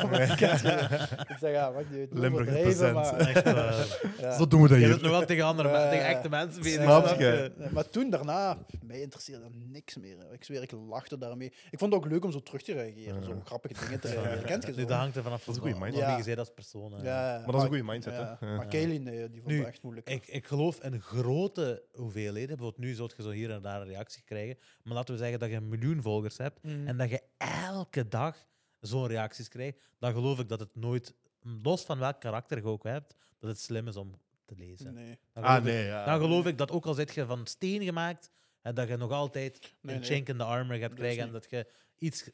Ik 1.28 1.36
zeg, 1.40 1.52
ja, 1.52 1.70
maakt 1.70 1.90
niet 1.90 1.98
uit. 1.98 2.08
Limburg 2.12 2.46
maar, 2.92 3.16
Echt 3.18 3.42
waar. 3.52 3.98
ja. 4.20 4.36
Zo 4.36 4.46
doen 4.48 4.62
we 4.62 4.68
dat 4.68 4.78
Je 4.78 4.84
hebt 4.84 4.84
hier. 4.84 4.88
het 4.92 5.02
nog 5.02 5.10
wel 5.10 5.24
tegen 5.24 5.44
andere 5.44 5.70
mensen, 5.70 5.90
tegen 5.90 6.06
echte 6.06 6.28
mensen. 6.28 6.64
Snap 6.64 7.18
je? 7.18 7.52
Maar 7.72 7.90
toen, 7.90 8.10
daarna, 8.10 8.58
mij 8.82 9.00
interesseerde 9.00 9.42
dat 9.42 9.52
niks 9.72 9.96
meer. 9.96 10.16
Ik 10.32 10.44
zweer, 10.44 10.62
ik 10.62 10.72
lachte 10.88 11.18
daarmee. 11.18 11.52
Ik 11.70 11.78
vond 11.78 11.92
het 11.92 12.02
ook 12.04 12.10
leuk 12.10 12.24
om 12.24 12.32
zo 12.32 12.40
terug 12.42 12.62
te 12.62 12.72
reageren. 12.72 13.24
Zo 13.24 13.40
grappige 13.44 13.84
dingen 13.84 14.00
te 14.00 14.08
reageren. 14.08 14.44
Kent 14.44 14.66
je 14.66 14.72
zo? 14.72 14.80
Dat 14.84 14.90
hangt 14.98 15.16
er 15.16 15.22
vanaf 15.22 15.38
Dat 15.44 15.48
is 15.48 15.54
een 15.54 15.60
goeie 15.60 15.74
wat- 15.74 15.82
mindset. 15.84 16.02
wat 16.04 16.10
Ja. 16.10 16.16
wie 16.16 16.24
je 16.24 16.30
zei 16.30 16.38
als 16.38 16.50
persoon. 16.54 16.92
Ja, 17.02 17.32
Maar 17.36 17.46
dat 17.46 17.54
is 17.54 17.62
een 17.62 17.68
goede 17.68 17.82
mindset, 17.84 18.12
ja. 18.14 18.36
hè? 18.40 18.46
Ja. 18.46 18.56
Maar 18.56 18.66
Kaylee, 18.66 19.00
nee, 19.00 19.30
die 19.30 19.42
vond 19.42 19.54
het 19.54 19.66
echt 19.66 19.82
moeilijk. 19.82 20.08
Ik, 20.08 20.26
ik 20.26 20.46
geloof 20.46 20.82
in 20.82 20.95
grote 21.00 21.84
hoeveelheden. 21.92 22.56
Bijvoorbeeld 22.56 22.84
nu 22.84 22.94
zou 22.94 23.10
je 23.16 23.22
zo 23.22 23.30
hier 23.30 23.50
en 23.50 23.62
daar 23.62 23.80
een 23.80 23.86
reactie 23.86 24.22
krijgen. 24.24 24.58
Maar 24.82 24.94
laten 24.94 25.14
we 25.14 25.20
zeggen 25.20 25.38
dat 25.38 25.48
je 25.50 25.56
een 25.56 25.68
miljoen 25.68 26.02
volgers 26.02 26.36
hebt. 26.38 26.62
Mhm. 26.62 26.86
En 26.86 26.96
dat 26.96 27.10
je 27.10 27.22
elke 27.68 28.08
dag 28.08 28.46
zo'n 28.80 29.06
reacties 29.06 29.48
krijgt. 29.48 29.78
Dan 29.98 30.12
geloof 30.12 30.38
ik 30.38 30.48
dat 30.48 30.60
het 30.60 30.74
nooit, 30.74 31.14
los 31.62 31.84
van 31.84 31.98
welk 31.98 32.20
karakter 32.20 32.56
je 32.58 32.64
ook 32.64 32.84
hebt, 32.84 33.14
dat 33.38 33.50
het 33.50 33.60
slim 33.60 33.88
is 33.88 33.96
om 33.96 34.20
te 34.44 34.54
lezen. 34.56 34.94
Nee. 34.94 35.18
Dan 35.32 35.42
Ah, 35.42 35.50
geloof 35.54 35.66
ik- 35.66 35.72
nee, 35.72 35.84
ja. 35.86 36.04
Dan 36.04 36.20
geloof 36.20 36.46
ik 36.46 36.58
dat 36.58 36.70
ook 36.70 36.86
al 36.86 36.94
zit 36.94 37.14
je 37.14 37.26
van 37.26 37.46
steen 37.46 37.82
gemaakt, 37.82 38.30
en 38.62 38.74
dat 38.74 38.88
je 38.88 38.96
nog 38.96 39.10
altijd 39.10 39.60
Nee, 39.80 39.94
een 39.94 40.00
nee. 40.00 40.10
chink 40.10 40.28
in 40.28 40.38
de 40.38 40.44
armor 40.44 40.76
gaat 40.76 40.94
krijgen 40.94 41.22
en 41.22 41.32
dat 41.32 41.46
je 41.50 41.66
iets 41.98 42.30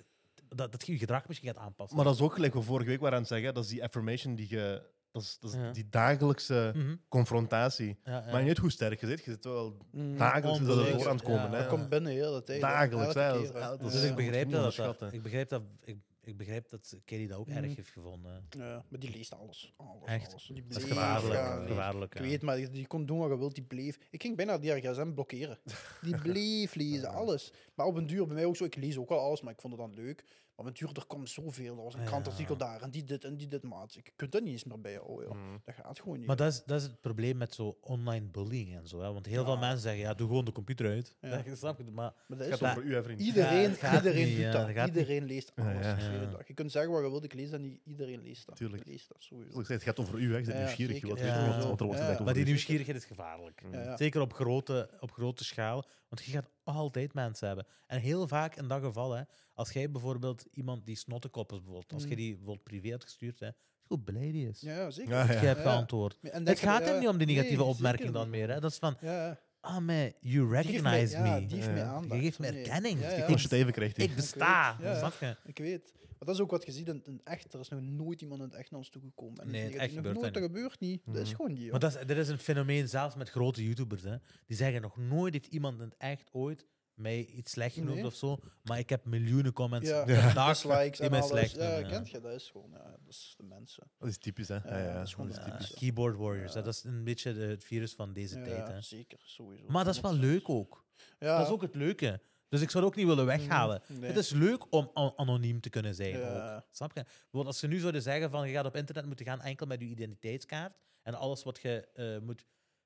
dat, 0.49 0.73
dat 0.73 0.87
je 0.87 0.93
je 0.93 0.99
gedrag 0.99 1.29
misschien 1.29 1.49
gaat 1.49 1.59
aanpassen. 1.65 1.97
Maar 1.97 2.05
dat 2.05 2.15
is 2.15 2.21
ook 2.21 2.35
gelijk 2.35 2.53
wat 2.55 2.63
we 2.63 2.69
vorige 2.69 2.89
week 2.89 3.01
waren 3.01 3.15
aan 3.15 3.21
het 3.23 3.31
zeggen. 3.31 3.55
Dat 3.55 3.65
is 3.65 3.71
die 3.71 3.83
affirmation 3.85 4.35
die 4.35 4.47
je... 4.49 4.83
Dat 5.13 5.23
is, 5.23 5.37
dat 5.41 5.51
is 5.53 5.57
Ja. 5.57 5.71
die 5.73 5.89
dagelijkse 5.91 6.73
Mhm. 6.75 6.95
confrontatie. 7.09 7.99
Ja, 8.05 8.13
ja. 8.27 8.33
Maar 8.33 8.43
niet 8.43 8.59
hoe 8.59 8.71
sterk 8.71 9.01
je 9.01 9.07
zit. 9.07 9.25
Je 9.25 9.31
zit 9.31 9.45
wel 9.45 9.77
Mm. 9.91 10.17
dagelijks 10.19 10.59
dat 10.59 10.67
door 10.67 11.09
aan 11.09 11.15
het 11.17 11.25
komen. 11.25 11.41
Ja. 11.43 11.51
hè. 11.51 11.59
Dat 11.59 11.67
komt 11.67 11.89
binnen 11.89 12.13
heel 12.13 12.33
de 12.35 12.43
tijd. 12.43 12.63
hè. 12.63 12.69
Dagelijks, 12.69 13.15
hè. 13.15 13.79
Dus 13.79 14.03
ik 14.03 14.15
begrijp 14.15 14.51
dat, 14.51 14.75
dat, 14.77 15.13
ik 15.13 15.23
begrijp 15.23 15.49
dat 15.49 15.63
ik, 15.85 15.97
ik 16.25 16.37
begrijp 16.37 16.69
dat 16.69 16.97
Kelly 17.05 17.27
dat 17.27 17.39
ook 17.39 17.49
Mhm. 17.49 17.57
erg 17.65 17.77
heeft 17.77 17.91
gevonden. 17.91 18.47
Ja, 18.51 18.85
maar 18.89 19.01
die 19.01 19.11
leest 19.11 19.35
alles. 19.35 19.73
alles, 19.77 20.03
Echt? 20.05 20.31
alles. 20.31 20.51
Die 20.53 20.67
Dat 20.69 20.79
is 20.83 20.85
gevaarlijk. 20.89 22.15
Ik 22.15 22.21
weet, 22.21 22.43
maar 22.43 22.57
die, 22.57 22.71
die 22.71 22.87
kon 22.87 23.07
doen 23.07 23.19
wat 23.19 23.29
je 23.31 23.39
wilt, 23.39 23.55
die 23.55 23.65
bleef. 23.65 23.99
Ik 24.11 24.23
ging 24.23 24.37
bijna 24.37 24.59
die 24.59 24.71
gsm 24.81 25.13
blokkeren. 25.13 25.59
Die 26.03 26.17
bleef 26.33 26.75
lezen, 26.75 27.09
alles. 27.09 27.53
Maar 27.75 27.87
op 27.87 27.97
een 27.97 28.07
duur, 28.07 28.27
bij 28.27 28.35
mij 28.35 28.45
ook 28.45 28.57
zo, 28.57 28.65
ik 28.65 28.77
lees 28.77 28.99
ook 28.99 29.11
al 29.11 29.19
alles, 29.19 29.41
maar 29.41 29.53
ik 29.53 29.61
vond 29.61 29.73
het 29.73 29.83
dan 29.83 29.95
leuk. 30.05 30.25
Maar 30.63 30.73
duur, 30.73 30.91
er 30.95 31.05
komt 31.07 31.31
zoveel. 31.31 31.77
Er 31.77 31.83
was 31.83 31.95
een 31.95 32.01
Ja. 32.01 32.07
krantartikel 32.07 32.57
daar, 32.57 32.83
en 32.83 32.91
die 32.91 33.05
dit, 33.05 33.25
en 33.25 33.37
die 33.37 33.47
dit, 33.49 33.63
maat. 33.63 33.97
Ik 33.97 34.13
kunt 34.17 34.33
dat 34.33 34.43
niet 34.43 34.53
eens 34.53 34.65
meer 34.65 34.81
bij 34.81 34.93
jou, 34.93 35.25
joh. 35.25 35.35
Mm. 35.35 35.61
Dat 35.65 35.75
gaat 35.75 36.01
gewoon 36.01 36.19
niet. 36.19 36.27
Maar 36.27 36.37
dat 36.37 36.53
is, 36.53 36.63
dat 36.65 36.81
is 36.81 36.87
het 36.87 37.01
probleem 37.01 37.37
met 37.37 37.55
zo 37.55 37.79
online 37.81 38.27
bullying 38.27 38.77
en 38.77 38.89
zo. 38.89 39.01
Hè? 39.01 39.13
Want 39.13 39.27
heel 39.27 39.45
veel 39.45 39.57
mensen 39.57 39.81
zeggen, 39.81 40.01
ja, 40.01 40.15
doe 40.15 40.27
gewoon 40.29 40.45
de 40.45 40.53
computer 40.53 40.87
uit. 40.87 41.17
Ja. 41.21 41.29
Ja. 41.47 41.55
Snap 41.55 41.79
je? 41.79 41.85
Maar 41.85 42.13
Maar 42.27 42.39
dat 42.39 42.47
is 42.47 42.59
gaat 42.59 42.71
over 42.77 42.83
u, 42.83 42.95
hè, 42.95 43.03
vriend. 43.03 43.21
Iedereen, 43.21 43.71
iedereen 43.95 44.27
niet, 44.27 44.35
doet 44.35 44.45
ja, 44.45 44.53
dat. 44.53 44.67
dat 44.67 44.75
gaat 44.77 44.87
iedereen 44.89 45.25
leest 45.25 45.53
alles. 45.57 45.87
ja. 45.87 45.97
Ik. 46.39 46.49
Je 46.49 46.55
kunt 46.55 46.73
zeggen 46.73 46.93
wat 46.93 47.03
je 47.03 47.11
wilt, 47.11 47.25
ik 47.25 47.35
lees 47.35 47.51
dat 47.51 47.61
niet. 47.61 47.81
Iedereen 47.85 48.23
leest 48.23 48.47
dat. 48.47 48.57
Tuurlijk. 48.57 48.85
Leest 48.87 49.09
dat, 49.09 49.17
sowieso. 49.23 49.61
Ik 49.61 49.67
het 49.67 49.83
gaat 49.83 49.99
over 50.01 50.19
u. 50.19 50.31
Hè. 50.33 50.37
Je 50.39 50.45
bent 50.45 50.47
Ja, 50.47 50.59
nieuwsgierig. 50.59 50.95
Je 51.01 51.01
zeker. 51.01 51.07
wilt 51.17 51.29
Ja. 51.29 51.39
weten 51.45 51.57
wat, 51.59 51.69
wat 51.69 51.81
er 51.81 51.87
wordt 51.87 52.01
Ja. 52.01 52.07
gezegd 52.07 52.25
Maar 52.25 52.35
die 52.35 52.45
nieuwsgierigheid 52.45 52.97
is 52.97 53.05
gevaarlijk. 53.05 53.63
Ja, 53.73 53.83
ja. 53.83 53.97
Zeker 53.97 54.21
op 54.21 54.33
grote, 54.33 54.91
op 55.01 55.13
grote 55.13 55.45
schaal. 55.45 55.85
Want 56.09 56.25
je 56.25 56.31
gaat 56.33 56.49
altijd 56.65 57.15
mensen 57.15 57.47
hebben. 57.47 57.67
En 57.87 58.01
heel 58.01 58.29
vaak 58.29 58.57
in 58.57 58.69
dat 58.69 58.83
geval, 58.83 59.13
hè, 59.13 59.23
als 59.63 59.73
jij 59.73 59.91
bijvoorbeeld 59.91 60.47
iemand 60.53 60.87
die 60.87 60.97
snottekop 60.97 61.53
is, 61.53 61.57
bijvoorbeeld, 61.59 61.93
als 61.93 62.03
Mm. 62.05 62.09
je 62.11 62.17
die 62.17 62.29
bijvoorbeeld 62.37 62.63
privé 62.65 62.91
had 62.91 63.05
gestuurd, 63.05 63.41
hè, 63.41 63.49
hoe 63.87 64.01
blij 64.01 64.33
die 64.33 64.49
is. 64.49 64.61
Ja, 64.61 64.75
ja, 64.75 64.91
zeker. 64.91 65.13
Ja, 65.13 65.27
Dat 65.27 65.35
ja. 65.35 65.41
je 65.41 65.47
hebt 65.47 65.63
Ja. 65.63 65.71
geantwoord. 65.73 66.19
Het 66.21 66.49
je- 66.49 66.57
gaat 66.67 66.85
ja, 66.87 66.93
er 66.93 66.99
niet 66.99 67.09
om 67.09 67.19
die 67.19 67.27
negatieve 67.27 67.57
nee, 67.63 67.65
opmerking 67.71 67.99
zeker 68.09 68.21
dan 68.21 68.31
niet. 68.31 68.41
meer. 68.41 68.51
Hè. 68.55 68.61
Dat 68.61 68.71
is 68.71 68.79
van, 68.79 68.97
Ja, 69.01 69.27
ja. 69.27 69.39
ah 69.61 69.79
man, 69.79 69.87
you 69.87 70.13
Die 70.21 70.71
geeft 70.71 70.83
mij- 70.83 71.01
recognize 71.05 71.19
me. 71.41 71.47
Die 71.47 71.49
geeft 71.49 71.67
Ja. 71.67 71.73
mij 71.73 71.83
Je 71.83 71.89
aandacht. 71.89 72.21
geeft 72.21 72.39
me 72.39 72.47
erkenning. 72.47 73.01
Ja, 73.01 73.11
Je 73.11 73.25
komt- 73.25 73.41
Steven 73.41 73.73
krijgt. 73.73 73.99
Ik 73.99 74.15
besta, 74.15 74.77
weet, 74.79 74.87
ja. 74.87 74.99
snap 74.99 75.15
je? 75.21 75.37
Ik 75.45 75.59
weet. 75.59 75.93
Maar 76.03 76.31
dat 76.31 76.41
is 76.41 76.47
ook 76.47 76.51
wat 76.51 76.65
je 76.67 76.73
ziet 76.73 76.89
in, 76.89 77.03
in 77.05 77.21
echt. 77.25 77.53
Er 77.55 77.61
is 77.61 77.69
nog 77.69 77.81
nooit 77.81 78.21
iemand 78.23 78.41
in 78.41 78.47
het 78.47 78.57
echt 78.57 78.71
naar 78.71 78.79
ons 78.79 78.89
toegekomen. 78.91 79.39
En 79.41 79.51
Nee, 79.51 79.63
die 79.63 79.63
het 79.73 79.81
echt 79.81 79.87
nog 79.87 79.97
gebeurt 79.97 80.21
nooit, 80.21 80.35
dat 80.35 80.43
gebeurt 80.43 80.81
niet. 80.81 81.03
Dat 81.07 81.17
is 81.17 81.23
Mhm. 81.29 81.37
gewoon 81.37 81.55
die. 81.55 81.71
Maar 81.71 81.81
dat 81.81 81.95
is, 81.97 82.07
dit 82.07 82.17
is 82.17 82.29
een 82.29 82.39
fenomeen 82.39 82.89
zelfs 82.89 83.15
met 83.15 83.31
grote 83.31 83.65
YouTubers. 83.65 84.03
Hè. 84.03 84.17
Die 84.47 84.57
zeggen 84.57 84.83
nog 84.83 84.97
nooit 84.97 85.33
heeft 85.33 85.47
iemand 85.47 85.79
in 85.79 85.85
het 85.85 85.95
echt 85.99 86.29
ooit 86.33 86.67
mij 86.95 87.25
iets 87.25 87.51
slecht 87.51 87.75
genoemd 87.75 87.95
Nee. 87.95 88.07
of 88.07 88.15
zo. 88.15 88.39
Maar 88.63 88.79
ik 88.79 88.89
heb 88.89 89.05
miljoenen 89.05 89.53
comments 89.53 89.89
Ja. 89.89 90.07
Ja. 90.07 90.49
dislikes 90.49 90.97
die 90.97 91.05
en 91.07 91.11
mij 91.11 91.21
alles. 91.21 91.31
slecht 91.31 91.55
Ja, 91.55 91.63
noemen, 91.63 91.81
ja. 91.81 91.89
kent 91.89 92.11
je? 92.11 92.21
Dat 92.21 92.33
is 92.33 92.51
gewoon, 92.51 92.71
ja, 92.71 92.83
dat 92.91 93.01
is 93.09 93.35
de 93.37 93.43
mensen. 93.45 93.91
Dat 93.99 94.09
is 94.09 94.19
typisch, 94.19 94.49
hè? 94.49 94.55
Ja, 94.55 94.63
Ja, 94.79 94.79
ja, 94.79 94.93
dat 94.95 95.07
is 95.07 95.15
gewoon 95.15 95.31
dat 95.31 95.45
de 95.45 95.51
is 95.51 95.57
typisch. 95.59 95.75
keyboard 95.79 96.17
warriors. 96.17 96.53
Dat 96.53 96.67
is 96.67 96.85
een 96.85 97.05
beetje 97.05 97.35
de- 97.35 97.41
het 97.41 97.65
virus 97.65 97.95
van 97.95 98.13
deze 98.13 98.39
Ja, 98.39 98.45
tijd. 98.45 98.69
Hè. 98.69 98.81
zeker, 98.81 99.19
sowieso. 99.25 99.65
Maar 99.69 99.85
dat 99.85 99.95
is 99.95 100.01
wel 100.01 100.15
leuk 100.15 100.49
ook. 100.49 100.85
Ja. 101.19 101.37
Dat 101.39 101.47
is 101.47 101.53
ook 101.53 101.63
het 101.63 101.75
leuke. 101.75 102.21
Dus 102.49 102.61
ik 102.61 102.71
zou 102.71 102.85
het 102.85 102.93
ook 102.93 102.99
niet 102.99 103.09
willen 103.09 103.27
weghalen. 103.27 103.83
Mhm, 103.89 104.01
nee. 104.01 104.09
Het 104.09 104.19
is 104.19 104.31
leuk 104.31 104.73
om 104.73 104.91
an- 104.95 105.13
anoniem 105.17 105.61
te 105.61 105.71
kunnen 105.71 105.95
zijn. 105.95 106.19
Ja. 106.19 106.57
Ook. 106.57 106.63
Snap 106.71 106.97
je? 106.97 107.03
Bijvoorbeeld 107.05 107.47
als 107.47 107.59
ze 107.59 107.67
nu 107.67 107.79
zouden 107.79 108.03
zeggen 108.03 108.31
van 108.31 108.49
je 108.49 108.55
gaat 108.55 108.65
op 108.67 108.77
internet 108.77 109.07
moeten 109.07 109.27
gaan 109.27 109.41
enkel 109.41 109.67
met 109.67 109.81
je 109.81 109.87
identiteitskaart 109.87 110.77
en 111.03 111.15
alles 111.15 111.43
wat 111.43 111.59
je 111.63 111.89
eh, 111.95 112.19
moet 112.19 112.45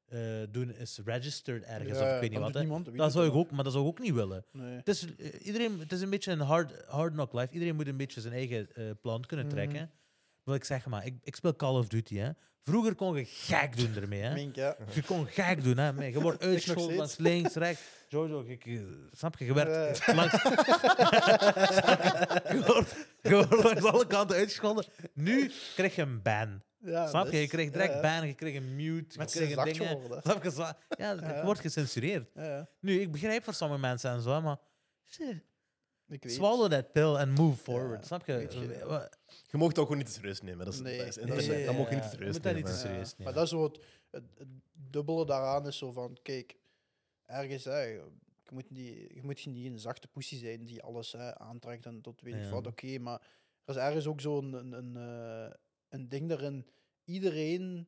eh, 0.09 0.21
doen 0.51 0.75
is 0.75 1.01
registered 1.05 1.63
ergens 1.65 1.99
Ja, 1.99 2.05
of 2.09 2.15
ik 2.15 2.21
weet 2.21 2.31
niet 2.31 2.39
wat. 2.39 2.47
doet 2.47 2.55
Hè. 2.57 2.61
niemand, 2.61 2.97
dat 2.97 3.13
zou 3.13 3.27
ik 3.27 3.35
ook, 3.35 3.51
maar 3.51 3.65
dat 3.65 3.73
zou 3.73 3.85
ik 3.85 3.91
ook 3.91 3.99
niet 4.01 4.15
willen. 4.15 4.45
Nee. 4.53 4.77
Het 4.77 4.89
is, 4.89 5.07
eh, 5.17 5.47
iedereen, 5.47 5.79
het 5.79 5.93
is 5.93 6.01
een 6.01 6.11
beetje 6.11 6.33
een 6.33 6.41
hard, 6.41 6.85
hard 6.87 7.13
knock 7.13 7.33
life. 7.33 7.53
Iedereen 7.53 7.77
moet 7.77 7.87
een 7.87 7.97
beetje 7.97 8.21
zijn 8.21 8.35
eigen 8.35 8.69
eh, 8.75 8.85
plan 9.01 9.25
kunnen 9.27 9.47
Mhm. 9.47 9.55
trekken. 9.55 9.91
Wil 10.45 10.55
ik 10.55 10.65
zeggen, 10.65 10.91
maar 10.91 11.07
ik, 11.07 11.15
ik 11.23 11.37
speel 11.37 11.57
Call 11.57 11.75
of 11.79 11.89
Duty. 11.89 12.17
Hè. 12.17 12.31
Vroeger 12.63 12.95
kon 12.95 13.17
je 13.17 13.25
gek 13.25 13.77
doen 13.77 13.95
ermee. 13.95 14.21
Hè. 14.21 14.35
Mink, 14.35 14.55
ja. 14.55 14.77
Je 14.93 15.03
kon 15.03 15.27
gek 15.27 15.63
doen. 15.63 15.77
Hè. 15.79 16.05
Je 16.07 16.21
wordt 16.21 16.43
uitgescholden 16.45 16.97
langs 16.97 17.17
links, 17.17 17.55
rechts. 17.55 17.83
Jojo, 18.09 18.45
je, 18.47 18.57
je- 18.71 19.09
snap 19.13 19.39
je? 19.39 19.45
Je 19.45 19.55
werd 19.55 19.99
Ja. 20.07 20.15
langs... 20.21 20.33
je, 22.53 22.63
wordt, 22.67 22.95
je 23.23 23.31
wordt 23.31 23.63
langs 23.65 23.85
alle 23.85 24.07
kanten 24.07 24.37
uitgescholden. 24.37 24.85
Nu 25.15 25.51
krijg 25.75 25.95
je 25.95 26.03
een 26.03 26.23
ban. 26.23 26.63
Ja, 26.87 27.07
snap 27.09 27.27
je? 27.27 27.37
Je 27.37 27.43
is- 27.43 27.49
krijgt 27.49 27.73
direct 27.73 27.95
ja, 27.95 28.01
ban, 28.01 28.27
je 28.27 28.35
krijgt 28.35 28.57
een 28.57 28.77
mute, 28.77 29.19
Met 29.19 29.33
je 29.33 29.39
krijgt 29.39 29.55
zacht 29.55 29.73
dingen. 29.75 29.89
geworden. 29.89 30.23
Snap 30.23 30.43
je? 30.43 30.51
Zo- 30.51 30.63
Ja, 30.63 30.77
Ja, 30.99 31.15
het 31.15 31.21
ja. 31.21 31.45
wordt 31.45 31.61
gecensureerd. 31.61 32.31
Ja, 32.35 32.45
ja. 32.45 32.69
Nu, 32.81 33.01
ik 33.01 33.13
begrijp 33.13 33.45
voor 33.45 33.55
sommige 33.55 33.81
mensen 33.81 34.11
en 34.11 34.21
zo, 34.21 34.41
maar... 34.41 34.59
shit, 35.05 35.43
Ik 36.09 36.23
weet. 36.25 36.33
Swallow 36.33 36.71
that 36.71 36.93
pill 36.93 37.15
and 37.17 37.39
move 37.39 37.57
forward. 37.57 38.01
Ja, 38.01 38.07
Snap 38.07 38.27
je? 38.27 38.33
je, 38.33 39.09
Je 39.51 39.59
mag 39.59 39.69
het 39.69 39.79
ook 39.79 39.85
gewoon 39.87 39.97
niet 39.97 40.07
te 40.07 40.13
serieus 40.13 40.41
nemen. 40.43 40.65
Dat 40.65 40.75
is, 40.75 40.81
Nee, 40.81 40.99
dat 40.99 41.07
is 41.07 41.17
nee, 41.47 41.65
dat 41.67 41.77
mag 41.77 41.89
je 41.89 41.95
niet 41.95 42.03
te 42.03 42.09
je 42.09 42.15
serieus 42.17 42.33
moet 42.33 42.43
dat 42.43 42.55
niet 42.55 42.65
nemen. 42.65 42.81
te 42.81 42.87
Ja, 42.87 42.91
serieus 42.93 43.11
nemen. 43.17 43.25
Maar 43.25 43.33
dat 43.33 43.43
is 43.45 43.51
zo 43.51 43.63
het, 43.65 43.79
het, 44.11 44.23
het 44.39 44.49
dubbele 44.73 45.27
daaraan 45.27 45.67
is 45.67 45.79
zo 45.79 45.93
van, 45.93 46.19
kijk, 46.23 46.57
ergens, 47.27 47.65
hè, 47.65 47.81
je, 47.81 48.03
moet 48.53 48.71
niet, 48.71 48.97
je 49.15 49.21
moet 49.23 49.47
niet 49.47 49.73
een 49.73 49.79
zachte 49.79 50.09
poesie 50.09 50.39
zijn 50.39 50.65
die 50.65 50.83
alles 50.83 51.13
hè, 51.13 51.39
aantrekt 51.39 51.87
en 51.87 52.01
tot 52.01 52.21
weet 52.21 52.35
ik 52.35 52.51
wat, 52.51 52.67
oké, 52.67 52.99
maar 52.99 53.21
er 53.65 53.75
is 53.77 53.81
ergens 53.81 54.07
ook 54.07 54.21
zo'n 54.21 54.53
een, 54.53 54.73
een, 54.73 54.97
eh, 54.97 55.55
een 55.89 56.09
ding 56.09 56.29
daarin, 56.29 56.67
iedereen 57.07 57.87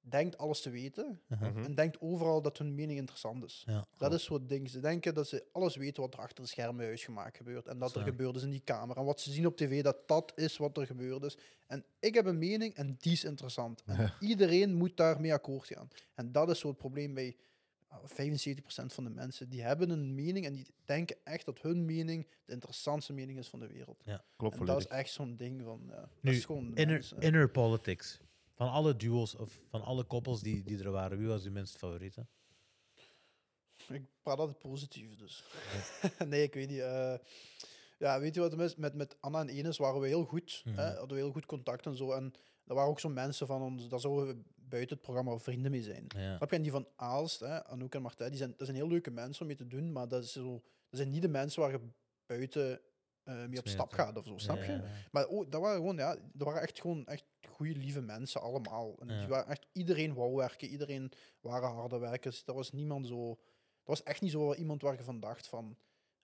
denkt 0.00 0.38
alles 0.38 0.60
te 0.60 0.70
weten 0.70 1.20
Uh-huh. 1.28 1.48
Mhm. 1.54 1.64
en 1.64 1.74
denkt 1.74 2.00
overal 2.00 2.42
dat 2.42 2.58
hun 2.58 2.74
mening 2.74 2.98
interessant 2.98 3.44
is. 3.44 3.62
Ja, 3.66 3.86
Dat 3.98 4.12
is 4.14 4.28
wat 4.28 4.48
ding. 4.48 4.70
Ze 4.70 4.80
denken 4.80 5.14
dat 5.14 5.28
ze 5.28 5.44
alles 5.52 5.76
weten 5.76 6.02
wat 6.02 6.14
er 6.14 6.20
achter 6.20 6.42
de 6.44 6.50
schermen 6.50 6.84
huisgemaakt 6.86 7.36
gebeurt. 7.36 7.66
En 7.66 7.78
dat 7.78 7.96
er 7.96 8.02
gebeurd 8.02 8.36
is 8.36 8.42
in 8.42 8.50
die 8.50 8.60
kamer. 8.64 8.96
En 8.96 9.04
wat 9.04 9.20
ze 9.20 9.30
zien 9.32 9.46
op 9.46 9.56
tv, 9.56 9.82
dat 9.82 10.08
dat 10.08 10.32
is 10.36 10.56
wat 10.56 10.76
er 10.76 10.86
gebeurd 10.86 11.22
is. 11.22 11.36
En 11.66 11.84
ik 11.98 12.14
heb 12.14 12.26
een 12.26 12.38
mening 12.38 12.74
en 12.74 12.96
die 13.00 13.12
is 13.12 13.24
interessant. 13.24 13.82
En 13.86 13.96
Ja. 13.96 14.14
iedereen 14.20 14.74
moet 14.74 14.96
daarmee 14.96 15.32
akkoord 15.32 15.66
gaan. 15.66 15.88
En 16.14 16.32
dat 16.32 16.50
is 16.50 16.58
zo 16.58 16.68
het 16.68 16.76
probleem 16.76 17.14
bij 17.14 17.36
ah, 17.88 17.98
75% 18.04 18.92
van 18.92 19.04
de 19.04 19.10
mensen. 19.10 19.48
Die 19.48 19.62
hebben 19.62 19.90
een 19.90 20.14
mening 20.14 20.46
en 20.46 20.54
die 20.54 20.66
denken 20.84 21.16
echt 21.24 21.44
dat 21.44 21.60
hun 21.60 21.84
mening 21.84 22.26
de 22.44 22.52
interessantste 22.52 23.12
mening 23.12 23.38
is 23.38 23.48
van 23.48 23.60
de 23.60 23.66
wereld. 23.66 24.02
Klopt 24.36 24.58
En 24.58 24.64
dat 24.64 24.78
is 24.78 24.86
echt 24.86 25.10
zo'n 25.10 25.36
ding 25.36 25.62
van... 25.62 25.82
Ja, 25.88 25.94
dat 26.00 26.08
Nu, 26.20 26.30
is 26.30 26.44
gewoon 26.44 26.70
de 26.70 26.80
Inner, 26.80 26.94
mensen. 26.94 27.20
inner 27.20 27.48
politics. 27.50 28.20
Van 28.58 28.70
alle 28.70 28.96
duo's 28.96 29.34
of 29.34 29.60
van 29.68 29.82
alle 29.82 30.04
koppels 30.04 30.40
die, 30.40 30.62
die 30.62 30.82
er 30.82 30.90
waren, 30.90 31.18
wie 31.18 31.26
was 31.26 31.44
uw 31.44 31.52
minst 31.52 31.76
favoriete? 31.76 32.26
Ik 33.88 34.02
praat 34.22 34.38
altijd 34.38 34.58
positief, 34.58 35.16
dus. 35.16 35.44
nee, 36.26 36.42
ik 36.42 36.54
weet 36.54 36.68
niet. 36.68 36.78
eh, 36.78 37.14
ja, 37.98 38.20
weet 38.20 38.34
je 38.34 38.40
wat 38.40 38.52
het 38.52 38.60
is? 38.60 38.76
Met, 38.76 38.94
met 38.94 39.16
Anna 39.20 39.40
en 39.40 39.48
Enes 39.48 39.76
waren 39.76 40.00
we 40.00 40.06
heel 40.06 40.24
goed. 40.24 40.62
Mhm. 40.64 40.76
hè, 40.76 40.84
hadden 40.84 41.16
we 41.16 41.22
heel 41.22 41.32
goed 41.32 41.46
contact 41.46 41.86
en 41.86 41.96
zo. 41.96 42.12
En 42.12 42.32
er 42.64 42.74
waren 42.74 42.90
ook 42.90 43.00
zo 43.00 43.08
mensen 43.08 43.46
van 43.46 43.62
ons, 43.62 43.88
daar 43.88 44.00
zouden 44.00 44.26
we 44.26 44.42
buiten 44.56 44.96
het 44.96 45.04
programma 45.04 45.38
vrienden 45.38 45.70
mee 45.70 45.82
zijn. 45.82 46.04
Ja. 46.16 46.36
Snap 46.36 46.50
je? 46.50 46.56
En 46.56 46.62
die 46.62 46.70
van 46.70 46.88
Aalst, 46.96 47.40
hè, 47.40 47.64
Anouk 47.64 47.94
en 47.94 48.02
Martijn, 48.02 48.28
die 48.28 48.38
zijn, 48.38 48.54
dat 48.56 48.66
zijn 48.66 48.76
heel 48.76 48.88
leuke 48.88 49.10
mensen 49.10 49.40
om 49.40 49.46
mee 49.46 49.56
te 49.56 49.66
doen, 49.66 49.92
maar 49.92 50.08
dat, 50.08 50.24
is 50.24 50.32
zo, 50.32 50.52
dat 50.88 50.98
zijn 51.00 51.10
niet 51.10 51.22
de 51.22 51.28
mensen 51.28 51.60
waar 51.62 51.70
je 51.70 51.80
buiten 52.26 52.80
eh, 53.28 53.46
mee 53.46 53.58
op 53.58 53.68
stap 53.68 53.92
gaat 53.92 54.16
of 54.16 54.24
zo, 54.24 54.38
snap 54.38 54.56
je? 54.62 54.72
Ja. 54.72 54.82
Maar 55.10 55.26
oh, 55.26 55.50
dat 55.50 55.60
waren 55.60 55.76
gewoon, 55.76 55.96
ja, 55.96 56.16
dat 56.32 56.46
waren 56.46 56.62
echt 56.62 56.80
gewoon 56.80 57.06
echt 57.06 57.24
goede, 57.48 57.76
lieve 57.76 58.00
mensen 58.00 58.40
allemaal. 58.40 58.94
En 59.00 59.08
Ja. 59.08 59.18
die 59.18 59.28
waren 59.28 59.46
echt, 59.50 59.66
iedereen 59.72 60.14
wou 60.14 60.34
werken, 60.36 60.68
iedereen 60.68 61.12
waren 61.40 61.68
harde 61.70 61.98
werkers. 61.98 62.42
Er 62.46 62.54
was 62.54 62.72
niemand 62.72 63.06
zo, 63.06 63.30
er 63.30 63.36
was 63.84 64.02
echt 64.02 64.20
niet 64.20 64.30
zo 64.30 64.54
iemand 64.54 64.82
waar 64.82 64.96
je 64.96 65.02
van 65.04 65.20
dacht 65.20 65.46
van, 65.48 65.76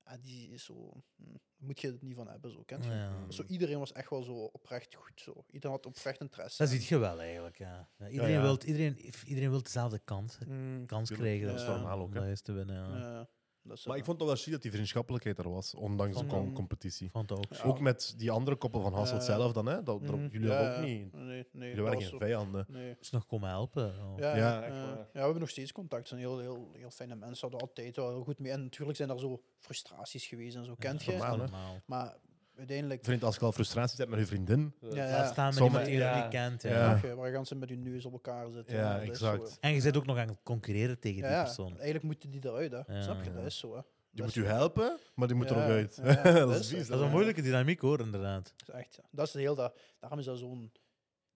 ah, 0.02 0.22
die 0.22 0.50
is 0.50 0.64
zo, 0.64 0.92
hm, 1.16 1.22
moet 1.56 1.80
je 1.80 1.86
het 1.86 2.02
niet 2.02 2.14
van 2.14 2.28
hebben, 2.28 2.50
zo, 2.50 2.62
kent 2.66 2.84
je? 2.84 2.90
Ja. 2.90 3.30
Zo, 3.30 3.42
iedereen 3.46 3.78
was 3.78 3.92
echt 3.92 4.10
wel 4.10 4.22
zo 4.22 4.34
oprecht 4.44 4.94
goed, 4.94 5.20
zo. 5.20 5.44
Iedereen 5.50 5.76
had 5.76 5.86
oprecht 5.86 6.20
interesse. 6.20 6.62
Dat 6.62 6.72
en- 6.72 6.80
zie 6.80 6.94
je 6.94 6.98
wel 6.98 7.20
eigenlijk. 7.20 7.58
Ja. 7.58 7.88
Ja, 7.98 8.08
iedereen, 8.08 8.32
ja. 8.34 8.40
Wilt, 8.40 8.64
iedereen, 8.64 8.98
iedereen 9.26 9.50
wil 9.50 9.62
dezelfde 9.62 9.98
kant, 9.98 10.38
Mm, 10.46 10.86
kans 10.86 11.08
Tuurlijk, 11.08 11.28
krijgen. 11.28 11.46
dat 11.56 11.60
is 11.60 11.68
om- 11.68 11.74
normaal 11.80 12.00
ook, 12.00 12.14
hè. 12.14 12.28
dat 12.28 12.44
te 12.44 12.52
winnen. 12.52 13.28
Dat 13.66 13.76
is 13.76 13.86
Maar 13.86 13.96
ik 13.96 14.04
vond 14.04 14.18
het 14.18 14.26
wel 14.28 14.36
chic 14.36 14.52
dat 14.52 14.62
die 14.62 14.70
vriendschappelijkheid 14.70 15.38
er 15.38 15.50
was, 15.50 15.74
ondanks 15.74 16.18
de 16.18 16.26
com- 16.26 16.52
competitie. 16.52 17.10
Vond 17.10 17.32
ook. 17.32 17.44
Ja. 17.50 17.62
Ook 17.62 17.80
met 17.80 18.14
die 18.16 18.30
andere 18.30 18.56
koppel 18.56 18.80
van 18.80 18.92
Hasselt 18.94 19.26
Ja. 19.26 19.26
zelf 19.26 19.52
dan, 19.52 19.66
hè? 19.66 19.74
Dat, 19.82 20.06
dat- 20.06 20.16
mhm, 20.16 20.26
jullie 20.30 20.48
ja, 20.48 20.54
hebben 20.54 20.76
ook 20.76 20.84
niet... 20.84 21.12
Nee, 21.12 21.24
nee, 21.26 21.44
Jullie 21.52 21.74
dat 21.74 21.84
waren 21.84 21.94
was 21.94 22.02
geen 22.02 22.10
zo- 22.10 22.18
vijanden. 22.18 22.66
Nee. 22.68 22.96
is 23.00 23.10
nog 23.10 23.26
komen 23.26 23.48
helpen. 23.48 23.84
oh. 23.86 24.18
Ja, 24.18 24.28
Ja, 24.28 24.36
ja, 24.36 24.62
echt 24.62 24.74
eh, 24.74 24.80
waar. 24.82 24.96
ja, 24.96 25.06
we 25.12 25.18
hebben 25.20 25.40
nog 25.40 25.50
steeds 25.50 25.72
contact. 25.72 26.00
Het 26.00 26.08
zijn 26.08 26.20
heel, 26.20 26.38
heel, 26.38 26.70
heel 26.72 26.90
fijne 26.90 27.14
mensen. 27.14 27.40
Hadden 27.40 27.60
altijd 27.68 27.96
wel 27.96 28.08
heel 28.10 28.24
goed 28.24 28.38
mee. 28.38 28.52
En 28.52 28.62
natuurlijk 28.62 28.96
zijn 28.96 29.10
er 29.10 29.18
zo 29.18 29.42
frustraties 29.58 30.26
geweest 30.26 30.56
en 30.56 30.64
zo, 30.64 30.74
kent 30.78 31.02
je. 31.02 31.10
normaal, 31.10 31.30
hè? 31.32 31.36
normaal. 31.36 31.80
Maar 31.86 32.16
uiteindelijk, 32.56 33.04
Vriend, 33.04 33.24
als 33.24 33.34
je 33.34 33.40
al 33.40 33.52
frustraties 33.52 33.98
hebt 33.98 34.10
met 34.10 34.18
je 34.18 34.26
vriendin... 34.26 34.74
Ja, 34.80 34.88
ja. 35.06 35.26
Staan 35.32 35.44
met 35.46 35.54
Sommige- 35.54 35.64
iemand 35.64 35.84
die 35.84 35.94
je 35.94 36.00
ja. 36.00 36.20
niet 36.22 36.28
kent. 36.28 36.62
Ja. 36.62 36.70
Ja. 37.02 37.26
je, 37.26 37.32
gaan 37.32 37.46
ze 37.46 37.54
met 37.54 37.68
hun 37.68 37.82
neus 37.82 38.04
op 38.04 38.12
elkaar 38.12 38.50
zitten. 38.50 38.76
Ja, 38.76 38.92
dat 38.92 39.02
is 39.02 39.08
exact. 39.08 39.48
zo, 39.48 39.56
En 39.60 39.72
je 39.72 39.80
zit 39.80 39.96
ook 39.96 40.06
nog 40.06 40.16
aan 40.18 40.28
het 40.28 40.38
concurreren 40.42 40.98
tegen 40.98 41.22
die 41.22 41.30
ja, 41.30 41.42
persoon. 41.42 41.72
eigenlijk 41.74 42.04
moeten 42.04 42.30
die 42.30 42.40
eruit, 42.44 42.72
hè. 42.72 42.94
Ja, 42.94 43.02
snap 43.02 43.24
je? 43.24 43.32
Dat 43.32 43.44
is 43.44 43.58
zo, 43.58 43.74
hè. 43.74 43.80
Die 43.80 44.22
Dat 44.24 44.34
moet 44.34 44.44
is- 44.44 44.50
u 44.50 44.54
helpen, 44.54 44.98
maar 45.14 45.26
die 45.28 45.36
moet 45.36 45.50
er 45.50 45.56
Ja, 45.56 45.64
ook 45.64 45.70
uit. 45.70 46.00
ja, 46.02 46.14
dat 46.22 46.34
dat 46.34 46.50
is 46.50 46.58
is 46.60 46.68
vies. 46.68 46.86
zo. 46.86 46.90
Dat 46.92 46.98
is 47.00 47.04
een 47.06 47.12
moeilijke 47.12 47.42
dynamiek 47.42 47.80
hoor, 47.80 48.00
inderdaad. 48.00 48.52
Dat 48.56 48.68
is 48.68 48.80
echt, 48.80 48.94
ja. 48.94 49.02
Dat 49.10 49.26
is 49.26 49.32
heel 49.34 49.54
dat, 49.54 49.78
daarom 50.00 50.18
is 50.18 50.24
dat 50.24 50.38
zo'n 50.38 50.72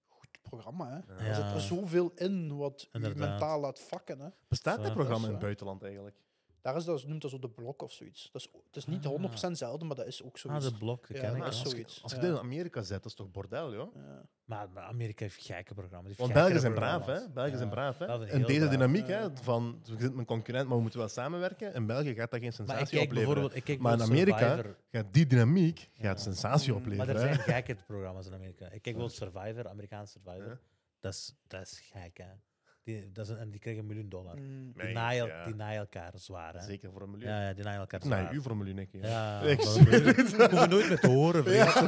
goed 0.08 0.28
programma, 0.42 0.88
hè. 0.88 1.24
Ja. 1.24 1.28
Er 1.28 1.34
zit 1.34 1.44
er 1.44 1.60
zoveel 1.60 2.12
in 2.14 2.56
wat 2.56 2.80
je 2.80 2.88
Inderdaad. 2.92 3.28
mentaal 3.28 3.60
laat 3.60 3.80
vakken, 3.80 4.20
hè. 4.20 4.28
Bestaat 4.48 4.76
Zo, 4.76 4.82
dat 4.82 4.92
programma 4.92 5.20
is 5.20 5.24
in 5.26 5.30
het 5.32 5.40
buitenland 5.42 5.82
eigenlijk? 5.82 6.16
Daar 6.68 6.76
is 6.76 6.84
dat, 6.84 7.06
noemt 7.06 7.22
dat 7.22 7.30
zo 7.30 7.38
de 7.38 7.48
blok 7.50 7.82
of 7.82 7.92
zoiets. 7.92 8.28
Dat 8.32 8.40
is, 8.40 8.48
het 8.66 8.76
is 8.76 8.86
niet 8.86 9.06
Ah. 9.06 9.12
100% 9.12 9.50
zelden, 9.52 9.86
maar 9.86 9.96
dat 9.96 10.06
is 10.06 10.22
ook 10.22 10.34
Ah, 10.34 10.40
zoiets. 10.40 10.64
de 10.72 10.78
blok, 10.78 11.08
dat 11.08 11.16
Ja, 11.16 11.22
ken 11.22 11.36
ik 11.36 11.42
dat 11.42 11.42
wel. 11.42 11.48
is 11.52 11.60
als 11.64 11.70
zoiets, 11.72 11.94
Je, 11.96 12.02
als 12.02 12.12
je 12.12 12.18
ja. 12.18 12.24
dit 12.24 12.32
in 12.34 12.38
Amerika 12.38 12.82
zet, 12.82 12.96
dat 13.02 13.04
is 13.06 13.14
toch 13.14 13.30
bordel, 13.30 13.72
joh? 13.74 13.94
Ja. 13.94 14.22
Maar, 14.44 14.68
maar 14.70 14.82
Amerika 14.82 15.24
heeft 15.24 15.44
gekke 15.44 15.74
programma's. 15.74 16.06
die 16.08 16.16
Want 16.18 16.30
heeft 16.32 16.44
Belgen 16.44 16.60
zijn 16.60 16.74
braaf, 16.74 16.98
hè? 16.98 17.04
programma's. 17.04 17.34
Belgen 17.34 17.58
zijn 17.58 17.70
braaf, 17.70 17.98
hè? 17.98 18.04
En 18.06 18.42
deze 18.42 18.58
braaf. 18.58 18.70
dynamiek, 18.70 19.06
hè, 19.06 19.36
van 19.36 19.72
we 19.82 19.88
zitten 19.88 20.08
met 20.10 20.18
een 20.18 20.24
concurrent, 20.24 20.66
maar 20.66 20.76
we 20.76 20.82
moeten 20.82 21.00
wel 21.00 21.08
samenwerken. 21.08 21.74
In 21.74 21.86
België 21.86 22.14
gaat 22.14 22.30
dat 22.30 22.40
geen 22.40 22.52
Maar 22.56 22.60
ik 22.60 22.66
sensatie 22.68 22.98
kijk 22.98 23.02
opleveren. 23.10 23.14
bijvoorbeeld... 23.34 23.54
Ik 23.54 23.64
kijk 23.64 23.78
Maar 23.80 23.92
in 23.94 24.02
Amerika 24.02 24.38
Survivor. 24.54 24.76
gaat 24.90 25.06
die 25.14 25.26
dynamiek 25.26 25.78
Ja. 25.94 26.02
gaat 26.08 26.20
sensatie 26.20 26.70
Mm, 26.72 26.76
opleveren. 26.78 27.06
Maar 27.14 27.14
er 27.22 27.34
zijn 27.34 27.38
gekke 27.54 27.76
programma's 27.86 28.26
in 28.26 28.34
Amerika. 28.34 28.64
Ik 28.64 28.70
kijk 28.82 28.96
bijvoorbeeld 28.96 29.12
Survivor, 29.32 29.68
Amerikaanse 29.68 30.12
Survivor. 30.22 30.48
Ja. 30.50 30.58
Dat, 31.00 31.12
is, 31.12 31.34
dat 31.46 31.60
is 31.60 31.80
gek, 31.92 32.16
hè. 32.18 32.26
Die, 32.88 33.10
dat 33.12 33.24
is 33.24 33.30
een, 33.30 33.38
en 33.38 33.50
die 33.50 33.60
krijgen 33.60 33.82
een 33.82 33.88
miljoen 33.88 34.08
dollar. 34.08 34.34
Mm. 34.36 34.72
Die, 34.74 34.84
Nee, 34.84 34.92
naaien, 34.94 35.26
ja. 35.26 35.44
die 35.44 35.54
naaien 35.54 35.78
elkaar 35.80 36.12
zwaar, 36.14 36.54
hè. 36.54 36.60
Zeker 36.64 36.90
voor 36.92 37.02
een 37.02 37.10
miljoen. 37.10 37.28
Ja, 37.30 37.42
ja, 37.48 37.52
die 37.52 37.64
naaien 37.64 37.80
elkaar 37.80 38.00
Nee, 38.04 38.18
zwaar. 38.18 38.32
u 38.34 38.42
voor 38.42 38.50
een 38.50 38.56
miljoen, 38.58 38.78
ik. 38.78 38.88
Ja, 38.92 39.40
Ik 39.42 39.60
hoeven- 39.62 39.84
we 39.84 40.12
hoeven 40.16 40.68
nooit 40.70 40.88
meer 40.88 40.98
te 41.00 41.08
horen, 41.08 41.44
vriend. 41.44 41.74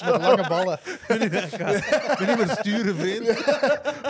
Met 0.12 0.20
lange 0.22 0.48
ballen. 0.48 0.78
Ik. 1.08 1.22
Ik 1.22 2.18
ben 2.18 2.26
niet 2.28 2.36
meer 2.46 2.48
sturen, 2.58 2.96
vriend. 2.96 3.44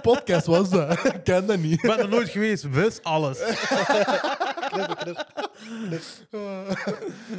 Podcast 0.02 0.46
was 0.46 0.70
dat. 0.70 1.04
Ik 1.04 1.20
ken 1.24 1.46
dat 1.46 1.58
niet. 1.58 1.72
Ik 1.72 1.82
ben 1.82 1.98
er 1.98 2.08
nooit 2.08 2.28
geweest. 2.28 2.68
Wist 2.70 3.02
alles. 3.04 3.38
Knippen, 4.68 4.96
knippen. 4.96 5.26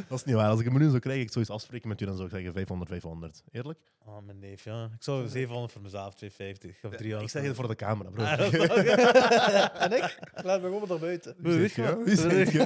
dat 0.10 0.18
is 0.20 0.24
niet 0.24 0.36
waar. 0.36 0.50
Als 0.50 0.60
ik 0.60 0.66
een 0.66 0.72
miljoen 0.72 0.90
zou 0.90 1.02
krijgen, 1.02 1.24
ik 1.24 1.32
zou 1.32 1.40
eens 1.46 1.54
afspreken 1.54 1.88
met 1.90 2.02
u, 2.02 2.06
dan 2.06 2.14
zou 2.16 2.28
ik 2.28 2.34
zeggen 2.34 2.54
500, 2.54 2.90
500. 2.90 3.44
Eerlijk? 3.52 3.80
Oh, 4.06 4.18
mijn 4.26 4.40
neef, 4.40 4.64
ja. 4.64 4.84
Ik 4.84 5.04
zou 5.04 5.28
700 5.28 5.72
voor 5.72 5.82
mezelf, 5.82 6.16
250 6.16 6.84
of 6.92 6.96
300. 6.98 7.22
Ik 7.22 7.30
zeg 7.40 7.48
het 7.48 7.56
voor 7.56 7.68
de 7.68 7.76
camera, 7.76 8.10
bro. 8.10 8.24
Ah, 8.24 8.40
en 9.86 9.92
ik? 9.98 10.20
Laat 10.44 10.62
me 10.62 10.68
gewoon 10.68 10.88
naar 10.88 11.00
buiten. 11.00 11.36
Broer, 11.42 11.58
weet 11.58 11.72
je 11.74 11.82
Ja, 11.82 11.96
wat? 11.96 12.06
wie 12.06 12.16
zeg 12.18 12.52
je? 12.52 12.64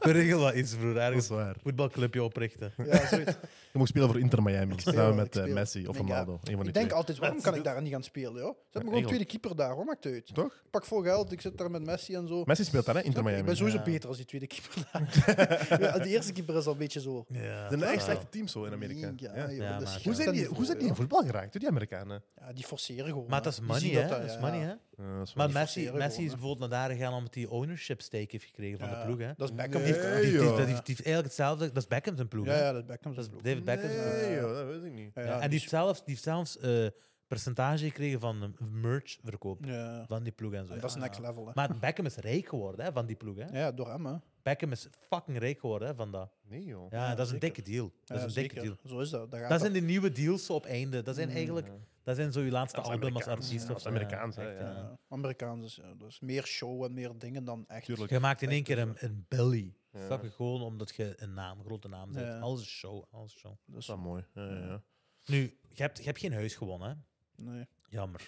We 0.00 0.10
regelen 0.10 0.58
iets, 0.58 0.74
broer. 0.74 0.96
Ergens 0.96 1.28
waar. 1.28 1.56
voetbalclubje 1.62 2.22
oprichten. 2.22 2.72
Ja, 2.76 3.06
zoiets. 3.06 3.32
Je 3.72 3.78
mag 3.78 3.86
spelen 3.86 4.08
voor 4.08 4.18
Inter 4.20 4.42
Miami, 4.42 4.74
speel, 4.78 4.92
samen 4.92 5.10
ik 5.10 5.34
met 5.34 5.36
eh. 5.36 5.52
Messi 5.54 5.86
of 5.88 5.98
Ik 5.98 6.02
ja. 6.08 6.08
Ronaldo. 6.08 6.38
Van 6.42 6.54
die 6.56 6.56
Ik 6.58 6.62
denk 6.64 6.74
twee. 6.86 6.92
altijd, 6.92 7.18
waarom 7.18 7.40
kan 7.40 7.54
ik 7.54 7.64
daar 7.64 7.82
niet 7.82 7.92
gaan 7.92 8.02
spelen? 8.02 8.42
Joh? 8.42 8.56
Zet 8.70 8.82
me 8.82 8.88
gewoon 8.88 9.04
tweede 9.06 9.24
keeper 9.24 9.56
daar, 9.56 9.76
wat 9.76 9.84
maakt 9.86 10.04
het 10.04 10.12
uit? 10.12 10.34
Toch? 10.34 10.52
Ik 10.64 10.70
pak 10.70 10.84
vol 10.84 11.02
geld, 11.02 11.32
ik 11.32 11.40
zit 11.40 11.58
daar 11.58 11.70
met 11.70 11.84
Messi 11.84 12.14
en 12.14 12.28
zo. 12.28 12.42
Messi 12.44 12.64
speelt 12.64 12.86
daar, 12.86 12.94
hè? 12.94 13.02
Inter? 13.02 13.22
Miami. 13.22 13.38
Ik 13.40 13.44
ben 13.46 13.56
sowieso 13.56 13.78
Ja. 13.78 13.82
beter 13.84 14.08
als 14.08 14.16
die 14.16 14.26
tweede 14.26 14.46
keeper 14.46 14.67
ja, 15.78 15.98
de 15.98 16.08
eerste 16.08 16.32
keeper 16.32 16.56
is 16.56 16.66
al 16.66 16.72
een 16.72 16.78
beetje 16.78 17.00
zo. 17.00 17.24
Ja, 17.28 17.40
Er 17.40 17.78
zijn 17.78 17.82
echt 17.82 18.02
slechte 18.02 18.28
teams 18.28 18.52
zo 18.52 18.64
in 18.64 18.72
Amerika. 18.72 19.12
Ja, 19.16 19.34
Ja. 19.36 19.48
joh, 19.50 19.56
Ja, 19.56 19.78
dat 19.78 19.88
is 19.88 19.94
maar- 19.94 20.02
Hoe 20.04 20.14
zijn 20.14 20.32
die, 20.32 20.46
hoe 20.46 20.64
zijn 20.64 20.78
die 20.78 20.88
in 20.88 20.94
voetbal 20.94 21.22
geraakt, 21.24 21.58
die 21.58 21.68
Amerikanen? 21.68 22.22
Ja, 22.36 22.52
die 22.52 22.64
forceren 22.64 23.06
gewoon. 23.06 23.26
Maar 23.28 23.42
dat 23.42 23.52
is 23.52 23.60
money, 23.60 23.88
hè? 23.90 24.00
dat, 24.08 24.10
Dat 24.18 24.24
is 24.28 24.32
ja. 24.34 24.40
money, 24.40 24.58
hè? 24.60 24.66
Ja, 25.04 25.18
dat 25.18 25.26
is 25.28 25.34
Maar. 25.34 25.50
Messi, 25.52 25.90
Messi 25.92 26.06
is 26.06 26.14
gewoon, 26.14 26.28
bijvoorbeeld 26.30 26.58
naar 26.58 26.68
daar 26.88 26.96
gegaan 26.96 27.12
omdat 27.12 27.34
hij 27.34 27.46
ownership 27.46 28.00
stake 28.00 28.26
heeft 28.28 28.44
gekregen 28.44 28.78
van 28.78 28.88
de 28.90 28.96
ploeg, 29.04 29.18
hè? 29.18 29.32
Dat 29.36 29.48
is 29.48 29.54
Beckham. 29.54 29.82
Nee, 29.82 29.92
Die, 29.92 30.00
die, 30.02 30.20
die, 30.20 30.30
joh. 30.32 30.56
die, 30.56 30.64
die 30.66 30.74
heeft 30.74 30.88
eigenlijk 30.88 31.24
hetzelfde... 31.26 31.66
Dat 31.66 31.76
is 31.82 31.86
Beckham 31.88 32.16
zijn 32.16 32.28
ploeg, 32.28 32.46
Ja, 32.46 32.52
hè? 32.52 32.58
ja, 32.64 32.72
dat 32.72 32.80
is 32.80 32.86
Beckham. 32.86 33.14
Dat 33.14 33.24
zijn 33.24 33.36
David 33.42 33.64
Beckham 33.64 33.90
zijn 33.90 34.02
ploeg. 34.02 34.20
Nee, 34.22 34.34
joh, 34.40 34.54
dat 34.54 34.66
weet 34.66 34.84
ik 34.84 34.92
niet. 34.92 35.10
Ja, 35.14 35.22
Ja, 35.22 35.28
ja, 35.28 35.34
en 35.34 35.40
die 35.40 35.48
die 35.48 35.58
heeft 35.58 35.70
zelfs, 35.70 35.98
die 35.98 36.08
heeft 36.08 36.22
zelfs 36.22 36.58
eh, 36.58 36.86
percentage 37.26 37.84
gekregen 37.84 38.20
van 38.20 38.40
de 38.40 38.64
merchverkoop 38.72 39.64
Ja, 39.64 40.04
van 40.08 40.22
die 40.22 40.32
ploeg 40.32 40.52
en 40.52 40.66
zo. 40.66 40.72
en 40.72 40.80
dat 40.80 40.90
is 40.90 40.96
Ja, 40.96 41.00
next 41.02 41.20
level. 41.20 41.46
Hè. 41.46 41.52
Maar 41.54 41.70
Beckham 41.80 42.06
is 42.06 42.16
rijk 42.16 42.48
geworden 42.48 42.84
hè, 42.84 42.92
van 42.92 43.06
die 43.06 43.16
ploeg. 43.16 43.36
Hè? 43.36 43.58
Ja, 43.60 43.72
door 43.72 43.88
hem. 43.90 44.06
Hè. 44.06 44.14
Beckham 44.42 44.72
is 44.72 44.88
fucking 45.08 45.38
rijk 45.38 45.58
geworden 45.60 45.88
hè, 45.88 45.94
van 45.94 46.12
dat. 46.12 46.30
Nee, 46.42 46.64
joh. 46.64 46.90
Ja, 46.90 47.08
Ja, 47.08 47.14
dat 47.14 47.26
is 47.26 47.32
een 47.32 47.40
zeker. 47.40 47.54
dikke 47.54 47.70
deal. 47.70 47.92
Dat 48.04 48.16
is 48.16 48.22
Ja, 48.22 48.28
een 48.28 48.34
dikke 48.34 48.54
zeker. 48.60 48.62
deal. 48.62 48.76
Zo 48.94 49.00
is 49.00 49.10
dat. 49.10 49.30
Dat, 49.30 49.40
gaat 49.40 49.48
Dat 49.50 49.60
zijn 49.60 49.72
de 49.72 49.80
nieuwe 49.80 50.12
deals 50.12 50.44
zo 50.46 50.52
op 50.54 50.64
einde. 50.66 51.02
Dat 51.02 51.14
zijn 51.14 51.28
Mm, 51.28 51.34
eigenlijk 51.34 51.66
ja. 51.66 51.72
dat 52.02 52.16
zijn 52.16 52.32
zo 52.32 52.40
je 52.40 52.50
laatste 52.50 52.80
is 52.80 52.86
album 52.86 53.02
als 53.02 53.10
Amerikaans, 53.12 53.44
artiest. 53.44 53.66
ja, 53.68 53.74
of 53.74 53.76
dat 53.76 53.76
is 53.76 53.82
zo, 53.82 53.88
Amerikaans, 53.88 54.36
hè, 54.36 54.50
echt, 54.50 54.60
ja. 54.76 54.98
Amerikaans 55.08 55.64
is 55.64 55.74
ja, 55.76 55.94
dus 55.94 56.20
meer 56.20 56.44
show 56.46 56.84
en 56.84 56.94
meer 56.94 57.18
dingen 57.18 57.44
dan 57.44 57.64
echt. 57.68 57.84
Tuurlijk. 57.84 58.10
Je 58.10 58.18
maakt 58.20 58.42
in 58.42 58.50
één 58.50 58.62
keer 58.62 58.78
een, 58.78 58.94
een 58.98 59.24
belly. 59.28 59.74
Ja. 59.92 60.06
Snap 60.06 60.22
je? 60.22 60.30
Gewoon 60.30 60.62
omdat 60.62 60.94
je 60.96 61.14
een 61.16 61.34
naam, 61.34 61.64
grote 61.64 61.88
naam 61.88 62.12
bent. 62.12 62.26
Ja. 62.26 62.38
Alles 62.38 62.60
is 62.60 62.68
show, 62.68 63.04
alles 63.10 63.34
is 63.34 63.40
show. 63.40 63.50
Dat 63.52 63.60
Dus, 63.66 63.76
is 63.78 63.86
wel 63.86 63.96
mooi. 63.98 64.24
Ja, 64.34 64.44
ja, 64.44 64.58
ja. 64.66 64.82
Nu, 65.26 65.58
je 65.68 65.82
hebt, 65.82 65.98
je 65.98 66.04
hebt 66.04 66.18
geen 66.18 66.32
huis 66.32 66.54
gewonnen, 66.54 66.88
hè? 66.88 67.44
nee. 67.44 67.66
Jammer. 67.88 68.20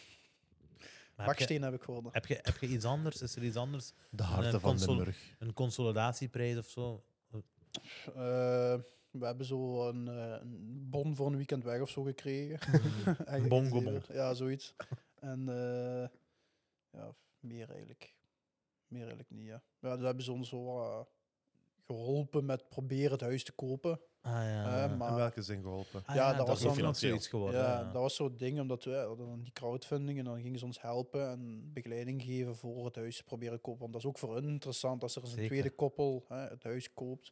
Baksteen 1.27 1.63
heb 1.63 1.75
ik 1.75 1.83
gewonnen. 1.83 2.13
heb, 2.13 2.27
je, 2.27 2.39
heb 2.43 2.57
je 2.57 2.67
iets 2.67 2.85
anders? 2.85 3.23
Is 3.23 3.37
er 3.37 3.43
iets 3.45 3.57
anders? 3.57 3.93
De 4.11 4.23
harten 4.23 4.55
een 4.55 4.61
van 4.61 4.71
console- 4.71 4.95
Limburg. 4.97 5.35
Een 5.39 5.53
consolidatieprijs 5.53 6.57
of 6.59 6.69
zo? 6.69 7.05
Eh, 8.07 8.13
we 9.11 9.27
hebben 9.27 9.47
zo 9.47 9.89
een, 9.89 10.09
eh, 10.09 10.37
een 10.41 10.87
bon 10.91 11.17
voor 11.17 11.27
een 11.27 11.37
weekend 11.37 11.65
weg 11.65 11.81
of 11.81 11.91
zo 11.91 12.03
gekregen. 12.03 12.59
Eigenlijk 13.05 13.49
bongo-bon. 13.49 14.03
Ja, 14.13 14.35
zoiets. 14.35 14.75
En 15.15 15.49
eh, 15.49 16.09
ja, 16.91 17.15
meer 17.41 17.69
eigenlijk. 17.71 18.15
Meer 18.87 19.01
eigenlijk 19.01 19.31
niet, 19.31 19.47
ja. 19.47 19.63
ja 19.81 19.99
we 19.99 20.05
hebben 20.05 20.25
ze 20.25 20.33
ons 20.33 20.49
zo 20.49 20.81
eh, 20.83 21.01
geholpen 21.87 22.45
met 22.45 22.69
proberen 22.69 23.13
het 23.13 23.21
huis 23.21 23.45
te 23.45 23.53
kopen. 23.53 24.01
Ah 24.23 24.33
ja. 24.33 24.85
Eh, 24.85 24.97
maar- 24.97 25.09
In 25.11 25.15
welke 25.17 25.43
zin 25.43 25.63
geholpen? 25.63 26.03
Ah, 26.07 26.15
ja, 26.15 26.33
dat 26.35 26.47
was 26.47 26.61
dan- 26.63 26.79
nog 26.83 26.97
zoiets 26.97 27.29
geworden. 27.29 27.61
ja, 27.61 27.67
ja. 27.81 27.85
dat 27.85 28.03
was 28.03 28.15
zo'n 28.15 28.37
ding, 28.37 28.61
omdat 28.61 28.85
we 28.85 28.95
hadden 28.95 29.27
dan 29.27 29.43
die 29.43 29.53
crowdfunding 29.53 30.19
en 30.19 30.25
dan 30.25 30.41
gingen 30.41 30.59
ze 30.59 30.65
ons 30.65 30.81
helpen 30.83 31.29
en 31.31 31.71
begeleiding 31.73 32.23
geven 32.23 32.57
voor 32.57 32.85
het 32.85 32.97
huis 32.97 33.17
te 33.17 33.25
proberen 33.25 33.61
kopen. 33.61 33.81
Want 33.81 33.93
dat 33.93 34.03
is 34.03 34.09
ook 34.09 34.19
voor 34.19 34.35
hun 34.35 34.49
interessant 34.49 35.03
als 35.03 35.17
er 35.17 35.21
eens 35.23 35.31
een 35.31 35.37
Zeker. 35.37 35.51
tweede 35.51 35.71
koppel 35.77 36.25
hè, 36.29 36.37
het 36.49 36.63
huis 36.63 36.93
koopt. 36.95 37.31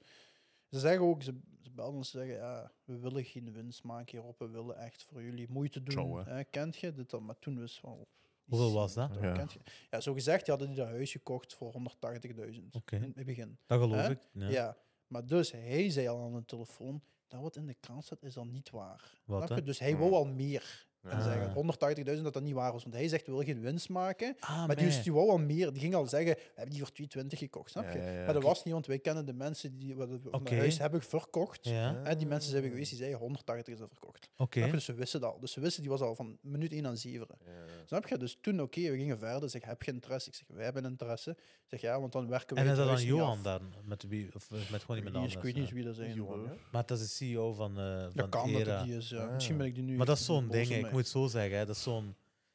Ze 0.71 0.79
zeggen 0.79 1.03
ook, 1.03 1.23
ze, 1.23 1.35
ze 1.63 1.71
belden 1.71 1.95
ons 1.97 2.15
en 2.15 2.21
zeggen, 2.21 2.37
ja, 2.37 2.73
we 2.85 2.99
willen 2.99 3.25
geen 3.25 3.53
winst 3.53 3.83
maken 3.85 4.19
hierop, 4.19 4.39
we 4.39 4.49
willen 4.49 4.77
echt 4.77 5.03
voor 5.03 5.23
jullie 5.23 5.47
moeite 5.51 5.83
doen. 5.83 6.17
Hè. 6.19 6.33
hè, 6.33 6.45
kent 6.45 6.77
je 6.77 6.93
dit 6.93 7.11
dan? 7.11 7.25
Maar 7.25 7.39
toen 7.39 7.61
was 7.61 7.81
wel... 7.81 8.09
Hoeveel 8.45 8.73
was 8.73 8.95
dat? 8.95 9.11
Ja. 9.15 9.23
Ja. 9.27 9.33
Kent 9.33 9.53
je? 9.53 9.59
ja, 9.91 10.01
zo 10.01 10.13
gezegd, 10.13 10.41
die 10.45 10.55
hadden 10.55 10.69
die 10.75 10.77
dat 10.85 10.89
huis 10.89 11.13
gekocht 11.13 11.55
voor 11.55 11.73
180.000 11.73 12.75
Oké. 12.77 12.97
in 12.97 13.13
het 13.17 13.27
begin. 13.27 13.59
Dat 13.67 13.81
geloof 13.81 14.01
Hè? 14.01 14.11
ik. 14.11 14.19
Ja. 14.33 14.49
Ja. 14.49 14.77
Maar 15.09 15.27
dus 15.27 15.53
hij 15.53 15.91
zei 15.91 16.09
al 16.09 16.21
aan 16.21 16.35
de 16.35 16.45
telefoon, 16.45 17.03
dat 17.29 17.41
wat 17.41 17.57
in 17.57 17.67
de 17.67 17.75
krant 17.75 18.05
staat 18.05 18.23
is 18.23 18.37
al 18.37 18.47
niet 18.47 18.71
waar. 18.71 19.21
Wat, 19.25 19.37
Snap 19.37 19.49
hè? 19.49 19.55
je? 19.55 19.63
Dus 19.63 19.79
hij 19.79 19.97
wou 19.97 20.13
al 20.13 20.25
meer. 20.25 20.87
En 21.11 21.17
Ah. 21.17 21.25
zeggen 21.25 21.53
180.000 21.53 22.23
dat 22.25 22.33
dat 22.33 22.43
niet 22.43 22.55
waar 22.55 22.73
was. 22.73 22.83
Want 22.83 22.95
hij 22.95 23.09
zegt, 23.09 23.27
we 23.27 23.31
willen 23.33 23.47
geen 23.47 23.61
winst 23.61 23.89
maken. 23.89 24.37
Ah, 24.41 24.67
maar 24.67 24.77
die, 24.77 25.01
die 25.03 25.13
wou 25.13 25.31
al 25.31 25.39
meer. 25.39 25.73
Die 25.73 25.81
ging 25.81 25.95
al 25.95 26.07
zeggen, 26.07 26.35
we 26.35 26.41
hebben 26.55 26.71
die 26.75 26.79
voor 26.85 26.93
220 26.93 27.39
gekocht. 27.39 27.71
Snap 27.71 27.93
je? 27.93 27.99
Ja, 27.99 28.05
ja, 28.05 28.11
ja. 28.19 28.25
Maar 28.25 28.35
dat 28.35 28.43
was 28.43 28.65
niet, 28.65 28.73
want 28.75 28.87
wij 28.87 28.99
kennen 28.99 29.27
de 29.27 29.33
mensen 29.33 29.79
die 29.79 29.95
wat 29.97 30.09
het 30.11 30.31
Oké. 30.31 30.55
huis 30.57 30.79
hebben 30.79 31.03
verkocht. 31.03 31.65
Ja, 31.69 32.01
En 32.05 32.19
die 32.19 32.27
mensen 32.27 32.51
zijn 32.51 32.63
we 32.63 32.69
geweest, 32.69 32.89
die 32.89 32.99
zeiden 32.99 33.19
180 33.19 33.73
is 33.75 33.81
dat 33.81 33.89
verkocht. 33.89 34.29
je? 34.51 34.71
Dus 34.71 34.85
ze 34.85 34.95
wisten 34.95 35.21
dat 35.21 35.33
al. 35.33 35.41
Dus 35.41 35.53
ze 35.53 35.61
wisten, 35.61 35.83
die 35.83 35.91
was 35.91 36.01
al 36.01 36.15
van 36.15 36.39
minuut 36.41 36.73
1 36.73 36.87
aan 36.87 36.97
7. 36.97 37.27
Ja, 37.45 37.51
ja. 37.53 37.59
Snap 37.87 38.07
je? 38.09 38.17
Dus 38.19 38.39
toen, 38.41 38.61
oké, 38.63 38.81
we 38.91 38.97
gingen 38.97 39.19
verder. 39.19 39.51
Zeg, 39.51 39.65
heb 39.65 39.83
je 39.83 39.93
interesse? 39.93 40.29
Ik 40.29 40.35
zeg, 40.35 40.47
wij 40.49 40.65
hebben 40.65 40.85
interesse. 40.85 41.31
Ik 41.31 41.79
zeg, 41.79 41.81
ja, 41.81 42.01
want 42.01 42.13
dan 42.13 42.29
werken 42.29 42.57
we 42.57 42.63
En 42.63 42.69
is 42.71 42.77
dat 42.77 42.87
dan 42.87 43.03
Johan 43.05 43.37
af. 43.37 43.43
dan? 43.43 43.61
Met, 43.85 44.03
wie, 44.09 44.29
of 44.35 44.51
eh, 44.51 44.59
met 44.71 44.81
gewoon 44.81 44.97
iemand 44.97 45.17
anders? 45.17 45.35
Ik 45.35 45.43
weet 45.43 45.55
niet 45.55 45.71
wie 45.71 45.85
dat 45.85 45.95
zijn. 45.97 46.15
Johan, 46.15 46.43
bro. 46.43 46.53
ja? 46.53 46.59
Maar 46.73 46.87
dat 46.87 46.99
is 46.99 47.05
de 47.19 47.25
CEO 47.25 47.53
van, 47.53 47.79
eh 47.79 47.85
Dat 48.01 48.13
van 48.15 48.29
kan 48.29 48.53
dat 48.53 48.61
Era. 48.61 48.77
het 48.79 48.87
die 48.87 48.97
is. 48.97 49.09
Ja. 49.09 49.25
Ah. 49.25 49.33
Misschien 49.33 49.57
ben 49.57 49.67
ik 49.67 49.75
die 49.75 49.85
nu 49.85 49.97
Maar 49.97 50.07
dat 50.07 50.19
is 50.19 50.25
zo'n 50.25 50.49
ding, 50.49 50.91
hè. 50.99 51.05
moet 51.05 51.13
het 51.13 51.23
zo 51.33 51.39
zeggen. 51.39 51.59
Hè. 51.59 51.67
Dat 51.67 51.77
is 51.77 51.83
zo'n... 51.83 52.15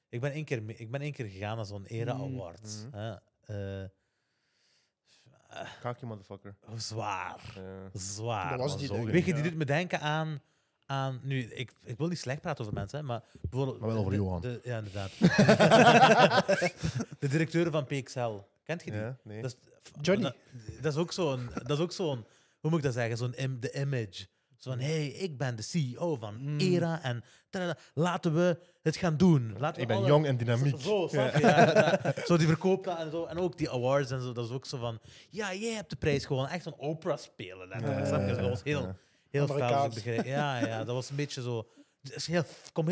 Ik 0.09 0.21
ben 0.21 0.31
één 0.31 0.45
keer, 0.45 0.63
ik 0.79 0.91
ben 0.91 1.01
één 1.01 1.13
keer 1.13 1.25
gegaan 1.25 1.55
naar 1.55 1.65
zo'n 1.65 1.85
Era 1.85 2.13
Mm. 2.13 2.21
Awards. 2.21 2.85
Mhm. 2.91 2.97
hè. 2.97 3.15
Eh, 3.45 3.83
eh, 3.83 3.89
Kaki, 5.81 6.05
motherfucker. 6.05 6.55
zwaar. 6.77 7.41
Ja. 7.55 7.99
Zwaar. 7.99 8.49
Dat 8.49 8.59
was 8.59 8.69
man. 8.69 8.77
die 8.77 8.87
zo 8.87 9.03
Weet 9.05 9.25
je, 9.25 9.35
ja. 9.35 9.41
die 9.41 9.49
doet 9.49 9.57
me 9.59 9.65
denken 9.65 9.99
aan... 9.99 10.41
aan 10.85 11.19
nu, 11.23 11.43
ik, 11.43 11.71
ik 11.83 11.97
wil 11.97 12.07
niet 12.07 12.19
slecht 12.19 12.41
praten 12.41 12.61
over 12.61 12.73
mensen, 12.77 12.99
hè, 12.99 13.05
maar 13.05 13.23
bijvoorbeeld... 13.41 13.79
Maar 13.79 13.89
wel 13.89 13.97
over 13.97 14.11
de- 14.11 14.17
Johan. 14.17 14.41
de- 14.41 14.59
ja, 14.63 14.77
inderdaad. 14.77 15.11
de 17.19 17.27
directeur 17.27 17.71
van 17.71 17.85
PXL. 17.85 18.31
Kent 18.63 18.83
je 18.83 18.91
die? 18.91 18.99
Ja, 18.99 19.17
nee. 19.23 19.41
Dat 19.41 19.51
is, 19.51 19.57
Johnny. 20.01 20.23
Dat, 20.23 20.35
dat 20.81 20.93
is 20.93 20.99
ook 20.99 21.11
zo'n... 21.11 21.49
Dat 21.53 21.77
is 21.77 21.83
ook 21.83 21.91
zo'n... 21.91 22.25
Hoe 22.59 22.69
moet 22.69 22.79
ik 22.79 22.85
dat 22.85 22.93
zeggen? 22.93 23.17
Zo'n 23.17 23.33
im, 23.33 23.59
de 23.59 23.73
image. 23.73 24.25
Zo 24.63 24.69
van, 24.69 24.79
hey, 24.79 25.07
ik 25.07 25.37
ben 25.37 25.55
de 25.55 25.61
CEO 25.61 26.15
van 26.15 26.35
Mm. 26.39 26.59
ERA 26.59 27.01
en 27.01 27.23
tada, 27.49 27.77
laten 27.93 28.33
we 28.33 28.59
het 28.81 28.95
gaan 28.95 29.17
doen. 29.17 29.55
Laten 29.57 29.75
we 29.75 29.81
Ik 29.81 29.87
ben 29.87 30.05
jong 30.05 30.25
en 30.25 30.37
dynamiek. 30.37 30.79
Zo? 30.81 31.07
Ja, 31.11 31.65
dat- 31.65 32.25
zo 32.25 32.37
die 32.37 32.47
verkoopt 32.47 32.83
dat 32.85 32.97
en 32.99 33.11
zo. 33.11 33.25
En 33.25 33.37
ook 33.37 33.57
die 33.57 33.69
awards 33.71 34.11
en 34.11 34.21
zo. 34.21 34.31
Dat 34.31 34.45
is 34.45 34.51
ook 34.51 34.65
zo 34.65 34.77
van, 34.77 34.99
ja, 35.29 35.53
jij 35.53 35.73
hebt 35.73 35.89
de 35.89 35.95
prijs 35.95 36.25
gewonnen. 36.25 36.51
Echt 36.51 36.63
zo'n 36.63 36.77
Oprah 36.77 37.17
spelen. 37.17 37.67
letterlijk, 37.67 38.05
snap 38.07 38.27
je? 38.27 38.35
Dat 38.35 38.49
was 38.49 38.63
heel, 38.63 38.95
heel 39.29 39.47
begreep- 39.93 40.25
Ja, 40.25 40.57
ja, 40.65 40.77
dat 40.83 40.95
was 40.95 41.09
een 41.09 41.15
beetje 41.15 41.41
zo... 41.41 41.67
Het 42.03 42.15
is 42.15 42.27
heel, 42.27 42.43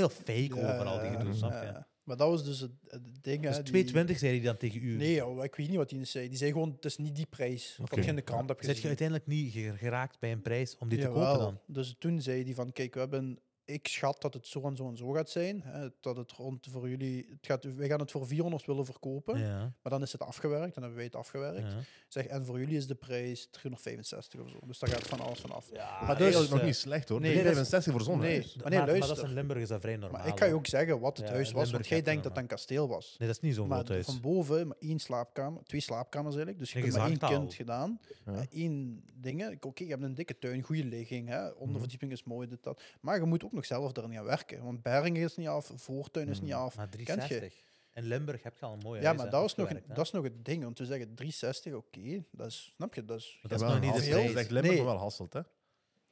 fake 0.09 0.49
over 0.55 0.85
al 0.85 0.99
die 0.99 1.09
gedoe, 1.11 1.33
snap 1.33 1.51
je? 1.51 1.83
Maar 2.03 2.17
dat 2.17 2.29
was 2.29 2.43
dus 2.45 2.59
het, 2.59 2.71
het 2.87 3.23
ding. 3.23 3.41
Dus 3.41 3.55
hè, 3.55 3.63
die- 3.63 3.71
220 3.71 4.17
zei 4.19 4.31
hij 4.35 4.41
dan 4.45 4.57
tegen 4.57 4.83
u. 4.83 4.95
Nee, 4.95 5.15
joh, 5.15 5.43
ik 5.43 5.55
weet 5.55 5.67
niet 5.67 5.77
wat 5.77 5.89
die 5.89 6.05
zei. 6.05 6.27
Die 6.29 6.37
zei 6.37 6.51
gewoon, 6.51 6.71
het 6.75 6.85
is 6.85 6.97
niet 6.97 7.15
die 7.15 7.25
prijs. 7.25 7.75
Wat 7.77 7.91
Oké. 7.91 8.01
je 8.01 8.07
in 8.07 8.15
de 8.15 8.21
krant 8.21 8.47
hebt 8.49 8.59
Zet 8.65 8.67
je 8.69 8.73
gezien. 8.75 8.87
uiteindelijk 8.87 9.27
niet 9.27 9.51
ge- 9.53 9.77
geraakt 9.77 10.19
bij 10.19 10.31
een 10.31 10.41
prijs 10.41 10.77
om 10.77 10.89
die 10.89 10.99
te 10.99 11.07
kopen 11.07 11.39
dan? 11.39 11.59
Dus 11.67 11.95
toen 11.99 12.21
zei 12.21 12.43
hij 12.43 12.53
van, 12.53 12.71
kijk, 12.71 12.93
we 12.93 12.99
hebben... 12.99 13.39
Ik 13.73 13.87
schat 13.87 14.21
dat 14.21 14.33
het 14.33 14.47
zo 14.47 14.61
en 14.61 14.75
zo 14.75 14.89
en 14.89 14.97
zo 14.97 15.11
gaat 15.11 15.29
zijn. 15.29 15.61
Hè, 15.65 15.87
dat 15.99 16.17
het 16.17 16.31
rond 16.31 16.67
voor 16.71 16.89
jullie... 16.89 17.25
Het 17.29 17.45
gaat, 17.45 17.63
wij 17.75 17.87
gaan 17.87 17.99
het 17.99 18.11
voor 18.11 18.27
400 18.27 18.65
willen 18.65 18.85
verkopen. 18.85 19.39
Ja. 19.39 19.57
Maar 19.81 19.91
dan 19.91 20.01
is 20.01 20.11
het 20.11 20.21
afgewerkt. 20.21 20.73
Dan 20.73 20.83
hebben 20.83 20.95
wij 20.95 21.05
het 21.05 21.15
afgewerkt. 21.15 21.71
ja. 21.71 21.77
Zeg, 22.07 22.25
en 22.25 22.45
voor 22.45 22.59
jullie 22.59 22.77
is 22.77 22.87
de 22.87 22.95
prijs 22.95 23.47
365 23.51 24.39
of 24.41 24.49
zo. 24.49 24.59
Dus 24.67 24.79
daar 24.79 24.89
gaat 24.89 25.07
van 25.07 25.19
alles 25.19 25.39
van 25.39 25.51
af. 25.51 25.69
Ja, 25.73 25.91
Maar 25.97 26.07
Maar 26.07 26.17
dus, 26.17 26.35
dus, 26.37 26.49
nog 26.49 26.63
niet 26.63 26.75
slecht 26.75 27.09
hoor. 27.09 27.19
nee, 27.21 27.29
Nee, 27.35 27.43
dat 27.43 27.51
is- 27.51 27.69
65 27.69 27.91
voor 27.93 28.01
zo'n 28.01 28.19
nee. 28.19 28.31
huis. 28.31 28.55
Maar 28.55 28.69
nee, 28.69 28.79
maar, 28.79 28.87
maar 28.87 28.97
dat 28.97 29.05
luister. 29.07 29.23
is 29.23 29.29
in 29.29 29.35
Limburg 29.35 29.61
is 29.61 29.67
dat 29.67 29.81
vrij 29.81 29.97
normaal. 29.97 30.19
Maar 30.21 30.29
ik 30.29 30.35
kan 30.35 30.47
je 30.47 30.53
ook 30.53 30.67
zeggen 30.67 30.99
wat 30.99 31.17
het 31.17 31.27
Ja, 31.27 31.33
huis 31.33 31.51
was. 31.51 31.71
Want 31.71 31.87
jij 31.87 32.01
denkt 32.01 32.23
dat 32.23 32.31
het 32.31 32.41
een 32.41 32.47
kasteel 32.47 32.87
was. 32.87 33.15
Nee, 33.19 33.27
dat 33.27 33.37
is 33.37 33.43
niet 33.43 33.55
zo'n 33.55 33.71
groot 33.71 33.87
huis. 33.87 34.05
van 34.05 34.21
boven 34.21 34.67
maar 34.67 34.77
één 34.79 34.99
slaapkamer, 34.99 35.63
twee 35.63 35.81
slaapkamers 35.81 36.35
eigenlijk. 36.35 36.59
Dus 36.63 36.73
je 36.73 36.81
kunt 36.81 36.93
maar 36.97 37.07
één 37.07 37.17
kind 37.17 37.53
gedaan. 37.53 37.99
Ja. 38.25 38.33
Eh, 38.33 38.41
één 38.51 39.03
dingen. 39.13 39.51
Ik- 39.51 39.65
Oké, 39.65 39.83
je 39.83 39.89
hebt 39.89 40.03
een 40.03 40.15
dikke 40.15 40.37
tuin, 40.39 40.61
goede 40.61 40.83
ligging. 40.85 41.27
Hè. 41.27 41.47
Onderverdieping 41.49 42.11
is 42.11 42.23
mooi, 42.23 42.47
dit, 42.47 42.63
dat. 42.63 42.81
Maar 43.01 43.19
je 43.19 43.25
moet 43.25 43.43
ook 43.45 43.51
nog 43.51 43.60
zelf 43.65 43.97
erin 43.97 44.13
gaan 44.13 44.23
werken. 44.23 44.63
Want 44.63 44.81
Beringen 44.81 45.21
is 45.23 45.35
niet 45.37 45.47
af, 45.47 45.71
voortuin 45.75 46.29
is 46.29 46.39
niet 46.41 46.49
Mhm. 46.49 46.59
af. 46.59 46.75
Maar 46.75 46.87
Kent 46.89 46.99
je? 47.07 47.07
360. 47.15 47.69
In 47.93 48.03
Limburg 48.03 48.43
heb 48.43 48.57
je 48.57 48.65
al 48.65 48.73
een 48.73 48.79
mooie 48.79 48.99
Ja, 49.01 49.05
huis, 49.05 49.17
maar 49.21 49.29
dat 49.29 49.45
is, 49.45 49.55
nog, 49.55 49.69
hè. 49.69 49.75
dat 49.87 50.05
is 50.05 50.11
nog 50.11 50.23
het 50.23 50.45
ding. 50.45 50.65
Om 50.65 50.73
te 50.73 50.85
zeggen 50.85 51.15
360, 51.15 51.73
oké, 51.73 52.23
dat 52.31 52.47
is, 52.47 52.71
snap 52.75 52.93
je? 52.93 53.05
Dat 53.05 53.17
is, 53.19 53.39
Maar 53.41 53.51
dat 53.51 53.51
is 53.51 53.57
Wel 53.65 53.75
nog 53.75 53.83
een 53.83 53.93
niet 53.93 54.03
de 54.03 54.09
prijs. 54.31 54.49
Limburg, 54.49 54.75
Nee. 54.75 54.83
wel 54.83 54.97
Hasselt, 54.97 55.33
hè? 55.33 55.41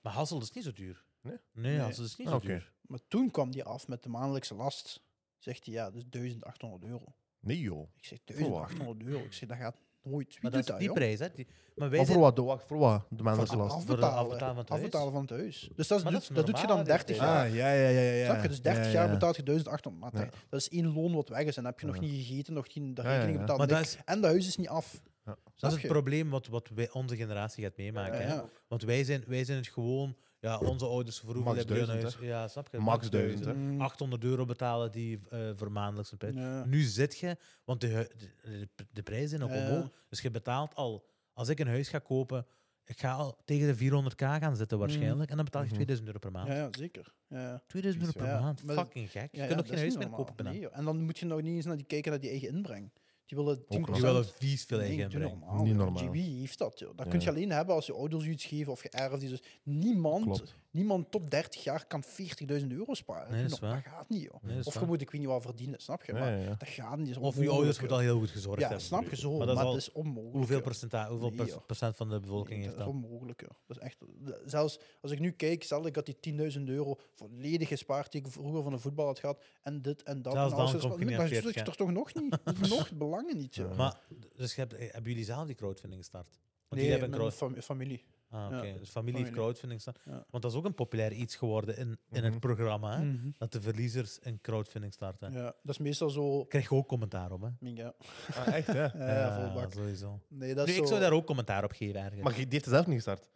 Maar 0.02 0.14
Hasselt 0.14 0.44
is 0.44 0.52
niet 0.52 0.64
zo 0.64 0.72
duur. 0.72 1.04
Nee? 1.22 1.38
Nee, 1.52 1.72
Nee. 1.74 1.82
Hasselt 1.82 2.08
is 2.08 2.16
niet 2.16 2.28
Ah, 2.28 2.34
zo 2.34 2.40
duur. 2.40 2.72
Maar 2.82 3.00
toen 3.08 3.32
kwam 3.32 3.52
die 3.52 3.64
af 3.64 3.88
met 3.88 4.04
de 4.04 4.10
maandelijkse 4.10 4.56
last. 4.56 5.02
Zegt 5.38 5.66
hij, 5.66 5.74
ja, 5.74 5.92
dus 5.92 6.04
1800 6.10 6.84
euro. 6.84 7.06
Nee, 7.40 7.60
joh. 7.60 7.90
Ik 7.96 8.06
zeg, 8.06 8.20
wat? 8.26 8.38
1800 8.38 9.04
euro. 9.10 9.24
Ik 9.24 9.34
zeg, 9.34 9.50
dat 9.50 9.58
gaat 9.58 9.76
nooit. 10.04 10.28
Wie 10.28 10.38
Maar 10.42 10.52
doet 10.52 10.60
dat 10.60 10.68
dat, 10.68 10.76
is 10.76 10.78
die 10.78 10.88
joh? 10.88 10.96
prijs, 10.96 11.20
hè. 11.20 11.28
Die, 11.36 11.48
maar 11.76 11.90
wij 11.90 11.98
Maar 11.98 12.08
zijn... 12.08 12.18
voor 12.20 12.26
wat? 12.34 12.60
De, 12.60 12.66
voor 12.68 12.78
wat? 12.78 13.06
De 13.10 13.16
de 13.24 13.30
afbetalen, 13.30 13.70
afbetalen 13.70 14.40
van 14.40 14.58
het 14.58 14.70
huis. 14.70 14.82
afbetalen 14.84 15.12
van 15.12 15.22
het 15.22 15.30
huis. 15.30 15.70
Dus 15.76 15.88
dat, 15.88 16.04
Maar 16.04 16.12
doet, 16.12 16.22
dat 16.22 16.30
is 16.30 16.36
dat, 16.36 16.46
doet 16.46 16.60
je 16.62 16.68
dan 16.68 16.78
normaal, 16.78 16.96
hè, 16.98 17.04
30 17.04 17.06
dit 17.08 17.16
is- 17.16 17.22
jaar. 17.22 17.46
Ah, 17.48 17.54
ja, 17.56 17.72
ja, 17.74 17.90
ja, 17.90 18.00
ja. 18.00 18.12
ja. 18.12 18.26
Snap 18.26 18.42
je? 18.42 18.48
Dus 18.48 18.62
30 18.62 18.86
Ja, 18.86 18.92
jaar 18.92 19.06
ja. 19.06 19.12
betaalt 19.14 19.36
je 19.36 19.44
1800. 19.44 20.14
Maar 20.14 20.26
Ja. 20.26 20.30
dat 20.50 20.60
is 20.60 20.70
één 20.70 20.94
loon 20.94 21.14
wat 21.14 21.30
weg 21.30 21.44
is. 21.46 21.58
En 21.58 21.66
heb 21.66 21.80
je 21.80 21.86
nog 21.86 22.00
niet 22.00 22.26
gegeten, 22.26 22.54
nog 22.54 22.66
geen 22.70 22.94
de 22.94 23.02
Ja, 23.02 23.08
ja, 23.10 23.14
rekening 23.16 23.48
ja. 23.48 23.56
betaald. 23.56 23.86
Is... 23.86 23.98
En 24.06 24.22
dat 24.22 24.32
huis 24.32 24.48
is 24.48 24.58
niet 24.58 24.68
af. 24.68 25.02
Ja. 25.26 25.36
Dat 25.56 25.72
is 25.72 25.78
het 25.82 25.92
probleem 25.92 26.30
wat, 26.30 26.48
wat 26.48 26.70
wij, 26.76 26.90
onze 26.92 27.16
generatie 27.16 27.64
gaat 27.64 27.78
meemaken. 27.78 28.20
Ja, 28.22 28.28
hè. 28.28 28.34
ja. 28.34 28.46
Want 28.68 28.84
wij 28.84 29.04
zijn, 29.04 29.24
wij 29.28 29.44
zijn 29.44 29.58
het 29.58 29.68
gewoon... 29.68 30.16
Ja, 30.42 30.58
onze 30.58 30.86
ouders 30.86 31.20
hoeveel 31.20 31.42
Max 31.42 31.58
hebben 31.58 31.80
een 31.80 31.86
duizend, 31.88 32.14
huis? 32.14 32.28
Ja, 32.30 32.48
snap 32.48 32.68
je? 32.72 32.78
Max 32.80 33.10
duizend, 33.10 33.46
hè. 33.46 33.54
Mm. 33.54 33.82
800 33.82 34.24
euro 34.24 34.46
betalen 34.46 34.92
die 34.92 35.20
eh 35.30 35.50
voor 35.56 35.72
maandelijks 35.72 36.12
een 36.12 36.18
prijs. 36.18 36.34
Ja. 36.34 36.66
Nu 36.66 36.82
zit 36.82 37.18
je, 37.18 37.38
want 37.66 37.82
de, 37.82 37.88
hu- 37.88 38.08
de, 38.18 38.68
de, 38.76 38.86
de 38.92 39.04
prijzen 39.04 39.30
zijn 39.30 39.44
ook 39.44 39.50
Ja. 39.50 39.70
omhoog. 39.70 39.90
Dus 40.10 40.22
je 40.22 40.32
betaalt 40.32 40.76
al, 40.76 41.06
als 41.34 41.50
ik 41.50 41.60
een 41.60 41.68
huis 41.68 41.90
ga 41.90 42.00
kopen, 42.00 42.46
ik 42.86 43.00
ga 43.00 43.14
al 43.14 43.38
tegen 43.46 43.78
de 43.78 43.90
400k 44.12 44.16
gaan 44.16 44.56
zitten 44.56 44.80
waarschijnlijk. 44.80 45.30
En 45.30 45.36
dan 45.36 45.46
betaal 45.46 45.62
je 45.62 45.68
Mhm. 45.68 45.76
2000 45.76 46.08
euro 46.08 46.20
per 46.20 46.32
maand. 46.32 46.48
Ja, 46.48 46.56
ja, 46.56 46.70
zeker. 46.72 47.14
Ja, 47.28 47.42
ja. 47.42 47.64
2000 47.68 48.06
euro 48.06 48.18
per 48.20 48.28
Ja, 48.28 48.40
maand, 48.40 48.64
maar- 48.64 48.76
fucking 48.76 49.12
gek. 49.12 49.30
Je 49.32 49.38
Ja, 49.38 49.46
kunt 49.46 49.50
ja, 49.50 49.56
nog 49.56 49.66
geen 49.66 49.74
is 49.76 49.80
huis 49.80 49.90
niet 49.90 49.98
meer 50.00 50.08
normaal. 50.08 50.26
kopen. 50.26 50.36
bijna. 50.36 50.52
Nee, 50.52 50.62
joh. 50.62 50.78
en 50.78 50.86
dan 50.86 51.02
moet 51.04 51.20
je 51.20 51.26
nog 51.26 51.42
niet 51.42 51.56
eens 51.56 51.66
naar 51.66 51.78
die 51.78 51.86
kijken 51.86 52.12
naar 52.12 52.20
die 52.20 52.30
eigen 52.30 52.48
inbreng. 52.50 52.92
Die 53.30 53.38
willen 53.38 53.58
10%. 53.66 53.68
nog. 53.70 53.92
Die 53.96 54.02
willen 54.02 54.26
vies 54.26 54.64
veel 54.66 54.78
Nee, 54.78 54.88
eigen 54.88 55.04
inbreng. 55.04 55.40
normaal, 55.40 55.64
Niet 55.64 55.76
normaal. 55.76 56.04
GB 56.08 56.14
heeft 56.16 56.58
dat, 56.58 56.80
joh. 56.80 56.90
Dat 56.96 57.06
Ja. 57.06 57.12
kun 57.12 57.22
je 57.22 57.30
alleen 57.30 57.52
hebben 57.52 57.76
als 57.76 57.86
je 57.86 57.94
ouders 57.94 58.24
je 58.26 58.30
iets 58.30 58.46
geven 58.46 58.72
of 58.72 58.80
geërfd 58.80 59.22
is. 59.22 59.30
Dus 59.30 59.42
niemand, 59.64 60.24
Klopt. 60.24 60.56
niemand 60.72 61.12
tot 61.12 61.32
30 61.32 61.64
jaar 61.64 61.86
kan 61.88 62.04
40.000 62.04 62.72
euro 62.72 62.94
sparen. 62.94 63.32
Nee, 63.32 63.42
dat 63.44 63.52
is 63.52 63.58
gaat 63.60 64.10
niet, 64.10 64.22
joh. 64.22 64.34
Nee, 64.44 64.52
dat 64.52 64.60
is 64.60 64.66
of 64.68 64.74
je 64.74 64.80
waar. 64.80 64.88
moet, 64.88 65.02
ik 65.02 65.12
weet 65.12 65.22
niet 65.22 65.30
wat 65.30 65.42
verdienen, 65.42 65.80
snap 65.80 66.04
je? 66.04 66.14
Maar 66.14 66.38
ja, 66.40 66.56
dat 66.58 66.68
gaat 66.68 66.98
niet. 66.98 67.08
dat 67.08 67.08
is 67.08 67.16
Of 67.16 67.22
je 67.22 67.26
onmogelijk, 67.28 67.52
ouders 67.52 67.80
moeten 67.80 67.98
al 67.98 68.04
heel 68.04 68.20
goed 68.20 68.30
gezorgd 68.30 68.60
Ja, 68.62 68.68
hebben. 68.68 68.86
snap 68.86 69.10
je 69.10 69.16
zo. 69.16 69.30
Maar 69.30 69.38
Maar 69.38 69.48
dat 69.48 69.58
dat 69.58 69.76
is 69.76 69.88
is 69.88 69.92
onmogelijk. 69.94 70.36
Hoeveel, 70.36 70.62
percenta, 70.62 71.10
hoeveel 71.10 71.30
Nee, 71.30 71.48
joh. 71.48 71.66
procent 71.66 71.96
van 71.96 72.10
de 72.10 72.20
bevolking 72.20 72.50
Nee, 72.60 72.60
heeft 72.68 72.78
dat 72.78 72.88
is 72.88 72.94
dat? 72.94 73.04
onmogelijk. 73.04 73.42
joh. 73.42 73.50
Dat 73.68 73.78
is 73.78 73.84
echt, 73.84 73.98
zelfs 74.46 74.80
als 75.02 75.12
ik 75.12 75.20
nu 75.20 75.32
kijk, 75.32 75.64
stel 75.64 75.86
ik 75.86 75.96
had 75.96 76.06
die 76.06 76.20
10.000 76.20 76.64
euro 76.70 76.98
volledig 77.14 77.68
gespaard 77.68 78.12
die 78.12 78.22
ik 78.22 78.28
vroeger 78.32 78.64
van 78.64 78.72
de 78.72 78.78
voetbal 78.80 79.06
had 79.06 79.20
gehad. 79.20 79.44
En 79.64 79.82
dit 79.82 80.04
en 80.04 80.22
dat. 80.22 80.34
Zelfs 80.34 80.52
en 80.54 80.58
alles 80.60 80.72
dan 80.72 80.82
je 81.00 81.06
dan 81.06 81.14
aan 81.20 81.28
zit 81.28 81.42
40, 81.42 81.62
ik 81.62 81.68
er 81.68 81.76
toch 81.76 81.92
nog 81.92 82.14
niet. 82.14 82.38
nog 82.70 82.92
niet. 83.26 83.56
Ja. 83.56 83.74
Maar, 83.76 84.00
dus 84.36 84.56
je 84.56 84.62
hebt, 84.62 84.74
eh, 84.74 84.92
hebben 84.92 85.12
jullie 85.12 85.26
zelf 85.26 85.46
die 85.46 85.56
crowdfunding 85.56 86.02
gestart? 86.02 86.40
Want 86.68 86.82
Nee, 86.82 86.92
hebben 86.92 87.12
crowd... 87.12 87.34
fam- 87.34 87.62
familie. 87.62 88.04
Ah, 88.30 88.46
oké. 88.46 88.66
ja, 88.66 88.78
Dus 88.78 88.90
familie 88.90 89.20
heeft 89.20 89.32
crowdfunding 89.32 89.82
gestart. 89.84 90.00
Ja. 90.06 90.26
Want 90.30 90.44
dat 90.44 90.52
is 90.52 90.58
ook 90.58 90.66
een 90.66 90.74
populair 90.74 91.12
iets 91.12 91.36
geworden 91.36 91.78
in, 91.78 91.88
in 92.10 92.24
het 92.24 92.30
Mhm. 92.34 92.40
programma. 92.40 92.98
Hè? 93.00 93.04
Mhm. 93.06 93.30
Dat 93.38 93.52
de 93.52 93.62
verliezers 93.62 94.18
een 94.22 94.42
crowdfunding 94.42 94.94
starten. 94.94 95.32
Ja, 95.32 95.44
dat 95.44 95.56
is 95.64 95.78
meestal 95.78 96.10
zo. 96.10 96.46
Krijg 96.46 96.70
je 96.70 96.76
ook 96.76 96.88
commentaar 96.88 97.32
op, 97.32 97.42
hè? 97.42 97.50
Ja, 97.70 97.94
Ah, 98.36 98.48
echt, 98.54 98.68
hè? 98.68 98.84
ja, 99.06 99.54
ja, 99.54 99.70
sowieso. 99.70 100.20
Nee, 100.28 100.56
dat 100.56 100.68
ik 100.68 100.76
zo... 100.76 100.86
zou 100.86 101.00
daar 101.00 101.12
ook 101.12 101.26
commentaar 101.26 101.64
op 101.64 101.72
geven, 101.72 102.02
ergens. 102.04 102.22
Maar 102.24 102.34
die 102.34 102.46
heeft 102.50 102.66
het 102.66 102.74
zelf 102.74 102.86
niet 102.86 102.96
gestart. 102.96 103.30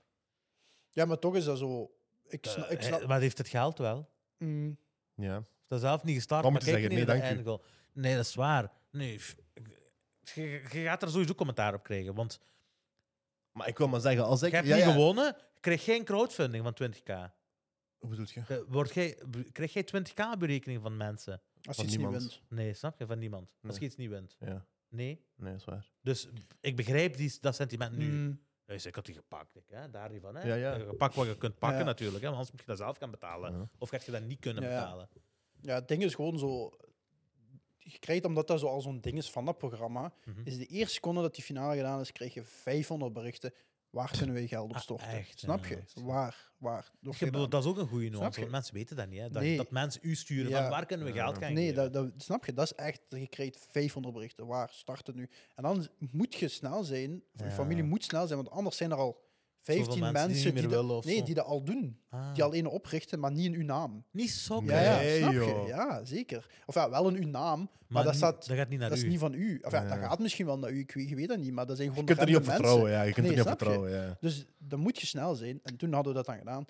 Ja, 0.90 1.06
maar 1.06 1.20
toch 1.20 1.36
is 1.36 1.44
dat 1.46 1.58
zo. 1.58 1.92
Ik 2.28 2.46
snap. 2.46 2.70
Ik 2.70 2.80
Eh, 2.80 2.86
snap 2.86 3.08
maar 3.08 3.20
heeft 3.20 3.38
het 3.38 3.48
geld 3.48 3.78
wel. 3.78 4.10
Mm, 4.38 4.78
Ja. 5.16 5.34
Dat 5.68 5.82
is 5.82 5.88
zelf 5.88 6.04
niet 6.04 6.16
gestart. 6.16 6.46
Om 6.46 6.52
maar 6.52 6.60
te 6.62 6.66
kijk 6.66 6.78
zeggen, 6.80 6.98
niet 6.98 7.08
nee, 7.08 7.20
dank. 7.44 7.66
Nee, 7.94 8.16
dat 8.16 8.26
is 8.26 8.36
waar. 8.36 8.72
Nee, 8.94 9.20
je, 10.34 10.42
je 10.72 10.84
gaat 10.84 11.02
er 11.02 11.10
sowieso 11.10 11.34
commentaar 11.34 11.74
op 11.74 11.84
krijgen. 11.84 12.14
Want 12.16 12.40
Maar 13.52 13.68
ik 13.68 13.78
wil 13.78 13.88
maar 13.88 14.00
zeggen, 14.02 14.26
als 14.26 14.42
ik... 14.42 14.50
je 14.50 14.56
hebt 14.56 14.68
ja, 14.68 14.76
niet 14.76 14.84
ja. 14.84 14.92
gewonnen, 14.92 15.36
krijg 15.60 15.84
geen 15.84 16.04
crowdfunding 16.06 16.64
van 16.64 16.92
20k. 16.92 17.32
Hoe 17.98 18.10
bedoel 18.10 18.26
je? 18.30 18.42
Eh, 18.48 18.58
Word 18.68 18.94
jij, 18.94 19.18
b- 19.30 19.52
krijg 19.54 19.74
jij 19.74 19.86
20k 19.96 20.38
berekening 20.40 20.82
van 20.82 20.98
mensen? 20.98 21.42
als 21.64 21.76
Van 21.76 21.86
je 21.86 21.92
iets 21.92 22.00
niet 22.02 22.10
niemand. 22.10 22.32
wint. 22.32 22.42
Nee, 22.50 22.74
snap 22.74 23.00
je? 23.00 23.06
Van 23.06 23.20
niemand. 23.20 23.50
Als 23.62 23.72
Nee. 23.72 23.80
je 23.80 23.86
iets 23.86 23.96
niet 23.96 24.10
wint. 24.10 24.36
Ja, 24.40 24.66
Nee. 24.90 25.26
nee, 25.36 25.52
dat 25.52 25.60
is 25.60 25.66
waar. 25.66 25.92
Dus 26.02 26.28
ik 26.62 26.76
begrijp 26.76 27.16
die, 27.18 27.38
dat 27.42 27.56
sentiment 27.56 27.98
nu. 27.98 28.06
Mm, 28.12 28.42
Dus 28.66 28.86
ik 28.86 28.96
had 28.96 29.06
die 29.06 29.16
gepakt. 29.16 29.56
Ik, 29.56 29.64
hè? 29.68 29.90
Daar 29.90 30.10
die 30.10 30.20
van. 30.22 30.36
Hè? 30.36 30.48
Ja, 30.48 30.56
ja. 30.56 30.76
Je 30.76 30.94
pakt 30.94 31.16
wat 31.16 31.28
je 31.28 31.38
kunt 31.38 31.58
pakken 31.60 31.80
Ja. 31.80 31.86
natuurlijk. 31.86 32.18
Hè? 32.24 32.30
Want 32.30 32.34
anders 32.36 32.52
moet 32.52 32.60
je 32.62 32.68
dat 32.68 32.78
zelf 32.78 32.98
gaan 32.98 33.12
betalen. 33.12 33.54
Ja. 33.58 33.70
Of 33.78 33.90
gaat 33.90 34.06
je 34.06 34.12
dat 34.12 34.22
niet 34.24 34.40
kunnen 34.40 34.64
Ja, 34.64 34.70
ja. 34.70 34.80
betalen. 34.82 35.10
Ja, 35.62 35.76
het 35.76 35.88
ding 35.88 36.04
is 36.04 36.16
gewoon 36.16 36.40
zo. 36.40 36.72
Je 37.84 38.00
krijgt, 38.00 38.26
omdat 38.26 38.48
dat 38.48 38.60
zo 38.60 38.68
al 38.68 38.82
zo'n 38.82 39.02
ding 39.02 39.18
is 39.18 39.32
van 39.32 39.46
dat 39.46 39.58
programma, 39.58 40.14
Mhm. 40.26 40.42
is 40.44 40.58
de 40.58 40.66
eerste 40.66 40.94
seconde 40.94 41.22
dat 41.22 41.36
die 41.36 41.44
finale 41.44 41.76
gedaan 41.76 42.00
is, 42.00 42.12
krijg 42.12 42.34
je 42.34 42.44
500 42.44 43.14
berichten. 43.14 43.54
Waar 43.90 44.12
kunnen 44.18 44.36
wij 44.36 44.48
geld 44.48 44.70
op 44.70 44.76
Ah, 44.76 44.82
storten? 44.82 45.08
echt, 45.08 45.40
Snap 45.40 45.64
ja, 45.66 45.70
je? 45.70 45.82
is- 45.86 45.94
Waar? 46.04 46.52
Waar? 46.58 46.92
Bedoel, 47.20 47.50
dat 47.50 47.64
is 47.64 47.70
ook 47.70 47.78
een 47.78 47.88
goede 47.88 48.10
nuance, 48.10 48.34
je? 48.34 48.40
want 48.40 48.52
mensen 48.52 48.74
weten 48.74 48.96
dat 48.96 49.08
niet. 49.10 49.20
Hè? 49.20 49.30
Dat, 49.30 49.42
Nee. 49.42 49.58
dat 49.58 49.72
mensen 49.72 50.02
u 50.04 50.16
sturen 50.16 50.50
Ja. 50.50 50.62
van 50.62 50.70
waar 50.70 50.86
kunnen 50.86 51.06
we 51.08 51.14
Ja. 51.14 51.24
geld 51.24 51.38
gaan 51.38 51.54
Nee, 51.54 51.74
dat, 51.74 51.94
dat, 51.94 52.12
snap 52.18 52.46
je? 52.46 52.54
Dat 52.54 52.66
is 52.66 52.74
echt, 52.74 53.02
je 53.10 53.28
krijgt 53.28 53.66
500 53.70 54.14
berichten. 54.14 54.46
Waar? 54.48 54.70
Start 54.72 55.08
het 55.08 55.16
nu. 55.16 55.30
En 55.56 55.64
dan 55.64 55.88
moet 56.12 56.34
je 56.36 56.48
snel 56.48 56.84
zijn, 56.84 57.12
je 57.12 57.44
Ja. 57.44 57.52
familie 57.52 57.84
moet 57.84 58.04
snel 58.04 58.28
zijn, 58.28 58.40
want 58.44 58.52
anders 58.56 58.78
zijn 58.78 58.92
er 58.92 58.98
al 58.98 59.22
15 59.64 60.00
mensen 60.00 60.14
mensen, 60.32 60.56
die 60.56 60.68
dat- 60.68 60.90
of 60.90 61.06
nee, 61.06 61.18
zo. 61.18 61.24
die 61.24 61.34
dat 61.36 61.46
al 61.46 61.64
doen. 61.64 62.00
Ah. 62.10 62.34
Die 62.34 62.44
al 62.44 62.56
een 62.56 62.68
oprichten, 62.68 63.20
maar 63.20 63.32
niet 63.32 63.46
in 63.46 63.54
uw 63.54 63.64
naam. 63.64 64.04
Niet 64.12 64.30
zo 64.32 64.62
Ja, 64.66 64.82
ja, 64.82 64.96
Nee, 64.98 65.18
snap 65.20 65.34
joh. 65.34 65.62
je? 65.62 65.68
Ja, 65.68 66.06
zeker. 66.06 66.48
Of 66.66 66.76
ja, 66.76 66.90
wel 66.90 67.08
in 67.10 67.16
uw 67.24 67.30
naam, 67.30 67.60
maar, 67.60 67.70
maar 67.88 68.04
dat, 68.04 68.12
niet- 68.12 68.22
staat, 68.22 68.48
dat 68.48 68.58
gaat 68.58 68.70
niet 68.70 68.80
naar 68.80 68.90
dat 68.90 68.98
u. 68.98 69.02
is 69.02 69.08
niet 69.10 69.20
van 69.20 69.34
u. 69.34 69.60
Of 69.64 69.72
ja, 69.72 69.88
dat 69.88 69.98
gaat 69.98 70.20
misschien 70.20 70.46
wel 70.46 70.60
naar 70.60 70.72
u, 70.72 70.80
ik 70.80 70.92
weet, 70.92 71.10
je 71.10 71.16
weet 71.16 71.28
dat 71.28 71.38
niet, 71.40 71.52
maar 71.54 71.66
dat 71.66 71.76
zijn 71.78 71.88
Je 71.88 71.94
gewoon 71.94 72.08
kunt 72.10 72.20
er 72.22 72.28
niet 72.28 72.36
op 72.38 72.44
vertrouwen, 72.44 72.92
ja. 72.92 73.02
Je 73.02 73.14
kunt 73.14 73.28
Nee, 73.28 73.36
er 73.38 73.44
niet 73.44 73.54
op 73.54 73.60
je? 73.60 73.66
vertrouwen, 73.66 73.92
ja. 73.92 74.18
Dus 74.20 74.46
dan 74.58 74.80
moet 74.80 75.00
je 75.00 75.06
snel 75.06 75.36
zijn. 75.36 75.60
En 75.64 75.76
toen 75.78 75.94
hadden 75.94 76.12
we 76.12 76.18
dat 76.18 76.28
dan 76.28 76.38
gedaan. 76.38 76.66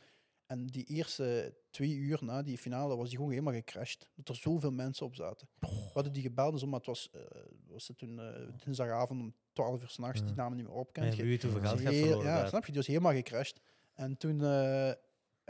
En 0.47 0.65
die 0.67 0.83
eerste 0.85 1.53
twee 1.69 1.95
uur 1.95 2.19
na 2.21 2.41
die 2.41 2.57
finale 2.57 2.95
was 2.95 3.07
die 3.07 3.15
gewoon 3.17 3.31
helemaal 3.31 3.53
gecrashed. 3.53 4.09
Dat 4.15 4.27
er 4.29 4.35
zoveel 4.35 4.71
mensen 4.71 5.05
op 5.05 5.15
zaten. 5.15 5.47
We 5.59 5.67
hadden 5.93 6.13
die 6.13 6.21
gebeld, 6.21 6.59
zo, 6.59 6.67
maar 6.67 6.77
het 6.77 6.87
was, 6.87 7.09
eh, 7.13 7.21
was 7.67 7.87
het 7.87 7.97
toen 7.97 8.19
eh, 8.19 8.25
dinsdagavond 8.63 9.21
om 9.21 9.33
12 9.53 9.81
uur 9.81 9.87
s'nachts, 9.89 10.19
Ja. 10.19 10.25
die 10.25 10.35
namen 10.35 10.57
niet 10.57 10.65
meer 10.67 10.75
op. 10.75 10.97
Maar 10.97 11.05
ja, 11.05 11.15
wie 11.15 11.23
weet 11.25 11.43
hoeveel 11.43 11.61
geld 11.61 11.79
je 11.79 11.85
verloren 11.93 12.17
ja, 12.25 12.37
daar. 12.39 12.47
snap 12.47 12.61
je? 12.61 12.67
Die 12.67 12.75
was 12.75 12.87
helemaal 12.87 13.13
gecrashed. 13.13 13.61
En 13.93 14.17
toen, 14.17 14.43
eh, 14.43 14.91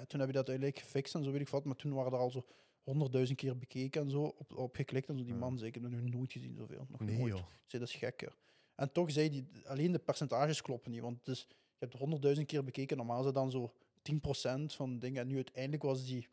toen 0.07 0.19
heb 0.19 0.27
je 0.29 0.35
dat 0.35 0.47
uiteindelijk 0.49 0.79
gefixt 0.79 1.15
en 1.15 1.23
zo 1.23 1.31
weet 1.31 1.41
ik 1.41 1.49
wat. 1.49 1.65
Maar 1.65 1.75
toen 1.75 1.93
waren 1.93 2.11
er 2.11 2.17
al 2.17 2.29
zo 2.31 2.45
honderdduizend 2.83 3.37
keer 3.37 3.57
bekeken 3.57 4.01
en 4.01 4.09
zo, 4.09 4.21
op, 4.23 4.55
op 4.57 4.75
geklikt. 4.75 5.09
En 5.09 5.17
zo 5.17 5.23
die 5.23 5.33
Ja. 5.33 5.39
man 5.39 5.55
zei, 5.57 5.67
ik 5.67 5.73
heb 5.73 5.83
dat 5.83 5.91
nog 5.91 6.01
nooit 6.13 6.31
gezien 6.31 6.55
zoveel. 6.55 6.85
Nog 6.89 6.99
Nee, 6.99 7.17
nooit. 7.17 7.31
joh. 7.37 7.39
Ik 7.39 7.69
zei, 7.69 7.83
dat 7.83 7.91
is 7.91 7.95
gek, 7.99 8.21
joh. 8.21 8.31
En 8.75 8.91
toch 8.91 9.11
zei 9.11 9.29
die, 9.29 9.47
alleen 9.65 9.91
de 9.91 9.99
percentages 9.99 10.61
kloppen 10.61 10.91
niet. 10.91 11.01
Want 11.01 11.25
dus, 11.25 11.39
je 11.49 11.55
hebt 11.79 11.93
honderdduizend 11.93 12.47
keer 12.47 12.63
bekeken. 12.63 12.97
Normaal 12.97 13.19
is 13.19 13.25
het 13.25 13.35
dan 13.35 13.51
zo 13.51 13.73
10% 14.01 14.73
van 14.75 14.99
dingen. 14.99 15.21
En 15.21 15.27
nu 15.27 15.35
uiteindelijk 15.35 15.83
was 15.83 16.05
die 16.05 16.27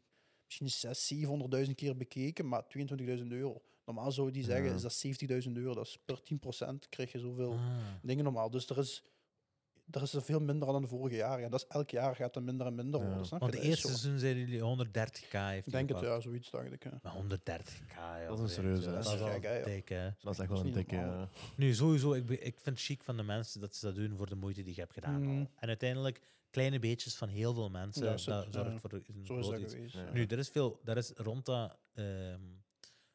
misschien 0.46 0.68
600, 0.70 1.68
700.000 1.68 1.74
keer 1.74 1.96
bekeken, 1.96 2.48
maar 2.48 2.62
22.000 2.66 3.26
euro. 3.32 3.62
Normaal 3.94 4.12
zou 4.12 4.30
die 4.30 4.44
zeggen, 4.44 4.64
Ja. 4.68 4.74
is 4.74 4.82
dat 4.82 4.92
70.000 5.46 5.56
euro. 5.56 5.74
Dat 5.74 5.86
is 5.86 5.98
per 6.04 6.22
10% 6.22 6.88
krijg 6.88 7.12
je 7.12 7.18
zoveel 7.18 7.52
Ah. 7.52 7.58
dingen 8.02 8.24
normaal. 8.24 8.50
Dus 8.50 8.68
er 8.68 8.78
is, 8.78 9.02
er 9.90 10.02
is 10.02 10.12
er 10.12 10.22
veel 10.22 10.40
minder 10.40 10.68
dan 10.72 10.82
de 10.82 10.88
vorige 10.88 11.16
jaren. 11.16 11.44
En 11.44 11.50
dat 11.50 11.60
is 11.60 11.66
elk 11.68 11.90
jaar 11.90 12.16
gaat 12.16 12.34
het 12.34 12.44
minder 12.44 12.66
en 12.66 12.74
minder 12.74 13.00
Ja. 13.00 13.06
worden. 13.06 13.26
Snap 13.26 13.40
Want 13.40 13.54
is 13.54 13.60
eerste 13.60 13.80
zo. 13.80 13.88
seizoen 13.88 14.18
zeiden 14.18 14.42
jullie 14.42 14.60
130k 14.60 15.32
heeft 15.32 15.66
Ik 15.66 15.72
denk 15.72 15.88
het, 15.88 16.00
ja, 16.00 16.20
zoiets 16.20 16.50
dacht 16.50 16.72
ik. 16.72 16.84
Ja. 16.84 16.98
Maar 17.02 17.12
130k, 17.12 17.94
joh, 18.18 18.28
Dat 18.28 18.36
is 18.38 18.42
een 18.44 18.48
serieuze, 18.48 18.88
hè? 18.88 18.94
Dat 18.94 19.04
is 19.04 19.10
Dat 19.10 19.14
is 19.14 19.20
al 19.20 19.28
gek, 19.30 19.42
hè, 19.42 19.56
joh. 19.56 19.64
dik, 19.64 19.88
hè. 19.88 20.10
Dat 20.22 20.32
is 20.32 20.38
echt 20.38 20.50
wel 20.50 20.60
een 20.64 20.72
dikke... 20.72 20.94
ja. 20.94 21.28
Nu, 21.56 21.74
sowieso, 21.74 22.12
ik, 22.12 22.30
ik 22.30 22.40
vind 22.60 22.64
het 22.76 22.80
chic 22.80 23.02
van 23.02 23.16
de 23.16 23.22
mensen 23.22 23.60
dat 23.60 23.74
ze 23.76 23.86
dat 23.86 23.94
doen 23.94 24.16
voor 24.16 24.26
de 24.28 24.34
moeite 24.36 24.62
die 24.62 24.74
je 24.74 24.80
hebt 24.80 24.92
gedaan. 24.92 25.14
al. 25.14 25.20
Mm. 25.20 25.48
En 25.56 25.68
uiteindelijk, 25.68 26.20
kleine 26.50 26.78
beetjes 26.78 27.14
van 27.16 27.28
heel 27.28 27.54
veel 27.54 27.70
mensen, 27.70 28.04
Ja, 28.04 28.10
dat 28.10 28.20
zo- 28.20 28.30
zorgt 28.30 28.54
ja. 28.54 28.78
voor 28.78 28.92
een 28.92 29.02
Zo 29.04 29.36
is 29.38 29.46
groot 29.46 29.50
dat 29.50 29.60
iets. 29.60 29.72
geweest. 29.74 29.94
Ja. 29.94 30.10
Nu, 30.12 30.24
er 30.26 30.38
is 30.38 30.48
veel, 30.48 30.80
er 30.84 30.96
is 30.96 31.12
rond, 31.16 31.44
dat, 31.46 31.76
ehm, 31.94 32.40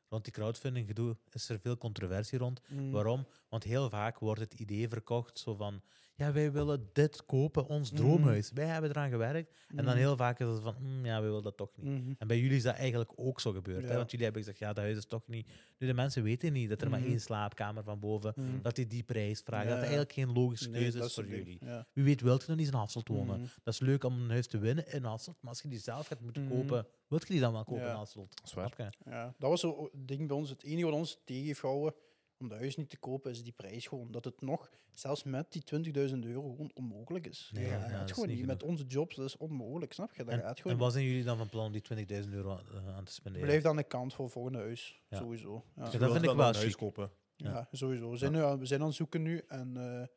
rond 0.09 0.23
die 0.23 0.33
crowdfunding 0.33 0.87
gedoe 0.87 1.17
is 1.31 1.49
er 1.49 1.59
veel 1.59 1.77
controversie 1.77 2.37
rond. 2.37 2.61
Mm. 2.67 2.91
Waarom? 2.91 3.27
Want 3.49 3.63
heel 3.63 3.89
vaak 3.89 4.19
wordt 4.19 4.41
het 4.41 4.53
idee 4.53 4.89
verkocht 4.89 5.39
zo 5.39 5.55
van, 5.55 5.81
ja, 6.15 6.31
wij 6.31 6.51
willen 6.51 6.89
dit 6.93 7.25
kopen, 7.25 7.65
ons 7.67 7.91
Mm. 7.91 7.97
droomhuis. 7.97 8.51
Wij 8.53 8.65
hebben 8.65 8.89
eraan 8.89 9.09
gewerkt. 9.09 9.51
En 9.67 9.75
dan 9.85 9.93
Mm. 9.93 9.99
heel 9.99 10.17
vaak 10.17 10.39
is 10.39 10.47
het 10.47 10.59
van, 10.61 10.75
"Mm, 10.79 11.05
ja, 11.05 11.13
wij 11.19 11.27
willen 11.27 11.43
dat 11.43 11.57
toch 11.57 11.71
niet. 11.77 12.01
Mhm. 12.01 12.13
En 12.17 12.27
bij 12.27 12.39
jullie 12.39 12.57
is 12.57 12.63
dat 12.63 12.75
eigenlijk 12.75 13.11
ook 13.15 13.39
zo 13.39 13.51
gebeurd. 13.51 13.83
Hè? 13.87 13.95
Want 13.95 14.09
jullie 14.11 14.25
hebben 14.25 14.43
gezegd, 14.43 14.59
ja, 14.61 14.73
dat 14.73 14.83
huis 14.83 14.97
is 14.97 15.05
toch 15.05 15.27
niet... 15.27 15.47
Nu, 15.77 15.87
de 15.87 15.93
mensen 15.93 16.23
weten 16.23 16.53
niet 16.53 16.69
dat 16.69 16.81
er 16.81 16.89
maar 16.89 16.99
Mhm. 16.99 17.09
één 17.09 17.21
slaapkamer 17.21 17.83
van 17.83 17.99
boven, 17.99 18.33
Mhm. 18.35 18.61
dat 18.61 18.75
die 18.75 18.87
die 18.87 19.03
prijs 19.03 19.41
vraagt. 19.41 19.63
Ja, 19.63 19.69
Dat 19.69 19.79
het 19.79 19.89
ja. 19.89 19.95
eigenlijk 19.95 20.13
geen 20.13 20.43
logische 20.43 20.69
Nee, 20.69 20.81
keuze 20.81 20.97
dat 20.97 21.07
is 21.07 21.13
voor 21.13 21.27
jullie. 21.27 21.57
Ja. 21.65 21.85
Wie 21.93 22.03
weet, 22.03 22.21
wilt 22.21 22.41
je 22.41 22.47
nog 22.47 22.57
niet 22.57 22.67
in 22.67 22.73
Hasselt 22.73 23.07
wonen? 23.07 23.39
Mhm. 23.39 23.47
Dat 23.63 23.73
is 23.73 23.79
leuk 23.79 24.03
om 24.03 24.21
een 24.21 24.29
huis 24.29 24.47
te 24.47 24.57
winnen 24.57 24.91
in 24.91 25.03
Hasselt, 25.03 25.37
maar 25.41 25.49
als 25.51 25.61
je 25.61 25.67
die 25.67 25.79
zelf 25.79 26.07
gaat 26.07 26.21
moeten 26.21 26.43
Mhm. 26.43 26.53
kopen, 26.55 26.87
wilt 27.07 27.21
je 27.27 27.33
die 27.33 27.41
dan 27.41 27.51
wel 27.53 27.63
kopen 27.63 27.83
Ja. 27.83 27.89
in 27.89 27.95
Hasselt? 27.95 28.35
Dat 28.37 28.45
is 28.45 28.53
waar. 28.53 28.71
Snap 28.75 28.93
je? 29.03 29.09
Ja, 29.11 29.33
dat 29.37 29.49
was 29.49 29.59
zo 29.59 29.83
het 29.91 30.07
ding 30.07 30.27
bij 30.27 30.37
ons. 30.37 30.49
Het 30.49 30.63
enige 30.63 30.85
wat 30.85 30.93
ons 30.93 31.21
tegen 31.25 31.45
heeft 31.45 31.59
gehouden 31.59 31.93
om 32.37 32.47
de 32.49 32.55
huis 32.55 32.75
niet 32.75 32.89
te 32.89 32.97
kopen, 32.97 33.31
is 33.31 33.43
die 33.43 33.51
prijs 33.51 33.87
gewoon. 33.87 34.11
Dat 34.11 34.25
het 34.25 34.41
nog, 34.41 34.69
zelfs 34.91 35.23
met 35.23 35.51
die 35.51 35.63
20.000 36.09 36.19
euro, 36.19 36.41
gewoon 36.41 36.71
onmogelijk 36.73 37.27
is. 37.27 37.49
Nee, 37.53 37.63
dat 37.63 37.71
ja, 37.73 37.79
gaat 37.79 37.91
dat 37.99 38.05
is 38.09 38.11
gewoon 38.13 38.27
niet 38.29 38.37
niet. 38.37 38.47
Met 38.47 38.63
onze 38.63 38.83
jobs, 38.85 39.15
dat 39.15 39.25
is 39.25 39.37
onmogelijk, 39.37 39.93
snap 39.93 40.13
je? 40.15 40.23
Dat 40.23 40.33
En, 40.33 40.39
gaat 40.39 40.55
en 40.55 40.61
gewoon 40.61 40.77
wat 40.77 40.91
zijn 40.93 41.05
jullie 41.05 41.23
dan 41.23 41.37
van 41.37 41.49
plan 41.49 41.65
om 41.65 41.71
die 41.71 41.81
20.000 42.23 42.29
euro 42.33 42.51
aan, 42.51 42.63
eh, 42.87 42.95
aan 42.95 43.03
te 43.03 43.11
spenderen? 43.13 43.47
Blijf 43.47 43.65
aan 43.65 43.75
de 43.75 43.83
kant 43.83 44.13
voor 44.13 44.23
het 44.25 44.33
volgende 44.33 44.57
huis, 44.59 45.01
Ja. 45.09 45.17
sowieso. 45.17 45.53
Ja. 45.75 45.83
Ja, 45.83 45.97
dat 45.97 46.11
vind 46.11 46.15
ik 46.15 46.23
dan 46.23 46.37
wel 46.37 46.47
een 46.47 46.55
huis 46.55 46.75
kopen. 46.75 47.11
Ja. 47.35 47.49
Ja, 47.51 47.67
sowieso. 47.71 48.09
We 48.09 48.17
zijn, 48.17 48.31
nu 48.31 48.43
aan, 48.43 48.59
we 48.59 48.65
zijn 48.65 48.79
aan 48.81 48.87
het 48.87 48.95
zoeken 48.95 49.21
nu. 49.21 49.37
En 49.47 49.77
eh, 49.77 50.07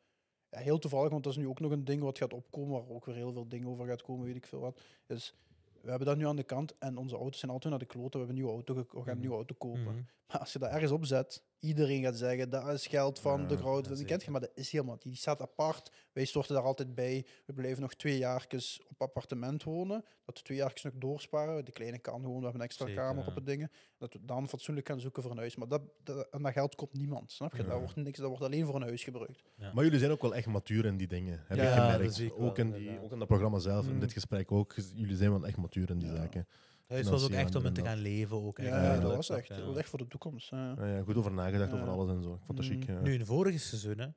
ja, 0.49 0.59
heel 0.59 0.79
toevallig, 0.79 1.09
want 1.11 1.23
dat 1.23 1.31
is 1.33 1.39
nu 1.39 1.47
ook 1.47 1.59
nog 1.59 1.71
een 1.71 1.85
ding 1.85 2.01
wat 2.01 2.17
gaat 2.17 2.33
opkomen, 2.33 2.71
waar 2.71 2.89
ook 2.95 3.05
weer 3.05 3.15
heel 3.15 3.31
veel 3.33 3.47
dingen 3.47 3.67
over 3.67 3.85
gaat 3.85 4.01
komen, 4.01 4.25
weet 4.25 4.35
ik 4.35 4.45
veel 4.45 4.59
wat. 4.59 4.81
Dus 5.05 5.33
we 5.81 5.89
hebben 5.89 6.07
dat 6.07 6.17
nu 6.17 6.25
aan 6.27 6.35
de 6.35 6.43
kant 6.43 6.77
en 6.77 6.97
onze 6.97 7.15
auto's 7.15 7.39
zijn 7.39 7.51
altijd 7.51 7.69
naar 7.71 7.81
de 7.81 7.85
kloten. 7.87 8.11
We 8.11 8.25
hebben 8.25 8.35
een 8.35 8.41
nieuwe 8.41 8.51
auto, 8.51 8.73
we 8.75 8.85
gaan 8.89 8.97
een 9.07 9.11
Mhm. 9.11 9.19
nieuwe 9.19 9.35
auto 9.35 9.55
kopen. 9.57 9.81
Mhm. 9.81 10.01
Maar 10.27 10.39
als 10.39 10.53
je 10.53 10.59
dat 10.59 10.69
ergens 10.71 10.91
opzet 10.91 11.43
iedereen 11.59 12.03
gaat 12.03 12.17
zeggen, 12.17 12.49
dat 12.49 12.67
is 12.67 12.87
geld 12.87 13.19
van 13.19 13.47
de 13.47 13.53
Ja, 13.53 13.59
crowdfunding. 13.59 14.07
Kent 14.07 14.23
je, 14.23 14.31
maar 14.31 14.41
dat 14.41 14.51
is 14.55 14.71
helemaal 14.71 14.93
niet. 14.93 15.03
Die 15.03 15.15
staat 15.15 15.41
apart. 15.41 15.91
Wij 16.13 16.25
storten 16.25 16.55
daar 16.55 16.63
altijd 16.63 16.95
bij. 16.95 17.25
We 17.45 17.53
blijven 17.53 17.81
nog 17.81 17.93
twee 17.93 18.17
jaar 18.17 18.47
op 18.89 19.01
appartement 19.01 19.63
wonen. 19.63 20.03
Dat 20.25 20.37
we 20.37 20.43
twee 20.43 20.57
jaar 20.57 20.79
nog 20.83 20.93
doorsparen. 20.95 21.65
De 21.65 21.71
kleine 21.71 21.99
kan 21.99 22.21
gewoon, 22.21 22.37
we 22.37 22.43
hebben 22.43 22.61
een 22.61 22.67
extra 22.67 22.85
Zeker, 22.85 23.01
kamer 23.01 23.27
op 23.27 23.35
het 23.35 23.45
dingen. 23.45 23.71
Dat 23.97 24.13
we 24.13 24.19
dan 24.25 24.49
fatsoenlijk 24.49 24.87
gaan 24.87 24.99
zoeken 24.99 25.21
voor 25.23 25.31
een 25.31 25.37
huis. 25.37 25.55
Maar 25.55 25.67
dat, 25.67 25.81
dat, 26.03 26.27
en 26.31 26.41
dat 26.41 26.51
geld 26.51 26.75
komt 26.75 26.93
niemand, 26.93 27.31
snap 27.31 27.55
je? 27.55 27.63
Ja. 27.63 27.69
Dat 27.69 27.79
wordt 27.79 27.95
niks, 27.95 28.17
dat 28.19 28.27
wordt 28.29 28.43
alleen 28.43 28.65
voor 28.65 28.75
een 28.75 28.81
huis 28.81 29.03
gebruikt. 29.03 29.43
Maar 29.73 29.83
jullie 29.83 29.99
zijn 29.99 30.11
ook 30.11 30.21
wel 30.21 30.35
echt 30.35 30.47
matuur 30.47 30.85
in 30.85 30.97
die 30.97 31.07
dingen, 31.07 31.43
heb 31.47 31.57
Ja, 31.57 31.63
ik 31.69 31.75
dat 31.75 31.91
gemerkt. 31.91 32.13
zie 32.13 32.25
ik 32.25 32.33
ook, 32.39 32.55
wel, 32.55 32.65
in 32.65 32.71
die, 32.71 32.99
ook 33.01 33.11
in 33.11 33.19
dat 33.19 33.27
programma 33.27 33.59
zelf, 33.59 33.85
in 33.87 33.93
Mm. 33.93 33.99
dit 33.99 34.13
gesprek 34.13 34.51
ook. 34.51 34.75
Jullie 34.95 35.15
zijn 35.15 35.31
wel 35.31 35.45
echt 35.45 35.57
matuur 35.57 35.89
in 35.89 35.99
die 35.99 36.09
Ja. 36.09 36.15
zaken. 36.15 36.47
Het 36.89 37.07
was 37.07 37.23
ook 37.23 37.29
echt 37.31 37.55
om 37.55 37.65
in 37.65 37.73
te 37.73 37.81
gaan 37.83 37.97
leven. 37.97 38.37
Ook 38.43 38.57
Ja, 38.57 38.83
ja, 38.93 38.99
dat 38.99 39.15
was 39.15 39.29
echt, 39.29 39.47
dat 39.47 39.57
ja. 39.57 39.63
was 39.65 39.77
echt 39.77 39.89
voor 39.89 39.99
de 39.99 40.07
toekomst. 40.07 40.49
ja. 40.49 40.73
Ja, 40.77 40.85
ja, 40.95 41.01
goed 41.03 41.15
over 41.15 41.31
nagedacht 41.31 41.73
over 41.73 41.87
alles 41.87 42.09
en 42.09 42.23
zo. 42.23 42.33
Ik 42.33 42.39
vond 42.45 42.57
dat 42.57 42.67
Mm. 42.69 42.73
chic. 42.81 42.87
ja. 42.89 42.99
Nu, 42.99 43.13
in 43.13 43.25
vorige 43.25 43.57
seizoenen, 43.57 44.15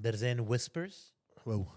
er 0.00 0.16
zijn 0.16 0.46
whispers 0.46 1.14
Wow. 1.44 1.68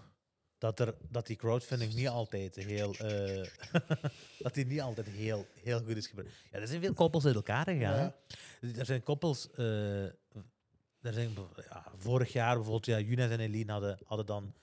dat, 0.58 0.80
er, 0.80 0.94
dat 1.08 1.26
die 1.26 1.36
crowdfunding 1.36 1.94
niet 1.94 2.08
altijd 2.08 2.56
heel, 2.56 2.94
eh, 3.08 3.44
dat 4.38 4.54
die 4.54 4.66
niet 4.66 4.80
altijd 4.80 5.06
heel, 5.06 5.46
heel 5.62 5.78
goed 5.78 5.96
is 5.96 6.06
gebeurd. 6.06 6.30
Ja, 6.52 6.58
er 6.58 6.68
zijn 6.68 6.80
veel 6.80 6.94
koppels 6.94 7.24
uit 7.26 7.34
elkaar 7.34 7.64
gegaan. 7.64 7.78
Ja. 7.96 8.14
hè. 8.60 8.78
Er 8.78 8.86
zijn 8.86 9.02
koppels. 9.02 9.50
eh, 9.50 10.04
er 11.00 11.12
zijn, 11.12 11.30
vorig 11.96 12.32
jaar 12.32 12.54
bijvoorbeeld, 12.54 12.86
ja, 12.86 12.98
Younes 13.00 13.30
en 13.30 13.40
Eline 13.40 13.72
hadden, 13.72 13.98
hadden 14.04 14.26
dan. 14.26 14.54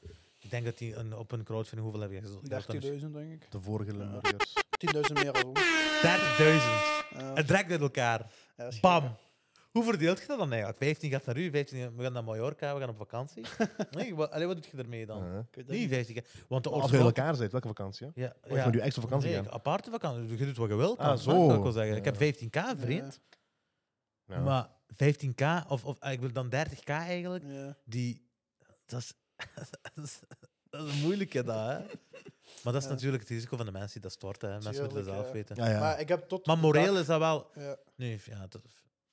Ik 0.43 0.49
denk 0.49 0.65
dat 0.65 0.77
die 0.77 0.95
een, 0.95 1.15
op 1.17 1.31
een 1.31 1.43
crowdfunding 1.43 1.91
hoeveel 1.91 2.09
hebben 2.09 2.21
gezocht? 2.49 3.03
30.000 3.05 3.11
denk 3.11 3.31
ik. 3.43 3.51
De 3.51 3.59
vorige 3.59 3.97
Limburgers. 3.97 4.53
10.000 4.95 5.01
meer 5.13 5.31
als 5.31 5.43
ons. 5.43 5.59
30.000. 5.59 6.01
Ja. 6.03 7.33
Het 7.33 7.47
trekt 7.47 7.71
uit 7.71 7.81
elkaar. 7.81 8.31
Ja, 8.57 8.69
Bam. 8.81 9.15
Hoe 9.71 9.83
verdeelt 9.83 10.19
je 10.19 10.27
dat 10.27 10.37
dan 10.37 10.49
eigenlijk? 10.51 10.79
15 10.83 11.09
gaat 11.11 11.25
naar 11.25 11.37
u, 11.37 11.49
15 11.51 11.95
we 11.95 12.03
gaan 12.03 12.13
naar 12.13 12.23
Mallorca, 12.23 12.73
we 12.73 12.79
gaan 12.79 12.89
op 12.89 12.97
vakantie. 12.97 13.43
Nee, 13.91 14.15
wat, 14.15 14.31
allee, 14.31 14.47
wat 14.47 14.55
doe 14.61 14.71
je 14.71 14.77
ermee 14.83 15.05
dan? 15.05 15.25
Ja. 15.25 15.45
Niet 15.55 15.67
niet. 15.67 15.89
15 15.89 16.15
gaat- 16.15 16.27
Want 16.47 16.63
de 16.63 16.69
Als 16.69 16.91
je 16.91 16.97
elkaar 16.97 17.37
bent, 17.37 17.51
welke 17.51 17.67
vakantie? 17.67 18.07
hè? 18.13 18.21
Ja, 18.21 18.33
Of 18.49 18.63
je 18.63 18.69
nu 18.69 18.79
extra 18.79 19.01
vakantie 19.01 19.29
nee, 19.29 19.43
gaan? 19.43 19.51
aparte 19.51 19.91
vakantie. 19.91 20.37
Je 20.37 20.45
doet 20.45 20.57
wat 20.57 20.69
je 20.69 20.75
wilt. 20.75 20.97
Ah, 20.99 21.05
dan, 21.07 21.17
zo. 21.17 21.47
je 21.47 21.53
Ik, 21.55 21.61
wil 21.61 21.71
zeggen. 21.71 21.95
ik 21.95 22.05
Ja. 22.05 22.11
heb 22.11 22.35
15k, 22.75 22.79
vriend. 22.79 23.19
Ja. 24.25 24.39
Maar 24.39 24.69
15k, 24.93 25.67
of, 25.67 25.85
of 25.85 26.03
ik 26.05 26.19
wil 26.19 26.31
dan 26.31 26.49
30k 26.55 26.83
eigenlijk, 26.85 27.43
Ja. 27.47 27.77
die... 27.85 28.29
Dat 28.85 28.99
is, 28.99 29.13
dat 29.93 30.03
is, 30.05 30.19
een 30.69 30.99
moeilijke, 31.01 31.43
dat, 31.43 31.55
hè. 31.55 31.77
Maar 32.63 32.73
dat 32.73 32.81
is 32.81 32.83
Ja. 32.87 32.93
natuurlijk 32.93 33.21
het 33.23 33.31
risico 33.31 33.57
van 33.57 33.65
de 33.65 33.71
mensen 33.71 33.91
die 33.93 34.01
dat 34.01 34.11
storten. 34.11 34.49
Hè. 34.49 34.59
Mensen 34.59 34.83
moeten 34.83 34.93
dat 34.93 35.03
Tuurlijk, 35.03 35.15
zelf 35.15 35.27
ja. 35.27 35.33
weten. 35.33 35.55
Ja, 35.55 35.69
ja. 35.69 35.79
Maar 35.79 35.99
ik 35.99 36.07
heb 36.07 36.27
tot 36.27 36.45
Maar 36.45 36.57
moreel 36.57 36.91
dag- 36.93 37.01
is 37.01 37.07
dat 37.07 37.19
wel... 37.19 37.49
Ja, 37.53 37.77
Nee, 37.95 38.19
ja, 38.25 38.47
dat, 38.47 38.61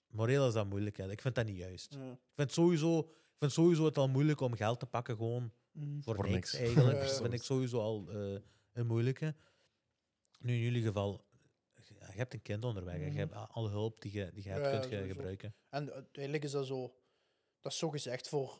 moreel 0.06 0.46
is 0.48 0.52
dat 0.54 0.66
moeilijk. 0.68 0.96
Hè. 0.96 1.10
Ik 1.10 1.20
vind 1.20 1.34
dat 1.34 1.46
niet 1.46 1.56
juist. 1.56 1.94
ja. 1.94 2.10
Ik 2.10 2.18
vind, 2.34 2.52
sowieso, 2.52 2.98
ik 2.98 3.36
vind 3.38 3.52
sowieso 3.52 3.84
het 3.84 3.98
al 3.98 4.08
moeilijk 4.08 4.40
om 4.40 4.54
geld 4.56 4.78
te 4.80 4.86
pakken 4.86 5.16
gewoon 5.16 5.52
Mm. 5.72 6.02
voor, 6.02 6.14
Voor 6.14 6.28
niks, 6.28 6.52
niks. 6.52 6.64
eigenlijk. 6.64 6.96
Ja, 6.98 7.04
Dat 7.04 7.16
vind 7.20 7.32
ik 7.32 7.42
sowieso 7.42 7.80
al 7.80 8.06
eh, 8.10 8.40
een 8.72 8.86
moeilijke. 8.86 9.34
Nu 10.38 10.52
in 10.54 10.58
jullie 10.60 10.82
geval, 10.82 11.24
je 11.88 11.94
hebt 12.16 12.34
een 12.34 12.42
kind 12.42 12.64
onderweg. 12.64 12.98
Je 12.98 13.06
Mhm. 13.06 13.16
hebt 13.16 13.34
alle 13.34 13.68
hulp 13.68 14.00
die 14.00 14.12
je, 14.12 14.30
die 14.34 14.42
je 14.44 14.48
hebt, 14.50 14.64
Ja, 14.64 14.70
kunt 14.70 14.84
je 14.84 14.90
sowieso. 14.90 15.14
gebruiken. 15.14 15.54
En 15.68 15.92
uiteindelijk 15.92 16.44
is 16.44 16.50
dat 16.50 16.66
zo... 16.66 16.94
Dat 17.60 17.72
is 17.72 17.78
zo 17.78 17.90
gezegd 17.90 18.28
voor 18.28 18.58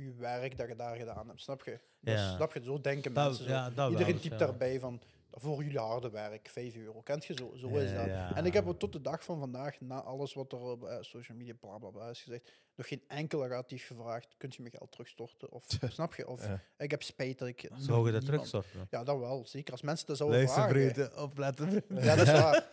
je 0.00 0.14
werk 0.14 0.56
dat 0.56 0.68
je 0.68 0.76
daar 0.76 0.96
gedaan 0.96 1.28
hebt, 1.28 1.40
snap 1.40 1.62
je? 1.64 1.78
Ja. 2.00 2.34
snap 2.34 2.52
je? 2.54 2.62
Zo 2.62 2.80
denken 2.80 3.14
Dat, 3.14 3.24
mensen. 3.26 3.44
Zo. 3.44 3.50
ja, 3.50 3.70
dat 3.70 3.90
Iedereen 3.90 4.20
typt 4.20 4.38
ja. 4.38 4.46
daarbij 4.46 4.80
van, 4.80 5.00
voor 5.30 5.62
jullie 5.62 5.78
harde 5.78 6.10
werk, 6.10 6.48
5 6.52 6.76
euro. 6.76 7.00
Kent 7.00 7.24
je 7.24 7.34
zo? 7.34 7.52
Zo 7.56 7.68
is 7.68 7.92
dat. 7.92 8.06
ja. 8.06 8.34
En 8.36 8.46
ik 8.46 8.52
heb 8.52 8.78
tot 8.78 8.92
de 8.92 9.00
dag 9.00 9.24
van 9.24 9.38
vandaag, 9.38 9.80
na 9.80 10.02
alles 10.02 10.34
wat 10.34 10.52
er 10.52 10.58
op 10.58 10.84
eh, 10.84 10.96
social 11.00 11.36
media 11.36 11.54
bla 11.60 11.78
bla 11.78 11.88
bla 11.90 12.08
is 12.08 12.22
gezegd, 12.22 12.50
nog 12.74 12.88
geen 12.88 13.02
enkele 13.08 13.46
relatief 13.46 13.86
gevraagd, 13.86 14.34
kunt 14.36 14.54
je 14.54 14.62
mijn 14.62 14.74
geld 14.74 14.90
terugstorten? 14.92 15.52
Of, 15.52 15.64
snap 15.88 16.14
je? 16.14 16.28
Of 16.28 16.46
Ja. 16.46 16.60
ik 16.78 16.90
heb 16.90 17.02
spijt 17.02 17.38
dat 17.38 17.48
ik... 17.48 17.68
Zou 17.76 18.06
je 18.06 18.12
dat 18.12 18.24
terugsorten? 18.24 18.86
Ja, 18.90 19.04
dat 19.04 19.18
wel. 19.18 19.46
Zeker 19.46 19.72
als 19.72 19.82
mensen 19.82 20.06
dat 20.06 20.16
zouden 20.16 20.48
vragen. 20.48 21.22
opletten. 21.22 21.82
Ja, 22.00 22.16
dat 22.16 22.26
is 22.26 22.32
waar. 22.32 22.68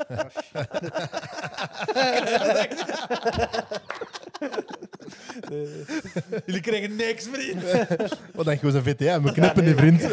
Ja, 5.50 5.58
Jullie 6.46 6.62
krijgen 6.62 6.96
niks, 6.96 7.28
vriend. 7.32 7.64
Wat 8.34 8.46
denk 8.46 8.60
je, 8.60 8.66
we 8.66 8.72
zijn 8.72 8.84
VTM, 8.84 9.22
we 9.22 9.32
knippen 9.32 9.66
die 9.66 9.76
vriend. 9.76 10.02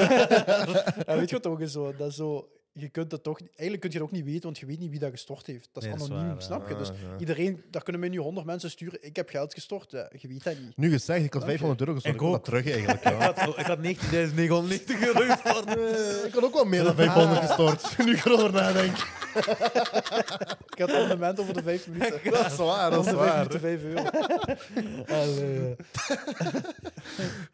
Ja, 1.07 1.16
weet 1.16 1.29
je 1.31 1.37
wat 1.37 1.47
ook 1.47 1.61
is 1.61 1.73
zo? 1.73 1.95
Dat 1.97 2.09
is 2.09 2.16
zo? 2.16 2.49
Je 2.76 2.88
kunt 2.88 3.12
het 3.12 3.22
toch... 3.22 3.38
Eigenlijk 3.38 3.80
kun 3.80 3.90
je 3.90 3.96
het 3.96 4.06
ook 4.06 4.12
niet 4.12 4.24
weten, 4.24 4.42
want 4.42 4.59
je 4.59 4.66
weet 4.66 4.78
niet 4.78 4.90
wie 4.90 4.98
dat 4.98 5.10
gestort 5.10 5.46
heeft. 5.46 5.68
Dat 5.72 5.82
is 5.82 5.88
Nee, 5.88 5.98
dat 5.98 6.10
anoniem, 6.10 6.40
snap 6.40 6.68
je? 6.68 6.76
Dus 6.76 6.88
ja. 6.88 6.94
iedereen... 7.18 7.62
Daar 7.70 7.82
kunnen 7.82 8.01
mij 8.01 8.10
nu 8.10 8.18
honderd 8.18 8.46
mensen 8.46 8.70
sturen. 8.70 8.98
Ik 9.02 9.16
heb 9.16 9.28
geld 9.28 9.55
gestort. 9.55 9.90
Ja, 9.90 10.09
je 10.18 10.28
weet 10.28 10.44
dat 10.44 10.59
niet. 10.59 10.76
Nu 10.76 10.90
gezegd, 10.90 11.24
ik 11.24 11.32
had 11.32 11.42
Dank 11.42 11.52
je. 11.52 11.59
500 11.59 11.80
euro 11.80 11.92
gestort. 11.94 12.14
Ik 12.14 12.20
Ik 12.20 12.32
dat 12.32 12.44
terug 12.44 12.70
eigenlijk. 12.70 13.05
Ik 13.05 13.10
Ja. 13.20 13.32
had, 13.32 13.59
ik 13.59 13.66
had 13.66 13.78
19.990 13.78 15.05
euro 15.06 15.20
gestort. 15.34 15.68
Ik 16.26 16.32
had 16.34 16.42
ook 16.44 16.55
wel 16.55 16.64
meer 16.64 16.82
dan 16.84 16.94
500 16.94 17.40
gestort. 17.46 17.96
Nu 18.06 18.12
ik 18.16 18.24
erover 18.24 18.52
nadenk. 18.52 18.96
Ik 20.68 20.78
had 20.78 20.88
een 20.88 20.94
abonnement 20.96 21.40
over 21.40 21.55
de 21.55 21.62
vijf 21.62 21.88
minuten. 21.88 22.20
Dat 22.30 22.46
is 22.46 22.56
waar, 22.56 22.90
dat 22.90 23.06
is 23.06 23.12
Over 23.12 23.24
waar. 23.26 23.36
minuten 23.36 23.60
vijf 23.60 23.82
euro. 23.82 24.02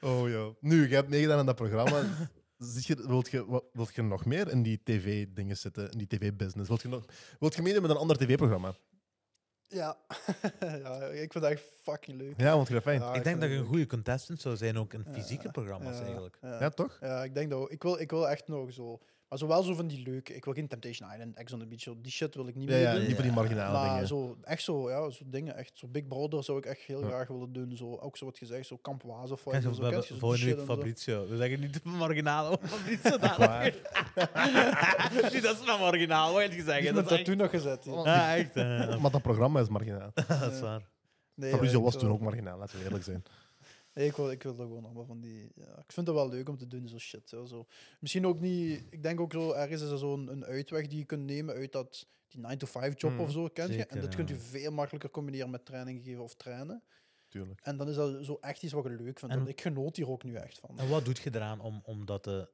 Oh 0.01 0.29
ja. 0.29 0.49
Nu, 0.61 0.89
je 0.89 0.95
hebt 0.95 1.09
meegedaan 1.09 1.39
aan 1.39 1.47
dat 1.47 1.57
programma. 1.57 2.03
Zit 2.61 2.87
je, 2.87 3.07
wilt, 3.07 3.31
je, 3.31 3.63
wilt 3.73 3.95
je 3.95 4.03
nog 4.03 4.25
meer 4.25 4.51
in 4.51 4.63
die 4.63 4.81
tv-dingen 4.85 5.57
zitten, 5.57 5.91
in 5.91 5.99
die 5.99 6.07
tv-business? 6.07 6.69
Wilt 6.69 6.83
je, 6.83 6.89
nog, 6.89 7.05
wilt 7.39 7.55
je 7.55 7.63
meedoen 7.63 7.83
met 7.83 7.91
een 7.91 7.97
ander 7.97 8.17
tv-programma? 8.17 8.75
Ja. 9.67 9.97
ja, 10.61 11.05
ik 11.05 11.33
vind 11.33 11.45
dat 11.45 11.53
echt 11.53 11.63
fucking 11.83 12.19
leuk. 12.19 12.35
Ja, 12.37 12.55
want 12.55 12.69
je 12.69 12.75
dat 12.75 12.83
fijn. 12.83 13.01
Ja, 13.01 13.15
ik 13.15 13.25
denk 13.25 13.41
dat 13.41 13.51
je 13.51 13.57
een 13.57 13.65
goede 13.65 13.87
contestant 13.87 14.41
zou 14.41 14.57
zijn, 14.57 14.79
ook 14.79 14.93
in 14.93 15.05
Ja, 15.07 15.13
fysieke 15.13 15.51
programma's 15.51 15.97
ja, 15.97 16.03
eigenlijk. 16.03 16.39
Ja, 16.41 16.61
Ja, 16.61 16.69
toch? 16.69 16.99
Ja, 17.01 17.25
ik 17.25 17.35
denk 17.35 17.51
dat 17.51 17.61
ook. 17.61 17.71
Ik 17.71 17.83
wil, 17.83 18.01
ik 18.01 18.11
wil 18.11 18.29
echt 18.29 18.49
nog 18.49 18.73
zo... 18.73 19.01
Maar 19.31 19.39
zo 19.39 19.47
wel 19.47 19.63
zo 19.63 19.75
van 19.75 19.87
die 19.87 20.03
leuke... 20.03 20.35
Ik 20.35 20.45
wil 20.45 20.55
geen 20.55 20.69
Temptation 20.69 21.11
Island, 21.13 21.37
Ex 21.37 21.53
on 21.53 21.59
the 21.59 21.67
Beach, 21.67 21.81
zo 21.81 21.97
die 22.03 22.13
shit 22.13 22.35
wil 22.35 22.49
ik 22.49 22.55
niet 22.55 22.69
Ja, 22.69 22.75
meer 22.75 22.83
ja, 22.85 22.95
doen. 22.95 23.07
niet 23.07 23.15
van 23.15 23.25
die 23.25 23.33
marginale 23.33 23.73
Maar 23.79 23.91
dingen. 23.93 24.07
zo, 24.07 24.37
echt 24.43 24.63
zo, 24.63 24.91
ja, 24.91 25.11
zo 25.11 25.23
dingen, 25.27 25.57
echt 25.57 25.71
zo 25.75 25.87
Big 25.89 26.09
Brother 26.09 26.45
zou 26.45 26.59
ik 26.59 26.67
echt 26.67 26.81
heel 26.81 27.01
Ja. 27.01 27.07
graag 27.07 27.29
willen 27.29 27.53
doen. 27.53 27.77
Zo, 27.77 27.97
ook 27.97 28.17
zo 28.17 28.25
wat 28.25 28.39
gezegd, 28.39 28.67
zo 28.67 28.77
Kamp 28.77 29.03
Waas 29.03 29.31
of 29.31 29.45
wat. 29.45 29.53
Kijk, 29.53 29.75
zo, 29.75 30.17
volgende 30.19 30.55
week. 30.55 30.65
Fabrizio. 30.65 31.29
We 31.29 31.37
zeggen 31.37 31.61
niet 31.61 31.85
marginaal, 31.85 32.51
maar 32.61 32.69
Fabrizio? 32.69 33.17
Nee, 35.23 35.41
dat 35.41 35.59
is 35.61 35.67
maar 35.67 35.79
marginaal, 35.79 36.33
wat 36.33 36.43
je 36.43 36.49
heeft 36.49 36.67
Dat 36.67 36.95
mijn 36.95 36.97
is 36.99 37.05
tattoo 37.09 37.35
nog 37.35 37.51
gezet. 37.51 37.85
Ja. 37.85 38.05
Ja, 38.05 38.37
echt. 38.37 38.55
Maar 39.01 39.11
dat 39.11 39.23
programma 39.23 39.61
is 39.61 39.69
marginaal. 39.69 40.11
dat 40.41 40.53
is 40.53 40.61
waar. 40.61 40.89
Nee, 41.35 41.51
Fabrizio 41.51 41.79
ja, 41.79 41.85
was 41.85 41.99
toen 41.99 42.11
ook 42.11 42.21
marginaal, 42.21 42.59
laten 42.59 42.79
we 42.79 42.85
eerlijk 42.85 43.05
zijn. 43.05 43.23
Nee, 43.95 44.07
ik 44.07 44.17
wil, 44.17 44.31
ik 44.31 44.43
wil 44.43 44.55
dat 44.57 44.67
gewoon 44.67 44.85
allemaal 44.85 45.05
van 45.05 45.21
die... 45.21 45.53
Ja, 45.55 45.79
ik 45.79 45.93
vind 45.93 46.07
het 46.07 46.17
wel 46.17 46.29
leuk 46.29 46.49
om 46.49 46.57
te 46.57 46.67
doen, 46.67 46.89
zo 46.89 46.99
shit. 46.99 47.31
Ja, 47.31 47.45
zo. 47.45 47.67
Misschien 48.01 48.27
ook 48.27 48.41
niet... 48.41 48.85
Ik 48.91 49.03
denk 49.03 49.21
ook 49.21 49.33
zo, 49.33 49.53
ergens 49.53 49.83
is 49.83 49.91
er 49.91 49.99
zo'n 49.99 50.29
een 50.29 50.45
uitweg 50.45 50.87
die 50.87 50.99
je 50.99 51.05
kunt 51.05 51.25
nemen 51.25 51.55
uit 51.55 51.73
dat, 51.73 52.07
die 52.29 52.41
9-to-5-job 52.43 53.13
Mm, 53.13 53.21
of 53.21 53.31
zo, 53.31 53.49
kent 53.49 53.75
je? 53.75 53.87
En 53.87 54.01
dat 54.01 54.15
kunt 54.15 54.31
u 54.31 54.39
veel 54.39 54.73
makkelijker 54.73 55.11
combineren 55.11 55.51
met 55.51 55.65
training 55.65 56.03
geven 56.05 56.23
of 56.23 56.35
trainen. 56.35 56.83
Tuurlijk. 57.29 57.61
En 57.63 57.77
dan 57.77 57.89
is 57.89 57.95
dat 57.95 58.25
zo 58.25 58.39
echt 58.41 58.63
iets 58.63 58.73
wat 58.73 58.85
je 58.85 58.91
leuk 58.91 59.19
vindt. 59.19 59.35
En- 59.35 59.47
ik 59.47 59.61
genoot 59.61 59.97
hier 59.97 60.09
ook 60.11 60.25
nu 60.25 60.35
echt 60.35 60.59
van. 60.59 60.79
En 60.79 60.89
wat 60.89 61.05
doet 61.05 61.19
je 61.19 61.31
eraan 61.35 61.61
om, 61.61 61.81
om 61.85 62.07
dat 62.07 62.23
te... 62.23 62.49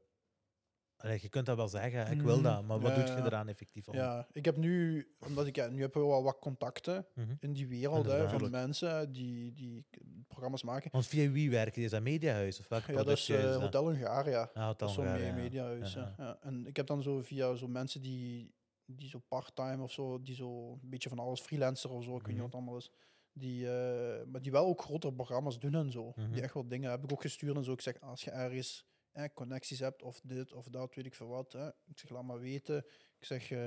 Allee, 0.96 1.18
je 1.22 1.28
kunt 1.28 1.46
dat 1.46 1.56
wel 1.56 1.68
zeggen, 1.68 2.10
ik 2.10 2.22
wil 2.22 2.36
Mm, 2.36 2.42
dat, 2.42 2.64
maar 2.64 2.80
wat 2.80 2.90
ja, 2.90 2.96
doet 2.96 3.08
je 3.08 3.22
eraan 3.24 3.48
effectief 3.48 3.88
om? 3.88 3.94
Ja, 3.94 4.26
ik 4.32 4.44
heb 4.44 4.56
nu, 4.56 5.06
omdat 5.26 5.46
ik 5.46 5.56
ja, 5.56 5.68
nu 5.68 5.80
heb 5.80 5.94
wel 5.94 6.22
wat 6.22 6.38
contacten 6.38 7.06
Mhm. 7.14 7.34
in 7.40 7.52
die 7.52 7.66
wereld 7.68 8.06
hè, 8.06 8.28
van 8.28 8.50
mensen 8.50 9.12
die, 9.12 9.52
die 9.52 9.86
programma's 10.28 10.62
maken. 10.62 10.90
Want 10.92 11.06
via 11.06 11.30
wie 11.30 11.50
werken 11.50 11.72
die? 11.74 11.84
Is 11.84 11.90
dat 11.90 12.02
Mediahuis 12.02 12.58
of 12.60 12.68
welk 12.68 12.84
Ja, 12.86 12.94
dat 12.94 13.08
is 13.08 13.28
eh, 13.28 13.36
is 13.38 13.42
dat? 13.42 13.60
Hotel 13.60 13.88
Hungaria. 13.88 14.50
Ja, 14.54 14.66
Hotel 14.66 14.74
Dat 14.76 14.88
is 14.88 14.94
zo'n 14.94 15.18
ja. 15.24 15.32
mediahuis. 15.34 15.92
Ja. 15.94 16.38
En 16.40 16.66
ik 16.66 16.76
heb 16.76 16.86
dan 16.86 17.02
zo 17.02 17.20
via 17.22 17.54
zo 17.54 17.68
mensen 17.68 18.02
die, 18.02 18.54
die 18.84 19.08
zo 19.08 19.18
part-time 19.28 19.82
of 19.82 19.92
zo, 19.92 20.22
die 20.22 20.34
zo 20.34 20.70
een 20.72 20.90
beetje 20.90 21.08
van 21.08 21.18
alles, 21.18 21.40
freelancer 21.40 21.90
of 21.90 22.04
zo, 22.04 22.16
ik 22.16 22.26
weet 22.26 22.26
niet 22.26 22.34
Mhm. 22.34 22.42
wat 22.42 22.52
het 22.52 22.54
allemaal 22.60 22.76
is. 22.76 22.90
Die, 23.32 23.70
eh, 23.70 24.24
maar 24.26 24.42
die 24.42 24.52
wel 24.52 24.66
ook 24.66 24.82
grotere 24.82 25.12
programma's 25.12 25.58
doen 25.58 25.74
en 25.74 25.90
zo. 25.90 26.12
Mhm. 26.16 26.32
Die 26.32 26.42
echt 26.42 26.54
wel 26.54 26.68
dingen 26.68 26.90
heb 26.90 27.04
ik 27.04 27.12
ook 27.12 27.20
gestuurd 27.20 27.56
en 27.56 27.64
zo. 27.64 27.72
Ik 27.72 27.80
zeg, 27.80 28.00
als 28.00 28.24
je 28.24 28.30
ergens 28.30 28.84
eh, 29.16 29.24
connecties 29.34 29.78
hebt 29.78 30.02
of 30.02 30.20
dit 30.22 30.52
of 30.52 30.66
dat, 30.68 30.94
weet 30.94 31.06
ik 31.06 31.14
veel 31.14 31.28
wat. 31.28 31.52
Hè. 31.52 31.68
Ik 31.68 31.98
zeg, 31.98 32.10
laat 32.10 32.24
maar 32.24 32.40
weten. 32.40 32.84
Ik 33.18 33.26
zeg, 33.26 33.50
eh, 33.50 33.58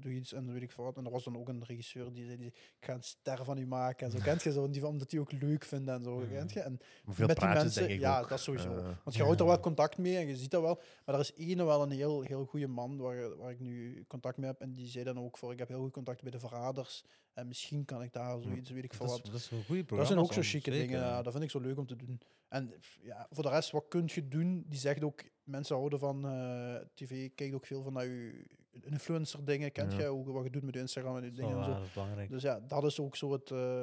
doe 0.00 0.12
iets 0.12 0.32
en 0.32 0.52
weet 0.52 0.62
ik 0.62 0.72
wat. 0.72 0.96
En 0.96 1.04
er 1.04 1.10
was 1.10 1.24
dan 1.24 1.36
ook 1.36 1.48
een 1.48 1.64
regisseur 1.64 2.12
die 2.12 2.24
zei, 2.24 2.36
die, 2.36 2.46
ik 2.46 2.76
ga 2.80 2.92
een 2.94 3.02
ster 3.02 3.44
van 3.44 3.58
u 3.58 3.66
maken. 3.66 4.06
En 4.06 4.12
zo 4.12 4.18
kent 4.28 4.42
je 4.42 4.52
zo, 4.52 4.70
die, 4.70 4.86
omdat 4.86 5.10
die 5.10 5.20
ook 5.20 5.32
leuk 5.32 5.64
vindt 5.64 5.88
en 5.88 6.02
zo. 6.02 6.24
Kent 6.30 6.52
je? 6.52 6.60
En 6.60 6.80
Maar 7.04 7.14
Veel 7.14 7.26
met 7.26 7.38
die 7.38 7.48
mensen, 7.48 7.82
denk 7.82 7.94
ik 7.94 8.00
ja, 8.00 8.20
ook. 8.20 8.28
dat 8.28 8.40
sowieso. 8.40 8.76
Eh, 8.76 8.88
Want 9.04 9.16
je 9.16 9.22
houdt 9.22 9.40
er 9.40 9.46
wel 9.46 9.60
contact 9.60 9.98
mee 9.98 10.16
en 10.16 10.26
je 10.26 10.36
ziet 10.36 10.50
dat 10.50 10.62
wel. 10.62 10.80
Maar 11.04 11.14
er 11.14 11.20
is 11.20 11.32
ene 11.36 11.64
wel 11.64 11.82
een 11.82 11.90
heel, 11.90 12.22
heel 12.22 12.44
goede 12.44 12.66
man 12.68 12.96
waar, 12.96 13.36
waar 13.36 13.50
ik 13.50 13.60
nu 13.60 14.04
contact 14.08 14.36
mee 14.36 14.50
heb. 14.50 14.60
En 14.60 14.72
die 14.72 14.88
zei 14.88 15.04
dan 15.04 15.18
ook 15.18 15.38
voor, 15.38 15.52
ik 15.52 15.58
heb 15.58 15.68
heel 15.68 15.80
goed 15.82 15.92
contact 15.92 16.22
bij 16.22 16.30
de 16.30 16.38
verraders. 16.38 17.04
En 17.32 17.46
misschien 17.48 17.84
kan 17.84 18.02
ik 18.02 18.12
daar 18.12 18.40
zoiets, 18.40 18.70
weet 18.70 18.84
ik 18.84 18.94
veel 18.94 19.06
wat. 19.06 19.24
dat 19.24 19.34
is 19.34 19.50
een 19.50 19.64
goede 19.64 19.84
Dat 19.96 20.06
zijn 20.06 20.18
ook 20.18 20.32
zo 20.32 20.42
chique 20.42 20.70
dingen. 20.70 21.00
ja. 21.00 21.22
Dat 21.22 21.32
vind 21.32 21.44
ik 21.44 21.50
zo 21.50 21.60
leuk 21.60 21.78
om 21.78 21.86
te 21.86 21.96
doen. 21.96 22.20
En 22.48 22.74
ja, 23.02 23.26
voor 23.30 23.42
de 23.42 23.48
rest, 23.48 23.70
wat 23.70 23.88
kun 23.88 24.02
je 24.06 24.28
doen? 24.28 24.64
Die 24.68 24.78
zegt 24.78 25.04
ook, 25.04 25.22
mensen 25.44 25.76
houden 25.76 25.98
van 25.98 26.26
eh, 26.28 26.74
tv, 26.94 27.30
kijkt 27.34 27.54
ook 27.54 27.66
veel 27.66 27.82
van 27.82 27.92
naar 27.92 28.06
je 28.06 28.44
influencer 28.84 29.44
dingen. 29.44 29.72
Kent 29.72 29.92
Ja. 29.92 29.98
jij 29.98 30.08
hoe, 30.08 30.32
wat 30.32 30.44
je 30.44 30.50
doet 30.50 30.62
met 30.62 30.76
Instagram 30.76 31.16
en 31.16 31.22
die 31.22 31.32
dingen 31.32 31.56
en 31.58 31.64
zo. 31.64 31.70
dat 31.72 31.82
is 31.82 31.92
belangrijk. 31.92 32.30
Dus 32.30 32.42
ja, 32.42 32.60
dat 32.60 32.84
is 32.84 33.00
ook 33.00 33.16
zo 33.16 33.32
het, 33.32 33.50
eh, 33.50 33.82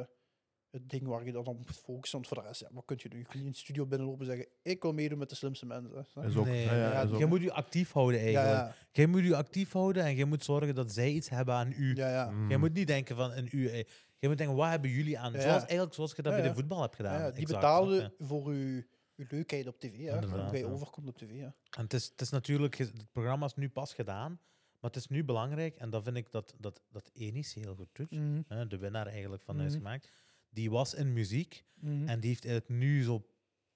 het 0.71 0.89
ding 0.89 1.07
waar 1.07 1.25
je 1.25 1.31
dan 1.31 1.45
op 1.45 1.57
moet 1.57 1.71
focussen. 1.71 2.17
Want 2.19 2.27
voor 2.27 2.41
de 2.41 2.47
rest, 2.47 2.61
ja, 2.61 2.67
wat 2.71 2.85
kun 2.85 2.97
je 3.01 3.09
doen? 3.09 3.19
Je 3.19 3.25
kunt 3.25 3.35
niet 3.37 3.45
in 3.45 3.51
de 3.51 3.57
studio 3.57 3.85
binnenlopen 3.85 4.25
en 4.29 4.35
zeggen, 4.35 4.47
ik 4.61 4.81
wil 4.81 4.93
meedoen 4.93 5.17
met 5.17 5.29
de 5.29 5.35
slimste 5.35 5.65
mensen. 5.65 5.91
hè. 6.13 6.21
Je? 6.21 6.27
Is 6.27 6.35
ook, 6.35 6.45
nee, 6.45 6.63
ja, 6.65 6.75
ja, 6.75 6.91
ja, 6.91 7.01
is 7.01 7.11
ook- 7.11 7.19
je 7.19 7.25
moet 7.25 7.41
je 7.41 7.51
actief 7.53 7.91
houden 7.91 8.19
eigenlijk. 8.19 8.53
ja, 8.53 8.75
Jij 8.91 9.07
moet 9.07 9.23
je 9.23 9.35
actief 9.35 9.71
houden 9.71 10.03
en 10.03 10.15
je 10.15 10.25
moet 10.25 10.43
zorgen 10.43 10.75
dat 10.75 10.91
zij 10.91 11.11
iets 11.11 11.29
hebben 11.29 11.53
aan 11.55 11.71
u. 11.77 11.95
ja, 11.95 12.09
ja. 12.09 12.29
Mm. 12.31 12.49
Jij 12.49 12.57
moet 12.57 12.73
niet 12.73 12.87
denken 12.87 13.15
van 13.15 13.31
een 13.31 13.47
u. 13.51 13.67
eh, 13.69 13.83
Je 14.19 14.27
moet 14.29 14.37
denken, 14.37 14.55
wat 14.55 14.69
hebben 14.69 14.89
jullie 14.89 15.19
aan? 15.19 15.33
Ja, 15.33 15.41
Zoals, 15.41 15.61
eigenlijk 15.63 15.93
zoals 15.93 16.13
je 16.15 16.21
dat 16.21 16.31
Ja, 16.31 16.37
bij 16.37 16.47
ja. 16.47 16.53
de 16.53 16.59
voetbal 16.59 16.81
hebt 16.81 16.95
gedaan. 16.95 17.13
Ja, 17.13 17.25
ja, 17.25 17.31
die 17.31 17.39
Exact, 17.41 17.59
betalen 17.61 17.97
snap 17.99 18.13
je? 18.17 18.25
voor 18.25 18.45
uw, 18.47 18.83
uw 19.15 19.25
leukheid 19.29 19.67
op 19.67 19.79
tv. 19.79 19.91
Hè? 19.97 20.13
Inderdaad, 20.13 20.41
Hoe 20.49 20.51
jij 20.51 20.67
ja. 20.67 20.73
overkomt 20.73 21.07
op 21.07 21.17
tv. 21.17 21.29
Hè? 21.39 21.43
En 21.45 21.53
het 21.83 21.93
is, 21.93 22.05
het 22.09 22.21
is 22.21 22.29
natuurlijk, 22.29 22.77
het 22.77 23.11
programma 23.11 23.45
is 23.45 23.55
nu 23.55 23.69
pas 23.69 23.93
gedaan, 23.93 24.39
maar 24.83 24.91
het 24.91 24.95
is 25.01 25.07
nu 25.07 25.23
belangrijk, 25.23 25.75
en 25.77 25.89
dat 25.89 26.03
vind 26.03 26.15
ik 26.17 26.31
dat, 26.31 26.55
dat, 26.59 26.81
dat 26.91 27.09
Enis 27.13 27.53
heel 27.53 27.75
goed 27.75 27.89
doet, 27.93 28.09
hè, 28.47 28.67
de 28.67 28.77
winnaar 28.77 29.07
eigenlijk 29.07 29.43
van 29.43 29.53
Mhm. 29.55 29.63
Huis 29.63 29.75
Gemaakt, 29.77 30.09
die 30.49 30.71
was 30.71 30.93
in 30.93 31.13
muziek 31.13 31.65
Mhm. 31.75 32.07
en 32.07 32.19
die 32.19 32.29
heeft 32.29 32.45
eigenlijk 32.45 32.79
nu 32.79 33.03
zo, 33.03 33.25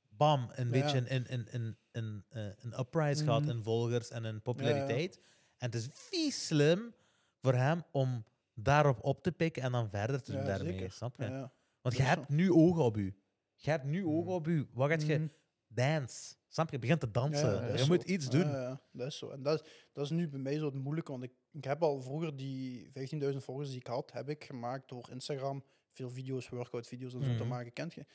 bam, 0.10 0.50
een 0.54 0.66
Ja. 0.66 0.72
beetje 0.72 1.10
een, 1.12 1.34
een, 1.34 1.48
een, 1.56 1.78
een, 1.92 2.24
eh, 2.30 2.46
een 2.60 2.80
uprise 2.80 3.24
gehad 3.24 3.42
Mhm. 3.42 3.50
in 3.52 3.64
volgers 3.64 4.10
en 4.10 4.26
in 4.26 4.42
populariteit. 4.42 5.20
En 5.58 5.66
het 5.72 5.76
is 5.76 5.88
vies 5.94 6.46
slim 6.48 6.94
voor 7.42 7.54
hem 7.54 7.84
om 7.92 8.24
daarop 8.54 9.04
op 9.04 9.24
te 9.24 9.32
pikken 9.32 9.64
en 9.64 9.72
dan 9.72 9.90
verder 9.90 10.22
te 10.24 10.32
doen 10.32 10.46
daarmee, 10.46 10.72
zeker. 10.74 10.92
snap 10.92 11.18
je? 11.18 11.50
Want 11.82 11.98
je 11.98 12.04
hebt 12.04 12.30
nu 12.30 12.52
ogen 12.52 12.84
op 12.84 12.98
u. 12.98 13.16
Je 13.56 13.70
hebt 13.70 13.84
nu 13.84 14.06
ogen 14.06 14.24
Mhm. 14.26 14.34
op 14.34 14.48
u. 14.48 14.68
Wat 14.74 14.90
gaat 14.90 15.06
je... 15.06 15.30
Mhm. 15.68 15.76
Dance. 15.76 16.35
Snap 16.48 16.65
je? 16.69 16.73
Je 16.76 16.80
begint 16.81 16.99
te 16.99 17.11
dansen. 17.11 17.68
Ja, 17.68 17.76
je 17.77 17.85
moet 17.88 18.03
iets 18.03 18.30
doen. 18.30 18.48
Ja, 18.48 18.61
ja, 18.61 18.81
dat 18.91 19.07
is 19.07 19.18
zo. 19.18 19.30
En 19.30 19.41
dat 19.44 19.61
is, 19.61 19.69
dat 19.94 20.03
is 20.06 20.10
nu 20.11 20.30
bij 20.30 20.39
mij 20.39 20.57
zo 20.57 20.65
het 20.65 20.73
moeilijke, 20.73 21.11
want 21.11 21.23
ik, 21.23 21.31
ik 21.52 21.64
heb 21.64 21.84
al 21.84 22.02
vroeger 22.02 22.35
die 22.35 22.89
15.000 22.94 23.35
volgers 23.38 23.69
die 23.69 23.80
ik 23.80 23.88
had, 23.88 24.11
heb 24.11 24.30
ik 24.30 24.44
gemaakt 24.44 24.89
door 24.89 25.10
Instagram. 25.11 25.64
Veel 25.94 26.10
video's, 26.10 26.49
workout-video's 26.49 27.14
en 27.14 27.22
zo 27.23 27.27
te 27.27 27.34
Mhm. 27.34 27.48
maken, 27.48 27.73
kent 27.73 27.94
je? 27.94 28.06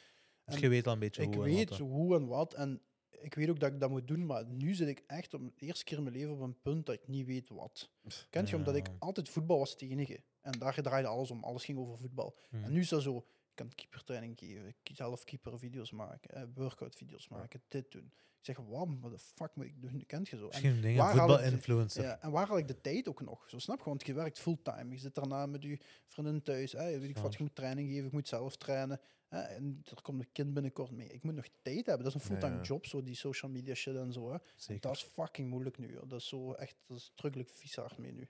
Dus 0.44 0.54
En 0.54 0.60
je 0.60 0.68
weet 0.68 0.86
al 0.86 0.92
een 0.92 0.98
beetje 0.98 1.22
ik 1.22 1.34
hoe 1.34 1.44
en 1.44 1.54
weet 1.54 1.68
wat, 1.68 1.78
hoe 1.78 2.16
en 2.16 2.26
wat 2.26 2.54
en 2.54 2.80
ik 3.10 3.34
weet 3.34 3.48
ook 3.50 3.60
dat 3.60 3.72
ik 3.72 3.80
dat 3.80 3.90
moet 3.90 4.08
doen, 4.08 4.26
maar 4.26 4.46
nu 4.46 4.74
zit 4.74 4.88
ik 4.88 5.02
echt 5.06 5.34
op 5.34 5.40
de 5.40 5.52
eerste 5.66 5.84
keer 5.84 5.96
in 5.96 6.02
mijn 6.02 6.16
leven 6.16 6.32
op 6.32 6.40
een 6.40 6.60
punt 6.62 6.86
dat 6.86 6.94
ik 6.94 7.08
niet 7.08 7.26
weet 7.26 7.48
wat. 7.48 7.90
Kent 8.30 8.48
je? 8.50 8.56
Omdat 8.56 8.74
ik 8.74 8.88
altijd 8.98 9.28
voetbal 9.28 9.58
was 9.58 9.70
het 9.70 9.82
enige. 9.82 10.22
En 10.40 10.52
daar 10.58 10.82
draaide 10.82 11.08
alles 11.08 11.30
om. 11.30 11.44
Alles 11.44 11.64
ging 11.64 11.78
over 11.78 11.98
voetbal. 11.98 12.38
Mhm. 12.50 12.64
En 12.64 12.72
nu 12.72 12.80
is 12.80 12.88
dat 12.88 13.02
zo, 13.02 13.26
ik 13.52 13.58
kan 13.58 13.74
keepertraining 13.74 14.38
geven, 14.38 14.74
zelf 14.82 15.24
keepervideo's 15.24 15.90
maken, 15.90 16.30
eh, 16.30 16.42
workout-video's 16.54 17.28
maken, 17.28 17.62
dit 17.68 17.90
doen. 17.90 18.12
Ik 18.38 18.48
zeg, 18.48 18.56
wat 18.56 18.88
wat 19.00 19.10
de 19.10 19.18
fuck 19.18 19.54
moet 19.54 19.64
ik 19.64 19.82
doen? 19.82 20.06
Kent 20.06 20.28
je 20.28 20.36
zo? 20.36 20.42
En, 20.42 20.48
Misschien 20.48 20.80
dingen, 20.80 21.08
voetbal-influencer. 21.08 22.02
ja, 22.02 22.20
en 22.20 22.30
waar 22.30 22.46
haal 22.46 22.58
ik 22.58 22.68
de 22.68 22.80
tijd 22.80 23.08
ook 23.08 23.20
nog? 23.20 23.50
Zo 23.50 23.58
snap 23.58 23.78
je, 23.78 23.84
want 23.84 24.06
je 24.06 24.14
werkt 24.14 24.38
fulltime. 24.38 24.90
Je 24.90 24.98
zit 24.98 25.14
daarna 25.14 25.46
met 25.46 25.62
je 25.62 25.78
vriendin 26.06 26.42
thuis. 26.42 26.72
Hè? 26.72 26.98
Weet 26.98 27.08
ik 27.08 27.18
wat, 27.18 27.34
je 27.34 27.42
moet 27.42 27.54
training 27.54 27.88
geven, 27.90 28.06
ik 28.06 28.12
moet 28.12 28.28
zelf 28.28 28.56
trainen. 28.56 29.00
Hè? 29.28 29.40
En 29.40 29.82
er 29.84 30.02
komt 30.02 30.20
een 30.20 30.32
kind 30.32 30.54
binnenkort 30.54 30.90
mee. 30.90 31.08
Ik 31.08 31.22
moet 31.22 31.34
nog 31.34 31.46
tijd 31.62 31.86
hebben. 31.86 32.04
Dat 32.04 32.14
is 32.14 32.14
een 32.14 32.26
fulltime 32.26 32.56
ja. 32.56 32.62
job, 32.62 32.86
zo 32.86 33.02
die 33.02 33.14
social 33.14 33.50
media 33.50 33.74
shit 33.74 33.96
en 33.96 34.12
zo. 34.12 34.32
Hè? 34.32 34.38
Zeker. 34.56 34.82
Dat 34.82 34.96
is 34.96 35.02
fucking 35.02 35.48
moeilijk 35.48 35.78
nu. 35.78 35.98
Dat 36.06 36.20
is 36.20 36.28
zo 36.28 36.52
echt, 36.52 36.76
dat 36.86 36.96
is 36.96 37.12
drukkelijk 37.14 37.50
vies 37.50 37.76
hard 37.76 37.98
mee 37.98 38.12
nu. 38.12 38.28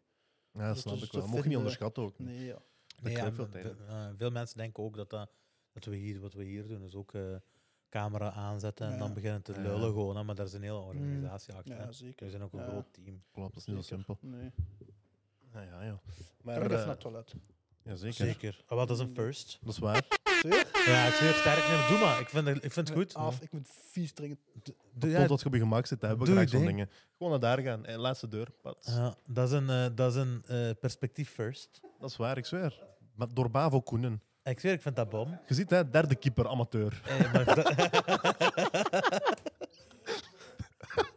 Ja, 0.52 0.66
dat 0.66 0.74
Dus 0.74 0.82
snap 0.82 0.96
ik 0.96 1.12
wel. 1.12 1.26
Mocht 1.26 1.42
je 1.42 1.48
niet 1.48 1.58
onderschatten 1.58 2.02
ook. 2.02 2.18
Nee, 2.18 2.44
ja. 2.44 2.62
Nee, 3.02 3.16
ja, 3.16 3.32
veel 3.32 3.44
ve- 3.44 3.50
tijd, 3.50 3.74
eh, 3.88 4.06
veel 4.14 4.30
mensen 4.30 4.56
denken 4.58 4.82
ook 4.82 4.96
dat, 4.96 5.10
dat, 5.10 5.30
dat 5.72 5.84
we 5.84 5.96
hier, 5.96 6.20
wat 6.20 6.32
we 6.34 6.44
hier 6.44 6.68
doen, 6.68 6.82
is 6.84 6.94
ook 6.94 7.14
eh, 7.14 7.22
camera 7.88 8.32
aanzetten 8.32 8.86
en 8.86 8.92
Ja. 8.92 8.98
dan 8.98 9.14
beginnen 9.14 9.42
te 9.42 9.52
Ja. 9.52 9.60
lullen 9.60 9.92
gewoon. 9.92 10.16
hè, 10.16 10.22
Maar 10.22 10.34
daar 10.34 10.46
is 10.46 10.52
een 10.52 10.62
hele 10.62 10.78
organisatie 10.78 11.54
achter. 11.54 11.76
ja, 11.76 11.92
zeker. 11.92 12.24
We 12.24 12.30
zijn 12.30 12.42
ook 12.42 12.52
een 12.52 12.58
Ja. 12.58 12.66
groot 12.68 12.92
team. 12.92 13.22
Klopt, 13.32 13.54
dat 13.54 13.62
is 13.62 13.74
niet 13.74 13.76
zo 13.76 13.94
simpel. 13.94 14.18
Nee. 14.20 14.50
Ja, 15.52 15.60
ja, 15.62 15.82
ja. 15.82 16.00
Maar, 16.42 16.56
even 16.56 16.70
eh, 16.70 16.76
naar 16.78 16.86
het 16.88 17.00
toilet. 17.00 17.34
ja, 17.82 17.94
zeker. 17.94 18.14
Zeker. 18.26 18.64
Ah, 18.66 18.76
wat 18.76 18.90
is 18.90 18.98
een 18.98 19.08
first? 19.14 19.58
Dat 19.62 19.72
is 19.72 19.78
waar. 19.78 20.06
Zeer? 20.42 20.68
Ja, 20.86 21.06
ik 21.06 21.12
zweer 21.14 21.32
sterk. 21.34 21.68
Nee, 21.68 21.88
doe 21.88 21.98
maar. 21.98 22.20
Ik 22.20 22.28
vind 22.28 22.46
het, 22.46 22.64
ik 22.64 22.72
vind 22.72 22.88
het 22.88 22.96
goed. 22.98 23.14
Af, 23.14 23.40
ik 23.40 23.52
moet 23.52 23.68
vies 23.90 24.12
drinken. 24.12 24.38
Doe- 24.62 24.74
Dat 25.28 25.40
je 25.40 25.46
op 25.46 25.52
je 25.54 25.58
gemak 25.60 25.86
zit. 25.86 26.00
Daar 26.00 26.08
hebben 26.10 26.26
we 26.28 26.32
graag 26.32 26.48
zo'n 26.48 26.58
ding. 26.64 26.70
dingen. 26.70 26.90
Gewoon 27.16 27.30
naar 27.32 27.40
daar 27.40 27.58
gaan. 27.64 27.84
Eh, 27.86 27.96
laatste 27.98 28.28
deur. 28.28 28.50
Pats. 28.62 28.86
ja, 28.86 29.16
dat 29.26 29.48
is 29.48 29.54
een, 29.54 29.70
eh, 29.70 29.86
dat 29.94 30.10
is 30.14 30.20
een 30.20 30.42
eh, 30.46 30.70
perspectief 30.80 31.30
first. 31.30 31.80
Dat 31.98 32.10
is 32.10 32.16
waar, 32.16 32.36
ik 32.36 32.46
zweer. 32.46 32.80
Maar 33.14 33.26
door 33.34 33.50
Bavo 33.50 33.80
Koenen. 33.80 34.22
Ik 34.44 34.60
zweer, 34.60 34.72
ik 34.72 34.82
vind 34.82 34.96
dat 34.96 35.08
bom. 35.08 35.38
Je 35.46 35.54
ziet, 35.54 35.70
hè, 35.70 35.90
derde 35.90 36.14
keeper, 36.14 36.48
amateur. 36.48 37.02
Eh, 37.06 37.32
maar 37.32 37.44
dat- 37.44 37.72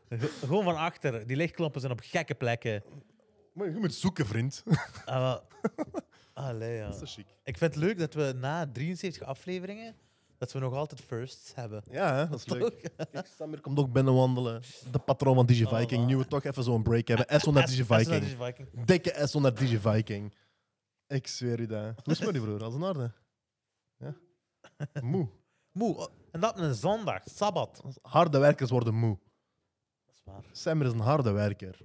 Gewoon 0.39 0.63
van 0.63 0.75
achter. 0.75 1.27
Die 1.27 1.35
lichtkloppen 1.37 1.81
zijn 1.81 1.93
op 1.93 1.99
gekke 2.03 2.35
plekken. 2.35 2.83
Maar 3.53 3.69
je 3.69 3.77
moet 3.79 3.93
zoeken, 3.93 4.25
vriend. 4.25 4.63
Ah, 5.05 5.19
wel. 5.21 5.41
Allee, 6.33 6.75
ja. 6.75 6.85
Dat 6.89 6.93
is 6.93 6.99
zo 6.99 7.05
chic. 7.21 7.25
Ik 7.43 7.57
vind 7.57 7.73
het 7.75 7.83
leuk 7.83 7.97
dat 7.97 8.13
we 8.13 8.33
na 8.39 8.67
73 8.71 9.23
afleveringen 9.27 9.95
dat 10.37 10.51
we 10.51 10.59
nog 10.59 10.73
altijd 10.73 11.01
firsts 11.01 11.55
hebben. 11.55 11.83
Ja, 11.91 12.15
hè, 12.15 12.27
dat 12.29 12.39
is 12.39 12.45
leuk. 12.47 12.91
Kijk, 13.11 13.27
Samir 13.37 13.61
komt 13.61 13.79
ook 13.79 13.91
binnenwandelen. 13.91 14.61
De 14.91 14.99
patroon 14.99 15.35
van 15.35 15.45
DigiViking. 15.45 16.01
Oh, 16.01 16.07
Nu 16.07 16.17
we 16.17 16.27
toch 16.27 16.43
even 16.43 16.63
zo'n 16.63 16.83
break 16.83 17.07
hebben. 17.07 17.39
S 17.39 17.45
naar 17.45 17.65
DigiViking. 17.65 18.23
Viking. 18.45 18.85
Dikke 18.85 19.27
S 19.27 19.33
naar 19.33 19.53
DigiViking. 19.53 20.33
Ik 21.07 21.27
zweer 21.27 21.61
je 21.61 21.67
dat. 21.67 22.01
Hoe 22.03 22.13
is 22.13 22.17
het 22.17 22.31
met 22.31 22.33
die 22.33 22.43
broer? 22.43 22.63
Als 22.63 22.73
een 22.73 22.83
orde? 22.83 23.11
Ja? 23.97 24.15
Moe. 25.01 25.29
Moe. 25.71 26.09
En 26.31 26.39
dat 26.39 26.59
een 26.59 26.73
zondag, 26.73 27.23
sabbat. 27.25 27.83
Harde 28.01 28.37
werkers 28.37 28.69
worden 28.69 28.93
moe. 28.93 29.17
Dat 30.05 30.15
is 30.15 30.21
waar. 30.23 30.43
Samir 30.51 30.85
is 30.85 30.91
een 30.91 30.99
harde 30.99 31.31
werker. 31.31 31.79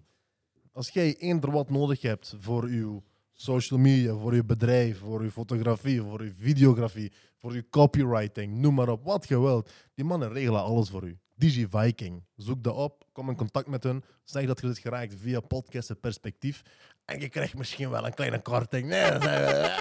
Als 0.73 0.89
jij 0.89 1.17
eender 1.17 1.51
wat 1.51 1.71
nodig 1.71 2.03
hebt 2.03 2.35
voor 2.39 2.63
uw 2.63 3.03
social 3.33 3.79
media, 3.79 4.15
voor 4.15 4.33
uw 4.33 4.45
bedrijf, 4.45 4.99
voor 4.99 5.21
uw 5.21 5.31
fotografie, 5.31 6.03
voor 6.03 6.21
uw 6.21 6.33
videografie, 6.35 7.13
voor 7.37 7.53
uw 7.53 7.63
copywriting, 7.71 8.57
noem 8.57 8.75
maar 8.75 8.89
op, 8.89 9.05
wat 9.05 9.29
je 9.29 9.41
wilt. 9.41 9.71
Die 9.95 10.05
mannen 10.05 10.33
regelen 10.33 10.63
alles 10.63 10.91
voor 10.91 11.05
u. 11.05 11.19
DigiViking. 11.35 12.25
Zoek 12.37 12.65
dat 12.65 12.75
op, 12.75 13.05
kom 13.13 13.29
in 13.29 13.37
contact 13.37 13.67
met 13.67 13.83
hun, 13.83 14.03
zeg 14.25 14.47
dat 14.47 14.61
je 14.61 14.67
dit 14.67 14.79
geraakt 14.79 15.15
via 15.15 15.41
podcast 15.41 15.91
en 15.91 16.01
perspectief. 16.01 16.63
En 17.11 17.21
je 17.21 17.29
krijgt 17.29 17.55
misschien 17.57 17.91
wel 17.91 18.07
een 18.07 18.15
kleine 18.15 18.41
korting. 18.43 18.89
Nee, 18.89 19.11
dat 19.11 19.23
zijn 19.23 19.41
we- 19.47 19.79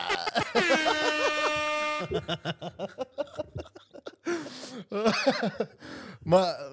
maar 6.23 6.55
eh, 6.59 6.71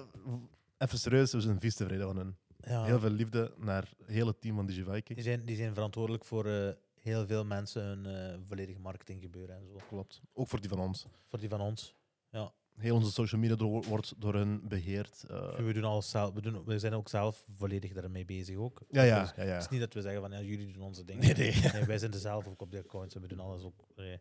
even 0.77 0.99
serieus, 0.99 1.31
we 1.33 1.41
zijn 1.41 1.59
vies 1.59 1.75
tevreden 1.75 2.05
van 2.05 2.17
hen. 2.17 2.37
Ja. 2.61 2.83
Heel 2.83 2.99
veel 2.99 3.09
liefde 3.09 3.53
naar 3.57 3.81
het 3.97 4.07
hele 4.07 4.37
team 4.39 4.55
van 4.55 4.65
Die 4.65 4.75
DigiViking. 4.75 5.21
zijn, 5.23 5.45
die 5.45 5.55
zijn 5.55 5.73
verantwoordelijk 5.73 6.25
voor 6.25 6.45
eh, 6.45 6.69
heel 7.01 7.25
veel 7.27 7.45
mensen 7.45 7.83
hun 7.83 8.05
eh, 8.05 8.37
volledige 8.47 8.79
marketing 8.79 9.21
gebeuren 9.21 9.55
en 9.55 9.65
zo. 9.67 9.75
Klopt. 9.87 10.21
Ook 10.33 10.47
voor 10.47 10.59
die 10.61 10.69
van 10.69 10.79
ons. 10.79 11.05
Voor 11.27 11.39
die 11.39 11.49
van 11.49 11.61
ons. 11.61 11.95
Heel 12.77 12.95
onze 12.95 13.11
social 13.11 13.41
media 13.41 13.55
door- 13.55 13.83
wordt 13.83 14.13
door 14.17 14.33
hen 14.35 14.67
beheerd. 14.67 15.23
eh, 15.29 15.55
We, 15.55 15.73
doen 15.73 15.83
alles 15.83 16.09
zelf, 16.09 16.33
we, 16.33 16.41
doen, 16.41 16.63
we 16.65 16.79
zijn 16.79 16.93
ook 16.93 17.09
zelf 17.09 17.43
volledig 17.55 17.93
daarmee 17.93 18.25
bezig 18.25 18.55
ook. 18.55 18.81
ja, 18.89 19.01
ja, 19.03 19.21
Dus 19.21 19.33
ja, 19.35 19.43
ja. 19.43 19.53
Het 19.53 19.61
is 19.63 19.69
niet 19.69 19.79
dat 19.79 19.93
we 19.93 20.01
zeggen 20.01 20.21
van 20.21 20.31
ja, 20.31 20.41
jullie 20.41 20.73
doen 20.73 20.83
onze 20.83 21.03
dingen. 21.03 21.23
Nee, 21.23 21.33
nee. 21.33 21.71
Nee, 21.73 21.83
wij 21.85 21.97
zijn 21.97 22.13
er 22.13 22.19
zelf 22.19 22.47
ook 22.47 22.61
op 22.61 22.71
de 22.71 22.77
accounts 22.79 23.15
en 23.15 23.21
we 23.21 23.27
doen 23.27 23.39
alles 23.39 23.63
ook. 23.63 23.85
nee. 23.95 24.19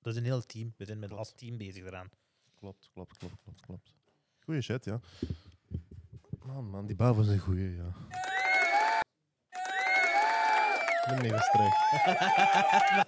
Dat 0.00 0.12
is 0.12 0.18
een 0.18 0.24
heel 0.24 0.40
team. 0.46 0.74
We 0.76 0.84
zijn 0.84 0.98
met 0.98 1.12
als 1.12 1.32
team 1.32 1.56
bezig 1.56 1.84
eraan. 1.84 2.08
Klopt, 2.54 2.90
klopt, 2.92 3.16
klopt, 3.18 3.34
klopt, 3.42 3.60
klopt. 3.60 3.92
Goeie 4.44 4.60
shit, 4.60 4.84
ja. 4.84 5.00
Man, 6.44 6.70
man, 6.70 6.86
die 6.86 6.96
Bavo 6.96 7.20
is 7.20 7.28
een 7.28 7.38
goeie, 7.38 7.76
ja. 7.76 7.92
Eens 11.22 11.50
terug. 11.50 11.74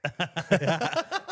ja, 0.60 0.78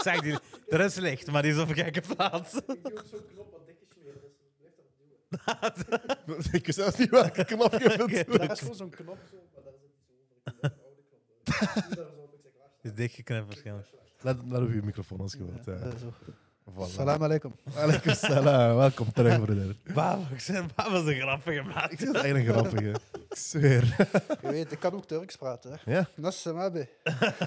zeg 0.06 0.20
die, 0.20 0.38
er 0.68 0.80
is 0.80 0.94
licht, 0.94 1.30
maar 1.30 1.42
die 1.42 1.52
is 1.52 1.58
op 1.58 1.68
een 1.68 1.74
gekke 1.74 2.00
plaats. 2.14 2.54
Ik 2.54 2.66
doe 2.66 2.78
ook 2.82 3.04
zo'n 3.10 3.26
knop 3.32 3.50
wat 3.52 3.66
dik 3.66 3.76
gesmeerd 3.88 4.22
is. 4.22 4.32
Blijf 4.58 4.74
dat 5.72 6.26
doen. 6.26 6.38
Ik 6.52 6.66
weet 6.66 6.74
zelfs 6.74 6.96
niet 6.98 7.10
welke 7.10 7.44
knop 7.44 7.72
je 7.72 7.78
wilt 7.78 8.02
Oké, 8.06 8.24
drukken. 8.24 8.38
Dat 8.38 8.50
is 8.50 8.58
gewoon 8.58 8.74
zo'n 8.74 8.90
knop 8.90 9.18
zo, 9.30 9.36
maar 9.54 9.62
daar 9.64 9.72
zit 9.72 9.90
iets 9.92 10.12
over. 10.12 10.64
Heb 10.64 11.96
een 11.96 12.18
oude 12.18 12.38
knop. 12.40 12.52
Waar 12.58 12.70
is 12.82 12.94
dichtgeknipt 12.94 13.46
waarschijnlijk. 13.46 13.88
Let, 14.20 14.36
let 14.44 14.62
op 14.62 14.72
je 14.72 14.82
microfoon 14.82 15.20
als 15.20 15.32
je 15.32 15.44
wilt. 15.44 15.64
Ja. 15.64 15.90
Voilà. 16.74 16.90
Salam 16.90 17.22
alaikum. 17.22 17.52
Alaikum 17.82 18.14
salam. 18.14 18.76
Welkom 18.76 19.12
terug, 19.12 19.40
broeder. 19.44 19.76
Wauw, 19.94 20.20
ik 20.32 20.40
zei, 20.40 20.66
wat 20.74 20.90
was 20.90 21.06
een 21.06 21.20
grappige 21.20 21.56
Ik 21.58 21.64
maat. 21.74 21.88
vind 21.88 22.00
het 22.00 22.16
eigenlijk 22.16 22.46
een 22.48 22.52
grappige. 22.54 22.90
Ik 23.28 23.36
zweer. 23.36 23.82
Je 24.42 24.48
weet, 24.50 24.72
ik 24.72 24.78
kan 24.78 24.92
ook 24.94 25.04
Turks 25.06 25.36
praten. 25.36 25.70
Hè. 25.84 25.92
Ja, 25.96 26.08
Nas 26.14 26.40
samabe. 26.40 26.88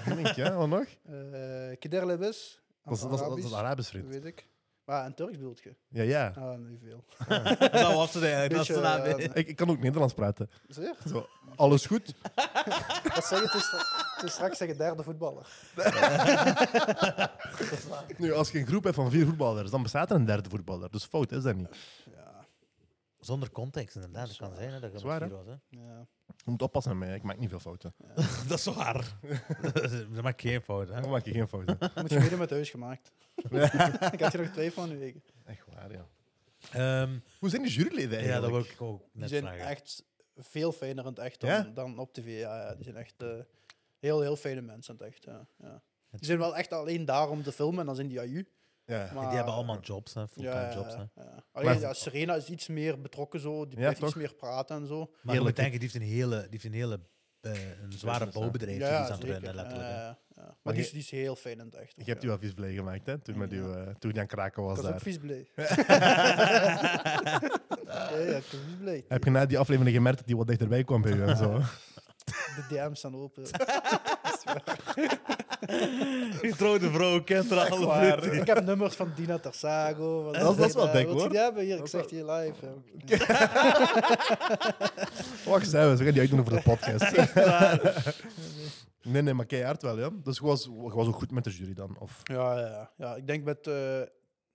ik 0.04 0.14
denk 0.14 0.26
ja. 0.26 0.54
Wat 0.54 0.68
nog? 0.68 0.84
Eh, 1.06 1.78
Kider 1.78 2.06
lebes. 2.06 2.60
Dat 2.84 2.94
is, 2.96 3.00
dat 3.02 3.12
is, 3.12 3.18
dat 3.20 3.38
is 3.38 3.52
Arabisch, 3.54 3.88
vriend. 3.90 4.06
Weet 4.08 4.24
ik. 4.24 4.46
Maar 4.90 5.06
in 5.06 5.14
Turks 5.14 5.36
bedoelt 5.36 5.60
je? 5.60 5.74
Ja, 5.88 6.02
ja. 6.02 6.32
Ah, 6.36 6.58
niet 6.58 6.80
veel. 6.84 7.04
dat 7.82 7.94
was 7.94 8.14
het 8.14 8.22
eigenlijk. 8.22 8.52
Dat 8.54 8.60
is 8.60 8.68
Beetje, 8.68 8.74
de 8.74 8.80
naam. 8.80 9.00
eh, 9.02 9.24
Ik, 9.34 9.48
ik 9.48 9.56
kan 9.56 9.70
ook 9.70 9.78
Nederlands 9.80 10.14
praten. 10.14 10.50
Zeer? 10.68 10.94
Zo, 11.08 11.26
alles 11.56 11.86
goed? 11.86 12.14
Wat 13.14 13.24
zeg 13.26 13.38
je? 13.40 13.44
Het 13.44 13.54
is, 13.54 13.70
het 14.16 14.24
is 14.24 14.32
straks 14.32 14.58
zeggen 14.58 14.78
derde 14.78 15.02
voetballer. 15.02 15.46
Nu, 18.18 18.32
als 18.32 18.50
je 18.50 18.58
een 18.58 18.66
groep 18.66 18.84
hebt 18.84 18.94
van 18.96 19.10
vier 19.10 19.26
voetballers, 19.26 19.70
dan 19.70 19.82
bestaat 19.82 20.10
er 20.10 20.16
een 20.16 20.24
derde 20.24 20.50
voetballer. 20.50 20.90
Dus 20.90 21.04
fout 21.04 21.32
is 21.32 21.42
dat 21.42 21.56
niet. 21.56 21.68
Ja. 22.10 22.29
Zonder 23.20 23.50
context, 23.50 23.94
inderdaad. 23.94 24.26
Dat 24.26 24.36
kan 24.36 24.54
zijn 24.54 24.70
hè, 24.72 24.80
dat 24.80 24.92
je 24.92 24.98
Zwaar, 24.98 25.20
hè? 25.20 25.28
was. 25.28 25.46
Hè. 25.46 25.52
Ja. 25.68 26.06
Je 26.26 26.50
moet 26.50 26.62
oppassen 26.62 26.98
met 26.98 27.08
mij, 27.08 27.16
ik 27.16 27.22
maak 27.22 27.38
niet 27.38 27.48
veel 27.48 27.60
fouten. 27.60 27.94
dat 28.48 28.58
is 28.58 28.64
waar. 28.64 29.18
dat 30.12 30.22
maakt 30.22 30.40
geen 30.40 30.62
fout. 30.62 30.88
Hè. 30.88 31.00
Dan 31.00 31.10
maak 31.10 31.24
je 31.24 31.30
geen 31.32 31.48
fouten. 31.48 31.78
Moet 32.00 32.10
je 32.10 32.18
mede 32.18 32.36
met 32.36 32.50
huis 32.50 32.70
gemaakt. 32.70 33.12
ik 34.12 34.20
had 34.20 34.32
je 34.32 34.38
nog 34.38 34.48
twee 34.48 34.72
van 34.72 34.88
de 34.88 34.96
weken. 34.96 35.22
Echt 35.44 35.64
waar, 35.74 35.92
ja. 35.92 36.06
Ehm, 36.72 37.18
Hoe 37.38 37.48
zijn 37.48 37.62
de 37.62 37.68
juryleden 37.68 38.18
eigenlijk? 38.18 38.26
ja, 38.34 38.40
dat 38.40 38.50
wil 38.50 38.72
ik 38.74 38.80
ook 38.82 38.98
Die 39.12 39.20
net 39.20 39.28
zijn 39.28 39.42
vragen. 39.42 39.66
echt 39.66 40.04
veel 40.36 40.72
fijner 40.72 41.04
in 41.04 41.10
het 41.10 41.18
echt 41.18 41.40
dan, 41.40 41.50
Ja? 41.50 41.62
dan 41.74 41.98
op 41.98 42.12
tv. 42.12 42.38
Ja, 42.38 42.56
ja, 42.68 42.74
die 42.74 42.84
zijn 42.84 42.96
echt 42.96 43.14
eh, 43.22 43.28
heel, 43.98 44.20
heel 44.20 44.36
fijne 44.36 44.60
mensen 44.60 44.94
in 44.98 45.04
het 45.04 45.12
echt. 45.14 45.24
Ja, 45.24 45.46
ja. 45.58 45.82
Die 46.10 46.24
zijn 46.26 46.38
wel 46.38 46.56
echt 46.56 46.72
alleen 46.72 47.04
daar 47.04 47.28
om 47.28 47.42
te 47.42 47.52
filmen 47.52 47.80
en 47.80 47.86
dan 47.86 47.94
zijn 47.94 48.08
die 48.08 48.18
AU. 48.20 48.44
Ja. 48.90 49.10
Maar, 49.14 49.26
die 49.26 49.36
hebben 49.36 49.54
allemaal 49.54 49.80
jobs, 49.80 50.14
hè, 50.14 50.28
fulltime 50.28 50.54
ja, 50.54 50.74
jobs. 50.74 50.94
Hè. 50.94 51.00
ja, 51.00 51.08
ja. 51.14 51.44
Alleen, 51.52 51.68
Maar- 51.70 51.80
ja, 51.80 51.92
Serena 51.92 52.34
is 52.34 52.48
iets 52.48 52.68
meer 52.68 53.00
betrokken 53.00 53.40
zo. 53.40 53.64
Die 53.64 53.74
Ja, 53.74 53.76
blijft 53.80 53.98
toch? 54.00 54.08
iets 54.08 54.18
meer 54.18 54.34
praten 54.34 54.76
en 54.76 54.86
zo. 54.86 55.10
Maar 55.22 55.34
je 55.34 55.40
moet 55.40 55.56
denken, 55.56 55.80
die 55.80 55.88
heeft 55.92 55.94
een 55.94 56.08
hele, 56.16 56.40
die 56.40 56.48
heeft 56.50 56.64
een 56.64 56.72
hele 56.72 57.00
eh, 57.40 57.52
een 57.82 57.92
zware 57.92 58.26
bouwbedrijf 58.32 58.76
die 58.78 58.86
ja, 58.86 59.04
is 59.04 59.10
aan 59.10 59.12
het 59.12 59.20
zeker. 59.20 59.28
runnen, 59.32 59.54
letterlijk. 59.54 59.88
Ja. 59.90 60.18
Maar, 60.34 60.54
Maar 60.62 60.74
die, 60.74 60.82
is, 60.82 60.90
die 60.90 61.00
is 61.00 61.10
heel 61.10 61.36
fijn 61.36 61.58
in 61.58 61.64
het 61.64 61.74
echt. 61.74 61.92
Je 61.96 62.00
ook, 62.00 62.06
hebt 62.06 62.20
ja. 62.22 62.26
u 62.26 62.30
wel 62.30 62.38
vies 62.40 62.52
blij 62.54 62.72
gemaakt, 62.72 63.06
hè? 63.06 63.18
Toen, 63.18 63.38
met 63.38 63.52
uw, 63.52 63.72
eh, 63.74 63.94
toen 63.98 64.12
je 64.14 64.20
aan 64.20 64.26
kraken 64.26 64.62
was 64.62 64.78
Ik 64.78 64.84
was 64.84 64.86
ook 64.86 64.92
daar. 64.92 65.00
vies 65.00 65.18
blij. 65.18 65.48
ja, 67.86 68.18
ja, 68.18 68.36
ik 68.36 68.44
was 68.50 68.60
vies 68.66 68.76
blij. 68.78 69.04
Heb 69.08 69.24
je 69.24 69.30
na 69.30 69.46
die 69.46 69.58
aflevering 69.58 69.96
gemerkt 69.96 70.18
dat 70.18 70.26
die 70.26 70.36
wat 70.36 70.46
dichterbij 70.46 70.84
kwam 70.84 71.02
bij 71.02 71.12
u 71.12 71.22
en 71.22 71.36
zo? 71.36 71.58
De 72.56 72.64
DM's 72.68 72.98
staan 72.98 73.14
open. 73.16 73.42
Die 76.42 76.56
trouwde 76.56 76.90
vrouw 76.90 77.22
kent 77.22 77.50
er 77.50 78.34
ik 78.34 78.46
heb 78.46 78.64
nummers 78.64 78.94
van 78.94 79.12
Dina 79.16 79.38
Tersago. 79.38 80.22
Van 80.22 80.32
Dat 80.32 80.50
is- 80.50 80.56
dat 80.56 80.68
is 80.68 80.74
wel 80.74 80.92
dik, 80.92 81.06
hoor. 81.06 81.28
die 81.28 81.38
hebben? 81.38 81.64
Hier, 81.64 81.78
ik 81.78 81.86
zeg 81.86 82.06
die 82.06 82.24
live. 82.24 82.66
Wacht 85.46 85.62
eens, 85.74 85.98
we 85.98 86.04
gaan 86.04 86.12
die 86.12 86.20
uitdoen 86.20 86.44
voor 86.46 86.56
de 86.56 86.62
podcast. 86.62 87.16
nee, 89.02 89.22
nee, 89.22 89.34
maar 89.34 89.46
keihard 89.46 89.82
wel, 89.82 89.98
ja. 89.98 90.10
Dus 90.22 90.36
je 90.38 90.44
was, 90.44 90.64
je 90.64 90.90
was 90.94 91.06
ook 91.06 91.14
goed 91.16 91.30
met 91.30 91.44
de 91.44 91.50
jury 91.50 91.74
dan? 91.74 91.96
Of? 91.98 92.20
Ja, 92.22 92.58
ja, 92.60 92.66
ja. 92.66 92.90
ja, 92.96 93.14
ik 93.16 93.26
denk 93.26 93.44
met 93.44 93.66
eh 93.66 94.00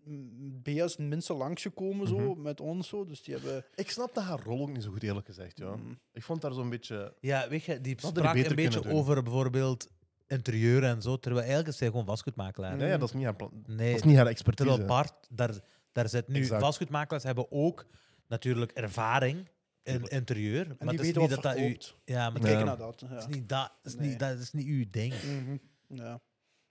m- 0.04 0.62
Bea 0.64 0.84
is 0.86 0.92
het 0.98 1.08
minste 1.08 1.34
langsgekomen 1.34 2.08
zo, 2.08 2.18
Mhm. 2.18 2.42
met 2.42 2.62
ons. 2.62 2.88
Zo. 2.88 3.06
Dus 3.06 3.24
die 3.24 3.34
hebben... 3.34 3.66
Ik 3.76 3.92
snapte 3.92 4.20
haar 4.20 4.40
rol 4.44 4.62
ook 4.62 4.70
niet 4.72 4.84
zo 4.84 4.92
goed, 4.92 5.04
eerlijk 5.04 5.26
gezegd. 5.26 5.58
Ja. 5.58 5.76
Mm. 5.76 6.00
Ik 6.14 6.24
vond 6.24 6.44
haar 6.44 6.54
zo'n 6.54 6.70
beetje... 6.70 7.14
Ja, 7.20 7.48
weet 7.50 7.64
je, 7.64 7.82
die 7.82 7.96
sprak 7.98 8.36
een 8.36 8.56
beetje 8.56 8.92
over 8.92 9.24
bijvoorbeeld 9.24 9.90
interieur 10.28 10.84
en 10.84 11.02
zo, 11.02 11.18
terwijl 11.18 11.42
eigenlijk 11.46 11.70
is 11.74 11.78
zij 11.78 11.88
gewoon 11.88 12.06
vastgoedmakelaar. 12.06 12.76
Nee, 12.78 12.88
ja, 12.90 12.98
dat 12.98 13.10
is 13.10 13.16
niet 13.16 13.24
haar, 13.26 13.36
Nee, 13.66 13.88
dat 13.92 14.00
is 14.00 14.04
niet 14.04 14.16
haar 14.18 14.28
expertise. 14.28 14.68
terwijl 14.70 14.88
Bart, 14.88 15.28
daar, 15.30 15.60
daar 15.92 16.10
zit 16.10 16.28
nu, 16.28 16.40
Exact. 16.40 16.62
vastgoedmakelaars 16.62 17.24
hebben 17.24 17.52
ook 17.52 17.86
natuurlijk 18.28 18.72
ervaring 18.72 19.50
in 19.84 20.04
interieur, 20.08 20.70
En 20.70 20.76
maar 20.80 20.96
die 20.96 21.00
weten 21.06 21.22
niet 21.22 21.30
dat 21.30 21.42
dat 21.44 21.58
u... 21.58 21.78
Ja, 22.06 22.30
maar 22.30 22.42
kijken 22.42 22.66
naar 22.66 22.78
dat. 22.78 23.04
Ja. 23.10 23.18
is 23.18 23.28
niet 23.28 23.50
dat, 23.50 23.72
is 23.84 23.96
Nee. 23.96 24.10
niet, 24.10 24.20
dat 24.20 24.40
is 24.40 24.52
niet 24.52 24.66
uw 24.68 24.86
ding. 24.90 25.14
Mhm. 25.14 25.58
ja. 25.88 26.22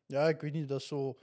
ja, 0.06 0.28
ik 0.28 0.40
weet 0.40 0.52
niet, 0.52 0.68
dat 0.68 0.80
is 0.80 0.86
zo... 0.86 1.18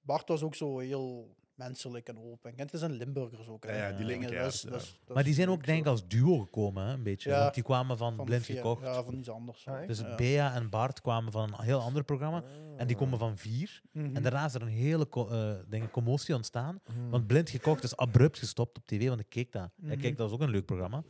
Bart 0.00 0.28
was 0.28 0.42
ook 0.42 0.54
zo 0.54 0.78
heel 0.78 1.36
menselijk 1.58 2.08
en 2.08 2.18
open. 2.18 2.50
En 2.50 2.64
het 2.64 2.72
is 2.72 2.80
een 2.80 2.92
Limburgers 2.92 3.48
ook. 3.48 3.64
hè. 3.66 3.76
Ja, 3.76 3.88
ja, 3.88 3.96
die 3.96 4.20
dat 4.20 4.30
dat 4.30 4.70
dat 5.04 5.14
Maar 5.14 5.24
die 5.24 5.34
zijn 5.34 5.48
ook 5.48 5.64
denk 5.66 5.80
ik 5.80 5.86
als 5.86 6.08
duo 6.08 6.38
gekomen, 6.38 6.86
hè, 6.86 6.92
een 6.92 7.02
beetje. 7.02 7.30
Ja. 7.30 7.40
Want 7.42 7.54
die 7.54 7.62
kwamen 7.62 7.96
van, 7.98 8.14
Van 8.16 8.24
Blind 8.24 8.44
vier- 8.44 8.56
Gekocht. 8.56 8.82
Ja, 8.82 9.02
van 9.04 9.14
iets 9.14 9.28
anders. 9.28 9.66
Ah? 9.66 9.86
Dus 9.86 9.98
Ja. 9.98 10.14
Bea 10.14 10.54
en 10.54 10.68
Bart 10.70 11.00
kwamen 11.00 11.32
van 11.32 11.54
een 11.58 11.64
heel 11.64 11.80
ander 11.80 12.04
programma. 12.04 12.42
En 12.76 12.86
die 12.86 12.96
komen 12.96 13.18
van 13.18 13.36
vier. 13.38 13.82
Mhm. 13.92 14.16
En 14.16 14.22
daarna 14.22 14.44
is 14.44 14.54
er 14.54 14.62
een 14.62 14.68
hele 14.68 15.08
eh, 15.10 15.52
denk 15.68 15.84
ik, 15.84 15.90
commotie 15.90 16.34
ontstaan. 16.34 16.80
Mm. 16.96 17.10
Want 17.10 17.26
Blind 17.26 17.50
Gekocht 17.50 17.82
is 17.82 17.96
abrupt 17.96 18.38
gestopt 18.38 18.78
op 18.78 18.86
tv, 18.86 19.08
want 19.08 19.20
ik 19.20 19.28
keek 19.28 19.52
dat. 19.52 19.70
Mhm. 19.76 19.90
Ik 19.92 19.98
keek, 19.98 20.16
dat 20.16 20.30
was 20.30 20.38
ook 20.40 20.44
een 20.46 20.52
leuk 20.52 20.64
programma. 20.66 21.02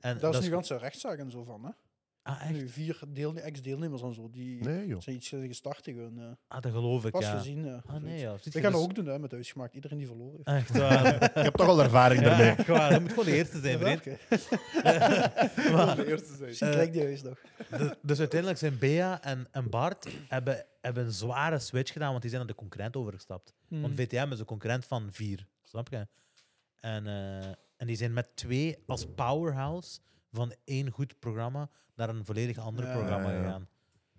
En 0.00 0.18
Daar 0.18 0.34
is 0.34 0.40
nu 0.40 0.50
ganse 0.50 0.76
rechtszaak 0.76 1.18
en 1.18 1.30
zo 1.30 1.44
van. 1.44 1.64
Hè? 1.64 1.70
Ah, 2.26 2.40
echt? 2.42 2.50
Nu 2.52 2.68
vier 2.68 2.98
deelne- 3.08 3.40
ex-deelnemers 3.40 4.02
en 4.02 4.14
zo. 4.14 4.30
Die 4.30 4.62
Nee, 4.64 4.86
joh. 4.86 5.00
zijn 5.00 5.16
iets 5.16 5.28
gestart 5.28 5.82
tegen 5.82 6.00
hun. 6.02 6.18
eh, 6.18 6.24
Ah, 6.48 6.62
dat 6.62 6.72
geloof 6.72 7.04
ik, 7.04 7.10
pas 7.12 7.22
ja. 7.24 7.36
gezien. 7.38 7.66
eh, 7.66 7.74
Ah, 7.86 8.02
nee, 8.02 8.18
ja. 8.18 8.36
Ziet 8.38 8.44
We 8.52 8.58
je 8.58 8.64
gaan 8.64 8.72
dus- 8.72 8.80
dat 8.80 8.90
ook 8.90 8.94
doen 8.94 9.06
hè, 9.06 9.18
met 9.18 9.30
huisgemaakt. 9.30 9.74
Iedereen 9.74 9.98
die 9.98 10.06
verloren 10.06 10.40
heeft. 10.44 10.46
Echt 10.70 10.78
waar. 10.78 11.04
Je 11.34 11.40
hebt 11.42 11.56
toch 11.56 11.68
al 11.68 11.82
ervaring 11.82 12.20
ja, 12.22 12.28
daarmee. 12.28 12.48
echt 12.50 12.66
waar. 12.66 12.92
Je 12.92 13.00
moet 13.00 13.08
gewoon 13.08 13.24
de 13.24 13.34
eerste 13.36 13.60
zijn, 13.60 13.78
vriend. 13.78 14.04
Maar, 15.72 15.96
de 15.96 16.06
eerste 16.06 16.34
zijn. 16.36 16.50
Eh, 16.50 16.56
krijg 16.76 16.90
die 16.90 17.02
huis 17.02 17.22
nog. 17.22 17.38
dus 18.02 18.18
uiteindelijk 18.18 18.58
zijn 18.60 18.78
Bea 18.78 19.22
en, 19.22 19.46
en 19.50 19.70
Bart 19.70 20.08
hebben, 20.28 20.64
hebben 20.80 21.04
een 21.04 21.12
zware 21.12 21.58
switch 21.58 21.92
gedaan, 21.92 22.10
want 22.10 22.20
die 22.20 22.30
zijn 22.30 22.42
naar 22.44 22.52
de 22.54 22.58
concurrent 22.60 22.96
overgestapt. 22.96 23.54
Mhm. 23.68 23.80
Want 23.80 23.94
VTM 23.94 24.28
is 24.32 24.38
een 24.38 24.44
concurrent 24.44 24.84
van 24.84 25.08
vier, 25.12 25.46
snap 25.64 25.88
je? 25.88 26.06
En, 26.80 27.06
eh, 27.06 27.46
en 27.76 27.86
die 27.86 27.96
zijn 27.96 28.12
met 28.12 28.36
twee 28.36 28.78
als 28.86 29.06
powerhouse 29.14 29.98
van 30.36 30.54
één 30.64 30.90
goed 30.90 31.18
programma 31.18 31.70
naar 31.94 32.08
een 32.08 32.24
volledig 32.24 32.58
ander 32.58 32.84
Ja, 32.86 32.92
programma 32.96 33.28
ja, 33.30 33.36
ja. 33.36 33.42
gegaan. 33.42 33.68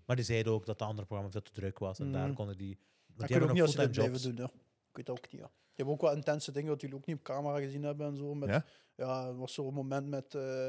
Maar 0.05 0.15
die 0.15 0.25
zeiden 0.25 0.53
ook 0.53 0.65
dat 0.65 0.77
de 0.79 0.85
andere 0.85 1.05
programma 1.07 1.31
veel 1.31 1.41
te 1.41 1.51
druk 1.51 1.79
was. 1.79 1.99
En 1.99 2.11
daar 2.11 2.25
Mhm. 2.27 2.35
konden 2.35 2.57
die... 2.57 2.77
Want 2.77 3.19
Dat 3.19 3.27
die 3.27 3.37
kan 3.37 3.49
ook 3.49 3.55
hebben 3.55 3.55
niet 3.55 3.61
als 3.63 3.75
nog 3.75 3.83
fulltime 3.85 4.09
blijven 4.09 4.29
jobs. 4.29 4.51
doen. 4.51 4.61
Ja. 4.61 4.61
Ik 4.89 4.95
weet 4.95 5.05
dat 5.05 5.17
ook 5.17 5.31
niet. 5.31 5.41
Ja. 5.41 5.49
Je 5.73 5.83
hebt 5.83 5.89
ook 5.89 6.01
wel 6.01 6.15
intense 6.15 6.51
dingen 6.51 6.69
wat 6.69 6.81
jullie 6.81 6.95
ook 6.95 7.05
niet 7.05 7.15
op 7.15 7.23
camera 7.23 7.59
gezien 7.59 7.83
hebben 7.83 8.07
en 8.07 8.15
zo. 8.15 8.33
Met, 8.35 8.49
Ja? 8.49 8.65
ja? 8.95 9.27
er 9.27 9.37
was 9.37 9.53
zo'n 9.53 9.73
moment 9.73 10.07
met, 10.07 10.35
eh 10.35 10.67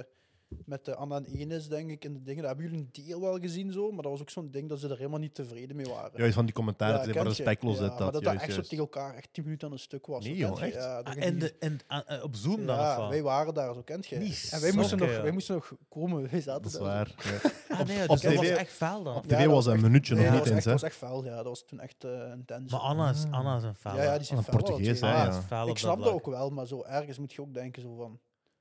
met 0.64 0.84
de 0.84 0.94
Anna 0.94 1.16
en 1.16 1.24
Enes, 1.24 1.68
denk 1.68 1.90
ik, 1.90 2.04
in 2.04 2.12
de 2.12 2.22
dingen. 2.22 2.42
Dat 2.42 2.46
hebben 2.56 2.70
jullie 2.70 2.88
een 2.94 3.04
deel 3.04 3.20
wel 3.20 3.38
gezien 3.38 3.72
zo, 3.72 3.90
maar 3.90 4.02
dat 4.02 4.10
was 4.12 4.20
ook 4.20 4.30
zo'n 4.30 4.50
ding 4.50 4.68
dat 4.68 4.80
ze 4.80 4.88
er 4.88 4.96
helemaal 4.96 5.18
niet 5.18 5.34
tevreden 5.34 5.76
mee 5.76 5.86
waren. 5.86 6.10
Juist 6.14 6.34
van 6.34 6.44
die 6.44 6.54
commentaren, 6.54 7.06
Ja, 7.08 7.12
dat 7.12 7.26
respectloos 7.26 7.78
Ja, 7.78 7.82
zit. 7.82 7.88
maar 7.88 7.98
Dat, 7.98 8.12
dat 8.12 8.22
dat 8.22 8.32
juist, 8.32 8.42
echt 8.46 8.54
zo 8.54 8.60
tegen 8.60 8.78
elkaar 8.78 9.14
echt 9.14 9.28
10 9.32 9.44
minuten 9.44 9.66
aan 9.66 9.72
een 9.72 9.78
stuk 9.78 10.06
was. 10.06 10.24
Nee, 10.24 10.36
joh, 10.36 10.62
echt? 10.62 10.74
Ja, 10.74 11.02
dat 11.02 11.16
Ah, 11.16 11.24
en 11.24 11.38
de, 11.38 11.54
en, 11.58 11.78
ah, 11.86 12.00
eh, 12.06 12.22
op 12.24 12.34
Zoom 12.36 12.66
dan? 12.66 12.76
ja, 12.76 13.08
wij 13.08 13.22
waren 13.22 13.54
daar, 13.54 13.74
zo 13.74 13.82
kent 13.82 14.06
je. 14.06 14.16
En 14.50 14.60
wij 14.60 14.72
moesten, 14.72 14.98
nog, 14.98 15.10
ja. 15.10 15.22
wij 15.22 15.30
moesten 15.32 15.54
nog 15.54 15.72
komen, 15.88 16.30
wij 16.30 16.40
zaten 16.40 16.62
Dat 16.62 16.72
is 16.72 16.78
waar. 16.78 17.14
ja. 17.42 17.50
Ah, 17.78 17.86
nee, 17.86 18.02
op 18.02 18.08
dus 18.08 18.20
dat 18.20 18.32
TV 18.32 18.36
was 18.36 18.46
echt 18.48 18.72
vuil 18.72 19.02
dan. 19.02 19.16
Op 19.16 19.26
tv 19.26 19.38
dat 19.44 19.46
was 19.46 19.66
een 19.66 19.72
echt- 19.72 19.82
minuutje 19.82 20.14
nog 20.14 20.24
dat 20.24 20.44
niet 20.44 20.52
eens. 20.54 20.64
hè. 20.64 20.72
was 20.72 20.82
echt 20.82 20.96
vuil, 20.96 21.24
ja. 21.24 21.36
Dat 21.36 21.44
was 21.44 21.64
toen 21.66 21.80
echt 21.80 22.04
eh, 22.04 22.30
intens. 22.34 22.72
Maar 22.72 22.80
Anna 22.80 23.10
is, 23.10 23.24
Anna 23.30 23.56
is 23.56 23.62
een 23.62 23.74
vuil. 23.74 23.96
ja, 23.96 24.02
ja, 24.02 24.16
die 24.16 24.26
zijn 24.26 24.38
Een 24.38 24.44
fel, 24.44 24.56
Portugees, 24.56 25.00
hè, 25.00 25.28
is 25.28 25.36
Ik 25.36 25.68
op 25.68 25.78
snap 25.78 25.96
dat 25.96 26.04
dat 26.04 26.14
ook 26.14 26.26
wel, 26.26 26.50
maar 26.50 26.66
zo 26.66 26.82
ergens 26.84 27.18
moet 27.18 27.32
je 27.32 27.40
ook 27.40 27.54
denken 27.54 27.82
zo 27.82 27.94
van... 27.96 28.18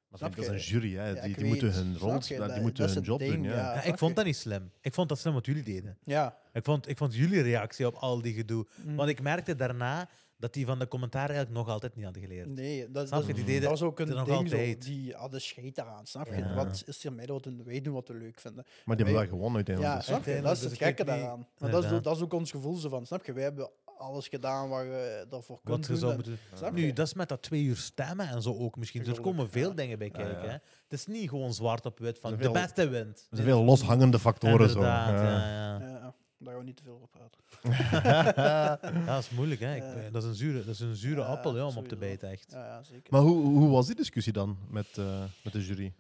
Maar 0.10 0.20
Snap 0.20 0.36
dat 0.36 0.46
is 0.46 0.50
een 0.52 0.80
jury, 0.80 0.96
hè. 0.96 1.10
Ja, 1.10 1.22
die, 1.22 1.36
die 1.36 1.46
moeten 1.46 1.74
hun 1.74 1.98
rol, 1.98 2.10
Dat- 2.12 2.24
die 2.28 2.38
dat 2.38 2.62
moeten 2.62 2.90
hun 2.94 3.02
job 3.04 3.20
ding, 3.20 3.34
doen. 3.34 3.44
Ja. 3.44 3.50
ja. 3.50 3.58
Ja, 3.58 3.72
snap 3.82 3.94
ik 3.94 3.98
vond 4.00 4.16
dat 4.16 4.26
niet 4.26 4.36
slim. 4.36 4.72
Ik 4.82 4.94
vond 4.94 5.10
dat 5.10 5.20
slim 5.20 5.34
wat 5.34 5.46
jullie 5.46 5.64
deden. 5.64 5.98
Ja. 6.04 6.38
Ik 6.54 6.64
vond, 6.66 6.90
ik 6.90 6.98
vond 6.98 7.16
jullie 7.16 7.42
reactie 7.42 7.88
op 7.88 7.94
al 7.96 8.22
die 8.22 8.34
gedoe. 8.34 8.68
Mm. 8.86 8.96
Want 8.96 9.10
ik 9.10 9.22
merkte 9.22 9.56
daarna 9.56 10.10
dat 10.38 10.54
die 10.54 10.66
van 10.66 10.80
de 10.80 10.88
commentaar 10.88 11.26
eigenlijk 11.30 11.58
nog 11.58 11.68
altijd 11.68 11.96
niet 11.96 12.04
hadden 12.04 12.22
geleerd. 12.24 12.48
Nee, 12.48 12.92
dat, 12.92 13.08
Snap 13.08 13.20
dat, 13.20 13.28
je? 13.28 13.34
Die 13.34 13.42
Mm. 13.44 13.48
deden 13.48 13.62
dat 13.70 13.72
was 13.80 13.82
ook 13.82 14.00
een 14.00 14.26
ding 14.26 14.50
zo. 14.50 14.76
Die 14.80 15.14
hadden 15.14 15.42
scheid 15.42 15.76
daaraan, 15.76 16.06
snap 16.06 16.28
je? 16.28 16.54
Wat 16.54 16.84
is 16.86 17.06
er 17.06 17.14
mee 17.14 17.28
wat 17.28 17.46
we- 17.46 17.64
wij 17.66 17.82
doen 17.82 17.94
wat 17.94 18.08
we 18.08 18.14
leuk 18.14 18.40
vinden? 18.40 18.66
Maar 18.86 18.96
die 18.96 19.06
hebben 19.06 19.24
wel 19.24 19.32
gewonnen 19.34 19.56
uiteindelijk. 19.56 19.94
Ja, 19.96 20.00
dus. 20.00 20.08
snap 20.08 20.26
je? 20.36 20.42
Dat 20.42 20.56
is 20.56 20.60
dus 20.62 20.70
het 20.70 20.80
gekke 20.80 21.04
daaraan. 21.04 21.48
Maar 21.58 21.72
dat 21.72 21.84
is, 21.84 22.02
dat 22.02 22.22
ook 22.22 22.34
ons 22.34 22.52
gevoel 22.52 22.76
zo 22.76 22.90
van, 22.90 23.06
snap 23.06 23.26
je? 23.26 23.34
Wij 23.34 23.44
hebben 23.44 23.70
alles 23.98 24.28
gedaan 24.28 24.70
waar 24.70 24.86
je 24.86 25.26
daarvoor 25.30 25.60
kunt 25.64 25.78
Wat 25.78 25.86
je 25.86 25.92
doen. 25.92 26.02
zou 26.02 26.14
moeten 26.16 26.74
Nu, 26.74 26.94
dat 26.94 27.08
is 27.08 27.14
met 27.14 27.30
dat 27.30 27.42
twee 27.42 27.64
uur 27.64 27.76
stemmen 27.78 28.28
en 28.28 28.42
zo 28.42 28.58
ook 28.58 28.76
misschien. 28.76 29.04
Dus 29.04 29.16
er 29.18 29.22
komen 29.22 29.50
veel 29.50 29.70
ja. 29.70 29.76
dingen 29.76 30.00
bij 30.00 30.10
kijken. 30.10 30.44
ja. 30.44 30.48
Hè. 30.50 30.52
Het 30.84 30.94
is 31.00 31.06
niet 31.06 31.30
gewoon 31.30 31.54
zwart 31.54 31.86
op 31.86 32.00
wit 32.00 32.20
van 32.20 32.36
de 32.38 32.52
beste 32.52 32.88
wint. 32.88 33.28
Er 33.30 33.36
zijn 33.38 33.48
veel 33.48 33.64
loshangende 33.64 34.20
factoren. 34.20 34.70
Zo. 34.70 34.82
Ja. 34.82 35.10
ja, 35.10 35.24
ja. 35.24 35.80
Ja, 35.80 35.88
ja, 35.88 36.16
daar 36.38 36.54
gaan 36.54 36.58
we 36.58 36.64
niet 36.64 36.76
te 36.78 36.84
veel 36.84 36.94
over 36.94 37.08
praten. 37.08 37.42
Ja, 38.44 38.76
dat 39.06 39.20
is 39.24 39.30
moeilijk. 39.30 39.60
Hè. 39.60 39.76
Ik, 39.76 39.82
Ja. 39.82 39.94
eh, 39.94 40.12
dat, 40.12 40.24
is 40.24 40.30
een 40.30 40.36
zure, 40.36 40.58
dat 40.58 40.74
is 40.74 40.80
een 40.80 40.96
zure 40.96 41.22
Ja, 41.22 41.28
appel 41.28 41.56
ja, 41.58 41.66
om 41.66 41.78
op 41.78 41.88
te 41.88 41.96
bijten, 41.96 42.30
echt. 42.30 42.52
Ja, 42.52 42.66
ja 42.66 42.84
zeker. 42.84 43.08
Maar 43.14 43.22
hoe, 43.22 43.46
hoe 43.46 43.70
was 43.70 43.86
die 43.86 43.96
discussie 43.96 44.34
dan 44.34 44.58
met, 44.70 44.98
eh, 44.98 45.24
met 45.44 45.54
de 45.54 45.66
jury? 45.66 45.94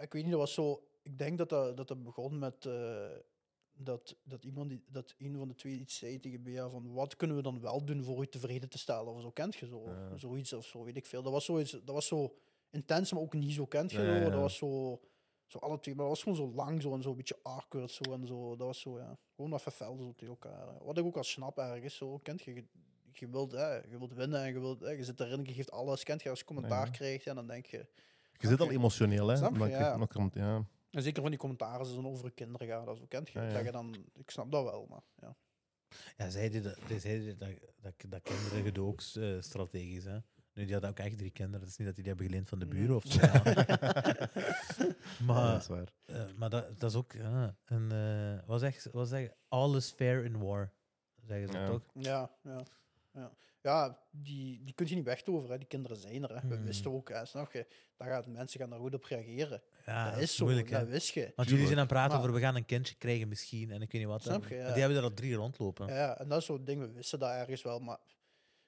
Ik 0.00 0.12
weet 0.12 0.22
niet, 0.22 0.30
dat 0.30 0.40
was 0.40 0.54
zo... 0.54 0.82
Ik 1.02 1.18
denk 1.18 1.38
dat 1.38 1.48
dat, 1.48 1.76
dat, 1.76 1.88
dat 1.88 2.02
begon 2.04 2.38
met... 2.38 2.68
dat, 3.76 4.16
dat 4.24 4.44
iemand 4.44 4.68
die, 4.68 4.82
dat 4.88 5.14
een 5.18 5.36
van 5.38 5.48
de 5.48 5.54
twee 5.54 5.78
iets 5.78 5.96
zei 5.98 6.18
tegen 6.18 6.42
Bea 6.42 6.68
van 6.68 6.92
wat 6.92 7.16
kunnen 7.16 7.36
we 7.36 7.42
dan 7.42 7.60
wel 7.60 7.84
doen 7.84 8.04
voor 8.04 8.22
u 8.22 8.26
tevreden 8.26 8.68
te 8.68 8.78
stellen 8.78 9.12
of 9.12 9.20
zo 9.20 9.30
kent 9.30 9.54
je 9.54 9.66
zo 9.66 9.82
Ja. 9.86 10.16
zoiets 10.16 10.52
of 10.52 10.66
zo 10.66 10.84
weet 10.84 10.96
ik 10.96 11.06
veel 11.06 11.22
dat 11.22 11.32
was 11.32 11.44
zoiets 11.44 11.70
dat 11.70 11.94
was 11.94 12.06
zo 12.06 12.34
intens 12.70 13.12
maar 13.12 13.22
ook 13.22 13.34
niet 13.34 13.52
zo 13.52 13.66
kent 13.66 13.90
je 13.90 13.98
Ja, 13.98 14.04
zo. 14.04 14.12
ja. 14.12 14.20
dat 14.30 14.40
was 14.40 14.56
zo 14.56 15.00
zo 15.46 15.58
alle 15.58 15.80
twee 15.80 15.94
maar 15.94 16.04
dat 16.06 16.14
was 16.14 16.22
gewoon 16.22 16.38
zo 16.50 16.54
lang 16.56 16.82
zo 16.82 16.94
en 16.94 17.02
zo 17.02 17.10
een 17.10 17.16
beetje 17.16 17.38
awkward 17.42 17.90
zo 17.90 18.12
en 18.12 18.26
zo 18.26 18.56
dat 18.56 18.66
was 18.66 18.80
zo 18.80 18.98
ja 18.98 19.18
gewoon 19.36 19.52
even 19.54 19.72
fel 19.72 19.96
zo 19.96 20.12
tegen 20.12 20.28
elkaar 20.28 20.84
wat 20.84 20.98
ik 20.98 21.04
ook 21.04 21.16
al 21.16 21.22
snap 21.24 21.58
ergens 21.58 21.96
zo 21.96 22.18
kent 22.18 22.42
je 22.42 22.54
je, 22.54 22.64
je 23.12 23.28
wilt 23.28 23.52
hè, 23.52 23.74
je 23.74 23.98
wilt 23.98 24.12
winnen 24.14 24.42
en 24.42 24.52
je 24.52 24.60
wilt 24.60 24.80
hè, 24.80 24.90
je 24.90 25.04
zit 25.04 25.20
erin 25.20 25.44
je 25.44 25.52
geeft 25.52 25.70
alles 25.70 26.02
kent 26.02 26.22
je 26.22 26.30
als 26.30 26.38
je 26.38 26.44
commentaar 26.44 26.90
krijgt 26.90 27.26
en 27.26 27.34
dan 27.34 27.46
denk 27.46 27.66
je 27.66 27.86
Je 28.38 28.48
zit 28.48 28.60
al 28.60 28.70
emotioneel, 28.70 29.28
hè? 29.28 29.36
Snap 29.36 29.56
je, 29.56 29.68
ja. 29.68 29.96
nog 29.96 30.30
ja. 30.34 30.64
En 30.94 31.02
zeker 31.02 31.20
van 31.22 31.30
die 31.30 31.40
commentaren 31.40 31.78
als 31.78 31.88
het 31.88 31.96
dan 31.96 32.06
over 32.06 32.32
kinderen 32.32 32.68
gaat 32.68 32.86
dat 32.86 32.98
zo 32.98 33.04
kent 33.08 33.28
je 33.30 33.38
Ja, 33.38 33.46
ja. 33.46 33.52
dat 33.54 33.64
je 33.64 33.70
dan 33.72 33.94
ik 34.14 34.30
snap 34.30 34.50
dat 34.52 34.64
wel 34.64 34.86
maar 34.88 35.02
ja 35.16 35.36
Ja, 36.16 36.30
zeiden 36.30 36.62
dat, 36.62 36.78
zeiden 37.00 37.38
dat, 37.38 37.50
dat, 37.80 37.94
dat 38.08 38.22
kinderen 38.22 38.62
gedoe 38.64 38.86
ook 38.88 39.00
eh, 39.14 39.40
strategisch. 39.40 40.04
Hè. 40.04 40.18
Nu, 40.52 40.64
die 40.64 40.72
hadden 40.72 40.90
ook 40.90 40.98
echt 40.98 41.18
drie 41.18 41.30
kinderen. 41.30 41.60
Het 41.60 41.70
is 41.70 41.76
niet 41.76 41.86
dat 41.86 41.96
die 41.96 42.04
die 42.04 42.12
hebben 42.12 42.30
geleend 42.30 42.48
van 42.48 42.58
de 42.58 42.66
buren 42.66 42.96
of 42.96 43.04
zo. 43.06 43.20
ja. 43.20 43.42
Ja, 43.44 45.24
maar 45.26 45.52
dat 45.52 45.60
is 45.60 45.66
waar. 45.68 45.92
eh, 46.04 46.32
maar 46.36 46.50
dat, 46.50 46.80
dat 46.80 46.90
is 46.90 46.96
ook 46.96 47.12
ja, 47.12 47.56
een. 47.64 47.92
eh 47.92 48.46
wat 48.46 48.60
zeg, 48.60 48.86
wat 48.92 49.08
zeg, 49.08 49.30
all 49.48 49.76
is 49.76 49.90
fair 49.90 50.24
in 50.24 50.38
war. 50.38 50.72
Zeggen 51.26 51.48
ze 51.48 51.58
Ja. 51.58 51.66
toch? 51.66 51.82
ja 51.92 52.30
ja 52.42 52.62
Ja, 53.62 53.98
die, 54.10 54.64
die 54.64 54.74
kun 54.74 54.86
je 54.88 54.94
niet 54.94 55.04
wegtoveren. 55.04 55.50
Hè. 55.50 55.58
Die 55.58 55.66
kinderen 55.68 55.96
zijn 55.96 56.22
er. 56.22 56.40
Hè. 56.42 56.48
We 56.48 56.54
Hmm. 56.54 56.64
wisten 56.64 56.90
ook, 56.92 57.08
hè, 57.08 57.24
snap 57.24 57.52
je? 57.52 57.66
Daar 57.96 58.08
gaat, 58.08 58.26
mensen 58.26 58.60
gaan 58.60 58.70
daar 58.70 58.78
goed 58.78 58.94
op 58.94 59.04
reageren. 59.04 59.62
Ja, 59.84 60.10
dat 60.10 60.20
is 60.20 60.36
zo, 60.36 60.44
moeilijk, 60.44 60.70
dat 60.70 60.88
wist 60.88 61.08
je. 61.14 61.32
Want 61.36 61.48
jullie 61.48 61.64
zijn 61.64 61.78
aan 61.78 61.84
het 61.84 61.92
praten 61.92 62.10
Maar- 62.12 62.20
over 62.20 62.32
we 62.34 62.40
gaan 62.40 62.56
een 62.56 62.64
kindje 62.66 62.94
krijgen 62.94 63.28
misschien 63.28 63.70
en 63.70 63.82
ik 63.82 63.92
weet 63.92 64.00
niet 64.00 64.10
wat. 64.10 64.22
Snap 64.22 64.46
je, 64.48 64.54
ja. 64.54 64.70
Die 64.72 64.80
hebben 64.80 64.98
er 64.98 65.04
al 65.04 65.14
drie 65.14 65.34
rondlopen. 65.34 65.86
Ja, 65.86 66.18
en 66.18 66.28
dat 66.28 66.38
is 66.38 66.44
zo'n 66.44 66.64
ding, 66.64 66.80
we 66.80 66.92
wisten 66.92 67.18
dat 67.18 67.30
ergens 67.30 67.62
wel, 67.62 67.78
maar 67.78 67.98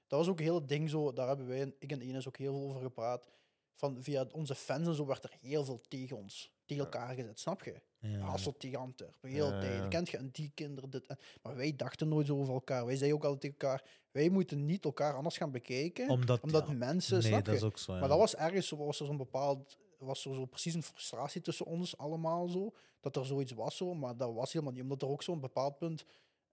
dat 0.06 0.18
was 0.18 0.28
ook 0.28 0.38
een 0.38 0.44
heel 0.44 0.66
ding 0.66 0.90
zo, 0.90 1.12
daar 1.12 1.28
hebben 1.28 1.46
wij, 1.46 1.74
ik 1.78 1.92
en 1.92 2.08
Ines 2.08 2.28
ook 2.28 2.36
heel 2.36 2.52
veel 2.58 2.68
over 2.68 2.80
gepraat, 2.82 3.28
van 3.74 4.02
via 4.02 4.26
onze 4.32 4.54
fans 4.54 4.86
en 4.86 4.94
zo 4.94 5.06
werd 5.06 5.24
er 5.24 5.32
heel 5.40 5.64
veel 5.64 5.80
tegen 5.88 6.16
ons, 6.16 6.52
tegen 6.64 6.84
elkaar 6.84 7.14
gezet, 7.14 7.38
snap 7.40 7.62
je? 7.64 7.80
Ja. 7.98 8.18
Hasselt 8.18 8.60
tegen 8.60 8.78
Antwerpen, 8.78 9.28
heel 9.30 9.48
de 9.48 9.54
Ja, 9.54 9.60
tijd, 9.60 9.82
ja. 9.82 9.88
kent 9.88 10.08
je, 10.08 10.16
en 10.16 10.28
die 10.32 10.50
kinderen, 10.54 10.90
dit, 10.90 11.06
en, 11.06 11.18
maar 11.42 11.56
wij 11.56 11.76
dachten 11.76 12.08
nooit 12.08 12.26
zo 12.26 12.36
over 12.38 12.54
elkaar, 12.54 12.86
wij 12.86 12.96
zeiden 12.96 13.18
ook 13.18 13.24
altijd 13.24 13.40
tegen 13.42 13.56
elkaar, 13.58 13.84
wij 14.10 14.28
moeten 14.28 14.64
niet 14.66 14.84
elkaar 14.84 15.14
anders 15.14 15.36
gaan 15.36 15.50
bekijken, 15.50 16.08
Omdat, 16.08 16.40
omdat 16.42 16.66
ja, 16.66 16.72
mensen, 16.72 17.18
nee, 17.18 17.26
snap 17.26 17.44
dat 17.44 17.54
je? 17.54 17.60
is 17.60 17.66
ook 17.66 17.78
zo. 17.78 17.92
Ja. 17.92 17.98
Maar 18.00 18.08
dat 18.08 18.18
was 18.18 18.34
ergens, 18.36 18.68
zo- 18.68 18.76
was 18.76 19.00
er 19.00 19.06
zo'n 19.06 19.16
bepaald, 19.16 19.76
was 19.98 20.24
er 20.24 20.34
zo 20.34 20.44
precies 20.44 20.74
een 20.74 20.82
frustratie 20.82 21.40
tussen 21.40 21.66
ons 21.66 21.96
allemaal 21.98 22.48
zo, 22.48 22.74
dat 23.00 23.16
er 23.16 23.26
zoiets 23.26 23.52
was 23.52 23.76
zo, 23.76 23.94
maar 23.94 24.16
dat 24.16 24.32
was 24.34 24.52
helemaal 24.52 24.74
niet, 24.74 24.82
omdat 24.82 25.02
er 25.02 25.08
ook 25.08 25.22
zo'n 25.22 25.40
bepaald 25.40 25.78
punt, 25.78 26.04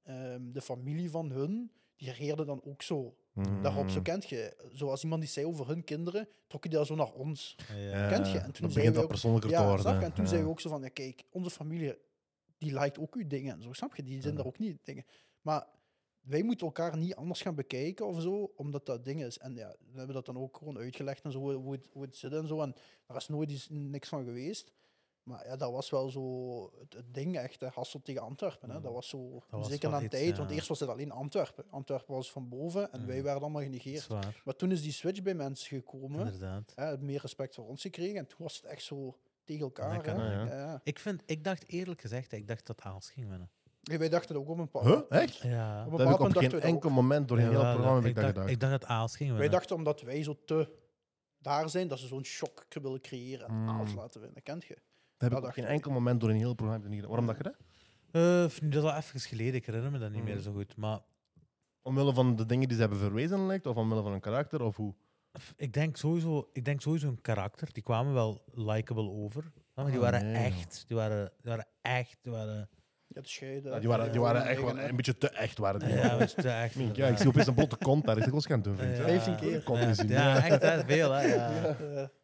ehm, 0.03 0.51
de 0.51 0.61
familie 0.61 1.09
van 1.09 1.31
hun, 1.31 1.71
die 1.95 2.07
reageerde 2.07 2.45
dan 2.45 2.61
ook 2.63 2.81
zo 2.81 3.15
daarop. 3.61 3.89
Zo 3.89 3.97
Mm. 3.97 4.03
kent 4.03 4.29
je, 4.29 4.69
zoals 4.73 5.03
iemand 5.03 5.21
die 5.21 5.29
zei 5.31 5.45
over 5.45 5.67
hun 5.67 5.83
kinderen, 5.83 6.27
trok 6.47 6.63
je 6.63 6.69
dat 6.69 6.87
zo 6.87 6.95
naar 6.95 7.11
ons. 7.11 7.55
Ja. 7.75 8.07
kent 8.09 8.31
je? 8.31 8.37
En 8.37 8.51
toen 8.51 8.53
zeiden 8.53 8.67
begint 8.73 8.85
we 8.87 8.91
dat 8.93 9.03
ook- 9.03 9.07
persoonlijker 9.09 9.49
te 9.51 9.57
worden. 9.63 9.79
snap 9.79 9.99
je? 9.99 10.05
En 10.05 10.13
toen 10.13 10.23
Ja. 10.23 10.29
zeiden 10.29 10.47
we 10.49 10.53
ook 10.55 10.61
zo 10.61 10.69
van, 10.69 10.81
ja, 10.81 10.89
kijk, 10.89 11.23
onze 11.31 11.49
familie, 11.49 11.97
die 12.57 12.73
liked 12.73 12.99
ook 12.99 13.15
uw 13.15 13.27
dingen 13.27 13.53
en 13.55 13.61
zo, 13.61 13.73
snap 13.73 13.95
je? 13.95 14.03
Die 14.03 14.21
zijn 14.21 14.31
Ja. 14.33 14.37
daar 14.37 14.47
ook 14.47 14.59
niet 14.59 14.77
dingen. 14.85 15.05
Maar 15.41 15.67
wij 16.23 16.43
moeten 16.43 16.65
elkaar 16.65 16.97
niet 16.97 17.15
anders 17.15 17.41
gaan 17.41 17.55
bekijken 17.55 18.07
of 18.07 18.21
zo, 18.21 18.51
omdat 18.55 18.85
dat 18.85 19.03
ding 19.05 19.23
is. 19.23 19.37
En 19.37 19.55
ja, 19.55 19.75
we 19.91 19.97
hebben 19.97 20.15
dat 20.15 20.25
dan 20.25 20.37
ook 20.37 20.57
gewoon 20.57 20.77
uitgelegd 20.77 21.23
en 21.23 21.31
zo, 21.31 21.39
hoe, 21.55 21.71
het, 21.73 21.89
hoe 21.93 22.01
het 22.01 22.15
zit 22.15 22.33
en 22.33 22.47
zo. 22.47 22.61
En 22.61 22.75
daar 23.07 23.17
is 23.17 23.27
nooit 23.27 23.51
iets, 23.51 23.67
niks 23.69 24.09
van 24.09 24.23
geweest. 24.23 24.71
Maar 25.23 25.45
ja, 25.47 25.55
dat 25.55 25.71
was 25.71 25.89
wel 25.89 26.09
zo 26.09 26.61
het, 26.79 26.93
het 26.93 27.13
ding 27.13 27.37
echt, 27.37 27.59
hè. 27.59 27.67
Hasselt 27.67 28.05
tegen 28.05 28.21
Antwerpen. 28.21 28.69
Hè. 28.69 28.81
Dat 28.81 28.93
was 28.93 29.09
zo, 29.09 29.43
was 29.49 29.67
zeker 29.69 29.93
een 29.93 30.01
iets, 30.03 30.09
tijd, 30.15 30.37
want 30.37 30.51
eerst 30.51 30.67
was 30.67 30.79
het 30.79 30.89
alleen 30.89 31.11
Antwerpen. 31.11 31.65
Antwerpen 31.69 32.13
was 32.15 32.31
van 32.31 32.49
boven 32.49 32.91
en 32.91 32.99
Ja. 32.99 33.05
wij 33.05 33.23
werden 33.23 33.41
allemaal 33.41 33.61
genegeerd. 33.61 34.01
Zwaar, 34.01 34.41
Maar 34.45 34.55
toen 34.55 34.71
is 34.71 34.81
die 34.81 34.91
switch 34.91 35.21
bij 35.21 35.33
mensen 35.33 35.67
gekomen, 35.77 36.19
inderdaad. 36.25 36.71
hè, 36.75 36.97
meer 36.97 37.21
respect 37.21 37.55
voor 37.55 37.67
ons 37.67 37.81
gekregen 37.81 38.17
en 38.17 38.27
toen 38.27 38.37
was 38.39 38.55
het 38.55 38.65
echt 38.65 38.83
zo 38.83 39.17
tegen 39.43 39.63
elkaar. 39.63 40.05
Hè. 40.05 40.55
ja. 40.61 40.81
Ik, 40.83 40.99
vind, 40.99 41.21
ik 41.25 41.43
dacht 41.43 41.67
eerlijk 41.67 42.01
gezegd, 42.01 42.31
ik 42.31 42.47
dacht 42.47 42.65
dat 42.67 42.81
Aals 42.81 43.09
ging 43.09 43.29
winnen. 43.29 43.49
Ja, 43.83 43.97
wij 43.97 44.09
dachten 44.09 44.35
ook 44.35 44.49
op 44.49 44.57
een 44.57 44.69
paar 44.69 44.83
Huh? 44.85 44.99
Echt? 45.09 45.37
Ja. 45.37 45.79
Op 45.85 45.91
een 45.91 45.97
Dat 45.97 46.07
heb 46.07 46.19
ik 46.19 46.25
op 46.25 46.37
geen 46.51 46.61
enkel 46.61 46.89
moment 46.89 47.27
door 47.27 47.37
een 47.37 47.43
heel 47.49 47.59
programma 47.59 47.95
heb 47.95 48.05
ik, 48.05 48.15
dat 48.15 48.23
dacht, 48.23 48.27
gedacht. 48.35 48.49
ik 48.49 48.59
dacht 48.59 48.71
dat 48.71 48.85
Aals 48.85 49.15
ging 49.15 49.29
Wij 49.29 49.39
winnen. 49.39 49.57
dachten 49.57 49.75
omdat 49.75 50.01
wij 50.01 50.23
zo 50.23 50.37
te 50.45 50.69
daar 51.37 51.69
zijn, 51.69 51.87
dat 51.87 51.99
ze 51.99 52.07
zo'n 52.07 52.25
shock 52.25 52.65
willen 52.69 53.01
creëren 53.01 53.47
en 53.47 53.53
Mm. 53.53 53.69
alles 53.69 53.93
laten 53.93 54.21
winnen. 54.21 54.43
Kent 54.43 54.63
je? 54.63 54.73
Dat 54.73 54.81
heb 55.17 55.29
dat 55.29 55.31
ik 55.31 55.37
op 55.37 55.43
dacht 55.43 55.53
geen 55.55 55.63
ik. 55.63 55.69
enkel 55.69 55.91
moment 55.91 56.19
door 56.19 56.29
een 56.29 56.35
heel 56.35 56.53
programma 56.53 56.87
niet 56.87 56.93
gedaan. 56.95 57.09
Waarom 57.09 57.25
dat 57.27 57.37
je 57.37 57.43
dat? 57.43 57.55
Eh, 58.11 58.61
nu, 58.61 58.69
dat 58.69 58.83
is 58.83 58.89
al 58.89 58.97
even 58.97 59.19
geleden, 59.19 59.53
ik 59.55 59.65
herinner 59.65 59.91
me 59.91 59.99
dat 59.99 60.11
niet 60.11 60.23
meer 60.23 60.35
Mm. 60.35 60.41
zo 60.41 60.51
goed. 60.53 60.75
Maar 60.77 60.99
Omwille 61.81 62.13
van 62.13 62.35
de 62.35 62.45
dingen 62.45 62.67
die 62.67 62.75
ze 62.75 62.81
hebben 62.81 62.99
verwezenlijkt 62.99 63.65
of 63.65 63.75
omwille 63.75 64.01
van 64.01 64.11
hun 64.11 64.19
karakter 64.19 64.61
of 64.61 64.75
hoe? 64.75 64.93
f- 65.39 65.53
ik 65.57 65.73
denk 65.73 65.97
sowieso, 65.97 66.49
ik 66.53 66.65
denk 66.65 66.81
sowieso 66.81 67.07
een 67.07 67.21
karakter. 67.21 67.73
Die 67.73 67.83
kwamen 67.83 68.13
wel 68.13 68.43
likable 68.53 69.09
over. 69.09 69.51
Maar 69.73 69.85
die 69.85 69.93
Ah, 69.95 69.99
waren 70.01 70.25
nee, 70.25 70.33
joh. 70.33 70.45
echt. 70.45 70.83
Die 70.87 70.97
waren, 70.97 71.31
die 71.41 71.49
waren 71.51 71.67
echt. 71.81 72.17
Die 72.21 72.31
waren, 72.31 72.69
Ja, 73.13 73.21
de 73.21 73.27
scheiden. 73.27 73.71
Ja, 73.71 73.79
die 73.79 73.87
waren, 73.89 74.11
die 74.11 74.21
waren 74.21 74.45
echt 74.45 74.61
wel 74.61 74.79
een 74.79 74.95
beetje 74.95 75.17
te 75.17 75.29
echt. 75.29 75.57
Waren 75.57 75.79
die. 75.79 75.89
ja, 75.89 76.19
je, 76.19 76.33
te 76.33 76.49
echt. 76.49 76.75
Mink, 76.75 76.95
ja, 76.95 77.07
ik 77.07 77.17
zie 77.17 77.27
opeens 77.27 77.47
een 77.47 77.53
blote 77.53 77.75
kont 77.75 78.05
daar. 78.05 78.17
Ik 78.17 78.23
zeg, 78.23 78.31
wat 78.33 78.45
gaan 78.45 78.61
doen? 78.61 78.75
Ja. 78.75 78.95
15 78.95 79.35
keer. 79.35 79.61
Kont 79.63 79.79
Ja, 79.79 79.85
gezien. 79.87 80.07
ja, 80.07 80.43
echt 80.45 80.61
hè, 80.61 80.83
veel. 80.85 81.11
Hè, 81.11 81.21
ja. 81.21 81.49
Ja, 81.51 81.61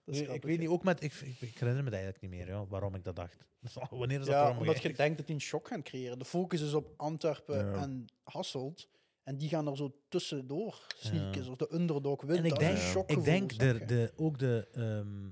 dat 0.06 0.16
is 0.16 0.22
ik, 0.22 0.44
weet 0.44 0.60
niet, 0.60 0.68
ook 0.70 0.84
met, 0.84 1.04
ik, 1.04 1.14
ik, 1.14 1.42
ik 1.42 1.58
herinner 1.60 1.84
me 1.84 1.90
dat 1.90 2.00
eigenlijk 2.00 2.22
niet 2.22 2.32
meer, 2.32 2.48
ja, 2.56 2.66
waarom 2.68 2.96
ik 2.96 3.04
dat 3.04 3.16
dacht. 3.16 3.38
Wanneer 3.90 4.20
is 4.20 4.26
dat 4.26 4.36
Ja, 4.36 4.58
omdat 4.58 4.82
je 4.82 4.94
denkt 4.94 5.18
dat 5.18 5.26
die 5.26 5.36
een 5.36 5.42
shock 5.42 5.68
gaan 5.68 5.84
creëren. 5.84 6.20
De 6.20 6.26
focus 6.26 6.62
is 6.62 6.74
op 6.74 6.94
Antwerpen 6.98 7.66
Ja. 7.66 7.74
en 7.82 8.06
Hasselt. 8.24 8.88
En 9.24 9.38
die 9.38 9.50
gaan 9.50 9.68
er 9.68 9.78
zo 9.78 9.96
tussendoor 10.08 10.86
sneaken. 10.96 11.38
Ja. 11.40 11.44
Zoals 11.44 11.58
de 11.58 11.74
underdog 11.74 12.22
wint. 12.22 12.38
En 12.40 12.46
ik 12.46 12.60
denk, 12.60 12.78
Ja. 12.78 13.04
ik 13.06 13.24
denk 13.24 13.58
de, 13.60 13.86
de, 13.86 14.12
ook 14.16 14.40
de, 14.40 14.68
ehm, 14.74 15.30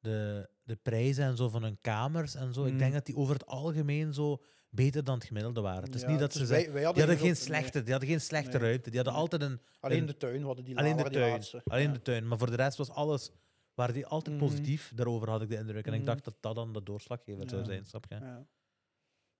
de, 0.00 0.48
de 0.62 0.76
prijzen 0.76 1.24
en 1.24 1.36
zo 1.36 1.48
van 1.48 1.62
hun 1.62 1.78
kamers 1.80 2.34
en 2.34 2.52
zo, 2.54 2.64
ik 2.64 2.72
Mm. 2.72 2.78
denk 2.78 2.92
dat 2.92 3.06
die 3.06 3.16
over 3.16 3.34
het 3.34 3.46
algemeen 3.46 4.14
zo 4.14 4.42
beter 4.74 5.04
dan 5.04 5.14
het 5.14 5.24
gemiddelde 5.24 5.60
waren. 5.60 5.82
Het 5.82 5.94
is 5.94 6.00
Ja, 6.00 6.08
niet 6.10 6.18
dat 6.18 6.32
dus 6.32 6.42
ze 6.42 6.48
wij- 6.48 6.72
wij 6.72 6.74
die 6.80 6.84
hadden 6.84 7.16
geen 7.16 7.24
nee, 7.26 7.34
slechte, 7.34 7.82
die 7.82 7.90
hadden 7.90 8.10
geen 8.10 8.20
slechte 8.20 8.58
Nee. 8.58 8.68
ruimte, 8.68 8.90
die 8.90 8.98
hadden 9.00 9.18
altijd 9.18 9.42
een, 9.42 9.60
Alleen 9.80 9.98
een- 9.98 10.06
de 10.06 10.16
tuin 10.16 10.42
hadden 10.42 10.64
die, 10.64 10.76
alleen 10.78 10.96
de 10.96 11.02
die 11.02 11.12
tuin. 11.12 11.42
alleen 11.64 11.86
Ja. 11.86 11.92
de 11.92 12.02
tuin, 12.02 12.28
maar 12.28 12.38
voor 12.38 12.50
de 12.50 12.56
rest 12.56 12.76
was 12.76 12.90
alles, 12.90 13.30
waren 13.74 13.94
die 13.94 14.06
altijd 14.06 14.36
Mhm. 14.36 14.44
positief, 14.46 14.92
daarover 14.94 15.30
had 15.30 15.42
ik 15.42 15.48
de 15.48 15.56
indruk. 15.56 15.86
En 15.86 15.92
ik 15.92 15.98
Mhm. 15.98 16.08
dacht 16.08 16.24
dat 16.24 16.34
dat 16.40 16.54
dan 16.54 16.72
de 16.72 16.82
doorslaggevend 16.82 17.50
zou 17.50 17.64
zijn, 17.64 17.84
snap 17.86 18.04
je? 18.08 18.14
Ja. 18.14 18.46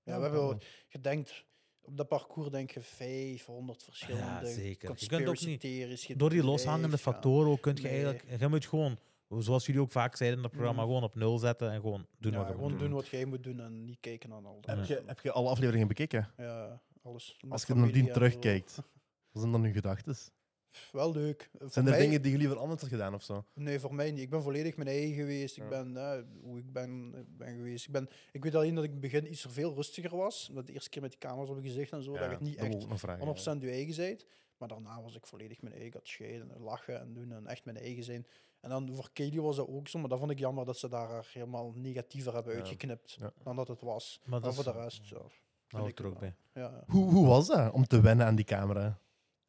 We 0.02 0.10
hebben 0.10 0.32
wel 0.32 0.58
gedenkt, 0.88 1.44
op 1.80 1.96
dat 1.96 2.08
parcours 2.08 2.50
denk 2.50 2.70
je 2.70 2.80
500 2.80 3.82
verschillende 3.82 4.24
Ja, 4.24 4.44
zeker. 4.44 4.92
Je 4.96 5.06
kunt 5.06 5.28
ook 5.28 5.40
niet-. 5.40 6.18
Door 6.18 6.30
die 6.30 6.44
loshangende 6.44 6.98
factoren 6.98 7.60
kun 7.60 7.74
je 7.74 7.82
Nee. 7.82 7.92
eigenlijk, 8.04 8.40
je 8.40 8.48
moet 8.48 8.66
gewoon, 8.66 8.98
zoals 9.38 9.66
jullie 9.66 9.80
ook 9.80 9.90
vaak 9.92 10.16
zeiden 10.16 10.38
in 10.38 10.44
het 10.44 10.52
programma, 10.52 10.80
Mhm. 10.82 10.90
gewoon 10.90 11.04
op 11.04 11.14
nul 11.14 11.38
zetten 11.38 11.70
en 11.70 11.80
gewoon 11.80 12.06
doen 12.18 12.32
Ja, 12.32 12.38
wat 12.38 12.46
je 12.48 12.54
gewoon 12.54 12.70
moet 12.70 12.80
doen 12.80 12.92
wat 12.92 13.06
jij 13.08 13.24
moet 13.24 13.42
doen 13.44 13.60
en 13.60 13.84
niet 13.84 14.00
kijken 14.00 14.28
naar 14.28 14.44
al 14.44 14.58
Heb 14.60 14.76
dat. 14.76 14.86
je, 14.86 15.02
heb 15.06 15.20
je 15.20 15.32
alle 15.32 15.48
afleveringen 15.48 15.88
bekeken? 15.88 16.28
Ja, 16.36 16.80
alles. 17.02 17.36
Met 17.40 17.52
Als 17.52 17.64
je 17.64 17.74
nadien 17.74 18.12
terugkijkt, 18.12 18.76
wat 19.32 19.42
zijn 19.42 19.52
dan 19.52 19.64
uw 19.64 19.72
gedachten? 19.72 20.16
Wel 20.92 21.12
leuk. 21.12 21.50
Voor 21.58 21.70
Zijn 21.70 21.84
er 21.86 21.90
mij- 21.90 22.00
dingen 22.00 22.22
die 22.22 22.32
je 22.32 22.38
liever 22.38 22.58
anders 22.58 22.80
had 22.80 22.90
gedaan 22.90 23.14
of 23.14 23.22
zo? 23.22 23.44
Nee, 23.54 23.78
voor 23.80 23.94
mij 23.94 24.10
niet. 24.10 24.20
Ik 24.22 24.30
ben 24.30 24.42
volledig 24.42 24.76
mijn 24.76 24.88
eigen 24.88 25.14
geweest. 25.14 25.56
Ik 25.56 25.62
Ja. 25.62 25.68
ben 25.68 25.96
eh, 25.96 26.22
hoe 26.42 26.58
ik 26.58 26.72
ben, 26.72 27.14
ik 27.16 27.36
ben 27.36 27.56
geweest. 27.56 27.86
Ik, 27.86 27.92
ben, 27.92 28.08
ik 28.32 28.42
weet 28.44 28.54
alleen 28.54 28.74
dat 28.74 28.84
ik 28.84 28.90
in 28.90 28.96
het 28.96 29.10
begin 29.10 29.30
iets 29.30 29.46
veel 29.48 29.74
rustiger 29.74 30.16
was. 30.16 30.48
Omdat 30.48 30.66
de 30.66 30.72
eerste 30.72 30.90
keer 30.90 31.02
met 31.02 31.10
die 31.10 31.20
camera's 31.20 31.48
op 31.48 31.56
je 31.56 31.62
gezicht 31.62 31.92
en 31.92 32.02
zo, 32.02 32.12
dat 32.12 32.22
je 32.24 32.28
het 32.28 32.40
niet 32.40 32.58
dat 32.58 32.66
echt 32.66 32.82
ik 32.82 32.98
vragen. 32.98 33.26
100% 33.58 33.62
je 33.62 33.70
eigen 33.70 33.96
bent. 33.96 34.26
Maar 34.56 34.68
daarna 34.68 35.02
was 35.02 35.14
ik 35.16 35.26
volledig 35.26 35.60
mijn 35.62 35.72
eigen. 35.74 35.90
Ik 35.90 35.94
had 35.96 36.06
scheiden 36.08 36.50
en 36.54 36.60
lachen 36.60 37.00
en 37.00 37.12
doen 37.12 37.32
en 37.32 37.46
echt 37.46 37.64
mijn 37.64 37.76
eigen 37.76 38.04
zijn. 38.04 38.26
En 38.62 38.70
dan 38.70 38.90
voor 38.94 39.10
Kelly 39.12 39.40
was 39.40 39.56
dat 39.56 39.68
ook 39.68 39.88
zo, 39.88 39.98
maar 39.98 40.08
dat 40.08 40.18
vond 40.18 40.30
ik 40.30 40.38
jammer 40.38 40.64
dat 40.64 40.78
ze 40.78 40.88
daar 40.88 41.28
helemaal 41.32 41.72
negatiever 41.76 42.34
hebben 42.34 42.52
Ja. 42.52 42.58
uitgeknipt 42.58 43.16
Ja. 43.20 43.32
dan 43.42 43.56
dat 43.56 43.68
het 43.68 43.80
was. 43.80 44.18
Maar 44.20 44.30
Maar 44.30 44.40
dat 44.40 44.54
voor 44.54 44.66
is, 44.66 44.72
de 44.72 44.78
rest, 44.80 45.08
ja. 45.68 45.86
ik 45.86 45.98
er 45.98 46.06
ook 46.06 46.18
bij. 46.18 46.34
ja. 46.54 46.60
ja. 46.62 46.84
Hoe, 46.86 47.10
hoe 47.12 47.26
was 47.26 47.46
dat 47.46 47.72
om 47.72 47.86
te 47.86 48.00
wennen 48.00 48.26
aan 48.26 48.34
die 48.36 48.44
camera? 48.44 48.84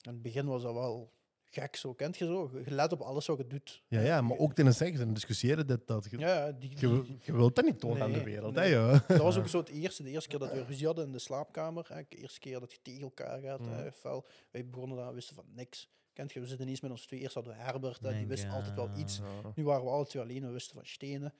In 0.01 0.11
het 0.11 0.21
begin 0.21 0.45
was 0.45 0.61
dat 0.63 0.73
wel 0.73 1.11
gek 1.49 1.75
zo. 1.75 1.93
Kent 1.93 2.17
je 2.17 2.25
zo? 2.25 2.51
Je 2.65 2.71
let 2.71 2.91
op 2.91 3.01
alles 3.01 3.25
wat 3.27 3.37
je 3.37 3.47
doet. 3.47 3.83
Ja, 3.87 3.99
ja 4.01 4.21
maar 4.21 4.37
ook 4.37 4.53
tijdens 4.53 4.77
zeggen 4.77 4.99
en 5.01 5.13
discussiëren 5.13 5.67
dat, 5.67 5.87
dat 5.87 6.07
je, 6.09 6.17
Ja, 6.17 6.51
die, 6.51 6.69
je, 6.69 6.75
die- 6.75 6.87
wil- 6.89 7.05
je 7.21 7.33
wilt 7.33 7.55
dat 7.55 7.65
niet 7.65 7.79
tonen 7.79 8.01
aan 8.01 8.11
de 8.11 8.23
wereld. 8.23 8.53
nee. 8.53 8.73
Hè, 8.73 8.75
joh. 8.79 9.07
Dat 9.07 9.17
was 9.17 9.37
ook 9.37 9.47
zo 9.47 9.57
het 9.57 9.69
eerste. 9.69 10.03
De 10.03 10.09
eerste 10.09 10.29
keer 10.29 10.39
dat 10.39 10.51
we 10.51 10.63
ruzie 10.65 10.85
hadden 10.85 11.05
in 11.05 11.11
de 11.11 11.19
slaapkamer. 11.19 11.85
Hè, 11.93 12.01
de 12.09 12.17
eerste 12.17 12.39
keer 12.39 12.59
dat 12.59 12.71
je 12.71 12.77
tegen 12.81 13.01
elkaar 13.01 13.39
gaat. 13.41 13.65
Hè, 13.65 13.91
fel. 13.91 14.25
Wij 14.51 14.65
begonnen 14.69 14.97
daar, 14.97 15.13
wisten 15.13 15.35
van 15.35 15.45
niks. 15.55 15.89
Kent 16.13 16.33
je, 16.33 16.39
we 16.39 16.45
zitten 16.45 16.65
niet 16.65 16.75
eens 16.75 16.83
met 16.83 16.91
ons 16.91 17.05
twee. 17.05 17.19
Eerst 17.19 17.33
hadden 17.33 17.53
we 17.53 17.59
Herbert, 17.59 18.01
hè, 18.01 18.17
die 18.17 18.27
wist 18.27 18.49
altijd 18.49 18.75
wel 18.75 18.89
iets. 18.97 19.21
Nu 19.55 19.63
waren 19.63 19.83
we 19.83 19.89
alle 19.89 20.05
twee 20.05 20.23
alleen, 20.23 20.41
we 20.41 20.51
wisten 20.51 20.75
van 20.75 20.85
stenen. 20.85 21.33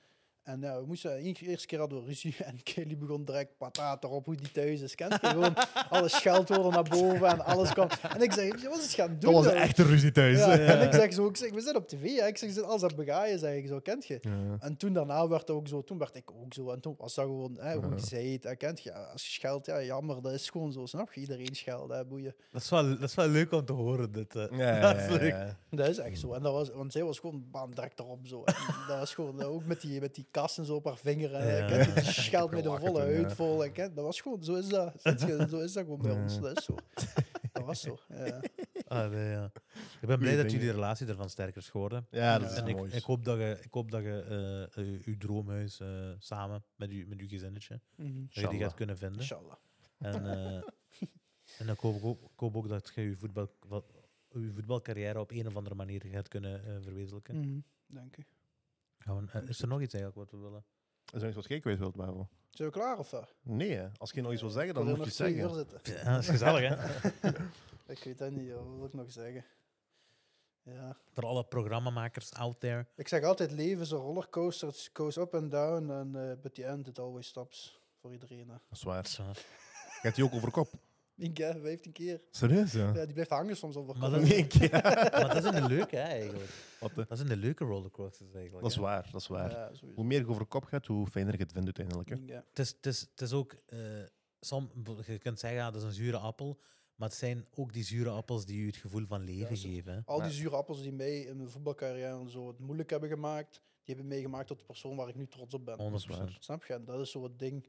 En 0.44 0.60
ja, 0.60 0.80
we 0.80 0.86
moesten, 0.86 1.22
de 1.22 1.34
eerste 1.46 1.66
keer 1.66 1.78
hadden 1.78 2.00
we 2.00 2.06
ruzie 2.06 2.34
en 2.44 2.62
Kelly 2.62 2.96
begon 2.98 3.24
direct 3.24 3.56
pataat 3.58 4.04
erop 4.04 4.24
hoe 4.24 4.36
die 4.36 4.50
thuis 4.50 4.80
is. 4.80 4.94
Kent 4.94 5.12
je 5.20 5.26
gewoon 5.26 5.54
alle 5.88 6.08
scheldwoorden 6.08 6.72
naar 6.72 6.82
boven 6.82 7.26
en 7.26 7.44
alles 7.44 7.72
kwam. 7.72 7.88
En 8.14 8.22
ik 8.22 8.32
zeg, 8.32 8.62
wat 8.68 8.78
is 8.78 8.82
het 8.82 8.92
gaan 8.92 9.16
doen? 9.18 9.32
Dat 9.32 9.32
was 9.32 9.44
een 9.46 9.52
dan?" 9.52 9.60
echte 9.62 9.82
ruzie 9.82 10.12
thuis. 10.12 10.38
Ja, 10.38 10.48
hè. 10.50 10.64
en 10.74 10.86
ik 10.86 10.92
zeg 10.94 11.12
zo, 11.12 11.26
ik 11.28 11.36
zeg, 11.36 11.50
we 11.50 11.60
zitten 11.60 11.76
op 11.82 11.88
tv. 11.88 12.18
Hè. 12.18 12.26
Ik 12.26 12.36
zeg, 12.36 12.60
alles 12.60 12.82
aan 12.82 12.90
begaaien, 12.96 13.38
zeg 13.38 13.54
ik 13.54 13.66
zo, 13.66 13.80
kent 13.80 14.06
je? 14.06 14.18
Ja. 14.20 14.56
En 14.60 14.76
toen 14.76 14.92
daarna 14.92 15.28
werd 15.28 15.40
het 15.40 15.50
ook 15.50 15.68
zo, 15.68 15.82
toen 15.84 15.98
werd 15.98 16.14
ik 16.14 16.30
ook 16.30 16.54
zo. 16.54 16.70
En 16.70 16.80
toen 16.80 16.94
was 16.98 17.14
dat 17.14 17.24
gewoon, 17.24 17.56
hè, 17.60 17.74
hoe 17.74 17.88
Ja. 17.88 17.94
je 17.96 18.06
zei 18.06 18.32
het, 18.32 18.44
hè, 18.44 18.56
kent 18.56 18.82
je? 18.82 18.92
Als 18.94 19.26
je 19.26 19.32
scheldt, 19.32 19.66
ja, 19.66 19.82
jammer, 19.82 20.22
dat 20.22 20.32
is 20.32 20.50
gewoon 20.50 20.72
zo, 20.72 20.86
snap 20.86 21.12
je? 21.12 21.20
Iedereen 21.20 21.54
scheldt, 21.54 21.92
hè, 21.92 22.04
boeien. 22.04 22.34
Dat 22.50 22.62
is, 22.62 22.70
wel, 22.70 22.88
dat 22.88 23.08
is 23.08 23.14
wel 23.14 23.28
leuk 23.28 23.52
om 23.52 23.64
te 23.64 23.72
horen. 23.72 24.12
Dit. 24.12 24.32
Ja, 24.32 24.48
ja, 24.50 24.80
dat 24.92 24.96
is 24.96 25.06
ja, 25.06 25.12
leuk. 25.12 25.32
ja. 25.32 25.56
Dat 25.70 25.88
is 25.88 25.98
echt 25.98 26.18
zo. 26.18 26.32
En 26.32 26.42
dat 26.42 26.52
was, 26.52 26.70
want 26.70 26.92
zij 26.92 27.04
was 27.04 27.18
gewoon 27.18 27.44
bam, 27.50 27.74
direct 27.74 27.98
erop 28.00 28.26
zo. 28.26 28.42
En 28.44 28.54
dat 28.88 28.98
was 28.98 29.14
gewoon, 29.14 29.42
ook 29.42 29.64
met 29.64 29.80
die, 29.80 30.00
met 30.00 30.14
die 30.14 30.26
kasten 30.34 30.64
zo 30.64 30.74
op 30.74 30.84
haar 30.84 30.96
vinger. 30.98 31.34
En, 31.34 31.46
Ja. 31.46 31.78
je, 31.84 31.92
die 31.92 32.02
scheldt 32.04 32.52
met 32.54 32.62
de 32.62 32.68
Lachen 32.68 32.86
volle 32.86 33.00
huid 33.00 33.32
vol. 33.32 33.64
En, 33.64 33.72
kent, 33.72 33.94
dat 33.96 34.04
was 34.04 34.20
gewoon, 34.20 34.44
zo 34.44 34.54
is 34.54 34.68
dat. 34.68 34.92
Je, 35.02 35.46
Zo 35.50 35.58
is 35.60 35.72
dat 35.72 35.84
gewoon 35.84 36.02
bij 36.02 36.12
Ja. 36.12 36.22
ons. 36.22 36.40
Dat 36.40 36.58
is 36.58 36.64
zo. 36.64 36.74
Dat 37.52 37.64
was 37.64 37.80
zo. 37.80 37.98
Ja. 38.08 38.40
Ah, 38.88 39.10
nee, 39.10 39.30
ja. 39.30 39.50
Ik 40.00 40.08
ben 40.08 40.18
blij 40.18 40.36
dat 40.36 40.50
jullie 40.52 40.70
relatie 40.70 41.06
ervan 41.06 41.30
sterker 41.30 41.56
is 41.56 41.68
geworden. 41.68 42.06
Ja, 42.10 42.38
dat 42.38 42.50
is 42.50 42.56
En 42.56 42.66
ik, 42.66 42.76
mooi. 42.76 42.92
ik 42.92 43.02
hoop 43.02 43.24
dat 43.24 43.38
je, 43.38 43.58
ik 43.62 43.72
hoop 43.72 43.90
dat 43.90 44.02
je 44.02 44.24
eh, 44.76 44.84
eh, 44.84 45.00
uw 45.04 45.16
droomhuis 45.18 45.80
eh, 45.80 45.88
samen 46.18 46.64
met, 46.76 46.90
uw 46.90 47.06
met 47.06 47.20
uw 47.20 47.28
gezinnetje, 47.28 47.80
Mhm. 47.96 48.12
dat 48.24 48.34
je 48.34 48.48
die 48.48 48.60
gaat 48.60 48.74
kunnen 48.74 48.96
vinden. 48.98 49.18
Inshallah. 49.18 49.54
En, 49.98 50.26
eh, 50.26 50.62
en 51.58 51.68
ik 51.68 51.78
hoop, 51.78 52.02
ook, 52.04 52.22
ik 52.22 52.38
hoop 52.38 52.56
ook 52.56 52.68
dat 52.68 52.90
je 52.94 53.00
je, 53.02 53.16
voetbal, 53.16 53.50
wat, 53.68 53.84
uw 54.32 54.52
voetbalcarrière 54.52 55.20
op 55.20 55.30
een 55.30 55.46
of 55.46 55.56
andere 55.56 55.74
manier 55.74 56.02
gaat 56.06 56.28
kunnen 56.28 56.64
eh, 56.66 56.74
verwezenlijken. 56.82 57.36
Mhm. 57.40 57.58
Dank 57.86 58.16
u. 58.16 58.24
Eh, 59.04 59.48
is 59.48 59.62
er 59.62 59.68
nog 59.68 59.80
iets 59.80 59.94
eigenlijk 59.94 60.30
wat 60.30 60.40
we 60.40 60.46
willen? 60.46 60.64
Is 61.12 61.20
er 61.20 61.26
iets 61.26 61.36
wat 61.36 61.46
gek 61.46 61.62
geweest 61.62 61.80
wilt, 61.80 61.94
Babel? 61.94 62.28
Zijn 62.50 62.68
we 62.68 62.74
klaar 62.74 62.98
of 62.98 63.10
wat? 63.10 63.34
Nee, 63.42 63.72
hè. 63.72 63.88
als 63.96 64.10
je 64.10 64.22
nog 64.22 64.32
iets 64.32 64.40
wil 64.40 64.50
zeggen, 64.50 64.74
dan 64.74 64.82
moet 64.86 64.96
je 64.96 64.98
het 65.00 65.08
nog 65.08 65.16
twee 65.16 65.34
zeggen. 65.34 65.54
zitten. 65.54 65.92
Ja, 65.94 66.12
dat 66.12 66.22
is 66.22 66.28
gezellig, 66.28 66.68
hè? 66.68 67.08
Ik 67.92 68.04
weet 68.04 68.18
dat 68.18 68.30
niet, 68.30 68.46
joh. 68.46 68.66
wat 68.66 68.76
wil 68.76 68.84
ik 68.84 68.92
nog 68.92 69.12
zeggen? 69.12 69.44
Ja. 70.62 70.96
Voor 71.12 71.26
alle 71.26 71.44
programmamakers 71.44 72.32
out 72.32 72.60
there. 72.60 72.86
Ik 72.96 73.08
zeg 73.08 73.22
altijd, 73.22 73.50
leven 73.50 73.82
is 73.82 73.90
een 73.90 73.98
rollercoaster. 73.98 74.68
Het 74.68 74.90
goes 74.92 75.16
up 75.16 75.34
and 75.34 75.50
down. 75.50 75.90
En 75.90 76.30
eh 76.30 76.42
but 76.42 76.54
the 76.54 76.64
end, 76.64 76.86
it 76.86 76.98
always 76.98 77.26
stops. 77.26 77.80
Voor 78.00 78.12
iedereen. 78.12 78.48
Hè. 78.48 78.54
Dat 78.54 78.78
is 78.78 78.82
waar. 78.82 79.06
Zo. 79.06 79.22
Gaat 80.02 80.14
die 80.14 80.24
ook 80.24 80.34
over 80.34 80.50
kop? 80.50 80.68
Ik 81.16 81.36
hè, 81.36 81.60
15 81.60 81.92
keer. 81.92 82.20
Serieus, 82.30 82.72
ja? 82.72 82.92
Ja, 82.94 83.04
die 83.04 83.12
blijft 83.12 83.30
hangen 83.30 83.56
soms 83.56 83.76
over 83.76 83.98
Maar 83.98 84.10
kop. 84.10 84.20
dat 84.28 84.46
keer. 84.46 84.70
Maar 85.12 85.34
dat 85.34 85.44
is 85.44 85.60
een 85.60 85.66
leuke, 85.66 85.96
hè, 85.96 86.02
eigenlijk. 86.02 86.50
Wat? 86.80 86.94
Dat 86.94 87.10
is 87.10 87.20
een 87.20 87.36
leuke 87.36 87.64
rollercoasters, 87.64 88.32
eigenlijk. 88.32 88.62
Dat 88.62 88.70
is 88.70 88.76
hè. 88.76 88.82
waar, 88.82 89.08
dat 89.12 89.20
is 89.20 89.26
waar. 89.26 89.50
Ja. 89.50 89.70
Hoe 89.94 90.04
meer 90.04 90.18
je 90.18 90.28
over 90.28 90.46
kop 90.46 90.64
gaat, 90.64 90.86
hoe 90.86 91.06
fijner 91.06 91.32
je 91.32 91.42
het 91.42 91.52
vindt 91.52 91.78
uiteindelijk. 91.78 92.08
Hè. 92.08 92.34
Ja. 92.34 92.44
Het 92.48 92.58
is, 92.58 92.68
het 92.68 92.86
is, 92.86 93.00
het 93.00 93.20
is 93.20 93.32
ook... 93.32 93.56
eh, 93.66 93.78
som, 94.40 94.70
je 95.06 95.18
kunt 95.18 95.40
zeggen, 95.40 95.58
ja, 95.58 95.70
dat 95.70 95.80
is 95.82 95.88
een 95.88 95.94
zure 95.94 96.16
appel. 96.16 96.60
Maar 96.94 97.08
het 97.08 97.18
zijn 97.18 97.46
ook 97.54 97.72
die 97.72 97.84
zure 97.84 98.10
appels 98.10 98.46
die 98.46 98.60
je 98.60 98.66
het 98.66 98.76
gevoel 98.76 99.06
van 99.06 99.24
leven 99.24 99.56
geven. 99.56 99.92
hè. 99.94 100.00
Al 100.04 100.22
die 100.22 100.30
zure 100.30 100.56
appels 100.56 100.82
die 100.82 100.92
mij 100.92 101.20
in 101.20 101.36
mijn 101.36 101.48
voetbalcarrière 101.50 102.18
en 102.20 102.30
zo 102.30 102.48
het 102.48 102.58
moeilijk 102.58 102.90
hebben 102.90 103.08
gemaakt, 103.08 103.52
die 103.84 103.94
hebben 103.94 104.06
mij 104.06 104.20
gemaakt 104.20 104.46
tot 104.46 104.58
de 104.58 104.64
persoon 104.64 104.96
waar 104.96 105.08
ik 105.08 105.14
nu 105.14 105.26
trots 105.26 105.54
op 105.54 105.64
ben. 105.64 105.78
100%. 105.78 106.38
Snap 106.38 106.64
je? 106.64 106.72
En 106.72 106.84
dat 106.84 107.00
is 107.00 107.10
zo 107.10 107.22
het 107.22 107.38
ding. 107.38 107.66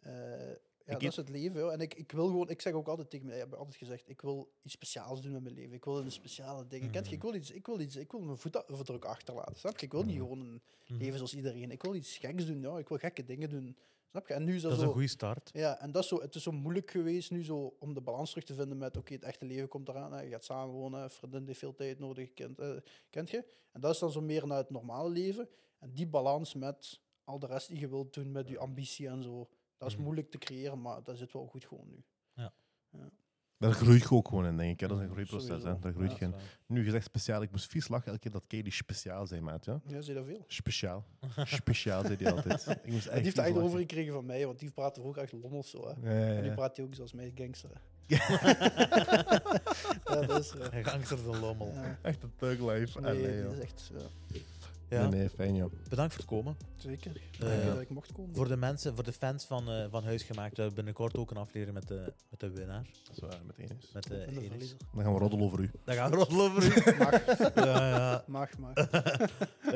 Eh, 0.00 0.12
ja, 0.88 0.92
dat 0.92 1.02
heb- 1.02 1.10
is 1.10 1.16
het 1.16 1.28
leven. 1.28 1.60
joh. 1.60 1.72
En 1.72 1.80
ik, 1.80 1.94
ik 1.94 2.12
wil 2.12 2.26
gewoon, 2.26 2.48
ik 2.50 2.60
zeg 2.60 2.72
ook 2.72 2.88
altijd 2.88 3.10
tegen 3.10 3.26
mij, 3.26 3.34
ik 3.34 3.40
heb 3.42 3.52
altijd 3.54 3.76
gezegd, 3.76 4.08
ik 4.08 4.20
wil 4.20 4.52
iets 4.62 4.74
speciaals 4.74 5.22
doen 5.22 5.32
met 5.32 5.42
mijn 5.42 5.54
leven. 5.54 5.72
Ik 5.74 5.84
wil 5.84 5.98
een 5.98 6.12
speciale 6.12 6.66
dingen. 6.66 6.90
Kent 6.90 7.08
je? 7.08 7.14
Ik 7.14 7.22
wil 7.22 7.34
iets, 7.34 7.50
ik 7.50 7.66
wil 7.66 7.80
iets, 7.80 7.96
ik 7.96 8.10
wil 8.10 8.20
mijn 8.20 8.38
voetafdruk 8.38 9.04
achterlaten. 9.04 9.56
Snap 9.56 9.78
je? 9.78 9.86
Ik 9.86 9.92
wil 9.92 10.02
niet 10.04 10.14
Mhm. 10.16 10.22
gewoon 10.24 10.40
een 10.40 10.62
Mhm. 10.88 10.98
leven 10.98 11.16
zoals 11.16 11.34
iedereen. 11.34 11.70
Ik 11.70 11.82
wil 11.82 11.94
iets 11.94 12.16
geks 12.18 12.46
doen. 12.46 12.60
Ja. 12.60 12.78
Ik 12.78 12.88
wil 12.88 12.98
gekke 12.98 13.24
dingen 13.24 13.48
doen. 13.50 13.76
Snap 14.10 14.26
je? 14.28 14.34
En 14.34 14.44
nu 14.44 14.54
is 14.54 14.62
dat, 14.62 14.70
Dat 14.70 14.72
is 14.72 14.78
zo. 14.84 14.88
een 14.90 14.94
goede 14.96 15.08
start. 15.08 15.50
Ja, 15.52 15.80
en 15.80 15.92
dat 15.92 16.02
is 16.02 16.08
zo, 16.08 16.20
het 16.20 16.34
is 16.34 16.42
zo 16.42 16.52
moeilijk 16.52 16.90
geweest 16.90 17.30
nu 17.30 17.44
zo 17.44 17.76
om 17.78 17.94
de 17.94 18.00
balans 18.00 18.28
terug 18.30 18.44
te 18.44 18.54
vinden 18.54 18.78
met 18.78 18.96
oké, 18.96 19.12
het 19.12 19.22
echte 19.22 19.44
leven 19.44 19.68
komt 19.68 19.88
eraan. 19.88 20.12
Hè. 20.12 20.20
Je 20.22 20.30
gaat 20.30 20.44
samenwonen, 20.44 21.10
vriendin 21.10 21.46
heeft 21.46 21.58
veel 21.58 21.74
tijd 21.74 21.98
nodig, 21.98 22.32
kind, 22.34 22.58
eh, 22.58 22.70
kent 23.10 23.30
je? 23.30 23.44
En 23.72 23.80
dat 23.80 23.92
is 23.94 23.98
dan 24.00 24.10
zo 24.12 24.20
meer 24.20 24.46
naar 24.46 24.56
het 24.58 24.70
normale 24.70 25.08
leven. 25.10 25.48
En 25.78 25.92
die 25.94 26.06
balans 26.06 26.54
met 26.54 27.00
al 27.24 27.38
de 27.38 27.46
rest 27.46 27.68
die 27.68 27.78
je 27.78 27.88
wilt 27.88 28.14
doen, 28.14 28.32
met 28.32 28.48
je 28.48 28.58
ambitie 28.58 29.08
en 29.08 29.22
zo, 29.22 29.48
dat 29.78 29.88
is 29.88 29.94
Mhm. 29.94 30.04
moeilijk 30.04 30.30
te 30.30 30.38
creëren, 30.38 30.80
maar 30.80 31.02
dat 31.02 31.18
zit 31.18 31.32
wel 31.32 31.46
goed 31.46 31.64
gewoon 31.66 31.88
nu. 31.88 32.02
Daar 33.60 33.72
groeit 33.72 34.02
je 34.02 34.10
ook 34.10 34.28
gewoon 34.28 34.46
in, 34.46 34.56
denk 34.56 34.72
ik. 34.72 34.80
Hè. 34.80 34.86
Dat 34.88 34.98
is 34.98 35.04
een 35.04 35.10
groeiproces. 35.10 35.62
Hè. 35.62 35.78
Daar 35.78 35.92
groeit 35.92 36.18
Ja. 36.18 36.26
je. 36.26 36.32
Nu 36.66 36.84
gezegd 36.84 37.04
speciaal, 37.04 37.42
ik 37.42 37.50
moest 37.50 37.70
vies 37.70 37.88
lachen 37.88 38.06
elke 38.06 38.18
keer 38.18 38.30
dat 38.30 38.44
Katie 38.46 38.72
speciaal 38.72 39.26
zei, 39.26 39.40
maat. 39.40 39.64
Ja? 39.64 39.80
Ja, 39.86 39.98
je 40.02 40.14
dat 40.14 40.24
veel? 40.24 40.44
Speciaal. 40.46 41.04
Speciaal, 41.44 42.02
zei 42.02 42.16
hij 42.16 42.32
altijd. 42.32 42.66
Ik 42.84 42.92
moest 42.92 43.06
echt 43.06 43.14
die 43.14 43.22
heeft 43.24 43.36
dat 43.36 43.44
echt 43.44 43.54
lachen. 43.54 43.68
overgekregen 43.68 44.12
van 44.12 44.26
mij, 44.26 44.46
want 44.46 44.58
die 44.58 44.70
praatte 44.70 45.00
vroeger 45.00 45.22
echt 45.22 45.32
lommels 45.32 45.70
zo. 45.70 45.88
Hè. 45.88 46.10
Ja, 46.10 46.18
ja, 46.28 46.36
En 46.36 46.44
ja. 46.44 46.54
praat 46.54 46.76
hij 46.76 46.86
ook 46.86 46.94
zoals 46.94 47.12
mij, 47.12 47.32
gangster. 47.34 47.70
ja, 48.16 48.28
dat 50.26 50.40
is... 50.40 50.54
eh, 50.56 50.84
gangster 50.86 51.16
de 51.16 51.38
lommel. 51.40 51.72
ja. 51.74 51.98
Echt 52.02 52.22
een 52.22 52.32
thug 52.36 52.58
life. 52.60 53.00
Nee, 53.00 53.10
Allee, 53.10 53.32
die 53.32 53.42
joh. 53.42 53.52
is 53.52 53.58
echt... 53.58 53.90
Ja. 54.90 55.08
Nee, 55.08 55.20
nee, 55.20 55.28
fijn, 55.30 55.54
joh. 55.54 55.72
Bedankt 55.88 56.12
voor 56.14 56.22
het 56.22 56.30
komen. 56.32 56.56
zeker. 56.76 57.10
Eh, 57.40 57.64
Ja, 57.64 57.72
dat 57.72 57.80
ik 57.80 57.88
mocht 57.90 58.12
komen. 58.12 58.34
Voor 58.34 58.48
de 58.48 58.56
mensen, 58.56 58.94
voor 58.94 59.04
de 59.04 59.12
fans 59.12 59.44
van, 59.44 59.70
eh 59.70 59.84
van 59.90 60.04
Huisgemaakt, 60.04 60.50
we 60.56 60.62
hebben 60.62 60.74
binnenkort 60.74 61.16
ook 61.16 61.30
een 61.30 61.36
aflevering 61.36 61.74
met 61.78 61.88
de, 61.88 62.12
met 62.30 62.40
de 62.40 62.50
winnaar. 62.50 62.82
Dat 63.04 63.16
is 63.16 63.18
waar. 63.18 63.38
Met 63.46 63.56
de 63.56 63.62
En 64.14 64.34
de 64.34 64.40
Enis. 64.40 64.48
verliezer. 64.48 64.76
Dan 64.94 65.04
gaan 65.04 65.12
we 65.12 65.18
roddelen 65.18 65.44
over 65.44 65.60
u. 65.60 65.70
Dat 65.84 65.94
gaat 65.94 66.14
roddelen 66.14 66.44
over 66.44 66.64
u. 66.64 66.96
Mag, 66.98 67.54
ja, 67.54 67.88
ja. 67.88 68.24
mag, 68.26 68.48
mag. 68.58 68.72
Eh, 69.68 69.74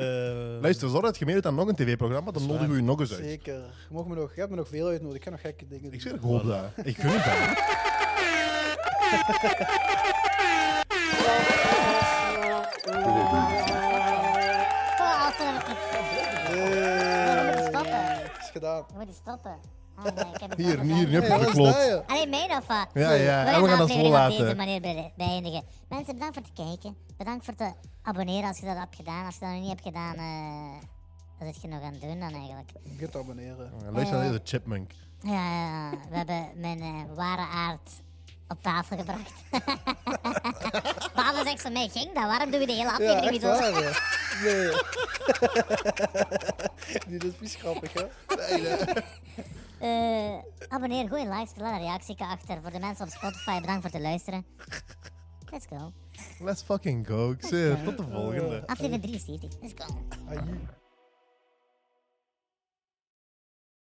Luister, 0.60 0.88
zorg 0.88 1.04
dat 1.04 1.18
je 1.18 1.24
meedoet 1.24 1.46
aan 1.46 1.54
nog 1.54 1.68
een 1.68 1.74
tv-programma, 1.74 2.30
dan 2.30 2.46
nodigen 2.46 2.68
we 2.70 2.76
u 2.76 2.82
nog 2.82 3.00
eens 3.00 3.12
uit. 3.12 3.24
Zeker. 3.24 3.54
Je, 3.54 3.64
mag 3.94 4.06
me 4.06 4.14
nog, 4.14 4.34
je 4.34 4.38
hebt 4.40 4.50
me 4.50 4.56
nog 4.56 4.68
veel 4.68 4.86
uitnodigen. 4.86 5.16
Ik 5.16 5.24
ga 5.24 5.30
nog 5.30 5.40
gekke 5.40 5.66
dingen 5.66 5.82
doen. 5.84 5.92
Ik 5.92 6.00
zeg, 6.00 6.12
ik 6.12 6.20
hoop 6.20 6.44
dat. 6.44 6.64
Ik 6.86 6.96
gun 6.96 7.10
het 7.12 7.22
gedaan. 18.62 18.84
Je 18.98 19.06
moet 19.06 19.14
stoppen. 19.14 19.56
Nee, 20.02 20.32
ik 20.34 20.40
heb 20.40 20.50
het 20.50 20.58
Hier, 20.66 20.80
hier, 20.80 21.06
nu 21.08 21.14
heb 21.14 21.24
je? 21.54 22.02
Alleen 22.06 22.28
mij 22.30 22.56
of 22.58 22.66
wat? 22.66 22.86
Ja, 22.94 23.10
ja, 23.12 23.44
en 23.46 23.62
we 23.62 23.68
gaan 23.68 23.78
dat 23.78 23.90
zo 23.90 23.94
aflevering 23.94 24.24
op 24.24 24.30
deze 24.30 24.42
laten. 24.42 24.56
manier 24.56 24.80
be- 24.80 25.10
beëindigen. 25.16 25.62
Mensen, 25.88 26.14
bedankt 26.14 26.34
voor 26.34 26.44
het 26.44 26.52
kijken. 26.66 26.96
Bedankt 27.16 27.44
voor 27.44 27.54
te 27.54 27.72
abonneren 28.02 28.48
als 28.48 28.58
je 28.58 28.66
dat 28.66 28.76
hebt 28.76 28.96
gedaan. 28.96 29.24
Als 29.26 29.34
je 29.34 29.40
dat 29.40 29.50
nog 29.50 29.60
niet 29.60 29.68
hebt 29.68 29.82
gedaan, 29.82 30.14
eh 30.14 30.88
wat 31.38 31.54
zit 31.54 31.62
je 31.62 31.68
nog 31.68 31.82
aan 31.82 31.92
het 31.92 32.00
doen 32.00 32.20
dan 32.20 32.32
eigenlijk? 32.32 32.70
Je 32.98 33.08
te 33.08 33.18
abonneren. 33.18 33.70
Luister 33.92 34.16
naar 34.18 34.26
deze 34.28 34.40
chipmunk. 34.44 34.90
Ja, 35.20 35.32
ja, 35.32 35.90
ja. 35.90 35.90
we 36.10 36.16
hebben 36.16 36.48
mijn 36.60 36.80
eh, 36.80 37.14
ware 37.14 37.46
aard 37.46 37.90
op 38.52 38.62
tafel 38.62 38.96
gebracht. 38.96 39.32
Pavel 41.14 41.44
zegt 41.44 41.62
van 41.62 41.72
mij, 41.72 41.88
ging 41.88 42.12
dat? 42.14 42.24
Waarom 42.24 42.50
doen 42.50 42.60
we 42.60 42.66
de 42.66 42.72
hele 42.72 42.90
aflevering 42.90 43.30
niet 43.30 43.40
zo? 43.40 43.48
hè. 43.48 43.90
Nee. 44.44 44.72
Die 47.18 47.28
is 47.28 47.34
vies 47.38 47.54
grappig, 47.54 47.92
hè? 47.92 48.06
Eh, 49.78 50.38
abonneer, 50.68 51.08
gooi 51.08 51.22
een 51.22 51.38
like, 51.38 51.50
laat 51.56 51.72
een 51.72 51.80
reactie 51.80 52.16
achter. 52.18 52.58
Voor 52.62 52.70
de 52.70 52.78
mensen 52.78 53.04
op 53.04 53.10
Spotify, 53.10 53.60
bedankt 53.60 53.82
voor 53.82 53.90
het 53.90 54.00
luisteren. 54.00 54.46
Let's 55.50 55.66
go. 55.66 55.92
Let's 56.38 56.62
fucking 56.62 57.06
go. 57.06 57.30
Ik 57.30 57.44
zeg, 57.44 57.84
tot 57.84 57.96
de 57.96 58.04
volgende. 58.10 58.62
Aflevering 58.66 59.02
73, 59.02 59.60
let's 59.60 59.74
go. 59.76 60.81